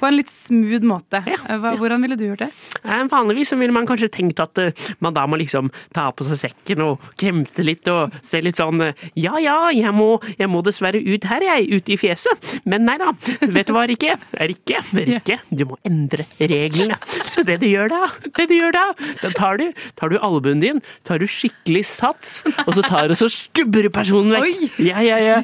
På 0.00 0.08
en 0.08 0.14
litt 0.16 0.30
smooth 0.32 0.80
måte. 0.88 1.20
Eh, 1.28 1.66
hvordan 1.76 2.00
ville 2.00 2.16
du 2.16 2.24
gjort 2.30 2.46
det? 2.46 2.48
Eh, 2.80 3.02
Vanligvis 3.12 3.52
ville 3.60 3.74
man 3.76 3.84
kanskje 3.86 4.08
tenkt 4.16 4.40
at 4.40 4.56
eh, 4.62 4.72
man 5.04 5.12
da 5.14 5.26
må 5.28 5.36
liksom 5.42 5.68
ta 5.92 6.06
på 6.16 6.24
seg 6.30 6.40
sekken 6.46 6.80
og 6.86 7.04
kremte 7.20 7.60
litt 7.66 7.86
og 7.92 8.16
se 8.24 8.40
litt 8.40 8.56
sånn 8.58 8.80
eh, 8.88 9.04
Ja 9.20 9.36
ja, 9.44 9.58
jeg 9.76 9.92
må, 9.92 10.14
jeg 10.40 10.48
må 10.48 10.64
dessverre 10.64 10.98
ut 11.04 11.28
her, 11.28 11.44
jeg. 11.52 11.68
Ute 11.76 11.92
i 11.94 12.00
fjeset. 12.00 12.56
Men 12.64 12.88
nei 12.88 12.96
da. 13.02 13.12
Vet 13.44 13.68
du 13.68 13.76
hva, 13.76 13.84
Rikke? 13.92 14.16
Rikke, 14.40 14.80
Rikke, 15.12 15.38
du 15.52 15.66
må 15.68 15.76
endre 15.84 16.24
reglene. 16.50 16.96
Så 17.28 17.44
det 17.46 17.58
du 17.62 17.66
gjør 17.68 17.90
da, 17.92 18.00
det 18.38 18.46
du 18.50 18.54
gjør 18.56 18.74
da, 18.76 18.84
da 19.20 19.30
tar 19.36 19.60
du, 19.60 19.66
tar 19.98 20.12
du 20.12 20.18
albuen 20.24 20.62
din, 20.62 20.80
tar 21.04 21.20
du 21.20 21.26
skikkelig 21.30 21.84
sats, 21.88 22.40
og 22.66 22.72
så 22.76 22.84
tar 22.86 23.10
du 23.10 23.16
så 23.18 23.28
skubber 23.32 23.86
du 23.86 23.90
personen 23.92 24.32
vekk. 24.36 24.78
Ja, 24.86 25.02
ja, 25.04 25.18
ja. 25.20 25.38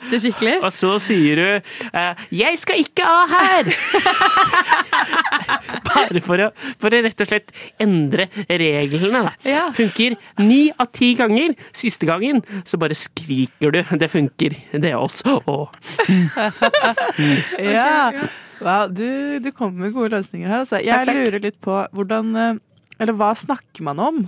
Og 0.63 0.71
så 0.75 0.97
sier 1.03 1.37
du 1.37 1.49
eh, 1.93 2.27
'Jeg 2.33 2.59
skal 2.59 2.81
ikke 2.83 3.05
av 3.05 3.29
her'. 3.35 3.73
Bare 5.87 6.21
for 6.25 6.41
å, 6.43 6.49
for 6.81 6.95
å 6.95 7.03
rett 7.05 7.23
og 7.23 7.31
slett 7.31 7.53
endre 7.83 8.29
reglene. 8.49 9.23
Da. 9.29 9.35
Funker 9.77 10.17
ni 10.43 10.71
av 10.77 10.91
ti 10.95 11.13
ganger. 11.19 11.55
Siste 11.77 12.09
gangen 12.09 12.43
så 12.67 12.79
bare 12.81 12.97
skriker 12.97 13.75
du. 13.75 13.83
Det 14.01 14.11
funker, 14.13 14.57
det 14.73 14.95
også. 14.97 15.41
Åh. 15.47 15.69
Ja. 17.77 18.13
Wow, 18.61 18.89
du, 18.89 19.39
du 19.45 19.51
kommer 19.53 19.87
med 19.87 19.93
gode 19.97 20.15
løsninger 20.17 20.49
her. 20.49 20.63
Altså. 20.65 20.79
Jeg 20.81 20.95
Takk, 20.95 21.11
takk. 21.11 21.17
lurer 21.19 21.43
litt 21.45 21.59
på 21.65 21.75
hvordan 21.97 22.31
eh, 22.41 22.55
Eller 23.03 23.13
hva 23.19 23.35
snakker 23.37 23.85
man 23.85 23.99
om 24.01 24.23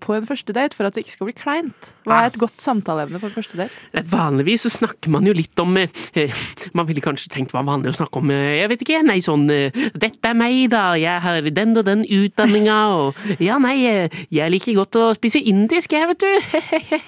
på 0.00 0.14
en 0.16 0.26
første 0.28 0.54
date 0.56 0.76
for 0.76 0.88
at 0.88 0.96
det 0.96 1.04
ikke 1.04 1.16
skal 1.16 1.28
bli 1.28 1.36
kleint? 1.38 1.92
Hva 2.08 2.22
er 2.22 2.30
et 2.30 2.38
godt 2.40 2.62
samtaleevne 2.62 3.20
på 3.20 3.28
en 3.28 3.34
første 3.34 3.58
date? 3.58 3.74
Eh, 3.92 4.04
Vanligvis 4.08 4.64
så 4.66 4.72
snakker 4.72 5.12
man 5.12 5.26
jo 5.28 5.34
litt 5.36 5.60
om 5.60 5.76
eh, 5.76 5.92
eh, 6.18 6.34
Man 6.76 6.88
ville 6.88 7.02
kanskje 7.04 7.30
tenkt 7.32 7.52
hva 7.54 7.62
vanlig 7.66 7.92
å 7.92 7.98
snakke 7.98 8.22
om 8.22 8.32
eh, 8.32 8.58
Jeg 8.62 8.70
vet 8.72 8.84
ikke, 8.84 9.02
nei, 9.06 9.18
sånn 9.24 9.44
eh, 9.52 9.76
'Dette 9.94 10.30
er 10.30 10.36
meg, 10.38 10.70
da. 10.72 10.92
Jeg 10.98 11.22
har 11.24 11.50
den 11.54 11.76
og 11.76 11.84
den 11.86 12.04
utdanninga', 12.04 12.78
og 13.02 13.40
'Ja, 13.42 13.58
nei, 13.62 13.76
eh, 13.88 14.18
jeg 14.34 14.54
liker 14.54 14.78
godt 14.80 14.98
å 15.00 15.04
spise 15.18 15.42
indisk, 15.42 15.92
jeg, 15.92 16.08
vet 16.10 16.24
du'. 16.24 16.36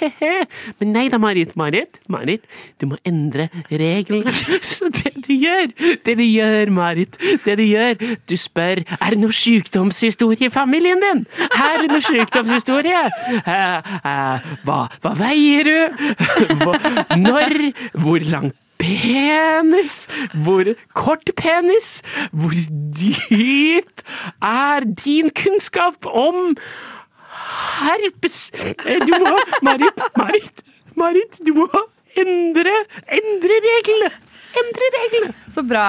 Men 0.80 0.92
nei 0.94 1.06
da, 1.12 1.20
Marit. 1.22 1.56
Marit, 1.56 2.00
Marit, 2.08 2.44
du 2.80 2.86
må 2.92 3.00
endre 3.08 3.48
reglene. 3.70 4.32
Så 4.74 4.90
det 4.92 5.14
du 5.26 5.32
gjør, 5.34 5.72
det 6.04 6.16
du 6.18 6.24
gjør, 6.26 6.70
Marit, 6.74 7.16
det 7.44 7.56
du 7.58 7.64
gjør 7.64 7.96
Du 8.28 8.36
spør 8.36 8.84
'Er 8.84 9.14
det 9.14 9.20
noe 9.20 9.34
sykdomshistorie 9.34 10.50
i 10.50 10.52
familien 10.52 11.00
din?' 11.00 11.26
'Er 11.50 11.82
det 11.82 11.90
noe 11.90 12.04
sykdomshistorie?' 12.04 12.59
Eh, 13.46 13.92
eh, 14.04 14.48
hva, 14.66 14.78
hva 15.02 15.12
veier 15.18 15.64
du? 15.64 15.78
Når? 17.26 17.54
Hvor 18.00 18.26
lang 18.30 18.50
penis? 18.80 20.06
Hvor 20.44 20.70
kort 20.96 21.30
penis? 21.36 22.00
Hvor 22.32 22.54
dyp 22.96 24.04
er 24.42 24.86
din 25.04 25.30
kunnskap 25.36 26.06
om 26.08 26.54
herpes? 27.80 28.50
Eh, 28.86 29.00
Du 29.06 29.14
må, 29.20 29.36
Marit, 29.62 30.02
Marit, 30.16 30.64
Marit, 30.96 31.40
du 31.46 31.52
må 31.62 31.68
endre, 32.24 32.74
endre 33.20 33.60
reglene. 33.66 34.10
Endre 34.60 34.88
reglene. 34.96 35.32
Så 35.52 35.62
bra, 35.62 35.84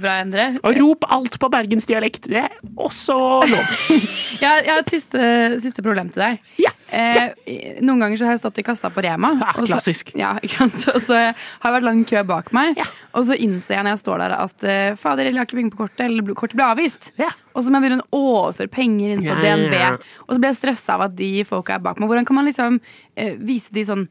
bra 0.00 0.14
Endre. 0.22 0.46
Og 0.64 0.78
rop 0.80 1.04
alt 1.12 1.34
på 1.42 1.50
bergensdialekt. 1.52 2.30
Det 2.32 2.38
er 2.46 2.54
også 2.80 3.16
lov. 3.50 3.74
Jeg, 4.40 4.46
har- 4.48 4.80
et 4.80 4.88
siste, 4.92 5.20
siste 5.64 5.84
problem 5.84 6.08
til 6.14 6.24
deg. 6.26 6.40
Ja, 6.64 6.72
Eh, 6.96 7.80
noen 7.82 7.98
ganger 7.98 8.14
så 8.20 8.28
har 8.28 8.36
jeg 8.36 8.40
stått 8.44 8.60
i 8.60 8.62
kassa 8.62 8.86
på 8.94 9.02
Rema. 9.02 9.32
og 9.58 9.66
så- 9.66 10.12
ja, 10.14 10.36
ikke 10.38 10.54
sant? 10.54 10.84
Og 10.94 11.02
så 11.02 11.16
har 11.18 11.34
det 11.66 11.72
vært 11.74 11.82
lang 11.82 12.04
kø 12.06 12.22
bak 12.22 12.52
meg. 12.54 12.78
Og 13.12 13.24
så 13.26 13.34
innser 13.34 13.74
jeg 13.74 13.82
når 13.84 13.96
jeg 13.96 14.02
står 14.04 14.22
der 14.22 14.34
at 14.36 14.64
eh, 14.70 14.94
fader, 14.94 15.26
jeg 15.26 15.34
har 15.34 15.48
ikke 15.48 15.58
penger 15.58 15.74
på 15.74 15.80
kortet, 15.82 16.04
eller 16.06 16.36
kortet 16.38 16.54
ble 16.54 16.62
avvist. 16.70 17.10
Og 17.56 17.64
så 17.66 17.72
må 17.74 17.80
jeg 17.80 17.88
begynne 17.88 18.06
å 18.06 18.20
overføre 18.22 18.70
penger 18.70 19.16
inn 19.16 19.24
på 19.26 19.32
Ja, 19.32 19.34
ja, 19.34 19.56
DNB. 19.56 19.74
ja. 19.74 19.90
Og 20.28 20.30
så 20.30 20.38
blir 20.38 20.52
jeg 20.54 20.60
stressa 20.60 20.94
av 20.94 21.02
at 21.08 21.16
de 21.18 21.32
folka 21.50 21.74
er 21.74 21.82
bak 21.88 21.98
meg. 21.98 22.06
Hvordan 22.08 22.24
kan 22.30 22.38
man 22.38 22.46
liksom 22.46 22.78
eh, 23.16 23.34
vise 23.34 23.74
de 23.74 23.82
sånn 23.90 24.06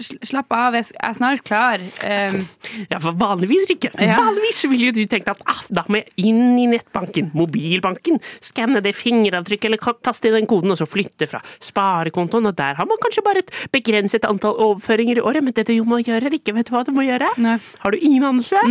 slapp 0.00 0.52
av, 0.54 0.76
jeg 0.78 0.90
er 0.96 1.16
snart 1.18 1.44
klar. 1.46 1.82
Um, 2.02 2.42
Ja, 2.88 2.98
for 3.02 3.16
vanligvis, 3.18 3.66
Rikke. 3.70 3.90
Ja. 3.98 4.16
Vanligvis 4.18 4.60
ville 4.70 4.92
du 4.94 5.02
tenkt 5.10 5.28
at 5.30 5.40
ah, 5.50 5.62
da 5.74 5.82
må 5.88 6.00
jeg 6.00 6.28
inn 6.30 6.58
i 6.60 6.66
nettbanken, 6.70 7.30
mobilbanken, 7.36 8.20
skanne 8.44 8.82
det 8.84 8.94
fingeravtrykket 8.96 9.70
eller 9.70 9.82
taste 10.04 10.30
inn 10.30 10.36
den 10.38 10.48
koden, 10.50 10.72
og 10.74 10.78
så 10.80 10.86
flytte 10.88 11.28
fra 11.30 11.40
sparekontoen, 11.64 12.46
og 12.50 12.56
der 12.58 12.78
har 12.78 12.88
man 12.88 13.00
kanskje 13.02 13.24
bare 13.26 13.42
et 13.44 13.52
begrenset 13.74 14.26
antall 14.28 14.56
overføringer 14.68 15.18
i 15.20 15.24
året, 15.24 15.44
men 15.44 15.56
det 15.56 15.66
du 15.68 15.74
må 15.88 16.00
gjøre, 16.04 16.30
Rikke, 16.32 16.54
vet 16.56 16.68
du 16.70 16.74
hva 16.76 16.84
du 16.86 16.92
må 16.96 17.06
gjøre? 17.08 17.32
Har 17.82 17.90
du 17.94 17.98
ingen 17.98 18.24
anelse? 18.30 18.62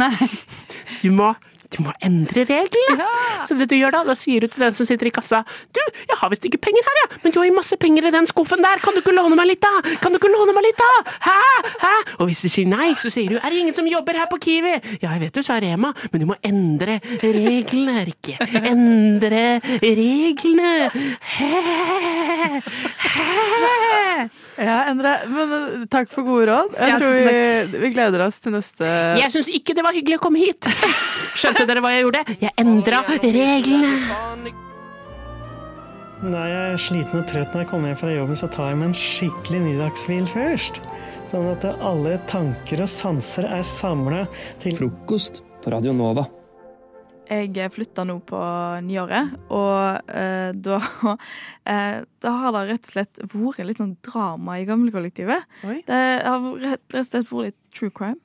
Du 1.04 1.12
må 1.12 1.34
du 1.76 1.82
må 1.84 1.92
endre 2.06 2.44
reglene. 2.48 3.08
Så 3.48 3.58
det 3.60 3.68
du 3.72 3.76
gjør 3.78 3.92
da, 3.98 4.04
da 4.08 4.16
sier 4.18 4.44
du 4.44 4.48
til 4.52 4.64
den 4.64 4.76
som 4.78 4.88
sitter 4.88 5.10
i 5.10 5.14
kassa 5.14 5.42
Du, 5.76 5.82
jeg 6.08 6.18
har 6.20 6.30
visst 6.32 6.46
ikke 6.48 6.60
penger 6.64 6.86
her, 6.88 7.00
ja, 7.04 7.08
men 7.24 7.34
du 7.36 7.40
har 7.42 7.48
jo 7.50 7.56
masse 7.58 7.78
penger 7.82 8.08
i 8.08 8.14
den 8.16 8.28
skuffen 8.30 8.64
der. 8.64 8.80
Kan 8.84 8.96
du 8.96 9.02
ikke 9.02 9.16
låne 9.16 9.36
meg 9.40 9.50
litt, 9.52 9.62
da? 9.64 9.74
Kan 10.04 10.14
du 10.16 10.20
ikke 10.22 10.32
låne 10.32 10.56
meg 10.56 10.68
litt, 10.70 10.80
da? 10.80 11.16
Hæ? 11.28 11.38
Hæ? 11.84 11.94
Og 12.22 12.30
hvis 12.32 12.42
de 12.46 12.52
sier 12.54 12.70
nei, 12.72 12.92
så 13.02 13.12
sier 13.14 13.34
du 13.36 13.38
er 13.42 13.50
det 13.52 13.60
ingen 13.64 13.76
som 13.78 13.88
jobber 13.90 14.18
her 14.22 14.30
på 14.32 14.40
Kiwi? 14.44 14.76
Ja, 15.02 15.12
jeg 15.18 15.26
vet 15.28 15.36
du 15.38 15.44
sa 15.46 15.58
Rema, 15.62 15.92
men 16.14 16.24
du 16.24 16.28
må 16.32 16.38
endre 16.46 17.00
reglene, 17.22 18.06
Rikke. 18.08 18.38
Endre 18.62 19.46
reglene. 19.84 20.74
Hæ? 21.38 21.52
Hæ? 23.08 24.28
Ja, 24.58 24.78
Endre, 24.90 25.12
men 25.30 25.52
eh, 25.54 25.84
takk 25.92 26.10
for 26.14 26.26
gode 26.26 26.48
råd. 26.50 26.74
Jeg 26.80 26.90
Ja, 26.90 26.98
tror 27.02 27.14
vi, 27.28 27.80
vi 27.84 27.92
gleder 27.94 28.24
oss 28.26 28.40
til 28.42 28.56
neste 28.56 28.88
Jeg 29.22 29.30
syns 29.36 29.50
ikke 29.54 29.76
det 29.78 29.84
var 29.86 29.94
hyggelig 29.96 30.18
å 30.18 30.24
komme 30.24 30.42
hit. 30.42 30.66
Skjønte 31.58 31.74
dere 31.74 31.82
hva 31.82 31.90
jeg 31.90 32.04
gjorde? 32.04 32.20
Jeg 32.38 32.52
endra 32.62 32.98
reglene. 33.18 34.52
Når 36.22 36.44
jeg 36.52 36.68
er 36.68 36.84
sliten 36.84 37.18
og 37.18 37.26
trøtt 37.32 37.56
når 37.56 37.64
jeg 37.64 37.70
kommer 37.72 37.90
hjem 37.90 37.98
fra 37.98 38.12
jobben, 38.14 38.38
så 38.38 38.50
tar 38.54 38.70
jeg 38.70 38.78
meg 38.78 38.88
en 38.92 38.94
skikkelig 39.00 39.62
middagshvil 39.64 40.28
først. 40.30 40.78
Sånn 41.34 41.50
at 41.50 41.66
alle 41.74 42.20
tanker 42.30 42.86
og 42.86 42.92
sanser 42.94 43.50
er 43.50 43.66
samla 43.66 44.22
til 44.62 44.78
Frokost 44.78 45.42
på 45.64 45.74
Radio 45.74 45.98
Nova. 45.98 46.28
Jeg 47.26 47.74
flytta 47.74 48.06
nå 48.06 48.20
på 48.30 48.46
nyåret, 48.86 49.34
og 49.50 50.14
eh, 50.14 50.54
da, 50.54 50.80
eh, 51.74 52.00
da 52.22 52.38
har 52.44 52.54
det 52.54 52.66
rett 52.70 52.86
og 52.86 52.94
slett 52.94 53.26
vært 53.34 53.66
litt 53.66 53.82
sånn 53.82 53.98
drama 54.06 54.62
i 54.62 54.70
gamlekollektivet. 54.70 55.60
Det 55.90 56.02
har 56.22 56.50
rett, 56.54 56.86
rett 56.94 57.02
og 57.02 57.14
slett 57.16 57.34
vært 57.34 57.50
litt 57.50 57.62
true 57.74 57.98
crime 57.98 58.22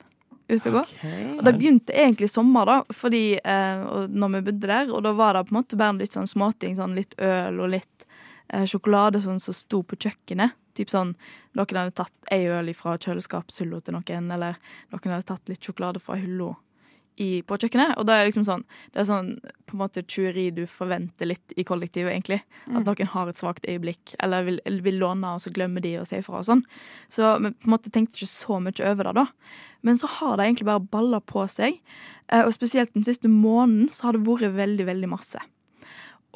ute 0.49 0.69
og 0.69 0.73
går. 0.79 0.89
Og 1.37 1.43
det 1.45 1.53
begynte 1.57 1.93
egentlig 1.95 2.29
i 2.29 2.33
sommer, 2.33 2.65
da, 2.65 2.83
fordi 2.93 3.23
eh, 3.43 3.85
når 4.09 4.33
vi 4.35 4.41
bodde 4.51 4.67
der, 4.67 4.91
og 4.91 5.03
da 5.03 5.13
var 5.13 5.33
det 5.33 5.45
på 5.47 5.55
en 5.55 5.61
måte 5.61 5.77
bare 5.79 5.97
litt 5.97 6.13
sånn 6.17 6.27
småting, 6.29 6.75
sånn 6.77 6.95
litt 6.95 7.15
øl 7.19 7.59
og 7.63 7.69
litt 7.75 8.05
eh, 8.49 8.65
sjokolade 8.65 9.21
sånn 9.23 9.39
som 9.39 9.53
sto 9.53 9.83
på 9.83 9.95
kjøkkenet. 9.97 10.51
Typ 10.73 10.89
sånn, 10.89 11.15
Noen 11.53 11.77
hadde 11.77 11.93
tatt 11.93 12.13
ei 12.33 12.47
øl 12.49 12.73
fra 12.73 12.97
kjøleskapshylla 12.97 13.79
til 13.85 13.93
noen, 13.93 14.31
eller 14.33 14.55
noen 14.91 15.11
hadde 15.13 15.27
tatt 15.29 15.49
litt 15.51 15.61
sjokolade 15.61 16.01
fra 16.01 16.15
hylla 16.17 16.55
på 17.45 17.57
kjøkkenet. 17.61 17.91
Og 18.01 18.07
da 18.09 18.15
er 18.17 18.25
liksom 18.25 18.41
sånn 18.47 18.63
Det 18.91 19.03
er 19.03 19.05
sånn 19.05 19.27
på 19.67 19.75
en 19.75 19.81
måte 19.83 20.01
tjuveri 20.01 20.47
du 20.51 20.63
forventer 20.65 21.27
litt 21.29 21.53
i 21.55 21.63
kollektivet, 21.63 22.09
egentlig. 22.09 22.41
At 22.65 22.81
Mm. 22.81 22.85
noen 22.85 23.07
har 23.07 23.27
et 23.29 23.35
svakt 23.35 23.67
øyeblikk, 23.69 24.15
eller 24.19 24.43
vil, 24.43 24.59
vil 24.81 24.97
låne, 24.99 25.35
og 25.35 25.39
så 25.39 25.53
glemmer 25.53 25.79
de 25.81 25.97
å 25.99 26.07
si 26.07 26.15
ifra 26.17 26.39
og 26.39 26.45
sånn. 26.45 26.63
Så 27.09 27.39
vi 27.39 27.51
på 27.51 27.65
en 27.67 27.71
måte 27.77 27.91
tenkte 27.91 28.17
ikke 28.17 28.33
så 28.33 28.59
mye 28.59 28.91
over 28.91 29.03
det, 29.03 29.13
da. 29.13 29.27
Men 29.83 29.97
så 29.99 30.07
har 30.07 30.37
det 30.39 30.45
egentlig 30.47 30.67
bare 30.69 30.85
balla 30.93 31.19
på 31.19 31.43
seg. 31.51 31.79
Eh, 32.31 32.45
Og 32.45 32.53
spesielt 32.55 32.93
den 32.95 33.03
siste 33.03 33.27
måneden 33.31 33.89
så 33.91 34.07
har 34.07 34.15
det 34.17 34.23
vært 34.27 34.55
veldig, 34.55 34.85
veldig 34.87 35.09
masse. 35.11 35.41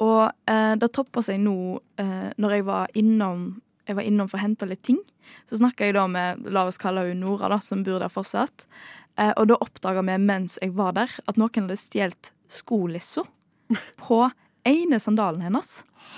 Og 0.04 0.28
eh, 0.46 0.74
det 0.78 0.92
toppa 0.94 1.22
seg 1.24 1.40
nå 1.42 1.54
eh, 1.98 2.28
når 2.38 2.54
jeg 2.58 2.68
var 2.68 2.92
innom 2.94 3.48
jeg 3.88 3.96
var 3.96 4.04
innom 4.04 4.28
for 4.28 4.36
å 4.36 4.42
hente 4.44 4.66
litt 4.68 4.82
ting. 4.84 4.98
Så 5.48 5.56
snakka 5.56 5.86
jeg 5.86 5.94
da 5.96 6.02
med 6.12 6.44
la 6.52 6.66
oss 6.68 6.76
kalle 6.76 7.06
hun 7.06 7.22
Nora, 7.24 7.48
da, 7.48 7.56
som 7.64 7.80
bor 7.86 8.02
der 8.02 8.12
fortsatt. 8.12 8.66
Eh, 9.16 9.32
og 9.32 9.48
da 9.48 9.56
oppdaga 9.64 10.02
vi 10.04 10.18
mens 10.20 10.58
jeg 10.60 10.74
var 10.76 10.92
der, 10.98 11.14
at 11.24 11.40
noen 11.40 11.64
hadde 11.64 11.78
stjålet 11.80 12.28
skolissa 12.52 13.24
på 14.04 14.18
ene 14.68 15.00
sandalen 15.00 15.40
hennes. 15.46 15.70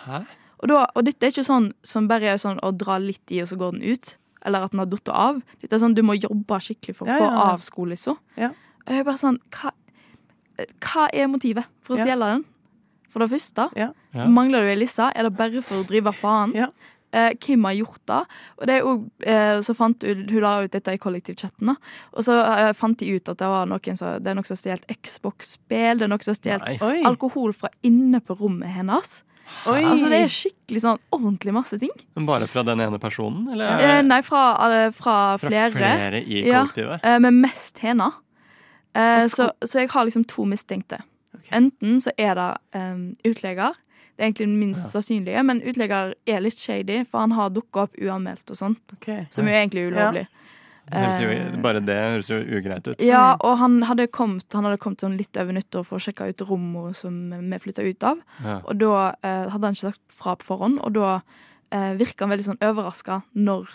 Hæ? 0.03 0.25
Og, 0.59 0.67
da, 0.69 0.81
og 0.99 1.07
dette 1.07 1.25
er 1.29 1.31
ikke 1.33 1.47
sånn 1.47 1.71
som 1.87 2.11
bare 2.11 2.35
er 2.35 2.43
sånn 2.43 2.59
å 2.67 2.73
dra 2.75 2.99
litt 3.01 3.31
i, 3.31 3.39
og 3.45 3.49
så 3.53 3.57
går 3.61 3.79
den 3.79 3.95
ut. 3.95 4.17
Eller 4.47 4.65
at 4.65 4.71
den 4.73 4.79
har 4.81 4.87
datt 4.87 5.09
av. 5.13 5.43
Dette 5.61 5.75
er 5.77 5.83
sånn 5.83 5.95
du 5.95 6.03
må 6.03 6.15
jobbe 6.21 6.61
skikkelig 6.65 6.95
for 6.97 7.07
å 7.07 7.11
Ja, 7.13 7.19
få 7.19 7.25
ja, 7.27 7.33
ja. 7.35 7.51
av 7.53 7.61
skolissa. 7.61 8.17
Ja. 8.37 8.49
Og 8.87 8.95
jeg 8.95 9.01
er 9.01 9.05
bare 9.05 9.21
sånn 9.21 9.39
hva, 9.53 9.73
hva 10.81 11.09
er 11.13 11.27
motivet 11.29 11.65
for 11.83 11.95
å 11.97 11.99
Ja. 11.99 12.05
stjele 12.05 12.31
den? 12.35 12.45
For 13.11 13.19
det 13.21 13.31
første, 13.31 13.69
Ja. 13.77 13.91
mangler 14.27 14.61
du 14.63 14.69
ei 14.69 14.77
lisse? 14.77 15.13
Er 15.15 15.23
det 15.25 15.37
bare 15.37 15.61
for 15.63 15.83
å 15.83 15.87
drive 15.87 16.13
faen? 16.15 16.55
Eh, 17.13 17.33
hvem 17.35 17.65
har 17.65 17.75
gjort 17.75 18.07
det? 18.07 18.27
Og 18.61 18.67
det 18.69 18.71
er 18.71 18.79
jo, 18.85 19.11
eh, 19.27 19.59
så 19.67 19.75
fant 19.75 20.01
hun, 20.03 20.29
hun 20.29 20.41
la 20.43 20.63
ut 20.63 20.71
dette 20.71 20.93
i 20.93 20.97
kollektivchatten, 20.97 21.67
da. 21.67 21.75
Og 22.15 22.23
så 22.23 22.39
eh, 22.39 22.73
fant 22.73 22.97
de 22.99 23.11
ut 23.17 23.29
at 23.29 23.37
det 23.37 23.49
var 23.49 23.67
noen 23.67 23.97
som, 23.99 24.23
det 24.23 24.31
er 24.31 24.35
noen 24.37 24.47
som 24.47 24.55
har 24.55 24.77
stjålet 24.79 25.03
Xbox-spill, 25.03 25.99
det 25.99 26.03
er 26.03 26.09
noen 26.09 26.23
som 26.23 26.35
har 26.35 26.59
stjålet 26.61 27.05
alkohol 27.05 27.53
fra 27.53 27.69
inne 27.83 28.21
på 28.21 28.39
rommet 28.39 28.69
hennes. 28.69 29.23
Oi. 29.69 29.83
Altså 29.85 30.09
Det 30.09 30.19
er 30.25 30.33
skikkelig 30.33 30.81
sånn 30.85 30.99
ordentlig 31.13 31.53
masse 31.53 31.77
ting. 31.79 31.93
Men 32.17 32.27
bare 32.29 32.47
fra 32.49 32.63
den 32.67 32.81
ene 32.81 32.99
personen, 33.03 33.49
eller? 33.53 33.83
Eh, 33.85 34.01
nei, 34.07 34.23
fra, 34.25 34.55
eh, 34.71 34.89
fra 34.97 35.37
Fra 35.39 35.51
flere. 35.51 35.73
flere 35.77 36.23
i 36.25 36.43
kollektivet? 36.49 37.01
Ja, 37.05 37.15
eh, 37.15 37.19
men 37.21 37.41
mest 37.43 37.79
henne. 37.85 38.11
Eh, 38.97 39.27
så, 39.29 39.51
så 39.65 39.85
jeg 39.85 39.91
har 39.93 40.09
liksom 40.09 40.25
to 40.27 40.47
mistenkte. 40.49 41.03
Enten 41.53 42.01
så 42.03 42.11
er 42.19 42.35
det 42.39 42.49
um, 42.79 43.17
utlegger. 43.27 43.75
Det 44.17 44.23
er 44.23 44.29
egentlig 44.29 44.47
den 44.47 44.59
minst 44.61 44.93
sannsynlige, 44.93 45.43
men 45.47 45.63
utlegger 45.67 46.13
er 46.29 46.43
litt 46.45 46.59
shady, 46.61 47.05
for 47.09 47.25
han 47.25 47.33
har 47.33 47.51
dukka 47.55 47.87
opp 47.87 47.97
uanmeldt 47.99 48.51
og 48.53 48.59
sånt. 48.59 48.95
Som 49.33 49.49
jo 49.49 49.55
egentlig 49.55 49.87
er 49.87 49.91
ulovlig. 49.95 50.27
Høres 50.27 50.40
jo, 50.91 51.29
Eh, 51.31 51.57
bare 51.63 51.81
det 51.85 51.97
høres 51.97 52.31
jo 52.31 52.39
ugreit 52.41 52.87
ut. 52.89 53.01
ja, 53.05 53.37
og 53.41 53.59
han 53.59 53.83
hadde 53.87 54.09
kommet, 54.09 54.47
han 54.53 54.65
hadde 54.65 54.79
kommet 54.83 55.01
sånn 55.05 55.17
litt 55.19 55.37
over 55.37 55.53
nyttår 55.53 55.85
for 55.87 55.99
å 55.99 56.03
sjekke 56.03 56.29
ut 56.31 56.43
rommet 56.49 56.97
som 56.97 57.31
vi 57.31 57.59
flytta 57.63 57.83
ut 57.87 58.03
av. 58.03 58.19
Ja. 58.45 58.57
Og 58.65 58.79
da 58.81 59.15
eh, 59.23 59.47
hadde 59.53 59.67
han 59.67 59.77
ikke 59.77 59.93
sagt 59.93 60.03
fra 60.09 60.35
på 60.37 60.49
forhånd, 60.51 60.81
og 60.83 60.95
da 60.97 61.21
eh, 61.71 61.95
virka 62.01 62.25
han 62.27 62.35
veldig 62.35 62.49
sånn 62.49 62.63
overraska 62.65 63.23
når 63.35 63.69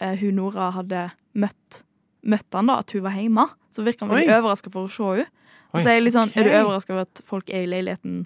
eh, 0.00 0.14
hun 0.22 0.36
Nora 0.40 0.70
hadde 0.76 1.10
møtt, 1.34 1.82
møtt 2.24 2.54
han 2.56 2.66
da, 2.72 2.78
at 2.80 2.90
hun 2.96 3.04
var 3.04 3.18
hjemme. 3.18 3.48
Så 3.70 3.84
virka 3.84 4.06
han 4.06 4.14
veldig 4.14 4.38
overraska 4.40 4.72
for 4.72 4.88
å 4.88 4.92
se 4.92 5.10
henne. 5.20 5.28
Og 5.74 5.82
så 5.82 5.90
er 5.90 5.98
jeg 5.98 6.06
litt 6.06 6.14
sånn, 6.14 6.30
er 6.32 6.46
du 6.46 6.54
overraska 6.54 6.94
over 6.94 7.04
at 7.04 7.20
folk 7.26 7.50
er 7.52 7.66
i 7.66 7.68
leiligheten 7.68 8.22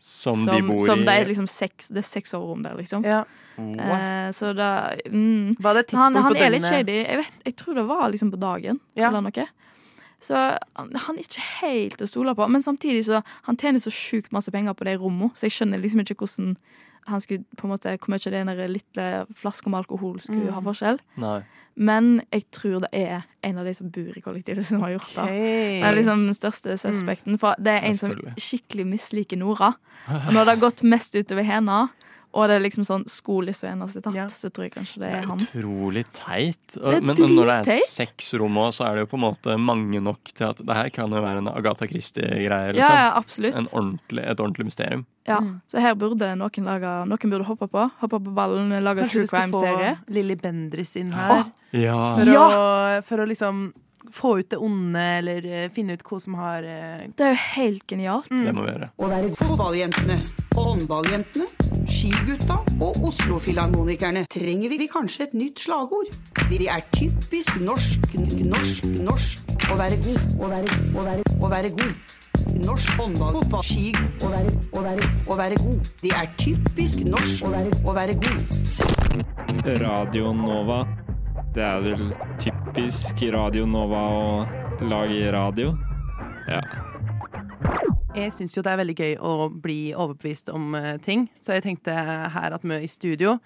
Som 0.00 0.46
de 0.48 0.62
bor 0.64 0.80
som 0.88 1.02
i 1.02 1.04
det 1.04 1.14
er 1.20 1.26
liksom 1.28 1.46
seks, 1.50 1.90
det 1.92 2.00
er 2.00 2.06
seks 2.08 2.32
soverom 2.32 2.62
der, 2.64 2.74
liksom. 2.80 3.04
Ja. 3.04 3.20
Eh, 3.60 4.30
så 4.32 4.54
da 4.56 4.94
mm, 5.04 5.58
Var 5.60 5.74
det 5.76 5.80
et 5.84 5.90
han, 5.92 6.14
tidspunkt 6.14 6.22
han 6.24 6.32
på 6.32 6.40
er 6.40 6.54
litt 6.54 6.62
døgnet? 6.64 6.70
shady. 6.72 6.98
Jeg, 7.04 7.18
vet, 7.20 7.42
jeg 7.50 7.56
tror 7.60 7.76
det 7.76 7.84
var 7.90 8.06
liksom 8.14 8.30
på 8.32 8.40
dagen. 8.40 8.80
Eller 8.96 9.20
noe. 9.26 9.44
Så 10.20 10.36
han, 10.76 10.90
er 11.16 11.22
ikke 11.24 11.46
helt 11.62 12.02
å 12.04 12.08
stole 12.08 12.34
på. 12.36 12.46
Men 12.52 12.62
samtidig 12.62 13.06
så 13.06 13.22
han 13.46 13.56
tjener 13.56 13.80
så 13.80 13.92
sjukt 13.94 14.32
masse 14.36 14.52
penger 14.52 14.74
på 14.76 14.84
det 14.84 14.98
rommet, 15.00 15.32
så 15.36 15.48
jeg 15.48 15.56
skjønner 15.58 15.80
liksom 15.80 16.00
ikke 16.04 16.18
hvordan 16.20 16.56
han 17.08 17.20
skulle 17.24 17.44
på 17.56 17.64
en 17.66 17.72
måte, 17.72 17.94
hvor 17.96 18.12
mye 18.12 18.30
den 18.30 18.50
lille 18.70 19.06
flaska 19.34 19.70
med 19.72 19.78
alkohol 19.80 20.20
skulle 20.20 20.50
Mm. 20.50 20.52
ha 20.52 20.60
forskjell. 20.60 20.98
Nei. 21.16 21.40
Men 21.76 22.20
jeg 22.32 22.44
tror 22.52 22.80
det 22.80 22.90
er 22.92 23.22
en 23.42 23.58
av 23.58 23.64
de 23.64 23.72
som 23.74 23.88
bor 23.90 24.12
i 24.16 24.20
kollektivet, 24.20 24.66
som 24.66 24.82
har 24.82 24.90
gjort 24.98 25.14
det. 25.14 25.22
Okay. 25.24 25.80
Det 25.80 25.88
er 25.88 25.94
liksom 25.96 26.26
den 26.26 26.34
største 26.36 26.76
suspekten. 26.76 27.38
For 27.40 27.54
det 27.58 27.72
er 27.72 27.86
en 27.88 27.96
som 27.96 28.12
skikkelig 28.36 28.84
misliker 28.86 29.38
Nora. 29.40 29.72
Og 30.08 30.28
når 30.34 30.44
det 30.44 30.54
har 30.58 30.60
gått 30.68 30.82
mest 30.82 31.14
utover 31.16 31.42
henne, 31.42 31.88
og 32.32 32.46
det 32.46 32.56
er 32.56 32.62
liksom 32.62 32.84
sånn 32.86 33.04
skolisse 33.10 33.66
hennes 33.66 33.96
er 33.98 34.04
tatt, 34.04 34.30
så 34.30 34.50
tror 34.54 34.68
jeg 34.68 34.74
kanskje 34.76 35.00
det 35.02 35.08
er 35.18 35.24
han. 35.26 35.40
Det 35.42 35.48
er 35.50 35.64
Utrolig 35.64 36.04
teit. 36.14 36.76
Og, 36.78 36.84
Det 36.92 36.98
er 37.00 37.06
men 37.08 37.22
når 37.34 37.50
det 37.50 37.56
er 37.74 37.80
seks 37.88 38.28
rom 38.38 38.58
òg, 38.62 38.70
så 38.76 38.86
er 38.86 38.94
det 38.98 39.04
jo 39.04 39.10
på 39.10 39.18
en 39.18 39.24
måte 39.24 39.56
mange 39.58 40.00
nok 40.04 40.30
til 40.30 40.46
at 40.46 40.62
det 40.62 40.76
her 40.78 40.90
kan 40.94 41.10
jo 41.10 41.22
være 41.24 41.42
en 41.42 41.50
Agatha 41.50 41.88
Christie-greie. 41.90 42.70
Ja, 42.70 42.76
Liksom. 42.76 42.94
ja, 43.00 43.10
absolutt. 43.18 43.56
En 43.58 43.66
ordentlig, 43.72 44.24
et 44.30 44.40
ordentlig 44.40 44.68
mysterium. 44.70 45.04
Ja, 45.26 45.40
Så 45.66 45.82
her 45.82 45.94
burde 45.94 46.30
noen 46.38 46.64
lage 46.70 46.94
Noen 47.06 47.30
burde 47.34 47.44
hoppe 47.50 47.66
på. 47.68 47.90
Hoppe 48.00 48.18
på 48.22 48.32
ballen, 48.34 48.70
lage 48.82 49.04
Kanskje 49.04 49.12
true 49.12 49.22
du 49.22 49.26
skal 49.26 49.50
få 49.50 49.60
crime-serie. 49.60 49.92
Lilly 50.08 50.34
Bendriss 50.40 50.96
inn 50.96 51.12
her. 51.12 51.44
Ja. 51.76 51.98
For, 52.16 52.34
å, 52.38 53.02
for 53.06 53.22
å 53.22 53.26
liksom 53.30 53.72
få 54.10 54.38
ut 54.40 54.48
det 54.50 54.58
onde, 54.58 55.02
eller 55.20 55.44
eh, 55.46 55.68
finne 55.70 55.94
ut 55.94 56.02
hva 56.02 56.18
som 56.22 56.34
har 56.40 56.64
eh, 56.66 57.02
Det 57.14 57.26
er 57.26 57.34
jo 57.34 57.40
helt 57.60 57.84
genialt. 57.86 58.30
Det 58.32 58.54
må 58.56 58.64
vi 58.64 58.72
gjøre. 58.72 58.88
Å 58.96 59.10
være 59.12 59.28
fotballjentene, 59.38 60.16
og 60.56 60.64
håndballjentene, 60.70 61.46
skigutta 61.90 62.60
og 62.80 63.02
Oslo-filharmonikerne 63.10 64.24
trenger 64.30 64.72
vi 64.72 64.86
kanskje 64.90 65.26
et 65.26 65.34
nytt 65.36 65.60
slagord. 65.64 66.10
De 66.50 66.68
er 66.68 66.84
typisk 66.94 67.58
norsk, 67.62 68.14
norsk, 68.14 68.86
norsk. 69.04 69.52
Å 69.70 69.76
være 69.78 69.98
god, 70.04 70.24
å 70.40 70.50
være, 70.50 70.78
å 70.94 71.04
være, 71.06 71.34
å 71.40 71.50
være 71.52 71.72
god. 71.80 72.16
Norsk 72.64 72.96
håndball, 72.98 73.36
fotball, 73.40 73.64
ski. 73.66 73.90
Å 74.24 74.30
være, 74.32 74.54
å 74.72 74.84
være, 74.86 75.10
å 75.26 75.38
være 75.38 75.60
god. 75.60 75.90
De 76.02 76.14
er 76.16 76.30
typisk 76.40 77.04
norsk. 77.06 77.44
Å 77.46 77.54
være, 77.54 77.80
å 77.84 77.96
være 77.96 78.18
god. 78.24 78.58
Radio 79.84 80.34
Nova. 80.36 80.82
Det 81.54 81.64
er 81.66 81.82
vel 81.82 82.12
typisk 82.42 83.24
Radio 83.34 83.66
Nova 83.66 84.04
å 84.14 84.86
lage 84.86 85.32
radio? 85.34 85.74
Ja. 86.50 86.62
Jeg 88.10 88.32
syns 88.34 88.56
jo 88.56 88.62
det 88.66 88.72
er 88.72 88.80
veldig 88.80 88.94
gøy 88.98 89.12
å 89.22 89.34
bli 89.52 89.92
overbevist 89.94 90.50
om 90.50 90.74
eh, 90.74 90.96
ting, 91.02 91.28
så 91.38 91.54
jeg 91.54 91.64
tenkte 91.66 91.94
her 91.94 92.56
at 92.56 92.64
vi 92.66 92.80
i 92.82 92.88
studio 92.90 93.36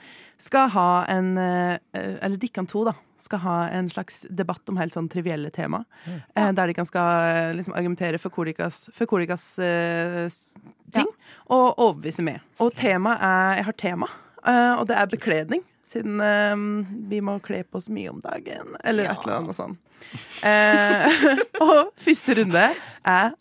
skal 0.41 0.71
ha 0.73 0.89
en 1.13 1.35
eh, 1.41 1.77
Eller 1.95 2.39
dere 2.41 2.65
to, 2.71 2.85
da. 2.89 2.95
Skal 3.21 3.43
ha 3.45 3.57
en 3.73 3.91
slags 3.93 4.25
debatt 4.29 4.69
om 4.69 4.81
helt 4.81 4.93
sånn 4.97 5.09
trivielle 5.09 5.51
tema. 5.55 5.85
Ja. 6.05 6.51
Der 6.57 6.69
de 6.69 6.75
kan 6.77 6.89
skal 6.89 7.29
eh, 7.29 7.53
liksom 7.59 7.77
argumentere 7.77 8.19
for 8.21 8.33
Kolikas, 8.35 8.89
for 8.97 9.21
eh, 9.21 10.27
ting, 10.93 11.13
og 11.47 11.79
overbevise 11.79 12.25
meg. 12.25 12.43
Og 12.61 12.75
temaet 12.77 13.23
er 13.23 13.61
Jeg 13.61 13.69
har 13.69 13.79
tema, 13.85 14.11
eh, 14.45 14.75
og 14.75 14.89
det 14.89 14.99
er 14.99 15.13
bekledning. 15.13 15.65
Siden 15.85 16.21
um, 16.21 16.87
vi 17.11 17.21
må 17.21 17.37
kle 17.45 17.61
på 17.69 17.77
oss 17.77 17.91
mye 17.93 18.09
om 18.09 18.21
dagen, 18.25 18.73
eller 18.83 19.11
et 19.13 19.27
eller 19.27 19.37
annet 19.37 19.57
sånt. 19.57 19.79
Eh, 20.45 21.27
og 21.65 21.93
første 22.01 22.37
runde 22.41 22.65
er 23.05 23.35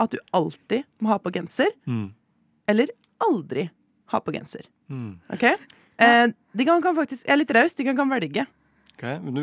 at 0.00 0.14
du 0.14 0.18
alltid 0.36 0.86
må 1.00 1.12
ha 1.12 1.18
på 1.20 1.32
genser, 1.34 1.70
Mm. 1.86 2.12
eller 2.68 2.90
aldri 3.20 3.68
ha 4.14 4.20
på 4.20 4.32
genser. 4.32 4.64
Mm. 4.90 5.18
OK? 5.34 5.44
Eh, 6.00 6.26
de 6.56 6.64
kan, 6.64 6.80
kan 6.82 6.96
faktisk, 6.96 7.26
jeg 7.26 7.34
er 7.34 7.40
litt 7.42 7.52
raus, 7.54 7.74
de 7.76 7.84
kan, 7.84 7.96
kan 7.98 8.08
velge. 8.10 8.46
Ok, 9.00 9.06
du, 9.32 9.40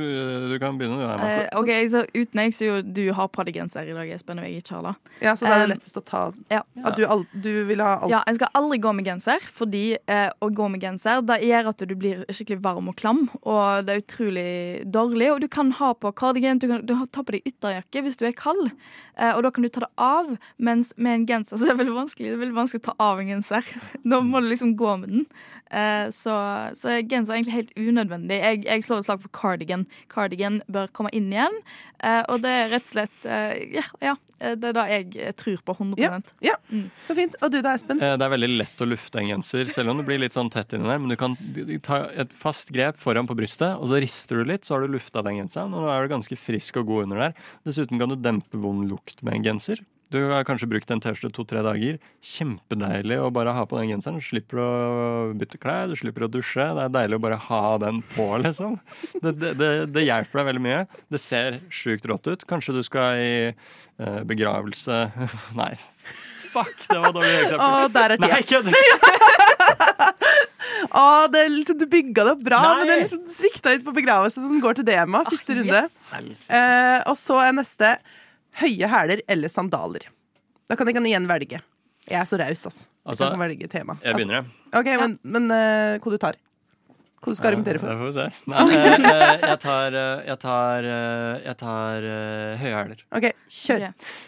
du 0.52 0.60
kan 0.62 0.78
begynne, 0.78 1.02
Eh, 1.18 1.48
ok, 1.58 1.70
så 1.90 2.04
Uten 2.14 2.42
jeg, 2.44 2.54
så 2.54 2.66
jo 2.68 2.76
du 2.86 3.02
har 3.16 3.30
på 3.34 3.42
deg 3.48 3.56
genser 3.58 3.88
i 3.90 3.96
dag, 3.96 4.10
Espen, 4.14 4.38
og 4.38 4.46
jeg 4.46 4.62
ikke 4.62 4.76
har 4.76 4.84
det. 4.86 4.92
Ja, 5.24 5.34
så 5.34 5.48
da 5.48 5.56
er 5.56 5.64
det 5.64 5.68
Um, 5.68 5.72
lettest 5.74 5.98
å 5.98 6.04
ta 6.06 6.22
ja. 6.52 6.60
At 6.86 6.98
du, 7.00 7.04
al 7.10 7.24
du 7.34 7.50
vil 7.66 7.82
ha 7.82 7.96
alt. 7.98 8.12
Ja, 8.12 8.20
jeg 8.30 8.38
skal 8.38 8.52
aldri 8.60 8.78
gå 8.84 8.92
med 8.94 9.08
genser, 9.08 9.42
fordi 9.42 9.98
eh, 10.06 10.30
å 10.46 10.50
gå 10.54 10.68
med 10.70 10.84
genser 10.84 11.24
det 11.26 11.40
gjør 11.48 11.72
at 11.72 11.82
du 11.90 11.96
blir 11.98 12.22
skikkelig 12.30 12.62
varm 12.68 12.92
og 12.92 12.98
klam, 13.00 13.24
og 13.42 13.88
det 13.88 13.96
er 13.96 14.04
utrolig 14.04 14.48
dårlig. 14.94 15.32
Og 15.34 15.42
du 15.42 15.48
kan 15.52 15.74
ha 15.80 15.92
på 15.98 16.14
kardigan, 16.22 16.62
du 16.62 16.70
kan 16.70 16.86
du 16.86 16.94
ta 17.10 17.26
på 17.26 17.38
deg 17.38 17.50
ytterjakke 17.50 18.06
hvis 18.06 18.22
du 18.22 18.28
er 18.30 18.38
kald, 18.38 18.70
eh, 19.18 19.34
og 19.34 19.42
da 19.48 19.54
kan 19.56 19.66
du 19.66 19.72
ta 19.74 19.88
det 19.88 19.92
av, 19.98 20.36
mens 20.62 20.94
med 20.98 21.24
en 21.24 21.28
genser 21.34 21.58
så 21.60 21.66
er 21.66 21.74
det 21.74 21.82
veldig 21.82 21.98
vanskelig, 21.98 22.30
det 22.30 22.38
er 22.38 22.46
veldig 22.46 22.60
vanskelig 22.62 22.86
å 22.86 22.90
ta 22.92 22.98
av 23.10 23.24
en 23.24 23.34
genser. 23.34 23.74
Da 24.08 24.22
må 24.24 24.40
du 24.40 24.48
liksom 24.48 24.78
gå 24.80 24.94
med 25.02 25.10
den. 25.12 25.26
Eh, 25.74 26.08
så, 26.16 26.34
så 26.80 26.94
genser 27.04 27.34
er 27.34 27.42
egentlig 27.42 27.58
helt 27.58 27.74
unødvendig. 27.76 28.38
Jeg, 28.40 28.62
jeg 28.68 28.86
slår 28.86 29.02
et 29.02 29.08
slag 29.10 29.24
for 29.24 29.34
cardigan. 29.48 29.88
Cardigan 30.12 30.62
bør 30.72 30.92
komme 30.96 31.12
inn 31.16 31.32
igjen, 31.34 31.60
eh, 32.04 32.24
og 32.28 32.44
det 32.44 32.54
er 32.54 32.72
rett 32.76 32.88
og 32.88 32.94
slett 32.94 33.28
eh, 33.28 33.56
ja, 33.78 33.86
ja, 34.04 34.16
eh, 34.40 34.56
det 34.60 34.72
er 34.72 34.78
det 34.78 34.86
jeg 34.92 35.36
tror 35.40 35.64
på 35.68 35.78
100% 35.78 36.34
Ja, 36.46 36.58
så 37.08 37.18
fint. 37.18 37.38
Og 37.42 37.54
du 37.54 37.60
da, 37.62 37.76
Espen? 37.78 38.02
Det 38.02 38.28
er 38.28 38.34
veldig 38.34 38.52
lett 38.54 38.84
å 38.84 38.90
lufte 38.90 39.22
en 39.22 39.32
genser, 39.32 39.72
selv 39.74 39.94
om 39.94 40.02
det 40.02 40.08
blir 40.10 40.22
litt 40.22 40.38
sånn 40.38 40.52
tett 40.54 40.76
inni 40.76 40.90
der. 40.90 41.02
Men 41.04 41.14
du 41.14 41.18
kan 41.20 41.38
ta 41.86 42.04
et 42.14 42.34
fast 42.36 42.74
grep 42.76 43.00
foran 43.02 43.30
på 43.30 43.38
brystet, 43.40 43.78
og 43.78 43.92
så 43.92 44.02
rister 44.04 44.42
du 44.42 44.54
litt, 44.54 44.68
så 44.68 44.78
har 44.78 44.86
du 44.86 44.98
lufta 44.98 45.26
den 45.26 45.42
genseren. 45.42 45.76
Og 45.76 45.86
nå 45.86 45.94
er 45.94 46.06
du 46.06 46.16
ganske 46.16 46.40
frisk 46.40 46.82
og 46.82 46.90
god 46.92 47.10
under 47.10 47.28
der. 47.28 47.46
Dessuten 47.68 48.02
kan 48.02 48.12
du 48.12 48.20
dempe 48.20 48.62
vond 48.62 48.88
lukt 48.90 49.24
med 49.24 49.40
en 49.40 49.52
genser. 49.52 49.84
Du 50.08 50.22
har 50.32 50.46
kanskje 50.48 50.70
brukt 50.72 50.92
en 50.94 51.02
T-skjorte 51.04 51.36
to-tre 51.36 51.60
dager. 51.66 51.98
Kjempedeilig 52.24 53.18
å 53.20 53.28
bare 53.36 53.52
ha 53.52 53.66
på 53.68 53.76
den 53.80 53.90
genseren. 53.92 54.22
Du 54.22 54.24
slipper 54.24 54.62
å 54.64 54.68
bytte 55.36 55.60
klær, 55.60 55.90
du 55.92 55.98
slipper 56.00 56.24
å 56.28 56.30
dusje. 56.32 56.64
Det 56.64 56.86
er 56.86 56.94
deilig 56.96 57.18
å 57.18 57.24
bare 57.26 57.40
ha 57.50 57.64
den 57.84 58.00
på, 58.14 58.30
liksom. 58.40 58.78
Det, 59.20 59.34
det, 59.36 59.52
det, 59.60 59.72
det 59.92 60.06
hjelper 60.06 60.40
deg 60.40 60.48
veldig 60.52 60.64
mye. 60.64 60.86
Det 61.12 61.20
ser 61.20 61.60
sjukt 61.68 62.08
rått 62.08 62.30
ut. 62.32 62.46
Kanskje 62.48 62.78
du 62.78 62.80
skal 62.88 63.20
i 63.20 63.34
eh, 63.52 64.22
begravelse 64.30 65.02
Nei, 65.60 65.74
fuck, 66.54 66.72
det 66.88 67.00
var 67.04 67.16
dårlig 67.18 67.34
eksempel. 67.42 67.68
Å, 67.68 67.90
der 67.98 68.16
er 68.16 68.24
Nei, 68.24 68.40
kødder! 68.48 68.78
Å, 70.98 71.04
det 71.34 71.42
liksom, 71.52 71.80
du 71.82 71.88
bygga 71.90 72.24
det 72.24 72.32
opp 72.38 72.46
bra, 72.46 72.62
Nei. 72.64 72.78
men 72.80 72.90
det 72.92 72.98
liksom 73.02 73.26
svikta 73.34 73.74
litt 73.74 73.84
på 73.84 73.92
begravelse, 73.96 74.40
så 74.40 74.48
den 74.48 74.64
går 74.64 74.80
til 74.80 74.88
DMA. 74.88 75.26
Første 75.28 75.58
runde. 75.58 75.84
Eh, 76.14 77.00
og 77.10 77.20
så 77.20 77.42
er 77.44 77.58
neste 77.58 77.92
høye 78.62 78.90
hæler 78.92 79.22
eller 79.30 79.52
sandaler. 79.52 80.08
Da 80.68 80.76
kan 80.76 80.90
dere 80.90 81.04
igjen 81.08 81.28
velge. 81.30 81.62
Jeg 82.08 82.20
er 82.22 82.28
så 82.28 82.40
raus, 82.40 82.66
altså. 82.70 82.88
Jeg 82.88 83.12
Altså, 83.12 83.30
kan 83.32 83.40
velge 83.40 83.68
tema. 83.72 83.98
Jeg 84.04 84.16
begynner, 84.16 84.42
jeg. 84.42 84.52
Altså, 84.72 84.80
ok, 84.82 85.00
Men, 85.02 85.18
men 85.24 85.52
uh, 85.52 85.98
hva 86.04 86.12
du 86.12 86.18
tar? 86.20 86.38
Hva 87.18 87.34
du 87.34 87.38
skal 87.40 87.50
argumentere 87.50 87.80
for? 87.82 87.90
Det 87.90 87.98
får 88.00 88.10
vi 88.12 88.16
se. 88.18 88.26
Nei, 88.52 88.66
eh, 88.76 89.06
eh, 89.10 89.46
jeg 89.48 89.60
tar, 89.64 89.96
eh, 89.98 90.26
jeg 90.28 90.40
tar, 90.44 90.88
eh, 90.92 91.40
jeg 91.48 91.58
tar 91.62 92.06
uh, 92.08 92.52
høye 92.62 92.76
hæler. 92.76 93.02
OK, 93.18 93.26
kjør. 93.58 93.88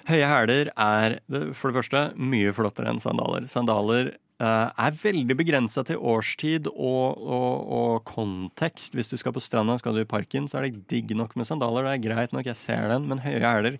Høye 0.09 0.31
hæler 0.31 0.71
er 0.75 1.17
for 1.59 1.69
det 1.69 1.77
første 1.79 2.01
mye 2.17 2.55
flottere 2.55 2.91
enn 2.93 3.03
sandaler. 3.03 3.47
Sandaler 3.51 4.15
Uh, 4.39 4.69
er 4.79 4.93
veldig 4.95 5.35
begrensa 5.35 5.81
til 5.83 5.97
årstid 5.99 6.69
og, 6.71 7.17
og, 7.19 7.55
og 7.75 8.05
kontekst. 8.07 8.93
Hvis 8.95 9.09
du 9.11 9.17
skal 9.19 9.33
på 9.35 9.41
stranda 9.43 9.75
skal 9.81 9.97
du 9.97 9.99
i 9.99 10.07
parken, 10.07 10.45
så 10.47 10.61
er 10.61 10.69
det 10.69 10.85
digg 10.87 11.11
nok 11.11 11.33
med 11.35 11.43
sandaler. 11.49 11.83
Det 11.83 11.97
er 11.97 12.05
greit 12.05 12.31
nok, 12.31 12.47
jeg 12.47 12.55
ser 12.55 12.87
den, 12.87 13.09
men 13.11 13.19
høye 13.19 13.41
hæler 13.43 13.75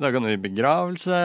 da 0.00 0.10
kan 0.14 0.24
du 0.24 0.30
i 0.32 0.40
begravelse, 0.40 1.18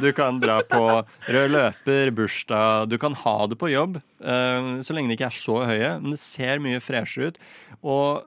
du 0.00 0.06
kan 0.16 0.38
dra 0.40 0.60
på 0.64 0.82
rød 1.26 1.50
løper, 1.52 2.12
bursdag 2.16 2.88
Du 2.88 2.96
kan 3.02 3.16
ha 3.24 3.34
det 3.50 3.58
på 3.60 3.68
jobb, 3.72 3.98
eh, 4.20 4.70
så 4.86 4.96
lenge 4.96 5.10
de 5.10 5.18
ikke 5.18 5.28
er 5.28 5.36
så 5.36 5.58
høye. 5.68 5.90
Men 6.00 6.14
det 6.14 6.22
ser 6.22 6.62
mye 6.64 6.80
freshere 6.84 7.32
ut. 7.32 7.44
Og 7.82 8.24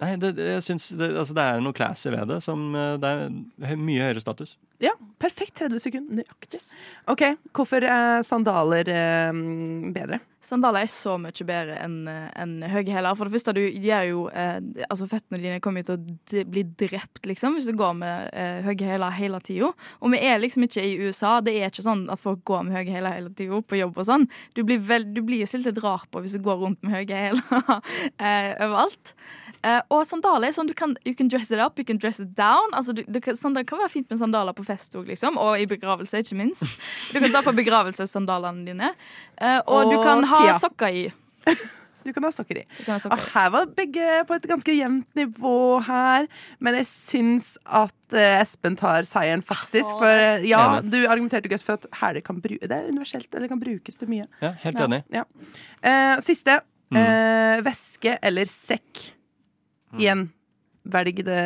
Nei, 0.00 0.14
det, 0.16 0.30
jeg 0.40 0.62
synes 0.64 0.86
det, 0.96 1.10
altså 1.12 1.34
det 1.36 1.42
er 1.44 1.58
noe 1.60 1.76
classy 1.76 2.08
ved 2.08 2.30
det. 2.32 2.38
Som, 2.40 2.70
eh, 2.72 2.94
det 3.00 3.10
er 3.68 3.76
mye 3.76 4.06
høyere 4.06 4.22
status. 4.24 4.54
Ja, 4.80 4.94
perfekt. 5.20 5.58
30 5.60 5.82
sekunder. 5.84 6.22
Nøyaktig. 6.22 6.62
OK, 7.12 7.24
hvorfor 7.52 7.84
er 7.84 8.24
sandaler 8.24 8.88
eh, 8.88 9.40
bedre? 9.92 10.22
Sandaler 10.40 10.86
er 10.86 10.90
så 10.92 11.16
mye 11.20 11.44
bedre 11.46 11.76
enn 11.84 12.08
en 12.08 12.52
høye 12.64 12.88
hæler. 12.88 13.16
For 13.18 13.28
det 13.28 13.34
første, 13.34 13.52
du 13.56 13.60
gjør 13.60 14.06
jo 14.08 14.22
eh, 14.32 14.58
Altså, 14.88 15.08
føttene 15.10 15.40
dine 15.42 15.60
kommer 15.60 15.84
jo 15.84 15.96
til 16.24 16.40
å 16.40 16.46
bli 16.48 16.64
drept, 16.80 17.20
liksom, 17.28 17.58
hvis 17.58 17.68
du 17.68 17.74
går 17.78 17.92
med 18.00 18.30
eh, 18.32 18.62
høye 18.64 18.88
hæler 18.92 19.12
hele 19.18 19.40
tida. 19.44 19.68
Og 20.00 20.14
vi 20.14 20.22
er 20.24 20.40
liksom 20.40 20.64
ikke 20.66 20.84
i 20.86 20.96
USA. 21.04 21.36
Det 21.44 21.54
er 21.58 21.68
ikke 21.68 21.84
sånn 21.86 22.06
at 22.12 22.22
folk 22.22 22.40
går 22.48 22.64
med 22.66 22.78
høye 22.78 22.96
hæler 22.96 23.18
hele 23.18 23.34
tida 23.36 23.60
på 23.60 23.80
jobb 23.82 24.00
og 24.00 24.08
sånn. 24.08 24.26
Du 24.56 24.64
blir, 24.64 24.80
vel, 24.80 25.06
du 25.12 25.20
blir 25.26 25.44
stilt 25.50 25.68
et 25.70 25.82
rar 25.84 26.08
på 26.10 26.24
hvis 26.24 26.38
du 26.38 26.42
går 26.46 26.64
rundt 26.64 26.80
med 26.82 26.96
høye 27.02 27.22
hæler 27.28 27.78
eh, 28.24 28.56
overalt. 28.56 29.14
Eh, 29.60 29.80
og 29.92 30.06
sandaler 30.08 30.48
er 30.48 30.54
sånn 30.56 30.70
du 30.70 30.72
kan 30.72 30.94
you 31.04 31.12
can 31.12 31.28
dress 31.28 31.50
it 31.52 31.60
up, 31.60 31.76
you 31.76 31.84
can 31.84 31.98
dress 32.00 32.20
it 32.22 32.32
down. 32.38 32.70
Altså, 32.72 32.94
du, 32.96 33.02
du 33.04 33.20
kan, 33.20 33.36
sandaler 33.36 33.68
kan 33.68 33.80
være 33.82 33.92
fint 33.92 34.08
med 34.08 34.20
sandaler 34.22 34.56
på 34.56 34.64
fest 34.64 34.96
òg, 34.96 35.04
liksom. 35.10 35.36
Og 35.40 35.60
i 35.60 35.66
begravelse, 35.68 36.22
ikke 36.24 36.38
minst. 36.38 36.64
Du 37.12 37.20
kan 37.20 37.28
ta 37.34 37.42
på 37.44 37.52
begravelsessandalene 37.58 38.64
dine. 38.70 38.92
Eh, 39.36 39.58
og, 39.66 39.74
Og 39.76 39.92
du 39.92 39.98
kan 40.00 40.24
ha 40.46 40.58
sokker 40.62 40.94
i. 40.94 41.04
Du 42.00 42.14
kan 42.16 42.24
ha 42.24 42.30
sokker 42.32 42.62
i. 42.62 42.64
ha 42.86 42.96
sokker 42.98 43.12
Og 43.18 43.26
her 43.34 43.50
var 43.52 43.66
begge 43.76 44.04
på 44.28 44.36
et 44.38 44.46
ganske 44.48 44.72
jevnt 44.72 45.08
nivå 45.18 45.52
her. 45.84 46.28
Men 46.64 46.78
jeg 46.78 46.86
syns 46.88 47.50
at 47.66 48.16
eh, 48.16 48.38
Espen 48.40 48.78
tar 48.80 49.04
seieren, 49.08 49.42
faktisk. 49.44 49.90
For 50.00 50.08
eh, 50.08 50.46
ja, 50.48 50.80
du 50.80 50.96
argumenterte 51.04 51.50
godt 51.52 51.66
for 51.66 51.76
at 51.76 51.84
hæler 52.00 52.24
kan 52.24 52.40
bru 52.40 52.56
det 52.56 52.72
er 52.72 52.88
universelt, 52.88 53.28
eller 53.36 53.52
kan 53.52 53.60
brukes 53.60 54.00
til 54.00 54.08
mye. 54.08 54.24
Ja, 54.40 54.54
helt 54.64 54.80
Ja, 54.80 54.88
enig. 54.88 55.02
Ja. 55.12 55.24
Uh, 55.84 56.16
siste. 56.24 56.60
Mm. 56.90 56.96
Eh, 57.02 57.60
væske 57.68 58.16
eller 58.26 58.48
sekk. 58.50 59.04
Igjen, 60.00 60.24
velg 60.90 61.20
det, 61.26 61.36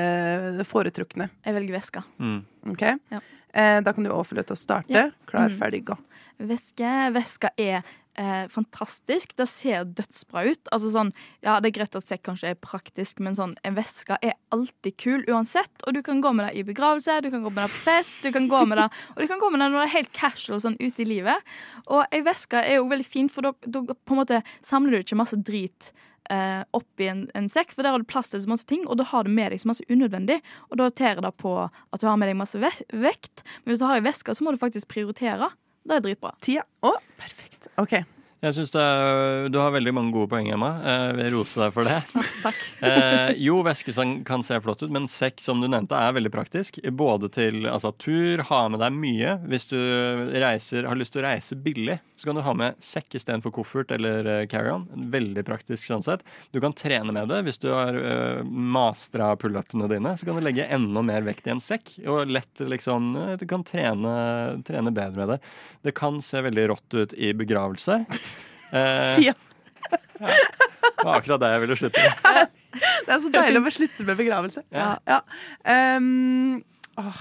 det 0.61 0.65
foretrukne. 0.69 1.27
Jeg 1.45 1.55
velger 1.59 1.75
veska. 1.81 2.05
Mm. 2.23 2.39
Ok? 2.73 2.83
Eh, 2.85 3.81
da 3.85 3.93
kan 3.93 4.05
du 4.07 4.11
òg 4.15 4.23
få 4.29 4.39
lov 4.39 4.47
til 4.49 4.57
å 4.57 4.61
starte. 4.63 4.93
Ja. 4.95 5.09
Klar, 5.29 5.51
Mm. 5.51 5.59
ferdig, 5.59 5.83
gå. 5.91 5.99
Veske. 6.39 6.95
Veska 7.15 7.51
er 7.61 7.83
eh, 8.21 8.47
fantastisk. 8.49 9.35
Det 9.37 9.47
ser 9.51 9.85
dødsbra 9.85 10.45
ut. 10.49 10.71
Altså 10.75 10.91
sånn, 10.95 11.13
ja, 11.45 11.59
Det 11.61 11.71
er 11.71 11.77
greit 11.79 11.99
at 11.99 12.07
sekk 12.07 12.25
kanskje 12.29 12.53
er 12.53 12.61
praktisk, 12.61 13.21
men 13.21 13.37
sånn, 13.37 13.57
en 13.65 13.77
veske 13.77 14.19
er 14.23 14.37
alltid 14.55 14.97
kul 15.01 15.25
uansett. 15.29 15.73
Og 15.87 15.95
du 15.95 16.03
kan 16.03 16.23
gå 16.25 16.33
med 16.33 16.49
det 16.49 16.61
i 16.61 16.67
begravelse, 16.67 17.21
du 17.23 17.31
kan 17.31 17.43
gå 17.43 17.53
med 17.53 17.65
det 17.65 17.73
på 17.75 17.85
fest, 17.91 18.23
du 18.23 18.33
kan 18.33 18.49
gå 18.49 18.65
med 18.67 18.79
det, 18.79 18.89
og 19.15 19.23
du 19.23 19.29
kan 19.31 19.43
gå 19.43 19.51
med 19.51 19.61
det 19.61 19.71
når 19.71 19.81
det 19.81 19.89
er 19.89 19.97
helt 19.99 20.13
casual 20.17 20.63
sånn 20.63 20.81
ute 20.81 21.05
i 21.05 21.09
livet. 21.09 21.55
Og 21.87 22.05
ei 22.11 22.23
veske 22.25 22.61
er 22.61 22.79
jo 22.79 22.89
veldig 22.91 23.07
fint, 23.07 23.33
for 23.33 23.47
da 23.47 23.55
på 23.55 24.17
en 24.17 24.21
måte 24.21 24.43
samler 24.65 24.99
du 24.99 25.05
ikke 25.05 25.21
masse 25.21 25.39
drit. 25.45 25.93
Eh, 26.33 26.63
oppi 26.73 27.11
en, 27.11 27.27
en 27.37 27.51
sekk, 27.53 27.75
for 27.75 27.85
der 27.85 27.93
har 27.93 28.01
du 28.01 28.09
plass 28.09 28.31
til 28.33 28.41
så 28.41 28.49
masse 28.49 28.65
ting, 28.69 28.87
og 28.89 28.97
da 28.97 29.05
har 29.11 29.27
du 29.27 29.33
med 29.35 29.53
deg 29.53 29.61
så 29.61 29.69
masse 29.69 29.85
unødvendig. 29.91 30.39
Og 30.71 30.81
da 30.81 30.89
tærer 30.89 31.21
det 31.25 31.35
på 31.41 31.53
at 31.67 32.01
du 32.01 32.07
har 32.09 32.17
med 32.21 32.31
deg 32.31 32.39
masse 32.39 32.61
vekt. 32.61 33.45
Men 33.65 33.73
hvis 33.73 33.83
du 33.83 33.87
har 33.89 33.99
ei 33.99 34.07
veske, 34.07 34.33
så 34.33 34.45
må 34.47 34.55
du 34.55 34.61
faktisk 34.61 34.89
prioritere. 34.95 35.51
Det 35.85 35.99
er 35.99 36.05
dritbra. 36.05 36.33
Tida. 36.45 36.65
Å, 36.85 36.95
perfekt. 37.21 37.69
OK. 37.81 37.99
Jeg 38.45 38.67
er, 38.77 39.49
Du 39.49 39.57
har 39.57 39.73
veldig 39.73 39.93
mange 39.97 40.13
gode 40.13 40.29
poeng, 40.29 40.51
Emma. 40.53 40.75
Eh, 40.85 41.05
Jeg 41.09 41.17
vil 41.17 41.37
rose 41.39 41.61
deg 41.63 41.73
for 41.73 41.89
det. 41.89 42.01
Takk. 42.45 42.61
Eh, 42.85 43.31
jo, 43.41 43.63
væskesang 43.65 44.19
kan 44.29 44.43
se 44.45 44.59
flott 44.61 44.83
ut, 44.83 44.91
men 44.93 45.07
sekk, 45.09 45.39
som 45.41 45.63
du 45.63 45.65
nevnte, 45.71 45.97
er 45.97 46.13
veldig 46.13 46.29
praktisk. 46.35 46.77
Både 46.93 47.31
til 47.33 47.65
altså, 47.65 47.95
tur, 47.97 48.43
ha 48.51 48.59
med 48.69 48.83
deg 48.83 48.93
mye. 48.93 49.31
Hvis 49.49 49.65
du 49.71 49.79
reiser, 50.43 50.85
har 50.85 50.99
lyst 51.01 51.15
til 51.15 51.23
å 51.23 51.25
reise 51.25 51.57
billig, 51.57 51.97
så 52.21 52.29
kan 52.29 52.37
du 52.37 52.43
ha 52.45 52.53
med 52.53 52.77
sekk 52.85 53.17
istedenfor 53.17 53.55
koffert 53.57 53.95
eller 53.95 54.29
eh, 54.29 54.43
carry-on. 54.53 54.85
Veldig 55.15 55.47
praktisk 55.49 55.89
sånn 55.89 56.05
sett. 56.05 56.27
Du 56.53 56.61
kan 56.61 56.77
trene 56.77 57.15
med 57.17 57.33
det. 57.33 57.41
Hvis 57.49 57.63
du 57.63 57.71
har 57.73 57.97
uh, 57.97 58.45
mastra 58.45 59.31
pullupene 59.41 59.89
dine, 59.89 60.13
så 60.21 60.29
kan 60.29 60.37
du 60.37 60.45
legge 60.45 60.69
enda 60.69 61.01
mer 61.07 61.25
vekt 61.25 61.49
i 61.49 61.55
en 61.55 61.65
sekk. 61.65 61.97
Og 62.05 62.29
lett 62.29 62.61
liksom 62.61 63.15
Du 63.41 63.47
kan 63.49 63.65
trene, 63.65 64.13
trene 64.69 64.93
bedre 64.93 65.23
med 65.23 65.33
det. 65.33 65.41
Det 65.89 65.97
kan 65.97 66.21
se 66.25 66.45
veldig 66.45 66.69
rått 66.75 67.01
ut 67.01 67.17
i 67.17 67.33
begravelse. 67.37 68.03
Eh, 68.75 69.21
ja. 69.29 69.35
det 70.19 71.05
var 71.05 71.19
akkurat 71.21 71.43
det 71.43 71.51
jeg 71.53 71.63
ville 71.65 71.79
slutte 71.79 72.05
med. 72.05 72.53
Det 72.75 73.13
er 73.15 73.21
så 73.23 73.31
deilig 73.31 73.61
å 73.63 73.73
slutte 73.77 74.07
med 74.09 74.19
begravelse. 74.19 74.65
Ja. 74.75 74.89
Ja. 75.07 75.21
Um, 75.63 76.57
åh, 76.99 77.21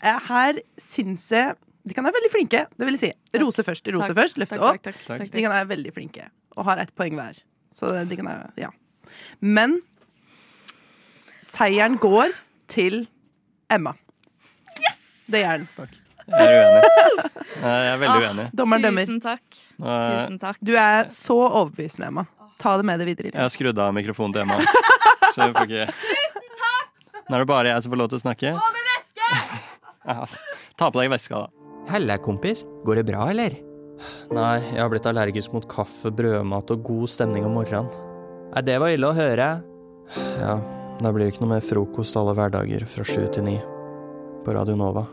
eh, 0.00 0.28
her 0.30 0.62
syns 0.80 1.26
jeg 1.34 1.58
De 1.88 1.96
kan 1.96 2.04
være 2.04 2.16
veldig 2.18 2.30
flinke, 2.32 2.64
det 2.76 2.88
vil 2.88 2.96
jeg 2.98 3.02
si. 3.02 3.38
Rose 3.40 3.64
først, 3.64 3.86
rose 3.94 4.10
Takk. 4.10 4.18
først, 4.18 4.40
løfte 4.40 4.58
opp. 4.60 4.80
takk, 4.84 4.98
takk, 5.06 5.20
takk, 5.22 5.30
De 5.32 5.44
kan 5.44 5.54
være 5.54 5.68
veldig 5.70 5.92
flinke 5.96 6.26
og 6.58 6.66
har 6.68 6.80
ett 6.82 6.90
poeng 6.98 7.14
hver. 7.16 7.38
Så 7.72 7.92
de 8.08 8.18
kan 8.18 8.28
være, 8.28 8.50
ja. 8.60 8.72
Men 9.40 9.78
seieren 11.44 11.96
går 12.02 12.34
til 12.68 13.06
Emma. 13.72 13.94
Yes! 14.82 15.00
Det 15.28 15.44
gjør 15.44 15.64
den. 15.64 15.98
Jeg 16.28 16.48
er 16.54 16.64
uenig. 16.64 17.28
Jeg 17.58 17.92
er 17.92 18.00
veldig 18.02 18.24
uenig. 18.26 18.46
Dommeren 18.60 18.84
dømmer. 18.84 19.06
Tusen 19.08 19.20
takk. 19.24 19.60
Tusen 19.78 20.38
takk. 20.42 20.58
Du 20.64 20.74
er 20.76 21.08
så 21.12 21.36
overbevisende, 21.48 22.10
Emma. 22.12 22.26
Ta 22.58 22.74
det 22.80 22.86
med 22.88 23.00
deg 23.00 23.12
videre. 23.12 23.30
Jeg 23.32 23.40
har 23.40 23.52
skrudd 23.54 23.78
av 23.80 23.94
mikrofonen 23.96 24.34
til 24.34 24.42
Emma. 24.44 24.58
Så 25.34 25.44
jeg 25.44 25.54
får 25.54 25.68
ikke 25.68 25.86
Nå 27.28 27.36
er 27.36 27.42
det 27.44 27.48
bare 27.50 27.68
jeg 27.74 27.84
som 27.84 27.92
får 27.92 28.00
lov 28.00 28.08
til 28.10 28.18
å 28.18 28.22
snakke. 28.22 28.52
Og 28.56 28.76
med 28.76 28.86
veske! 28.88 29.30
Ja, 30.08 30.22
ta 30.80 30.88
på 30.88 31.02
deg 31.02 31.10
veska, 31.12 31.42
da. 31.44 31.72
Helle, 31.92 32.16
kompis. 32.24 32.62
Går 32.88 33.02
det 33.02 33.04
bra, 33.10 33.26
eller? 33.34 33.58
Nei, 34.32 34.54
jeg 34.70 34.80
har 34.80 34.88
blitt 34.92 35.08
allergisk 35.10 35.52
mot 35.52 35.66
kaffe, 35.68 36.08
brødmat 36.14 36.72
og 36.72 36.82
god 36.88 37.12
stemning 37.12 37.44
om 37.44 37.58
morgenen. 37.58 37.92
Nei, 38.54 38.64
det 38.64 38.78
var 38.80 38.94
ille 38.94 39.10
å 39.12 39.16
høre. 39.16 39.50
Ja, 40.40 40.56
da 41.02 41.12
blir 41.12 41.26
det 41.26 41.34
ikke 41.34 41.44
noe 41.44 41.58
mer 41.58 41.68
frokost 41.68 42.16
alle 42.16 42.32
hverdager 42.38 42.88
fra 42.88 43.04
sju 43.04 43.28
til 43.36 43.44
ni. 43.44 43.58
På 44.46 44.56
Radio 44.56 44.78
Nova. 44.80 45.04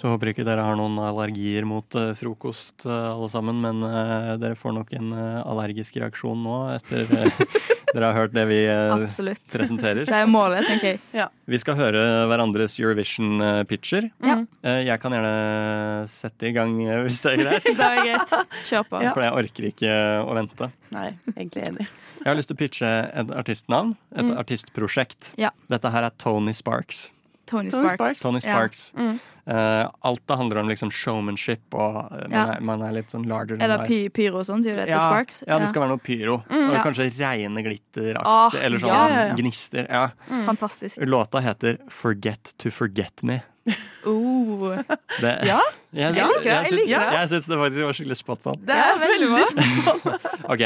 Så 0.00 0.10
håper 0.10 0.32
ikke 0.32 0.42
dere 0.46 0.64
har 0.66 0.74
noen 0.78 0.96
allergier 0.98 1.62
mot 1.68 1.94
eh, 1.94 2.10
frokost, 2.18 2.82
eh, 2.88 3.10
alle 3.12 3.28
sammen. 3.30 3.60
Men 3.62 3.84
eh, 3.86 4.32
dere 4.42 4.56
får 4.58 4.74
nok 4.74 4.90
en 4.98 5.12
allergisk 5.44 6.00
reaksjon 6.02 6.40
nå 6.42 6.56
etter 6.74 7.04
dere 7.92 8.08
har 8.08 8.16
hørt 8.16 8.32
det 8.34 8.46
vi 8.48 8.58
Absolutt. 8.72 9.44
presenterer. 9.52 10.06
Det 10.08 10.16
er 10.16 10.26
målet, 10.32 10.64
tenker 10.66 10.96
jeg. 11.12 11.28
Vi 11.52 11.60
skal 11.60 11.76
høre 11.78 12.02
hverandres 12.30 12.78
Eurovision-pitcher. 12.80 14.08
Ja. 14.24 14.38
Jeg 14.80 14.98
kan 15.04 15.12
gjerne 15.14 16.08
sette 16.10 16.48
i 16.50 16.54
gang 16.56 16.72
hvis 17.04 17.20
det 17.22 17.34
er 17.36 17.42
greit. 17.44 17.68
Det 17.82 17.88
er 17.92 18.00
greit. 18.02 18.34
Kjør 18.66 18.88
på. 18.88 19.02
For 19.14 19.26
jeg 19.28 19.38
orker 19.44 19.68
ikke 19.70 19.96
å 20.24 20.38
vente. 20.40 20.70
Nei, 20.96 21.10
egentlig 21.36 21.66
enig. 21.68 21.86
Jeg 22.22 22.30
har 22.30 22.38
lyst 22.38 22.50
til 22.50 22.56
å 22.58 22.62
pitche 22.64 22.90
et 23.22 23.32
artistnavn. 23.38 23.94
Et 24.16 24.24
Mm. 24.24 24.36
artistprosjekt. 24.40 25.32
Ja. 25.38 25.50
Dette 25.70 25.90
her 25.92 26.08
er 26.08 26.12
Tony 26.22 26.52
Sparks. 26.56 27.10
Tony 27.52 27.70
Tony 27.70 27.92
Sparks. 27.92 28.18
Sparks. 28.18 28.22
Tony 28.24 28.40
Ja. 28.48 29.12
Mm. 29.12 29.20
Uh, 29.42 29.88
alt 30.06 30.20
det 30.30 30.36
handler 30.38 30.60
om 30.60 30.68
liksom 30.70 30.90
showmanship, 30.94 31.62
og 31.74 31.96
eh, 32.14 32.28
man, 32.28 32.30
Ja. 32.30 32.42
er, 32.54 32.60
man 32.62 32.82
er 32.86 32.92
litt 32.94 33.10
sånn 33.10 33.24
larger 33.26 33.56
than 33.58 33.64
Eller 33.66 33.86
py 33.88 33.96
pyro 34.14 34.38
og 34.38 34.46
sånn, 34.46 34.62
sier 34.62 34.76
du 34.76 34.84
det 34.84 34.86
til 34.86 34.94
Ja, 34.94 35.00
Sparks? 35.02 35.40
ja, 35.48 35.56
det 35.58 35.68
skal 35.72 35.82
være 35.82 35.90
noe 35.96 35.98
pyro. 35.98 36.36
Mm. 36.48 36.68
og 36.68 36.74
Ja. 36.76 36.82
kanskje 36.84 37.08
reine 37.18 37.64
glitteraktig, 37.66 38.22
Ah, 38.24 38.50
eller 38.62 38.78
sånn 38.78 38.92
ja, 38.94 39.08
ja, 39.10 39.24
ja. 39.26 39.34
gnister. 39.34 39.88
Ja. 39.90 40.04
Mm. 40.30 40.44
Fantastisk. 40.46 40.96
Låta 41.02 41.40
heter 41.42 41.78
'Forget 41.90 42.52
to 42.58 42.70
Forget 42.70 43.22
Me'. 43.24 43.42
Oh. 44.06 44.76
Det, 45.20 45.32
Ja, 45.46 45.60
jeg, 45.92 46.14
jeg 46.14 46.14
liker 46.14 46.42
det, 46.42 46.44
jeg 46.44 46.70
jeg, 46.70 46.88
jeg, 46.88 47.00
det. 47.00 47.18
Jeg 47.18 47.28
syns 47.30 47.46
det 47.46 47.58
faktisk 47.58 47.82
var 47.86 47.92
skikkelig 47.98 48.16
spot 48.18 48.46
on. 48.46 48.56
Det 48.66 48.74
er 48.78 48.96
veldig 49.02 49.46
spennende. 49.50 50.18
Ok, 50.52 50.58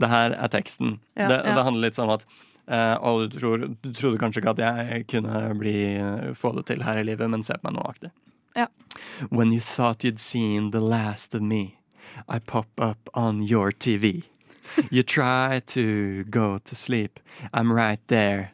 det 0.00 0.08
her 0.08 0.30
er 0.36 0.48
teksten. 0.48 0.98
Ja. 1.16 1.28
det, 1.28 1.38
Ja. 1.44 1.54
det 1.54 1.64
handler 1.64 1.80
litt 1.88 1.96
sånn 1.96 2.12
at 2.12 2.24
og 2.66 3.30
du, 3.30 3.38
tror, 3.38 3.66
du 3.82 3.92
trodde 3.92 4.18
kanskje 4.18 4.40
ikke 4.40 4.54
at 4.56 4.62
jeg 4.64 5.06
kunne 5.10 5.54
bli, 5.58 5.76
få 6.34 6.52
det 6.56 6.66
til 6.70 6.84
her 6.84 7.00
i 7.00 7.06
livet, 7.10 7.30
men 7.30 7.44
se 7.44 7.56
på 7.60 7.68
meg 7.68 7.76
nå 7.76 7.86
aktig. 7.88 8.10
Ja. 8.56 8.66
When 9.30 9.52
you 9.52 9.60
thought 9.60 10.04
you'd 10.04 10.20
seen 10.20 10.70
the 10.70 10.80
last 10.80 11.34
of 11.34 11.42
me, 11.42 11.78
I 12.28 12.38
pop 12.38 12.68
up 12.78 13.10
on 13.14 13.42
your 13.42 13.72
TV. 13.72 14.22
You 14.90 15.02
try 15.02 15.60
to 15.66 16.24
go 16.24 16.58
to 16.58 16.74
sleep, 16.74 17.20
I'm 17.52 17.72
right 17.72 18.00
there 18.08 18.52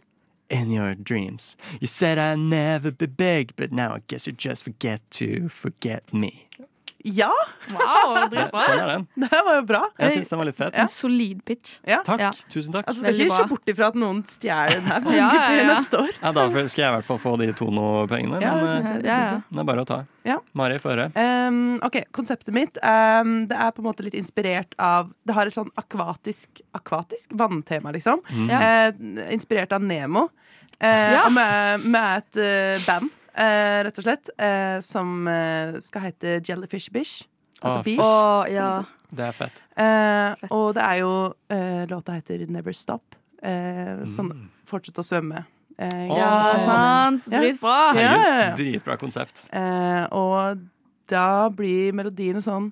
in 0.48 0.70
your 0.70 0.94
dreams. 0.94 1.56
You 1.80 1.86
said 1.86 2.18
I'd 2.18 2.38
never 2.38 2.90
be 2.90 3.06
big, 3.06 3.54
but 3.56 3.72
now 3.72 3.94
I 3.94 4.02
guess 4.08 4.26
you 4.26 4.32
just 4.32 4.64
forget 4.64 5.00
to 5.12 5.48
forget 5.48 6.12
me. 6.12 6.48
Ja! 7.05 7.30
Wow, 7.72 8.16
dritbra. 8.30 8.61
sånn 8.66 8.80
er 8.82 8.90
den. 8.92 9.05
Det 9.24 9.40
var 9.46 9.55
jo 9.57 9.62
bra. 9.68 9.80
Jeg 10.01 10.16
syns 10.18 10.32
den 10.32 10.40
var 10.42 10.48
litt 10.51 10.59
fet. 10.59 10.74
En 10.82 10.88
solid 10.92 11.40
pitch. 11.48 11.76
Ja. 11.88 12.01
Takk. 12.07 12.20
Ja. 12.20 12.30
Tusen 12.53 12.74
takk. 12.74 12.88
Altså, 12.90 13.01
skal 13.01 13.12
Veldig 13.14 13.26
ikke 13.28 13.36
se 13.38 13.46
bort 13.53 13.72
ifra 13.72 13.88
at 13.92 13.98
noen 14.03 14.20
stjeler 14.28 14.74
den 14.76 14.88
her 14.90 15.01
på 15.07 15.14
Ja, 15.16 15.28
MGP 15.30 15.51
ja, 15.51 15.59
ja. 15.61 15.66
neste 15.74 16.01
år. 16.05 16.11
Ja, 16.20 16.32
da 16.36 16.46
skal 16.51 16.82
jeg 16.84 16.90
i 16.90 16.94
hvert 16.98 17.09
fall 17.09 17.20
få 17.22 17.34
de 17.40 17.51
Tono-pengene. 17.61 18.40
Ja, 18.44 18.55
men 18.57 18.66
det 18.66 18.72
synes 18.74 18.90
jeg, 18.90 18.98
eh, 18.98 19.05
det 19.07 19.14
synes 19.14 19.30
jeg. 19.36 19.42
det 19.57 19.62
er 19.64 19.68
bare 19.72 19.84
å 19.86 19.88
ta. 19.90 20.01
Ja. 20.28 20.36
Mari, 20.61 20.76
få 20.82 20.90
høre. 20.92 21.07
Um, 21.16 21.61
ok, 21.86 21.96
Konseptet 22.12 22.53
mitt 22.53 22.76
um, 22.84 23.30
Det 23.48 23.57
er 23.57 23.70
på 23.72 23.80
en 23.80 23.86
måte 23.86 24.05
litt 24.05 24.16
inspirert 24.18 24.74
av 24.76 25.09
Det 25.24 25.32
har 25.32 25.48
et 25.48 25.57
sånn 25.57 25.70
akvatisk 25.80 26.61
Akvatisk 26.76 27.32
vanntema, 27.40 27.88
liksom. 27.96 28.20
Mm. 28.28 28.51
Eh, 28.53 29.32
inspirert 29.32 29.72
av 29.72 29.80
Nemo. 29.84 30.26
Uh, 30.76 30.86
Ja. 31.16 31.24
Med, 31.32 31.86
med 31.92 32.20
et 32.20 32.40
uh, 32.40 32.84
band, 32.86 33.11
eh, 33.35 33.83
rett 33.87 33.99
og 33.99 34.05
slett, 34.07 34.31
eh, 34.39 34.81
som 34.83 35.28
eh, 35.28 35.78
skal 35.81 36.03
hete 36.09 36.41
Jellyfish 36.47 36.91
Bish. 36.93 37.26
Altså 37.62 37.78
Ah, 37.78 37.83
Bish. 37.85 38.01
Å, 38.01 38.49
ja. 38.51 38.70
Det 39.12 39.24
er 39.26 39.33
fett. 39.37 39.62
Eh, 39.76 40.35
Fett. 40.41 40.53
og 40.55 40.74
det 40.74 40.83
er 40.87 40.99
jo 41.03 41.12
eh, 41.51 41.85
Låta 41.91 42.14
heter 42.14 42.47
Never 42.49 42.72
Stop. 42.72 43.16
Eh, 43.43 44.05
Sånn 44.07 44.49
fortsett 44.70 44.99
å 45.01 45.05
svømme. 45.05 45.45
Eh, 45.81 46.07
Ja, 46.12 46.53
eh, 46.55 46.64
sant. 46.64 47.26
Ja. 47.33 47.41
Dritbra. 47.41 47.78
Ja, 47.97 48.11
ja, 48.14 48.37
ja. 48.45 48.51
Dritbra 48.55 48.97
konsept. 49.01 49.49
Eh, 49.53 50.05
og 50.12 50.62
da 51.11 51.49
blir 51.51 51.93
melodien 51.93 52.39
sånn 52.45 52.70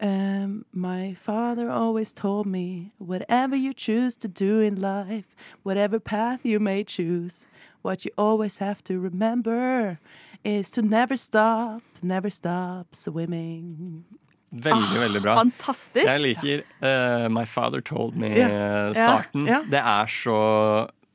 um, 0.00 0.64
My 0.72 1.14
father 1.14 1.70
always 1.70 2.12
told 2.12 2.46
me 2.46 2.92
Whatever 2.98 3.56
you 3.56 3.72
choose 3.72 4.16
to 4.16 4.28
do 4.28 4.60
in 4.60 4.80
life 4.80 5.34
Whatever 5.62 5.98
path 5.98 6.40
you 6.44 6.60
may 6.60 6.84
choose 6.84 7.46
What 7.82 8.04
you 8.04 8.10
always 8.16 8.58
have 8.58 8.82
to 8.84 8.98
remember 9.00 9.98
Is 10.44 10.70
to 10.70 10.82
never 10.82 11.16
stop 11.16 11.82
Never 12.02 12.30
stop 12.30 12.94
swimming 12.94 14.04
Veldig, 14.50 14.98
veldig 15.00 15.22
bra. 15.22 15.34
Fantastisk. 15.36 16.06
Jeg 16.06 16.20
liker 16.20 16.60
uh, 16.80 17.28
My 17.32 17.44
Father 17.44 17.80
Told 17.80 18.14
Me-starten. 18.16 19.46
Ja. 19.46 19.58
Det 19.70 19.78
er 19.82 20.06
så 20.06 20.38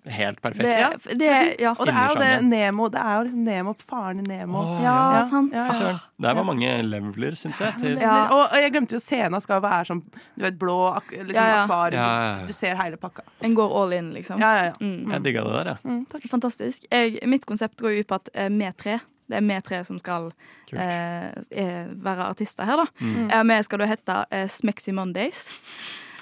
helt 0.06 0.41
perfekt. 0.41 0.64
Det, 1.04 1.18
det, 1.20 1.56
ja. 1.60 1.76
Og 1.78 1.86
det 1.86 1.93
er 1.93 2.08
jo 2.10 2.20
det 2.22 2.30
Nemo 2.47 2.88
Det 2.89 3.02
er 3.02 3.18
jo 3.18 3.26
liksom 3.28 3.43
Nemo 3.45 3.74
faren 3.78 4.20
i 4.20 4.24
Nemo 4.26 4.64
Åh, 4.64 4.80
Ja, 4.82 4.95
sant. 5.30 5.54
ja, 5.54 5.68
ja. 5.78 5.91
Der 6.22 6.34
var 6.38 6.47
mange 6.47 6.72
leveler, 6.84 7.36
syns 7.38 7.62
jeg. 7.62 7.74
Til. 7.82 7.99
Ja. 8.02 8.16
Og, 8.34 8.47
og 8.47 8.58
jeg 8.62 8.74
glemte 8.74 8.97
jo 8.97 9.02
scenen 9.04 9.41
skal 9.43 9.62
være 9.62 9.91
sånn 9.91 10.02
Du 10.10 10.45
vet, 10.45 10.58
blå 10.60 10.80
ak 10.95 11.14
liksom, 11.14 11.38
Ja, 11.38 11.45
ja. 11.52 11.62
akvarium 11.66 12.02
Ja, 12.02 12.10
ja, 12.18 12.34
ja. 12.41 12.49
Du 12.49 12.54
ser 12.58 12.76
hele 12.82 12.97
pakka 13.02 13.28
En 13.45 13.56
går 13.58 13.78
all 13.82 13.93
in, 13.99 14.12
liksom. 14.18 14.41
Ja, 14.41 14.52
ja, 14.58 14.66
ja 14.72 14.78
Mm. 14.82 15.12
Jeg 15.14 15.24
digga 15.24 15.43
det 15.45 15.54
der, 15.54 15.68
ja. 15.76 15.78
Mm, 15.86 16.06
takk. 16.10 16.24
Fantastisk. 16.32 16.86
Jeg, 16.89 17.20
mitt 17.30 17.45
konsept 17.45 17.78
går 17.82 17.93
jo 17.93 18.02
ut 18.02 18.10
på 18.10 18.18
at 18.18 18.30
eh, 18.34 18.49
vi 18.49 18.70
tre 18.78 18.99
det 19.32 19.38
er 19.39 19.45
vi 19.47 19.58
tre 19.64 19.80
som 19.88 19.99
skal 20.02 20.32
eh, 20.74 21.30
eh, 21.52 21.86
være 22.04 22.28
artister 22.34 22.68
her, 22.68 22.82
da. 22.82 22.88
Mm. 22.99 23.30
Eh, 23.32 23.43
vi 23.47 23.60
skal 23.64 23.80
da 23.80 23.88
hete 23.88 24.18
eh, 24.28 24.47
Smexy 24.52 24.91
Mondays. 24.91 25.45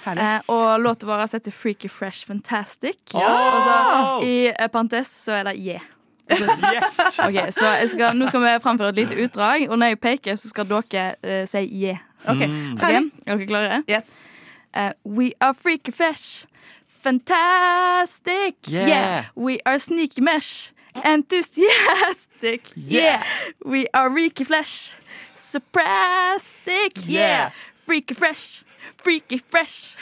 Eh, 0.08 0.40
og 0.48 0.80
låta 0.80 1.06
vår 1.06 1.26
heter 1.34 1.52
Freaky 1.52 1.90
Fresh 1.90 2.28
Fantastic. 2.28 2.98
Ja! 3.14 3.30
Og 3.56 3.64
så 3.64 4.28
i 4.28 4.48
eh, 4.48 4.68
parentes 4.72 5.08
så 5.08 5.40
er 5.40 5.44
det 5.44 5.58
Yeah. 5.60 5.82
Yes! 6.30 7.00
Ok, 7.26 7.52
så 7.52 7.66
jeg 7.66 7.90
skal, 7.90 8.16
Nå 8.16 8.28
skal 8.28 8.42
vi 8.44 8.52
framføre 8.62 8.90
et 8.90 8.96
lite 8.96 9.18
utdrag, 9.24 9.70
og 9.70 9.80
når 9.80 9.86
jeg 9.94 10.00
peker, 10.00 10.36
så 10.36 10.50
skal 10.50 10.68
dere 10.70 11.16
eh, 11.24 11.46
si 11.48 11.66
yeah. 11.84 11.98
Ok, 12.26 12.36
okay. 12.36 12.50
Ok, 12.76 13.12
Er 13.28 13.36
dere 13.36 13.48
klare? 13.48 13.84
Yes 13.90 14.20
Eh, 14.74 14.92
we 15.04 15.32
are 15.42 15.54
freaky 15.54 15.92
fresh. 15.92 16.46
Fantastic. 16.86 18.56
Yeah. 18.68 19.26
We 19.36 19.60
are 19.66 19.80
sneaky 19.80 20.22
mesh. 20.22 20.74
Enthusiastic. 21.04 22.72
Yeah. 22.76 23.24
We 23.66 23.88
are 23.94 24.10
reeky 24.10 24.44
flesh. 24.44 24.94
Surpristic. 25.36 27.08
Yeah. 27.08 27.52
Freaky 27.90 28.14
fresh. 28.14 28.64
Freaky 28.98 29.42
fresh. 29.50 29.96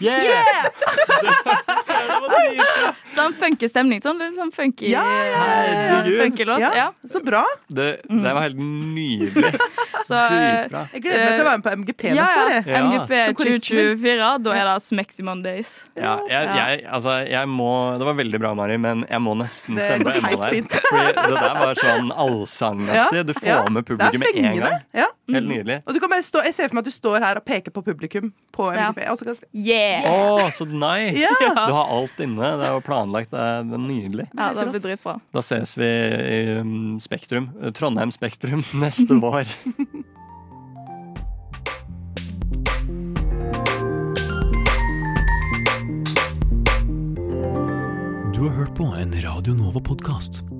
Yeah! 0.00 0.22
yeah! 0.24 0.64
Sånn 3.16 3.34
funky 3.36 3.68
stemning. 3.68 4.00
Sånn, 4.04 4.18
litt 4.20 4.36
sånn 4.36 4.52
funky, 4.54 4.90
Ja, 4.92 5.02
ja, 5.04 5.26
ja, 5.32 5.98
eh, 6.00 6.08
funky 6.20 6.46
låt. 6.48 6.60
Ja, 6.60 6.70
Ja. 6.76 6.86
så 7.08 7.20
bra 7.24 7.44
Det, 7.68 8.00
det 8.08 8.32
var 8.32 8.42
helt 8.42 8.56
nydelig. 8.60 9.52
Så, 10.06 10.14
eh, 10.14 10.30
Dritbra. 10.30 10.82
Jeg 10.92 11.02
gleder 11.02 11.24
meg 11.24 11.32
til 11.32 11.42
å 11.42 11.46
være 11.46 11.58
med 11.58 11.64
på 11.66 11.72
MGP 11.80 12.02
neste 12.14 12.42
år 12.42 12.50
ja. 12.52 12.60
Ja, 12.62 12.82
MGP 12.86 13.12
som 13.16 13.34
2024. 13.40 14.28
Da 14.46 14.52
er 14.54 14.68
det 14.68 14.74
Smexy 14.84 15.24
Mondays. 15.26 15.72
Ja, 15.98 16.12
jeg, 16.30 16.52
jeg, 16.60 16.84
altså, 16.86 17.16
jeg 17.26 17.50
må 17.50 17.70
Det 17.98 18.06
var 18.06 18.18
veldig 18.20 18.40
bra, 18.44 18.52
Mari, 18.54 18.76
men 18.78 19.02
jeg 19.08 19.22
må 19.24 19.34
nesten 19.40 19.80
Det 19.80 19.88
stemme 19.88 20.06
går 20.06 20.20
enda 20.20 20.30
helt 20.30 20.44
der. 20.44 20.54
fint. 20.54 20.78
Fordi 20.86 21.10
det 21.16 21.40
der 21.42 21.58
var 21.58 21.80
sånn 21.80 22.12
allsangaktig. 22.14 23.24
Du 23.26 23.34
får 23.40 23.50
ja. 23.50 23.58
med 23.66 23.88
publikum 23.88 24.22
med 24.22 24.40
en 24.44 24.60
gang. 24.62 24.78
Ja. 24.94 25.08
Helt 25.26 25.50
nydelig. 25.50 25.80
Og 25.82 25.96
du 25.96 25.98
kan 25.98 26.12
bare 26.12 26.22
stå, 26.22 26.44
jeg 26.46 26.54
ser 26.54 26.70
for 26.70 26.78
meg 26.78 26.86
at 26.86 26.92
du 26.92 26.94
står 26.94 27.18
her 27.25 27.25
og 27.34 27.44
peker 27.44 27.74
på 27.74 27.82
publikum 27.82 28.32
på 28.54 28.70
MGP. 28.72 29.02
Ja. 29.02 29.16
så 29.16 29.24
kan 29.24 29.36
Yeah! 29.52 30.06
oh, 30.06 30.50
så 30.50 30.64
nice! 30.64 31.18
Ja. 31.18 31.34
Du 31.66 31.72
har 31.72 31.90
alt 31.98 32.20
inne. 32.20 32.52
Det 32.60 32.66
er 32.68 32.74
jo 32.76 32.82
planlagt. 32.86 33.30
Det 33.34 33.40
er, 33.40 33.64
nydelig. 33.76 34.28
Ja, 34.32 34.52
det 34.54 34.70
blir 34.70 34.84
dritbra. 34.86 35.18
Da 35.34 35.42
ses 35.42 35.76
vi 35.78 35.86
i 35.86 36.58
um, 36.60 37.00
Spektrum. 37.00 37.50
Trondheim 37.74 38.14
Spektrum 38.14 38.64
neste 38.84 39.18
vår. 39.18 39.50
Du 48.36 48.42
har 48.44 48.52
hørt 48.56 48.76
på 48.76 48.84
en 48.84 49.16
Radio 49.24 49.54
Nova-podkast. 49.54 50.55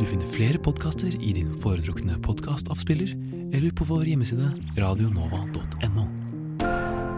Du 0.00 0.06
finner 0.08 0.28
flere 0.32 0.56
podkaster 0.56 1.12
i 1.12 1.34
din 1.36 1.50
foretrukne 1.60 2.14
podkastavspiller 2.24 3.10
eller 3.52 3.72
på 3.76 3.84
vår 3.84 4.06
hjemmeside 4.08 4.48
radionova.no. 4.80 6.04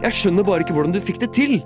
Jeg 0.03 0.17
skjønner 0.19 0.47
bare 0.49 0.65
ikke 0.65 0.75
hvordan 0.75 0.97
du 0.97 0.99
fikk 0.99 1.21
det 1.23 1.31
til! 1.37 1.61